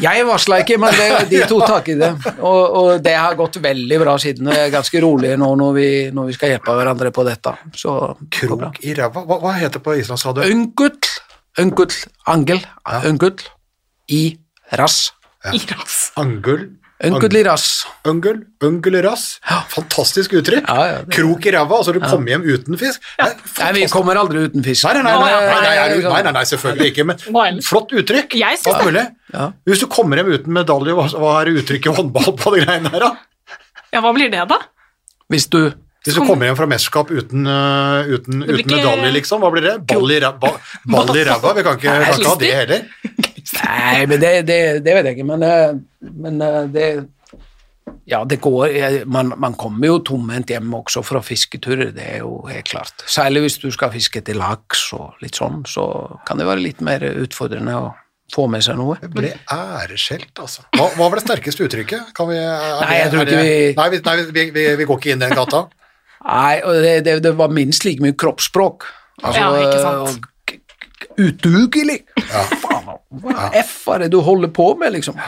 jeg 0.04 0.28
varsla 0.28 0.60
ikke, 0.64 0.80
men 0.84 1.00
det, 1.00 1.10
de 1.32 1.42
tok 1.48 1.66
tak 1.68 1.90
i 1.94 1.98
det. 2.00 2.12
Og, 2.36 2.62
og, 2.64 2.92
det 3.04 3.16
har 3.16 3.40
gått 3.40 3.62
veldig 3.64 4.02
bra 4.04 4.18
siden. 4.20 4.52
Vi 4.52 4.60
er 4.66 4.72
ganske 4.74 5.04
rolige 5.04 5.40
nå 5.40 5.54
når 5.64 5.76
vi, 5.80 5.90
når 6.16 6.32
vi 6.32 6.38
skal 6.38 6.56
hjelpe 6.56 6.76
hverandre 6.76 7.16
på 7.16 7.28
dette. 7.28 7.56
Så, 7.78 7.98
Krok 8.34 8.84
i 8.84 8.96
ræva? 9.00 9.24
Hva, 9.24 9.40
hva 9.44 9.56
heter 9.62 9.80
det 9.80 9.86
på 9.88 9.96
islandsk, 10.02 10.28
sa 10.28 10.36
du? 10.36 10.44
Unkutl. 10.52 11.13
Øngull, 11.62 11.92
angel, 12.26 12.64
ja. 12.64 13.04
øngull, 13.06 13.44
i 14.10 14.24
rass. 14.80 15.12
Ja. 15.44 15.52
I 15.54 15.60
rass. 15.70 16.00
Angul. 16.18 16.72
Øngull 17.04 17.36
i 17.36 17.42
rass. 17.44 17.84
Øngel, 18.08 18.38
øngel 18.64 18.96
i 18.96 19.02
rass. 19.04 19.26
Fantastisk 19.74 20.38
uttrykk. 20.40 20.70
Ja, 20.70 20.86
ja, 20.88 21.02
det... 21.04 21.12
Krok 21.18 21.46
i 21.50 21.52
ræva, 21.52 21.82
altså 21.82 21.92
du 21.96 22.00
kommer 22.00 22.32
hjem 22.32 22.46
uten 22.48 22.80
fisk. 22.80 23.04
Nei, 23.20 23.72
vi 23.76 23.88
kommer 23.92 24.20
aldri 24.22 24.46
uten 24.48 24.64
fisk. 24.64 24.88
Nei, 24.88 25.02
nei, 25.04 25.16
nei, 25.20 25.98
nei, 26.06 26.34
nei 26.38 26.46
selvfølgelig 26.48 26.94
ikke, 26.94 27.08
men 27.10 27.60
flott 27.66 27.92
uttrykk. 27.92 28.38
Jeg 28.40 28.62
synes 28.62 28.96
det. 28.96 29.06
Hvis 29.68 29.84
du 29.84 29.90
kommer 29.92 30.22
hjem 30.22 30.32
uten 30.38 30.56
medalje, 30.56 30.96
hva 30.96 31.34
er 31.42 31.52
uttrykket 31.58 31.92
i 31.92 31.98
håndball 32.00 32.38
på 32.40 32.56
de 32.56 32.64
greiene 32.64 32.94
her, 32.94 33.10
da? 33.10 33.58
Ja, 33.94 34.00
hva 34.06 34.14
blir 34.16 34.32
det, 34.32 34.48
da? 34.50 34.62
Hvis 35.34 35.50
du 35.52 35.60
hvis 36.04 36.18
du 36.18 36.24
kommer 36.28 36.50
hjem 36.50 36.58
fra 36.60 36.68
mesterskap 36.68 37.12
uten, 37.16 37.48
uh, 37.48 38.04
uten, 38.12 38.44
uten 38.44 38.60
ikke... 38.60 38.76
medalje, 38.76 39.12
liksom, 39.16 39.44
hva 39.44 39.52
blir 39.54 39.64
det? 39.64 39.76
Ball 39.88 40.12
i 40.12 40.20
ræva? 40.20 41.54
Vi 41.56 41.64
kan 41.64 41.80
ikke, 41.80 41.94
kan 41.94 42.26
ha 42.28 42.36
det 42.42 42.54
heller. 42.58 42.88
Nei, 43.54 44.06
men 44.10 44.20
det, 44.20 44.32
det, 44.48 44.60
det, 44.84 44.96
vet 44.98 45.08
jeg 45.08 45.18
ikke, 45.18 45.28
men, 45.28 45.44
eh, 45.48 45.76
men 46.26 46.42
eh, 46.44 46.62
det 46.74 46.88
Ja, 48.10 48.24
det 48.28 48.42
går 48.44 49.06
man, 49.08 49.32
man 49.40 49.56
kommer 49.60 49.88
jo 49.88 49.98
tomhendt 50.04 50.52
hjem 50.52 50.72
også 50.76 51.04
fra 51.08 51.22
fisketurer, 51.24 51.92
det 51.96 52.08
er 52.18 52.24
jo 52.24 52.42
helt 52.50 52.68
klart. 52.68 53.04
Særlig 53.08 53.46
hvis 53.46 53.60
du 53.62 53.70
skal 53.72 53.94
fiske 53.94 54.20
etter 54.20 54.36
laks 54.40 54.90
og 54.98 55.20
litt 55.24 55.40
sånn, 55.40 55.62
så 55.68 55.86
kan 56.28 56.40
det 56.40 56.48
være 56.50 56.66
litt 56.66 56.84
mer 56.84 57.04
utfordrende 57.14 57.78
å 57.80 57.92
få 58.34 58.48
med 58.52 58.64
seg 58.66 58.80
noe. 58.80 58.98
Det 59.00 59.12
ble 59.14 59.32
æreskjelt, 59.52 60.34
altså. 60.42 60.66
Hva, 60.76 60.90
hva 60.98 61.08
var 61.08 61.20
det 61.20 61.26
sterkeste 61.28 61.68
uttrykket? 61.68 62.12
Kan 62.18 62.32
vi, 62.32 62.40
er 62.40 62.82
Nei, 62.82 62.98
jeg 62.98 63.14
tror 63.14 63.24
ikke 63.28 63.40
vi- 63.40 63.74
Nei, 63.78 63.88
vi, 63.94 64.02
nei 64.08 64.16
vi, 64.20 64.46
vi, 64.58 64.68
vi 64.80 64.88
går 64.90 65.00
ikke 65.00 65.16
inn 65.16 65.24
den 65.24 65.36
gata. 65.38 65.66
Nei, 66.24 66.62
og 66.64 66.78
det, 66.84 66.94
det, 67.06 67.18
det 67.26 67.34
var 67.40 67.52
minst 67.52 67.84
like 67.86 68.04
mye 68.04 68.16
kroppsspråk. 68.16 68.86
Altså, 69.24 69.40
Ja, 69.40 69.50
ikke 69.60 69.82
sant. 69.84 70.30
Udugelig! 71.20 72.00
Faen, 72.64 72.94
hva 73.22 73.50
F 73.60 73.74
er 73.94 74.06
det 74.06 74.14
du 74.16 74.22
holder 74.26 74.50
på 74.56 74.72
med, 74.80 74.96
liksom? 74.96 75.20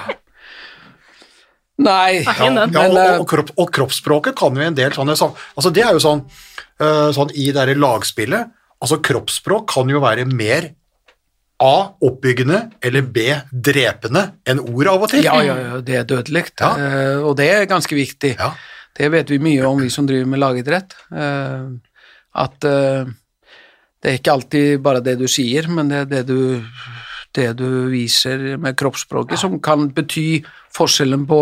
Nei, 1.86 2.22
Ja, 2.24 2.48
men. 2.50 2.72
Ja, 2.72 2.86
og, 2.88 2.98
eh, 2.98 3.18
og, 3.20 3.26
kropp, 3.28 3.52
og 3.60 3.72
kroppsspråket 3.76 4.38
kan 4.40 4.56
jo 4.56 4.64
en 4.64 4.78
del 4.78 4.94
sånne 4.96 5.16
Altså, 5.20 5.72
det 5.76 5.84
er 5.84 5.92
jo 5.98 6.00
sånn, 6.00 6.22
eh, 6.80 7.10
sånn 7.16 7.34
i 7.36 7.50
det 7.52 7.76
lagspillet 7.76 8.54
Altså, 8.80 9.02
kroppsspråk 9.04 9.68
kan 9.74 9.92
jo 9.92 10.00
være 10.04 10.26
mer 10.30 10.72
A. 11.64 11.92
Oppbyggende 12.04 12.58
eller 12.84 13.02
B. 13.02 13.30
Drepende 13.52 14.26
enn 14.48 14.60
ord 14.60 14.90
av 14.92 15.06
og 15.06 15.12
til. 15.14 15.24
Ja, 15.24 15.38
ja, 15.44 15.56
ja, 15.56 15.78
det 15.80 15.96
er 16.02 16.08
dødelig, 16.10 16.50
Ja. 16.60 16.72
eh, 16.76 17.22
og 17.24 17.38
det 17.40 17.48
er 17.50 17.66
ganske 17.66 17.96
viktig. 17.96 18.34
Ja. 18.38 18.50
Det 18.96 19.10
vet 19.12 19.30
vi 19.34 19.42
mye 19.44 19.66
om, 19.68 19.82
vi 19.84 19.90
som 19.92 20.08
driver 20.08 20.30
med 20.32 20.40
lagidrett. 20.40 20.96
eh, 21.12 21.68
At 22.36 22.64
eh, 22.68 23.06
det 24.02 24.12
er 24.12 24.20
ikke 24.20 24.34
alltid 24.36 24.82
bare 24.86 25.02
det 25.04 25.18
du 25.20 25.28
sier, 25.32 25.68
men 25.72 25.90
det 25.90 26.02
er 26.04 26.10
det 26.12 26.24
du, 26.28 26.62
det 27.36 27.48
du 27.58 27.88
viser 27.92 28.58
med 28.62 28.76
kroppsspråket, 28.78 29.40
som 29.40 29.60
kan 29.60 29.88
bety 29.96 30.44
forskjellen 30.76 31.26
på 31.28 31.40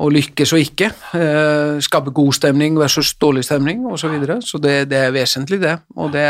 å 0.00 0.08
lykkes 0.08 0.54
og 0.56 0.62
ikke. 0.62 0.90
eh, 1.18 1.80
Skape 1.84 2.12
god 2.16 2.32
stemning 2.38 2.78
versus 2.80 3.10
dårlig 3.20 3.44
stemning 3.44 3.82
osv. 3.84 3.98
Så, 4.06 4.12
videre. 4.14 4.38
så 4.40 4.60
det, 4.62 4.76
det 4.88 4.96
er 4.96 5.12
vesentlig, 5.12 5.60
det. 5.60 5.74
Og 5.96 6.12
det, 6.14 6.26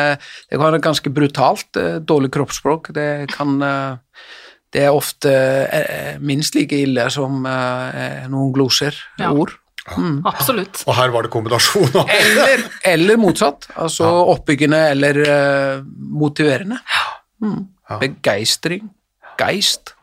det 0.50 0.56
kan 0.58 0.66
være 0.66 0.82
ganske 0.82 1.12
brutalt. 1.14 1.78
Dårlig 2.02 2.32
kroppsspråk. 2.34 2.90
Det 2.96 3.28
kan 3.36 3.60
Det 4.70 4.84
er 4.86 4.94
ofte 4.94 5.30
eh, 5.66 6.18
minst 6.22 6.54
like 6.54 6.76
ille 6.78 7.08
som 7.10 7.42
eh, 7.46 8.26
noen 8.30 8.52
gloser, 8.54 8.94
Ja. 9.18 9.32
ord. 9.32 9.56
Absolutt. 10.28 10.84
Og 10.86 10.94
her 10.94 11.10
var 11.10 11.24
det 11.26 11.30
kombinasjon 11.32 11.96
av 11.98 12.10
Eller, 12.14 12.62
eller 12.86 13.16
motsatt. 13.18 13.66
Altså 13.80 14.06
oppbyggende 14.30 14.78
eller 14.92 15.18
uh, 15.24 15.82
motiverende. 16.20 16.78
Mm. 17.42 17.64
Begeistring. 17.98 18.90
Geist. 19.40 19.94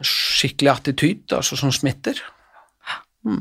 Skikkelig 0.00 0.72
attityd, 0.72 1.36
altså 1.36 1.58
som 1.60 1.70
smitter. 1.74 2.18
Fy 3.22 3.36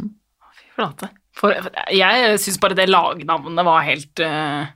flate. 0.76 1.10
For, 1.38 1.54
jeg 1.94 2.38
syns 2.44 2.60
bare 2.62 2.78
det 2.78 2.90
lagnavnet 2.90 3.66
var 3.66 3.86
helt 3.88 4.22
uh, 4.26 4.68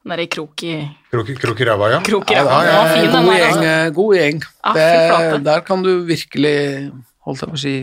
Den 0.00 0.14
derre 0.14 0.26
krok 0.32 0.62
i 0.64 0.74
krok, 1.12 1.28
i- 1.60 1.64
ræva, 1.68 1.90
ja. 1.92 2.00
krok 2.00 2.30
i 2.30 2.34
Ja, 2.34 2.42
ræva. 2.44 2.60
ja, 2.64 3.06
Den 3.12 3.12
var 3.12 3.12
fin, 3.12 3.12
god 3.12 3.34
gjeng. 3.36 3.50
Altså. 3.52 3.64
eh, 3.64 3.90
God 3.90 4.14
gjeng. 4.16 4.42
Ah, 4.64 4.74
det, 4.74 5.44
der 5.44 5.60
kan 5.60 5.82
du 5.82 5.90
virkelig, 6.08 6.92
holdt 7.26 7.40
jeg 7.40 7.50
på 7.50 7.58
å 7.58 7.60
si, 7.60 7.74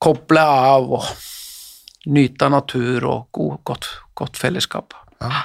koble 0.00 0.38
av 0.44 0.92
og 1.00 1.08
nyte 2.06 2.46
av 2.46 2.50
natur 2.54 3.04
og 3.10 3.26
god, 3.34 3.58
godt, 3.64 3.88
godt 4.14 4.38
fellesskap. 4.38 4.94
Ja. 5.20 5.42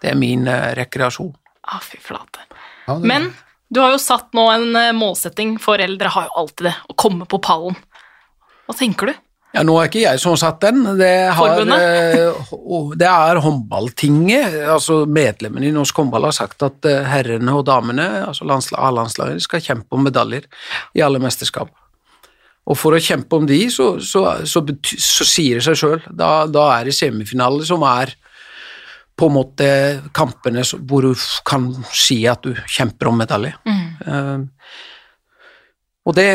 Det 0.00 0.12
er 0.12 0.16
min 0.18 0.46
eh, 0.48 0.72
rekreasjon. 0.78 1.34
Ah, 1.68 1.80
fy 1.84 1.98
flate. 2.00 2.40
Ja, 2.86 2.94
det- 2.98 3.04
Men 3.06 3.34
du 3.70 3.80
har 3.82 3.90
jo 3.92 3.98
satt 4.00 4.32
nå 4.32 4.48
en 4.54 4.74
eh, 4.76 4.92
målsetting, 4.96 5.58
foreldre 5.60 6.08
har 6.08 6.24
jo 6.30 6.30
alltid 6.44 6.64
det, 6.70 6.74
å 6.88 6.96
komme 6.96 7.26
på 7.28 7.38
pallen. 7.42 7.76
Hva 8.66 8.74
tenker 8.78 9.06
du? 9.12 9.14
Ja, 9.56 9.62
nå 9.64 9.78
er 9.80 9.88
ikke 9.88 10.02
jeg 10.02 10.20
som 10.20 10.34
har 10.34 10.40
satt 10.42 10.60
den. 10.60 10.82
Det, 10.98 11.08
har, 11.32 11.60
eh, 11.72 12.40
det 13.00 13.08
er 13.08 13.40
håndballtinget. 13.40 14.58
altså 14.74 15.00
Medlemmene 15.08 15.70
i 15.70 15.72
norsk 15.74 15.96
håndball 16.02 16.28
har 16.28 16.36
sagt 16.36 16.62
at 16.66 16.84
eh, 16.88 17.06
herrene 17.08 17.54
og 17.56 17.64
damene, 17.66 18.06
altså 18.28 18.44
landsla- 18.44 18.82
A-landslaget, 18.90 19.40
skal 19.46 19.64
kjempe 19.64 19.96
om 19.96 20.04
medaljer 20.04 20.44
i 20.94 21.04
alle 21.04 21.18
mesterskap. 21.22 21.72
Og 22.68 22.76
for 22.76 22.92
å 22.92 23.00
kjempe 23.00 23.38
om 23.40 23.46
de, 23.48 23.62
så, 23.72 23.94
så, 24.04 24.26
så, 24.44 24.60
så 25.00 25.24
sier 25.24 25.56
det 25.56 25.64
seg 25.64 25.80
sjøl. 25.80 26.02
Da, 26.12 26.44
da 26.52 26.66
er 26.76 26.90
det 26.90 26.96
semifinaler 26.98 27.64
som 27.64 27.86
er 27.88 28.12
på 29.18 29.26
en 29.30 29.34
måte 29.34 29.68
kampene 30.14 30.62
hvor 30.86 31.08
du 31.08 31.14
kan 31.48 31.70
si 31.96 32.20
at 32.30 32.44
du 32.44 32.52
kjemper 32.68 33.08
om 33.10 33.16
medalje. 33.24 33.56
Eh, 33.64 34.44
og 36.04 36.14
det, 36.20 36.28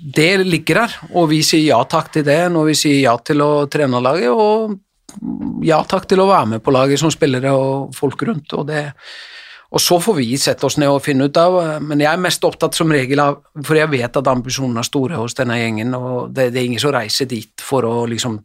det 0.00 0.44
ligger 0.46 0.82
der, 0.82 0.94
og 1.12 1.28
vi 1.28 1.42
sier 1.44 1.66
ja 1.74 1.80
takk 1.84 2.08
til 2.14 2.24
det 2.24 2.40
når 2.52 2.70
vi 2.70 2.76
sier 2.78 3.02
ja 3.02 3.16
til 3.20 3.42
å 3.44 3.66
trene 3.70 4.00
laget, 4.00 4.32
og 4.32 4.78
ja 5.66 5.80
takk 5.84 6.06
til 6.08 6.22
å 6.22 6.30
være 6.30 6.54
med 6.54 6.64
på 6.64 6.72
laget 6.72 7.00
som 7.02 7.12
spillere 7.12 7.52
og 7.52 7.92
folk 7.96 8.22
rundt. 8.24 8.54
Og, 8.56 8.64
det, 8.70 8.86
og 9.68 9.82
så 9.82 9.98
får 10.00 10.16
vi 10.16 10.28
sette 10.40 10.64
oss 10.66 10.78
ned 10.80 10.88
og 10.88 11.02
finne 11.04 11.28
ut 11.28 11.40
av, 11.40 11.58
men 11.84 12.00
jeg 12.00 12.10
er 12.12 12.22
mest 12.22 12.44
opptatt 12.48 12.78
som 12.78 12.92
regel 12.94 13.20
av, 13.22 13.40
for 13.66 13.76
jeg 13.76 13.92
vet 13.92 14.20
at 14.22 14.32
ambisjonene 14.32 14.80
er 14.80 14.88
store 14.88 15.20
hos 15.20 15.36
denne 15.36 15.58
gjengen, 15.60 15.96
og 15.98 16.32
det, 16.32 16.50
det 16.54 16.62
er 16.62 16.70
ingen 16.70 16.82
som 16.82 16.94
reiser 16.96 17.28
dit 17.30 17.64
for 17.64 17.84
å 17.88 18.06
liksom 18.10 18.40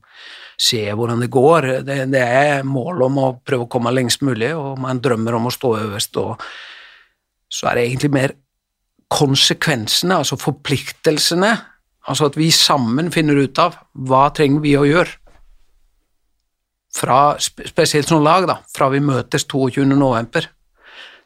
se 0.59 0.83
hvordan 0.91 1.23
det 1.23 1.31
går. 1.31 1.69
Det, 1.87 2.01
det 2.11 2.23
er 2.23 2.67
mål 2.67 3.07
om 3.07 3.21
å 3.23 3.33
prøve 3.43 3.67
å 3.67 3.71
komme 3.71 3.95
lengst 3.95 4.25
mulig, 4.27 4.51
og 4.55 4.79
man 4.81 4.99
drømmer 5.03 5.39
om 5.39 5.47
å 5.47 5.55
stå 5.55 5.77
øverst, 5.85 6.19
og 6.19 6.43
så 7.51 7.69
er 7.69 7.79
det 7.79 7.87
egentlig 7.87 8.11
mer 8.11 8.35
konsekvensene, 9.11 10.17
altså 10.17 10.37
forpliktelsene, 10.39 11.51
altså 12.09 12.29
at 12.29 12.37
vi 12.39 12.49
sammen 12.53 13.11
finner 13.13 13.37
ut 13.41 13.59
av 13.61 13.77
hva 14.07 14.27
trenger 14.35 14.63
vi 14.63 14.75
å 14.77 14.85
gjøre. 14.87 15.21
Fra, 16.95 17.35
spesielt 17.39 18.07
som 18.07 18.23
lag, 18.23 18.47
da, 18.47 18.61
fra 18.71 18.87
vi 18.93 19.01
møtes 19.03 19.43
22. 19.51 19.83
november 19.91 20.47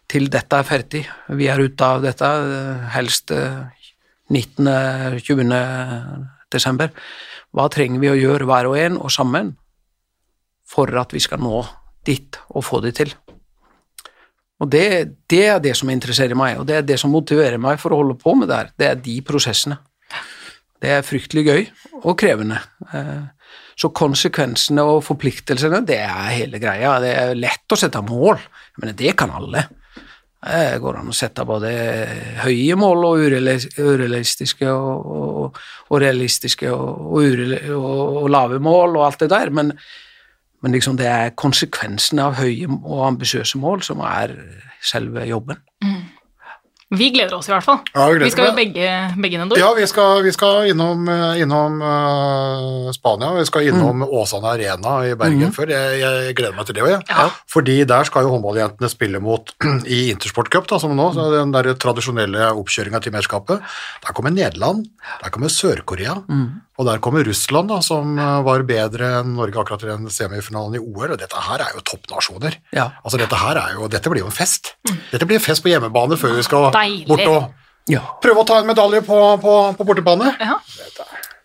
til 0.09 0.30
dette 0.34 0.57
er 0.57 0.65
ferdig. 0.65 1.03
Vi 1.38 1.49
er 1.51 1.61
ute 1.61 1.86
av 1.86 2.01
dette 2.01 2.25
eh, 2.25 2.88
helst 2.95 3.30
eh, 3.36 3.67
19. 4.34 5.19
20. 5.21 5.53
desember. 6.53 6.89
Hva 7.53 7.67
trenger 7.73 8.01
vi 8.01 8.09
å 8.11 8.17
gjøre 8.17 8.49
hver 8.49 8.69
og 8.69 8.77
en 8.82 8.97
og 8.97 9.13
sammen 9.13 9.53
for 10.69 10.89
at 11.01 11.13
vi 11.13 11.21
skal 11.21 11.41
nå 11.41 11.63
dit 12.05 12.41
og 12.49 12.65
få 12.65 12.82
det 12.86 12.95
til? 13.01 13.13
Og 14.60 14.70
det, 14.72 14.86
det 15.32 15.43
er 15.47 15.60
det 15.64 15.76
som 15.80 15.89
interesserer 15.91 16.36
meg, 16.36 16.57
og 16.60 16.66
det 16.68 16.76
er 16.76 16.88
det 16.88 16.97
som 16.99 17.14
motiverer 17.16 17.57
meg 17.62 17.80
for 17.80 17.95
å 17.95 18.01
holde 18.01 18.18
på 18.20 18.34
med 18.36 18.49
det 18.51 18.57
her. 18.57 18.72
Det 18.76 18.88
er 18.89 19.03
de 19.05 19.18
prosessene. 19.24 19.78
Det 20.80 20.91
er 20.97 21.03
fryktelig 21.03 21.43
gøy 21.47 21.62
og 22.03 22.16
krevende. 22.20 22.60
Eh, 22.93 23.28
Så 23.80 23.93
konsekvensene 23.95 24.84
og 24.84 25.05
forpliktelsene, 25.07 25.80
det 25.88 26.01
er 26.03 26.34
hele 26.36 26.60
greia. 26.60 26.97
Det 26.99 27.12
er 27.16 27.38
lett 27.39 27.72
å 27.72 27.78
sette 27.80 28.01
mål, 28.03 28.36
men 28.82 28.91
det 28.99 29.14
kan 29.16 29.32
alle. 29.32 29.62
Det 30.43 30.82
går 30.84 30.97
an 30.99 31.12
å 31.12 31.16
sette 31.16 31.45
både 31.47 31.72
høye 32.43 32.76
mål 32.80 33.05
og 33.07 33.24
urealistiske 33.24 34.68
og, 34.68 35.07
og, 35.16 35.57
og 35.89 36.03
realistiske 36.03 36.68
og, 36.72 37.07
og, 37.16 37.80
og 38.24 38.30
lave 38.32 38.60
mål 38.60 38.99
og 38.99 39.05
alt 39.07 39.24
det 39.24 39.32
der, 39.32 39.49
men, 39.55 39.72
men 40.62 40.76
liksom 40.76 40.97
det 40.99 41.07
er 41.07 41.36
konsekvensene 41.39 42.30
av 42.30 42.39
høye 42.39 42.68
og 42.70 43.03
ambisiøse 43.14 43.60
mål 43.62 43.84
som 43.86 44.03
er 44.05 44.36
selve 44.84 45.26
jobben. 45.30 45.60
Vi 46.89 47.12
gleder 47.14 47.36
oss 47.38 47.45
i 47.45 47.51
hvert 47.53 47.66
fall. 47.66 47.84
Ja, 47.93 48.07
vi 48.10 48.24
vi 48.24 48.32
skal 48.34 48.47
jo 48.49 48.53
begge, 48.57 48.86
begge 49.22 49.38
innom. 49.38 49.51
Ja, 49.60 49.68
vi 49.78 49.86
skal, 49.86 50.24
vi 50.26 50.32
skal 50.34 50.72
innom, 50.72 51.03
eh, 51.14 51.41
innom 51.44 51.76
uh, 51.86 52.88
Spania, 52.95 53.30
vi 53.38 53.44
skal 53.45 53.68
innom 53.69 54.02
Åsane 54.07 54.56
Arena 54.56 54.95
i 55.06 55.14
Bergen 55.19 55.53
før. 55.53 55.69
Jeg, 55.69 55.99
jeg 56.02 56.38
gleder 56.40 56.56
meg 56.57 56.65
til 56.65 56.80
det 56.80 56.84
òg, 56.88 56.90
jeg. 56.95 57.03
Ja. 57.11 57.27
Fordi 57.53 57.76
der 57.91 58.10
skal 58.10 58.26
jo 58.26 58.31
håndballjentene 58.34 58.90
spille 58.90 59.22
mot 59.22 59.53
i 59.98 59.99
Intersport 60.15 60.49
Cup, 60.49 60.65
da, 60.72 60.81
som 60.81 60.95
nå, 60.98 61.11
så 61.14 61.27
den 61.36 61.53
der 61.53 61.69
tradisjonelle 61.77 62.49
oppkjøringa 62.57 63.03
til 63.06 63.14
mesterskapet. 63.14 63.61
Der 64.07 64.18
kommer 64.18 64.34
Nederland, 64.34 64.88
der 65.22 65.36
kommer 65.36 65.53
Sør-Korea, 65.53 66.18
og 66.80 66.88
der 66.88 67.01
kommer 67.03 67.26
Russland, 67.27 67.68
da, 67.73 67.81
som 67.84 68.14
eh, 68.15 68.38
var 68.47 68.64
bedre 68.64 69.10
enn 69.19 69.34
Norge 69.35 69.60
akkurat 69.60 69.84
i 69.84 69.89
den 69.91 70.07
semifinalen 70.15 70.77
i 70.80 70.84
OL, 70.84 71.11
og 71.11 71.19
dette 71.19 71.41
her 71.49 71.60
er 71.65 71.73
jo 71.76 71.84
toppnasjoner. 71.91 72.56
Ja. 72.76 72.88
Altså, 73.03 73.19
dette 73.19 73.35
her 73.41 73.60
er 73.60 73.73
jo, 73.76 73.89
dette 73.91 74.10
blir 74.14 74.23
jo 74.23 74.30
en 74.31 74.35
fest. 74.35 74.73
Dette 75.11 75.27
blir 75.27 75.41
en 75.41 75.43
fest 75.43 75.61
på 75.65 75.73
hjemmebane 75.73 76.15
før 76.22 76.38
vi 76.39 76.45
skal 76.47 76.69
Deilig. 76.76 77.07
bort 77.11 77.27
og 77.27 77.91
Ja. 77.91 78.03
prøve 78.23 78.43
å 78.43 78.47
ta 78.47 78.60
en 78.61 78.68
medalje 78.69 79.01
på, 79.03 79.18
på, 79.43 79.53
på 79.76 79.85
bortebane. 79.91 80.31
Ja. 80.39 80.60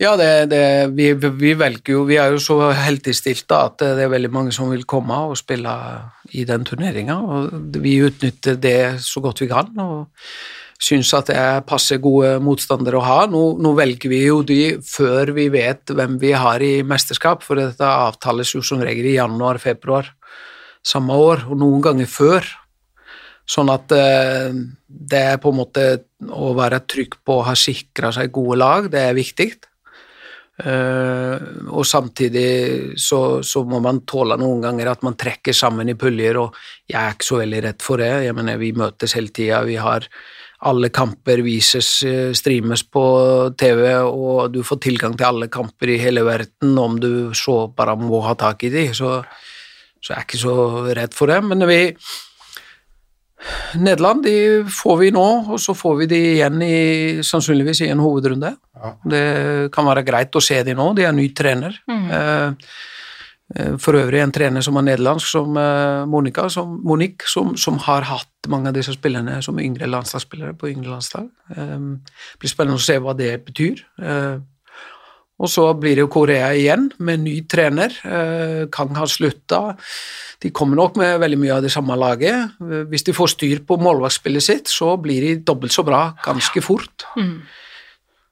Ja, 0.02 0.16
det, 0.18 0.50
det, 0.50 0.62
vi, 0.98 1.12
vi 1.14 1.52
velger 1.54 1.92
jo 1.94 2.00
Vi 2.08 2.16
er 2.18 2.32
jo 2.34 2.40
så 2.42 2.56
heldig 2.74 3.12
stilt 3.14 3.44
da, 3.48 3.60
at 3.70 3.78
det 3.78 4.02
er 4.02 4.10
veldig 4.10 4.30
mange 4.34 4.52
som 4.52 4.72
vil 4.72 4.82
komme 4.90 5.14
og 5.30 5.36
spille 5.38 5.70
i 6.34 6.42
den 6.48 6.64
turneringa. 6.66 7.14
Og 7.22 7.78
vi 7.80 7.92
utnytter 8.02 8.58
det 8.60 8.76
så 9.06 9.22
godt 9.24 9.40
vi 9.44 9.48
kan. 9.52 9.70
og 9.78 10.08
syns 10.84 11.12
at 11.16 11.30
det 11.30 11.36
er 11.40 11.64
passe 11.66 11.96
gode 12.02 12.36
motstandere 12.44 12.98
å 12.98 13.04
ha. 13.04 13.20
Nå, 13.30 13.42
nå 13.62 13.72
velger 13.78 14.12
vi 14.12 14.20
jo 14.26 14.42
de 14.46 14.76
før 14.84 15.32
vi 15.36 15.48
vet 15.54 15.94
hvem 15.94 16.18
vi 16.20 16.34
har 16.36 16.64
i 16.64 16.74
mesterskap, 16.86 17.44
for 17.46 17.60
dette 17.60 17.88
avtales 17.88 18.52
jo 18.56 18.62
som 18.64 18.82
regel 18.84 19.08
i 19.12 19.16
januar-februar 19.16 20.12
samme 20.84 21.16
år, 21.16 21.46
og 21.48 21.58
noen 21.60 21.84
ganger 21.84 22.10
før. 22.10 22.48
Sånn 23.48 23.70
at 23.72 23.92
eh, 23.92 24.56
det 24.88 25.20
er 25.34 25.40
på 25.40 25.52
en 25.52 25.60
måte 25.60 25.84
å 26.32 26.52
være 26.56 26.84
trygg 26.88 27.18
på 27.24 27.38
å 27.38 27.46
ha 27.48 27.54
sikra 27.56 28.12
seg 28.12 28.32
gode 28.32 28.60
lag, 28.60 28.90
det 28.92 29.02
er 29.08 29.16
viktig. 29.16 29.50
Eh, 30.54 31.44
og 31.66 31.82
samtidig 31.88 32.94
så, 33.00 33.42
så 33.42 33.64
må 33.66 33.80
man 33.84 34.04
tåle 34.08 34.38
noen 34.40 34.62
ganger 34.64 34.92
at 34.92 35.04
man 35.04 35.16
trekker 35.18 35.56
sammen 35.56 35.90
i 35.92 35.96
puljer, 35.98 36.40
og 36.40 36.56
jeg 36.88 37.00
er 37.00 37.16
ikke 37.16 37.30
så 37.30 37.40
veldig 37.42 37.62
redd 37.68 37.84
for 37.84 38.04
det. 38.04 38.12
Jeg 38.28 38.36
mener, 38.38 38.60
vi 38.60 38.72
møtes 38.76 39.16
hele 39.18 39.32
tida, 39.34 39.64
vi 39.66 39.76
har 39.80 40.08
alle 40.64 40.90
kamper 40.94 41.42
vises, 41.44 42.02
eh, 42.02 42.32
streames 42.36 42.84
på 42.88 43.04
TV, 43.58 43.88
og 44.04 44.52
du 44.54 44.62
får 44.66 44.80
tilgang 44.86 45.16
til 45.16 45.28
alle 45.28 45.48
kamper 45.52 45.94
i 45.94 46.00
hele 46.00 46.24
verden 46.26 46.78
om 46.78 46.98
du 47.00 47.32
så 47.36 47.66
bare 47.68 47.96
må 48.00 48.22
ha 48.24 48.34
tak 48.34 48.64
i 48.64 48.72
de, 48.72 48.86
så, 48.96 49.18
så 50.00 50.14
jeg 50.14 50.18
er 50.18 50.28
ikke 50.28 50.44
så 50.44 50.56
redd 50.96 51.16
for 51.16 51.32
det. 51.32 51.42
Men 51.44 51.66
vi 51.68 51.80
Nederland 53.76 54.22
de 54.24 54.64
får 54.72 54.96
vi 55.02 55.10
nå, 55.12 55.26
og 55.52 55.60
så 55.60 55.74
får 55.76 55.96
vi 55.98 56.06
de 56.08 56.20
igjen 56.32 56.62
i, 56.64 56.78
sannsynligvis 57.26 57.82
i 57.84 57.90
en 57.92 58.00
hovedrunde. 58.00 58.54
Ja. 58.78 58.92
Det 59.04 59.24
kan 59.74 59.84
være 59.88 60.04
greit 60.06 60.36
å 60.36 60.42
se 60.44 60.62
de 60.64 60.76
nå, 60.76 60.92
de 60.96 61.04
er 61.04 61.12
ny 61.12 61.28
trener. 61.36 61.76
Mm. 61.90 62.06
eh, 62.08 62.72
for 63.78 63.94
øvrig 63.94 64.18
en 64.22 64.32
trener 64.34 64.64
som 64.66 64.78
er 64.80 64.86
nederlandsk, 64.88 65.28
som 65.30 65.58
eh, 65.60 66.04
Monica, 66.10 66.48
som, 66.50 66.78
Monique, 66.82 67.28
som, 67.30 67.52
som 67.60 67.78
har 67.86 68.06
hatt 68.08 68.48
mange 68.50 68.70
av 68.70 68.74
disse 68.74 68.96
spillerne 68.96 69.40
som 69.46 69.60
yngre 69.62 69.86
landslagsspillere 69.86 70.56
på 70.58 70.72
yngre 70.72 70.90
landslag. 70.96 71.28
Eh, 71.54 71.76
det 71.78 72.42
blir 72.42 72.50
spennende 72.50 72.80
å 72.80 72.84
se 72.84 72.98
hva 72.98 73.14
det 73.18 73.30
betyr. 73.46 73.84
Eh, 74.02 74.42
og 75.34 75.50
så 75.50 75.64
blir 75.74 75.96
det 75.96 76.04
jo 76.04 76.12
Korea 76.14 76.52
igjen, 76.54 76.88
med 77.02 77.24
ny 77.24 77.40
trener. 77.50 77.94
Eh, 78.06 78.66
Kang 78.74 78.94
har 78.94 79.10
slutta. 79.10 79.74
De 80.42 80.52
kommer 80.54 80.78
nok 80.78 80.98
med 81.00 81.18
veldig 81.22 81.38
mye 81.42 81.56
av 81.56 81.64
det 81.64 81.72
samme 81.74 81.96
laget. 81.98 82.54
Eh, 82.62 82.84
Hvis 82.90 83.06
de 83.06 83.16
får 83.16 83.34
styr 83.34 83.64
på 83.66 83.78
målvaktspillet 83.82 84.42
sitt, 84.42 84.70
så 84.70 84.94
blir 85.02 85.26
de 85.26 85.42
dobbelt 85.42 85.74
så 85.74 85.82
bra 85.86 86.12
ganske 86.24 86.62
fort. 86.62 87.06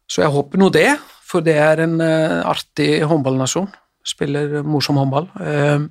Så 0.06 0.22
jeg 0.22 0.30
håper 0.30 0.58
nå 0.60 0.68
det, 0.74 0.90
for 1.26 1.40
det 1.40 1.56
er 1.58 1.86
en 1.86 2.00
eh, 2.04 2.38
artig 2.46 3.02
håndballnasjon. 3.08 3.70
Spiller 4.06 4.62
morsom 4.66 4.98
håndball. 5.00 5.28
Eh, 5.40 5.84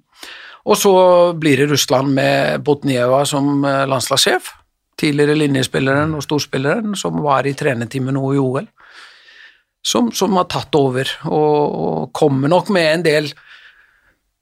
og 0.61 0.77
så 0.77 0.93
blir 1.33 1.57
det 1.57 1.71
Russland 1.71 2.13
med 2.13 2.61
Botnieva 2.65 3.23
som 3.25 3.63
eh, 3.65 3.85
landslagssjef. 3.89 4.51
Tidligere 5.01 5.38
linjespilleren 5.39 6.13
og 6.13 6.25
storspilleren 6.25 6.93
som 6.99 7.23
var 7.23 7.47
i 7.49 7.55
trenerteamet 7.57 8.13
nå 8.13 8.33
i 8.35 8.41
OL 8.41 8.67
som, 9.81 10.11
som 10.11 10.35
har 10.38 10.49
tatt 10.49 10.75
over, 10.77 11.09
og, 11.25 11.79
og 11.85 12.11
kommer 12.13 12.51
nok 12.51 12.69
med 12.73 12.89
en 12.91 13.05
del 13.05 13.31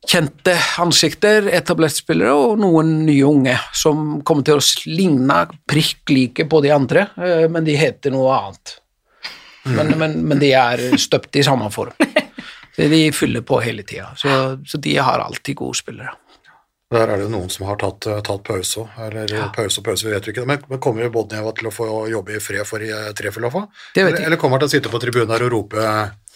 kjente 0.09 0.55
ansikter, 0.79 1.49
etablerte 1.53 2.01
spillere, 2.01 2.33
og 2.35 2.59
noen 2.61 3.01
nye 3.05 3.25
unge 3.27 3.55
som 3.75 4.19
kommer 4.25 4.47
til 4.47 4.59
å 4.59 4.91
ligne 4.91 5.41
prikk 5.69 6.13
like 6.15 6.47
på 6.49 6.61
de 6.63 6.73
andre, 6.75 7.09
eh, 7.19 7.47
men 7.51 7.67
de 7.67 7.77
heter 7.79 8.15
noe 8.15 8.35
annet. 8.35 8.77
Men, 9.69 9.91
men, 9.99 10.15
men 10.25 10.39
de 10.41 10.53
er 10.55 10.81
støpt 10.97 11.35
i 11.37 11.43
samme 11.45 11.67
form. 11.71 11.93
De 12.79 13.11
fyller 13.11 13.43
på 13.43 13.59
hele 13.61 13.83
tida, 13.83 14.13
så, 14.15 14.57
så 14.65 14.79
de 14.79 14.95
har 14.97 15.19
alltid 15.19 15.59
gode 15.59 15.77
spillere. 15.77 16.15
Der 16.89 17.05
er 17.05 17.19
det 17.19 17.27
jo 17.27 17.33
noen 17.35 17.51
som 17.53 17.67
har 17.69 17.77
tatt, 17.77 18.07
eh, 18.09 18.21
tatt 18.25 18.41
pause 18.47 18.81
òg, 18.81 18.95
eller 19.05 19.33
pause 19.53 19.77
og 19.77 19.85
pause, 19.85 20.07
vi 20.07 20.13
vet 20.15 20.25
jo 20.25 20.33
ikke 20.33 20.41
det. 20.41 20.49
Men, 20.49 20.63
men 20.71 20.79
kommer 20.81 21.11
Bodnjeva 21.13 21.51
til 21.57 21.69
å 21.69 21.73
få 21.73 21.89
jobbe 22.09 22.33
i 22.33 22.41
fred 22.41 22.65
for 22.65 22.81
i 22.81 22.89
eh, 22.89 23.11
vet 24.07 24.15
Eller, 24.15 24.25
eller 24.31 24.41
kommer 24.41 24.57
han 24.57 24.63
til 24.65 24.71
å 24.71 24.73
sitte 24.77 24.93
på 24.93 25.01
tribunen 25.03 25.29
her 25.35 25.45
og 25.45 25.53
rope, 25.53 25.85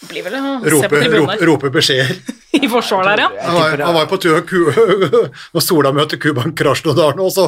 Det 0.03 0.11
blir 0.11 0.27
vel 0.27 0.37
å 0.37 0.43
se 0.61 0.75
rope, 0.75 0.91
på 0.93 1.15
rope, 1.15 1.39
rope 1.49 1.73
beskjeder? 1.73 2.21
I 2.61 2.69
forsvar 2.69 3.07
der, 3.07 3.23
ja. 3.25 3.29
Han 3.41 3.55
var, 3.55 3.77
han 3.81 3.95
var 3.95 4.05
jo 4.05 4.09
på 4.11 4.19
tur 4.21 4.41
Ku- 4.45 4.69
når 5.55 5.63
Sola 5.63 5.91
møter 5.95 6.19
Kuban 6.21 6.53
Krasjnodar 6.57 7.15
nå, 7.17 7.29
så 7.33 7.47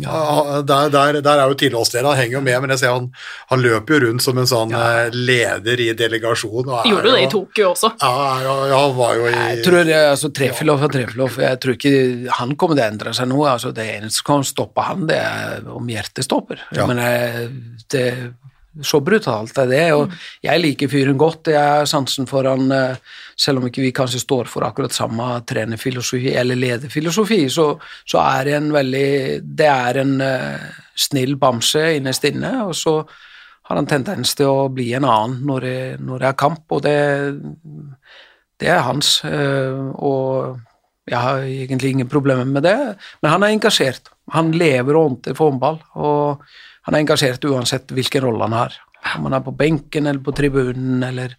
ja, 0.00 0.62
der, 0.64 0.88
der, 0.94 1.18
der 1.24 1.42
er 1.42 1.50
jo 1.50 1.58
tilholdsdelen, 1.58 2.08
han 2.08 2.20
henger 2.22 2.38
jo 2.38 2.42
med, 2.46 2.60
men 2.64 2.72
jeg 2.72 2.82
ser 2.82 2.94
han, 2.94 3.10
han 3.52 3.62
løper 3.64 3.96
jo 3.96 4.00
rundt 4.06 4.24
som 4.24 4.40
en 4.40 4.48
sånn 4.48 4.72
ja. 4.72 5.08
leder 5.12 5.82
i 5.84 5.90
delegasjonen. 5.98 6.72
Gjorde 6.88 7.10
jo 7.10 7.14
det 7.16 7.26
i 7.26 7.30
Tokyo 7.32 7.70
også. 7.74 7.92
Ja, 8.00 8.26
ja, 8.44 8.56
ja, 8.72 8.80
han 8.86 8.96
var 8.96 9.14
jo 9.18 9.28
i 9.28 9.34
Jeg 9.36 9.62
tror 9.66 9.78
det, 9.82 10.00
altså 10.14 10.32
Trefilov 10.34 10.84
er 10.86 10.94
Trefilov, 10.96 11.38
jeg 11.44 11.62
tror 11.62 11.76
ikke 11.76 11.94
han 12.40 12.56
kommer 12.56 12.78
til 12.78 12.84
å 12.84 12.88
endre 12.88 13.14
seg 13.16 13.30
nå. 13.30 13.40
altså 13.52 13.74
Det 13.76 13.88
eneste 13.98 14.22
som 14.22 14.30
kan 14.32 14.46
stoppe 14.48 14.84
han, 14.88 15.06
det 15.10 15.18
er 15.20 15.68
om 15.74 15.92
hjertet 15.92 16.26
stopper. 16.26 16.62
Ja. 16.76 16.88
Men 16.88 17.02
eh, 17.02 17.42
det 17.92 18.06
så 18.82 19.00
brutalt 19.04 19.58
er 19.58 19.68
det, 19.70 19.84
og 19.94 20.12
jeg 20.44 20.60
liker 20.62 20.90
fyren 20.92 21.18
godt. 21.18 21.50
Jeg 21.52 21.58
har 21.78 21.88
sansen 21.88 22.26
for 22.30 22.46
han, 22.48 22.70
eh, 22.72 22.96
selv 23.36 23.58
om 23.58 23.66
ikke 23.68 23.82
vi 23.82 23.92
kanskje 23.96 24.20
står 24.22 24.50
for 24.50 24.66
akkurat 24.66 24.92
samme 24.94 25.26
trenerfilosofi 25.48 26.34
eller 26.34 26.58
lederfilosofi, 26.58 27.48
så, 27.48 27.70
så 28.06 28.22
er 28.22 28.44
det 28.44 28.54
en 28.58 28.70
veldig 28.72 29.08
Det 29.58 29.66
er 29.66 30.02
en 30.02 30.20
eh, 30.20 30.68
snill 30.98 31.36
bamse 31.36 31.82
innerst 31.96 32.24
inne, 32.24 32.52
og 32.66 32.74
så 32.74 33.00
har 33.68 33.76
han 33.76 33.86
tendens 33.86 34.34
til 34.34 34.48
å 34.48 34.68
bli 34.72 34.92
en 34.96 35.04
annen 35.04 35.42
når 35.46 35.60
det, 35.60 35.80
når 36.00 36.18
det 36.18 36.28
er 36.30 36.38
kamp, 36.40 36.64
og 36.72 36.82
det, 36.86 36.96
det 38.58 38.70
er 38.72 38.86
hans. 38.86 39.18
eh, 39.24 39.92
Og 39.94 40.58
jeg 41.08 41.18
har 41.18 41.44
egentlig 41.44 41.90
ingen 41.90 42.08
problemer 42.08 42.44
med 42.44 42.62
det, 42.62 42.78
men 43.22 43.30
han 43.30 43.42
er 43.42 43.54
engasjert. 43.54 44.10
Han 44.32 44.52
lever 44.52 44.96
og 44.96 45.06
ånder 45.06 45.36
for 45.36 45.50
håndball, 45.50 45.78
og 45.96 46.42
han 46.88 46.96
er 46.96 47.04
engasjert 47.04 47.42
uansett 47.44 47.90
hvilken 47.92 48.24
rolle 48.24 48.46
han 48.46 48.56
har. 48.56 48.76
Om 49.18 49.26
han 49.28 49.36
er 49.36 49.42
på 49.44 49.52
benken 49.52 50.08
eller 50.08 50.22
på 50.24 50.32
tribunen, 50.32 51.02
eller 51.04 51.34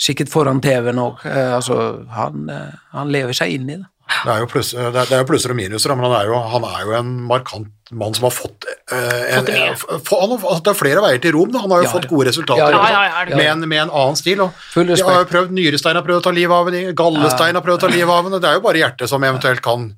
sikkert 0.00 0.32
foran 0.32 0.62
TV-en 0.64 1.02
òg. 1.02 1.20
Altså, 1.28 1.76
han, 2.16 2.48
eh, 2.48 2.78
han 2.96 3.12
lever 3.12 3.36
seg 3.36 3.52
inn 3.58 3.68
i 3.68 3.76
det. 3.76 3.84
Det 4.06 4.30
er 4.30 4.40
jo, 4.40 4.46
pluss, 4.48 4.70
det 4.72 4.86
er, 4.86 4.94
det 5.10 5.16
er 5.16 5.20
jo 5.24 5.26
plusser 5.28 5.52
og 5.52 5.58
minuser, 5.58 5.92
men 5.98 6.06
han 6.06 6.14
er, 6.14 6.28
jo, 6.30 6.38
han 6.54 6.64
er 6.68 6.82
jo 6.86 6.92
en 6.94 7.08
markant 7.26 7.90
mann 7.90 8.14
som 8.14 8.28
har 8.28 8.32
fått 8.34 8.64
eh, 8.94 9.34
en, 9.36 9.48
Fått 9.76 10.22
Han 10.22 10.32
har 10.32 10.62
det 10.62 10.72
er 10.72 10.78
flere 10.78 11.02
veier 11.02 11.20
til 11.22 11.34
Rom, 11.34 11.50
da. 11.52 11.64
han 11.64 11.74
har 11.74 11.82
jo 11.82 11.88
Ja, 11.88 11.92
fått 11.92 12.08
gode 12.10 12.28
resultater 12.30 12.62
Ja, 12.62 12.70
ja, 12.70 12.78
også, 12.78 12.92
ja, 12.94 13.24
ja, 13.26 13.36
med, 13.36 13.46
en, 13.50 13.68
med 13.68 13.82
en 13.82 13.92
annen 13.92 14.18
stil. 14.18 14.40
Og 14.46 14.64
Full 14.72 14.88
de 14.94 14.96
har 15.02 15.20
jo 15.20 15.28
prøvd, 15.34 15.54
Nyrestein 15.58 15.98
har 15.98 16.06
prøvd 16.06 16.22
å 16.22 16.26
ta 16.28 16.34
livet 16.38 16.54
av 16.54 16.70
henne, 16.70 16.96
Gallestein 17.02 17.58
har 17.58 17.66
prøvd 17.66 17.80
å 17.80 17.84
ta 17.84 17.92
livet 17.92 18.14
av 18.14 18.28
henne, 18.30 18.40
det 18.42 18.50
er 18.50 18.60
jo 18.60 18.64
bare 18.68 18.82
hjertet 18.84 19.10
som 19.10 19.26
eventuelt 19.26 19.62
kan 19.66 19.90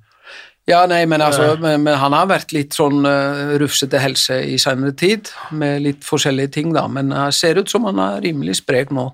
Ja, 0.68 0.82
nei, 0.90 1.00
men, 1.08 1.22
altså, 1.24 1.54
men, 1.60 1.82
men 1.86 1.94
han 1.96 2.12
har 2.12 2.26
vært 2.28 2.52
litt 2.52 2.76
sånn 2.76 3.00
uh, 3.08 3.54
rufsete 3.60 4.00
helse 4.02 4.36
i 4.44 4.58
senere 4.60 4.92
tid, 4.92 5.30
med 5.56 5.80
litt 5.86 6.04
forskjellige 6.04 6.52
ting, 6.58 6.74
da, 6.76 6.84
men 6.92 7.08
uh, 7.14 7.30
ser 7.32 7.56
ut 7.62 7.70
som 7.72 7.86
han 7.88 7.98
er 8.04 8.20
rimelig 8.26 8.58
sprek 8.60 8.92
nå. 8.92 9.06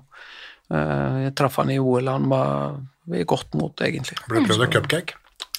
Uh, 0.73 1.23
jeg 1.27 1.35
traff 1.39 1.55
han 1.61 1.71
i 1.71 1.77
OL, 1.79 2.09
han 2.11 2.27
var 2.27 2.75
i 3.15 3.23
godt 3.23 3.53
mot, 3.55 3.71
egentlig. 3.85 4.17
Burde 4.27 4.43
prøvd 4.49 4.65
en 4.67 4.73
cupcake. 4.73 5.15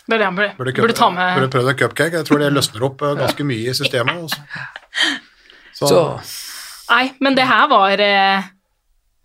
Det 0.06 0.14
er 0.14 0.20
det 0.22 0.26
han 0.28 0.36
burde, 0.38 0.52
Burde, 0.58 0.74
burde 0.84 0.94
ta 0.94 1.08
med 1.10 1.38
burde 1.38 1.50
prøvd 1.50 1.70
en 1.72 1.78
cupcake. 1.80 2.20
Jeg 2.20 2.26
tror 2.28 2.42
det 2.42 2.50
løsner 2.54 2.84
opp 2.86 3.00
eh, 3.02 3.14
ganske 3.18 3.46
mye 3.46 3.70
i 3.72 3.74
systemet. 3.74 4.20
Også. 4.22 4.38
Så, 5.74 5.88
Så 5.90 6.02
Nei, 6.92 7.08
men 7.18 7.34
det 7.34 7.46
her 7.48 7.64
var 7.72 8.02
eh, 8.04 8.44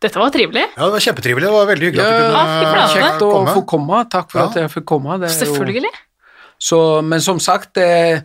Dette 0.02 0.18
var 0.18 0.31
trivelig. 0.34 0.64
ja, 0.73 0.88
det 0.88 0.95
var 0.95 1.03
kjempetrivelig. 1.06 1.45
Det 1.45 1.52
var 1.53 1.68
veldig 1.69 1.89
hyggelig 1.91 2.02
at 2.02 2.10
du 2.10 2.15
Ja, 2.15 2.31
kunne 2.31 2.80
ja, 2.80 2.85
eh, 2.88 2.95
kjekt 2.95 3.26
å 3.27 3.34
få 3.52 3.61
komme. 3.69 3.99
Takk 4.10 4.31
for 4.34 4.41
Ja. 4.41 4.48
at 4.49 4.57
jeg 4.57 4.72
fikk 4.73 4.88
komme. 4.89 5.19
Det 5.22 5.30
er 5.30 5.35
jo- 5.35 5.43
Selvfølgelig. 5.43 5.93
Så, 6.61 6.79
men 7.01 7.23
som 7.25 7.39
sagt, 7.41 7.73
det, 7.79 8.21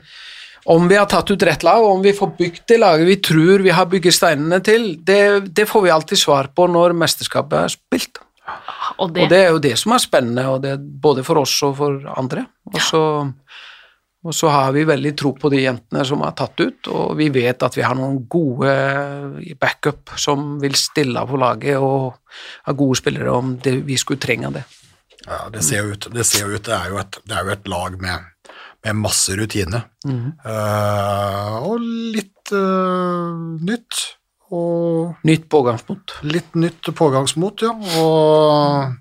om 0.68 0.88
vi 0.90 0.98
har 0.98 1.08
tatt 1.08 1.30
ut 1.30 1.42
rett 1.46 1.64
lag, 1.64 1.82
og 1.82 1.98
om 1.98 2.04
vi 2.04 2.14
får 2.16 2.34
bygd 2.38 2.64
det 2.68 2.78
laget 2.82 3.08
vi 3.08 3.16
tror 3.22 3.64
vi 3.64 3.74
har 3.74 3.88
bygget 3.88 4.16
steinene 4.16 4.60
til, 4.64 4.96
det, 5.06 5.20
det 5.56 5.68
får 5.70 5.86
vi 5.86 5.92
alltid 5.94 6.20
svar 6.20 6.50
på 6.52 6.66
når 6.68 6.96
mesterskapet 6.98 7.58
er 7.62 7.76
spilt. 7.76 8.20
Og 8.98 9.12
det, 9.14 9.22
Og 9.24 9.30
det 9.30 9.38
er 9.38 9.48
jo 9.54 9.62
det 9.62 9.74
som 9.78 9.94
er 9.96 10.02
spennende, 10.02 10.76
både 11.02 11.24
for 11.26 11.42
oss 11.42 11.54
og 11.66 11.76
for 11.80 12.04
andre. 12.16 12.46
Og 12.72 12.78
så, 12.82 13.02
og 14.26 14.34
så 14.34 14.50
har 14.50 14.72
vi 14.74 14.86
veldig 14.88 15.12
tro 15.18 15.32
på 15.38 15.50
de 15.52 15.62
jentene 15.64 16.04
som 16.06 16.22
er 16.26 16.34
tatt 16.38 16.58
ut, 16.62 16.90
og 16.90 17.16
vi 17.18 17.28
vet 17.34 17.62
at 17.62 17.76
vi 17.78 17.84
har 17.86 17.98
noen 17.98 18.24
gode 18.30 18.72
backup 19.60 20.14
som 20.18 20.56
vil 20.62 20.74
stille 20.78 21.22
på 21.30 21.38
laget 21.42 21.78
og 21.78 22.18
har 22.66 22.78
gode 22.78 22.98
spillere 22.98 23.34
om 23.34 23.54
det, 23.62 23.78
vi 23.86 23.98
skulle 24.00 24.22
trenge 24.22 24.50
det. 24.58 24.66
Ja, 25.26 25.38
det 25.52 25.62
ser 25.66 25.82
jo 25.84 25.94
ut. 25.96 26.06
Det, 26.14 26.24
ser 26.26 26.46
ut. 26.52 26.62
det, 26.66 26.74
er, 26.76 26.90
jo 26.92 26.98
et, 27.02 27.18
det 27.26 27.34
er 27.38 27.48
jo 27.48 27.54
et 27.56 27.68
lag 27.72 27.96
med, 28.02 28.28
med 28.86 29.00
masse 29.02 29.34
rutine. 29.38 29.80
Eh, 30.06 31.56
og 31.66 31.80
litt 32.14 32.52
uh, 32.54 33.34
nytt. 33.66 34.04
Og 34.54 35.16
Nytt 35.26 35.48
pågangsmot. 35.50 36.20
litt 36.30 36.54
nytt 36.54 36.86
pågangsmot, 36.94 37.64
ja. 37.66 37.72
Og 37.98 38.94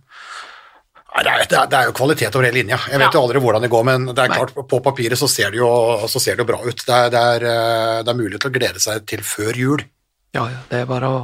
Nei, 1.15 1.21
det, 1.23 1.31
er, 1.31 1.43
det, 1.47 1.55
er, 1.61 1.67
det 1.71 1.77
er 1.79 1.85
jo 1.87 1.93
kvalitet 1.95 2.33
over 2.35 2.43
hele 2.49 2.57
linja. 2.57 2.79
Jeg 2.91 2.99
vet 2.99 3.05
Ja. 3.05 3.11
jo 3.13 3.21
aldri 3.23 3.39
hvordan 3.39 3.63
det 3.63 3.69
går, 3.71 3.83
men 3.87 4.07
det 4.09 4.23
er 4.25 4.33
klart, 4.33 4.49
på 4.67 4.79
papiret 4.83 5.15
så 5.21 5.29
ser 5.31 5.53
det 5.53 5.61
jo, 5.61 5.69
så 6.11 6.19
ser 6.19 6.35
det 6.35 6.43
jo 6.43 6.49
bra 6.49 6.57
ut. 6.65 6.81
Det 6.81 6.91
er, 6.97 7.13
det, 7.13 7.21
er, 7.37 7.45
eh, 7.53 7.99
det 8.03 8.11
er 8.11 8.17
mulig 8.19 8.41
til 8.41 8.49
å 8.49 8.55
glede 8.57 8.81
seg 8.83 9.05
til 9.07 9.21
før 9.23 9.55
jul. 9.61 9.85
Ja, 10.35 10.43
ja, 10.51 10.57
det 10.73 10.81
er 10.81 10.89
bare 10.89 11.07
å 11.07 11.21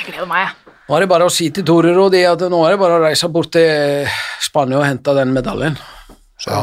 Jeg 0.00 0.08
gleder 0.08 0.26
meg, 0.32 0.48
jeg. 0.48 0.69
Nå 0.90 0.96
er 0.98 1.04
det 1.04 1.10
bare 1.12 1.26
å 1.28 1.30
si 1.30 1.46
til 1.54 1.62
Tore 1.62 1.92
og 1.94 2.10
de 2.10 2.24
at 2.26 2.40
nå 2.50 2.58
er 2.66 2.74
det 2.74 2.80
bare 2.82 2.96
å 2.98 3.02
reise 3.04 3.28
bort 3.30 3.52
til 3.54 4.08
Spania 4.42 4.80
og 4.80 4.88
hente 4.88 5.14
den 5.14 5.30
medaljen. 5.36 5.76
Så 6.40 6.50
Ja. 6.50 6.62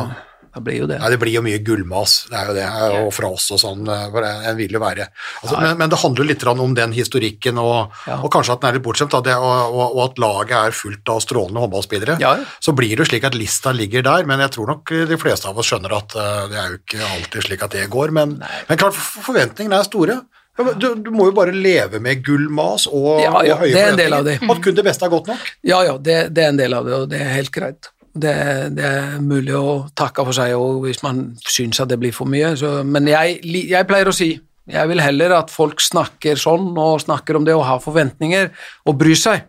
Det 0.57 0.63
blir 0.65 0.77
jo 0.79 0.85
det. 0.89 0.95
Nei, 0.97 1.09
det 1.13 1.19
blir 1.21 1.33
jo 1.35 1.41
mye 1.45 1.59
gullmas, 1.61 2.13
det 2.31 2.37
er 2.39 2.47
jo 2.49 2.53
det, 2.57 2.63
og 3.05 3.11
fra 3.13 3.27
oss 3.29 3.43
og 3.53 3.59
sånn, 3.61 3.83
eh, 3.93 4.47
en 4.49 4.55
vil 4.57 4.71
jo 4.73 4.79
være. 4.81 5.05
Altså, 5.43 5.59
men, 5.61 5.77
men 5.77 5.89
det 5.91 5.99
handler 6.01 6.25
litt 6.25 6.43
om 6.49 6.73
den 6.73 6.95
historikken, 6.97 7.59
og, 7.61 7.91
Ja. 8.07 8.15
og 8.17 8.31
kanskje 8.33 8.53
at 8.55 8.61
den 8.61 8.69
er 8.71 8.73
litt 8.79 8.81
bortskjemt, 8.87 9.13
og, 9.13 9.27
og, 9.27 9.95
og 9.97 10.01
at 10.09 10.17
laget 10.17 10.55
er 10.57 10.71
fullt 10.73 11.07
av 11.13 11.19
strålende 11.21 11.61
håndballspillere. 11.61 12.17
Ja. 12.19 12.31
Så 12.59 12.73
blir 12.73 12.89
det 12.97 13.05
jo 13.05 13.09
slik 13.11 13.23
at 13.29 13.35
lista 13.37 13.69
ligger 13.71 14.01
der, 14.01 14.25
men 14.25 14.39
jeg 14.39 14.49
tror 14.57 14.67
nok 14.73 14.95
de 15.11 15.17
fleste 15.21 15.45
av 15.45 15.59
oss 15.61 15.69
skjønner 15.69 15.93
at 15.93 16.15
eh, 16.17 16.47
det 16.49 16.57
er 16.57 16.67
jo 16.73 16.79
ikke 16.81 17.05
alltid 17.13 17.43
slik 17.51 17.61
at 17.67 17.77
det 17.77 17.85
går, 17.93 18.09
men, 18.17 18.33
men 18.41 18.77
klart 18.81 18.97
for- 18.97 19.27
forventningene 19.29 19.77
er 19.77 19.83
store. 19.85 20.17
Ja, 20.57 20.73
Du, 20.73 20.87
du 21.05 21.11
må 21.13 21.27
jo 21.29 21.35
bare 21.37 21.53
leve 21.53 21.99
med 22.03 22.23
gullmas 22.25 22.87
og, 22.89 23.21
Ja, 23.21 23.33
ja, 23.45 23.53
og 23.55 23.61
høye 23.61 23.73
det 23.75 23.83
er 23.83 23.91
en 23.91 23.99
del 23.99 24.13
av 24.17 24.25
forventninger. 24.25 24.55
At 24.57 24.63
kun 24.65 24.79
det 24.79 24.85
beste 24.87 25.05
er 25.05 25.13
godt 25.13 25.29
nok. 25.33 25.51
Ja, 25.67 25.83
ja, 25.85 25.97
det, 26.01 26.17
det 26.33 26.43
er 26.43 26.49
en 26.55 26.59
del 26.59 26.73
av 26.73 26.87
det, 26.89 26.97
og 26.97 27.07
det 27.13 27.21
er 27.21 27.31
helt 27.35 27.53
greit. 27.53 27.91
Det, 28.17 28.33
det 28.73 28.85
er 28.87 29.19
mulig 29.21 29.53
å 29.53 29.75
takke 29.93 30.25
for 30.25 30.33
seg 30.33 30.55
òg 30.57 30.79
hvis 30.87 31.03
man 31.05 31.19
syns 31.45 31.77
at 31.83 31.91
det 31.91 31.99
blir 32.01 32.15
for 32.15 32.25
mye. 32.29 32.55
Så, 32.57 32.79
men 32.87 33.05
jeg, 33.11 33.37
jeg 33.45 33.87
pleier 33.89 34.09
å 34.09 34.15
si 34.15 34.31
jeg 34.67 34.89
vil 34.89 34.99
heller 34.99 35.31
at 35.37 35.51
folk 35.53 35.79
snakker 35.79 36.35
sånn 36.35 36.73
og 36.75 36.97
snakker 37.05 37.37
om 37.39 37.45
det 37.47 37.53
og 37.55 37.63
har 37.63 37.77
forventninger 37.79 38.49
og 38.89 38.97
bryr 38.99 39.15
seg, 39.15 39.45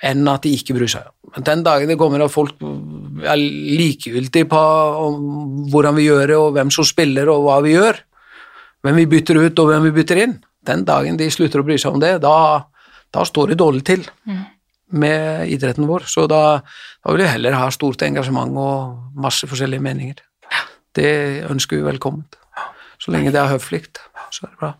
enn 0.00 0.24
at 0.32 0.46
de 0.46 0.54
ikke 0.56 0.78
bryr 0.78 0.88
seg. 0.88 1.10
Men 1.34 1.44
den 1.44 1.64
dagen 1.66 1.90
det 1.92 1.98
kommer 2.00 2.24
at 2.24 2.32
folk 2.32 2.56
er 2.64 3.36
likegyldige 3.36 4.48
på 4.48 4.62
hvordan 5.74 5.98
vi 5.98 6.06
gjør 6.06 6.24
det, 6.32 6.38
og 6.40 6.54
hvem 6.56 6.72
som 6.72 6.86
spiller 6.88 7.28
og 7.28 7.44
hva 7.44 7.58
vi 7.66 7.74
gjør, 7.76 8.00
hvem 8.84 8.96
vi 8.96 9.06
bytter 9.06 9.40
ut 9.44 9.58
og 9.62 9.68
hvem 9.70 9.88
vi 9.88 9.92
bytter 10.00 10.22
inn, 10.24 10.38
den 10.66 10.84
dagen 10.88 11.16
de 11.20 11.28
slutter 11.32 11.60
å 11.62 11.66
bry 11.66 11.76
seg 11.80 11.94
om 11.96 12.00
det, 12.02 12.18
da, 12.22 12.64
da 13.12 13.24
står 13.28 13.52
det 13.52 13.58
dårlig 13.60 13.84
til 13.88 14.04
med 14.90 15.48
idretten 15.52 15.86
vår. 15.86 16.04
Så 16.10 16.26
da, 16.30 16.60
da 17.04 17.12
vil 17.14 17.22
vi 17.22 17.30
heller 17.30 17.54
ha 17.56 17.68
stort 17.70 18.02
engasjement 18.02 18.56
og 18.58 19.20
masse 19.22 19.46
forskjellige 19.46 19.84
meninger. 19.84 20.20
Det 20.96 21.10
ønsker 21.46 21.78
vi 21.78 21.86
velkommen. 21.86 22.24
Så 23.00 23.12
lenge 23.14 23.30
det 23.32 23.38
er 23.40 23.52
høflig, 23.54 23.84
så 24.34 24.44
er 24.44 24.50
det 24.50 24.58
bra. 24.60 24.72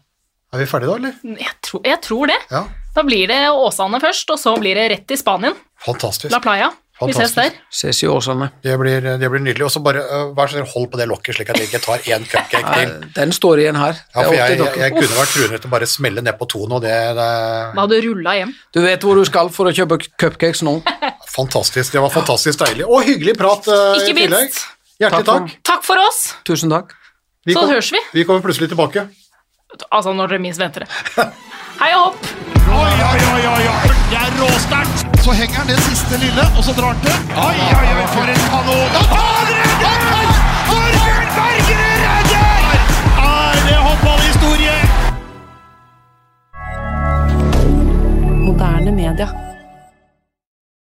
Er 0.50 0.58
vi 0.58 0.66
ferdige 0.66 0.90
da, 0.90 0.96
eller? 0.98 1.38
Jeg 1.38 1.54
tror, 1.62 1.80
jeg 1.86 2.00
tror 2.02 2.26
det. 2.32 2.38
Ja, 2.50 2.64
Da 2.96 3.04
blir 3.06 3.28
det 3.30 3.38
Åsane 3.54 4.00
først, 4.02 4.30
og 4.34 4.38
så 4.42 4.56
blir 4.58 4.74
det 4.74 4.88
rett 4.90 5.04
til 5.06 5.16
Spanien. 5.20 5.54
fantastisk. 5.78 6.32
La 6.34 6.40
Playa. 6.42 6.72
Vi 7.00 7.12
ses 7.16 7.32
der. 7.32 7.50
Fantastisk. 7.50 7.76
Ses 7.80 8.02
i 8.04 8.08
Åsane. 8.12 8.48
Det 8.62 8.74
blir, 8.80 9.00
det 9.22 9.30
blir 9.32 9.40
nydelig. 9.40 9.64
Og 9.64 9.70
så 9.72 9.80
bare 9.80 10.02
øh, 10.04 10.32
vær 10.36 10.50
så 10.50 10.58
snill, 10.58 10.66
hold 10.74 10.88
på 10.92 10.98
det 11.00 11.06
lokket, 11.08 11.34
slik 11.38 11.48
at 11.54 11.56
jeg 11.60 11.70
ikke 11.70 11.80
tar 11.86 12.04
én 12.12 12.26
cupcake 12.28 12.60
Nei, 12.66 12.84
til. 12.84 13.06
Den 13.16 13.32
står 13.32 13.62
igjen 13.62 13.78
her. 13.80 13.96
Ja, 14.14 14.24
for 14.26 14.36
jeg, 14.36 14.58
jeg, 14.60 14.74
jeg 14.82 14.94
kunne 14.98 15.16
vært 15.20 15.32
truende 15.36 15.60
til 15.62 15.70
å 15.70 15.72
bare 15.76 15.88
smelle 15.88 16.24
ned 16.26 16.36
på 16.40 16.48
to 16.52 16.66
nå. 16.68 16.80
det, 16.84 16.92
det 17.16 17.28
Da 17.74 17.80
hadde 17.80 18.00
du 18.02 18.08
rulla 18.10 18.34
hjem. 18.40 18.52
Du 18.76 18.80
vet 18.84 19.06
hvor 19.08 19.16
du 19.16 19.24
skal 19.28 19.48
for 19.54 19.70
å 19.70 19.74
kjøpe 19.80 20.00
cupcakes 20.20 20.60
nå. 20.66 20.76
fantastisk. 21.38 21.92
Det 21.96 22.02
var 22.04 22.12
fantastisk 22.12 22.60
deilig. 22.66 22.84
Og 22.90 23.04
hyggelig 23.08 23.36
prat 23.40 23.68
uh, 23.72 23.96
Ikke 24.00 24.12
i 24.12 24.18
tillegg. 24.24 24.60
Hjertelig 25.00 25.24
Takk 25.24 25.26
for- 25.30 25.48
takk. 25.48 25.60
Takk 25.72 25.86
for 25.88 26.04
oss! 26.04 26.20
Tusen 26.44 26.68
takk. 26.72 26.92
Vi 27.48 27.54
Så 27.56 27.62
kom- 27.62 27.70
høres 27.72 27.88
vi. 27.94 28.00
Vi 28.12 28.24
kommer 28.28 28.44
plutselig 28.44 28.68
tilbake. 28.74 29.06
Altså, 29.90 30.12
når 30.12 30.26
dere 30.32 30.42
minst 30.42 30.60
venter 30.60 30.84
det. 30.84 30.90
Hei 31.80 31.90
og 31.96 32.10
hopp! 32.10 32.26
Oi, 32.70 32.92
oi, 33.10 33.20
oi, 33.34 33.44
oi, 33.50 33.90
Det 34.10 34.18
er 34.20 34.34
råsterkt! 34.38 35.06
Så 35.24 35.32
henger 35.36 35.56
han 35.62 35.66
det 35.72 35.78
siste 35.86 36.18
lille, 36.20 36.44
og 36.56 36.64
så 36.64 36.74
drar 36.76 36.92
han 36.92 37.00
til. 37.04 37.16
Oi, 37.34 37.56
oi, 37.78 37.88
oi, 37.96 38.06
for 38.14 38.32
en 38.34 38.42
kanon! 38.52 38.88
Da 38.94 39.02
tar 39.12 39.50
redder! 39.50 40.32
Torbjørn 40.68 41.28
Bergerud 41.36 41.98
redder! 42.06 42.62
Er 43.26 43.62
det 43.66 43.78
håndballhistorie? 43.86 44.76
Moderne 48.46 48.92
media. 48.92 49.49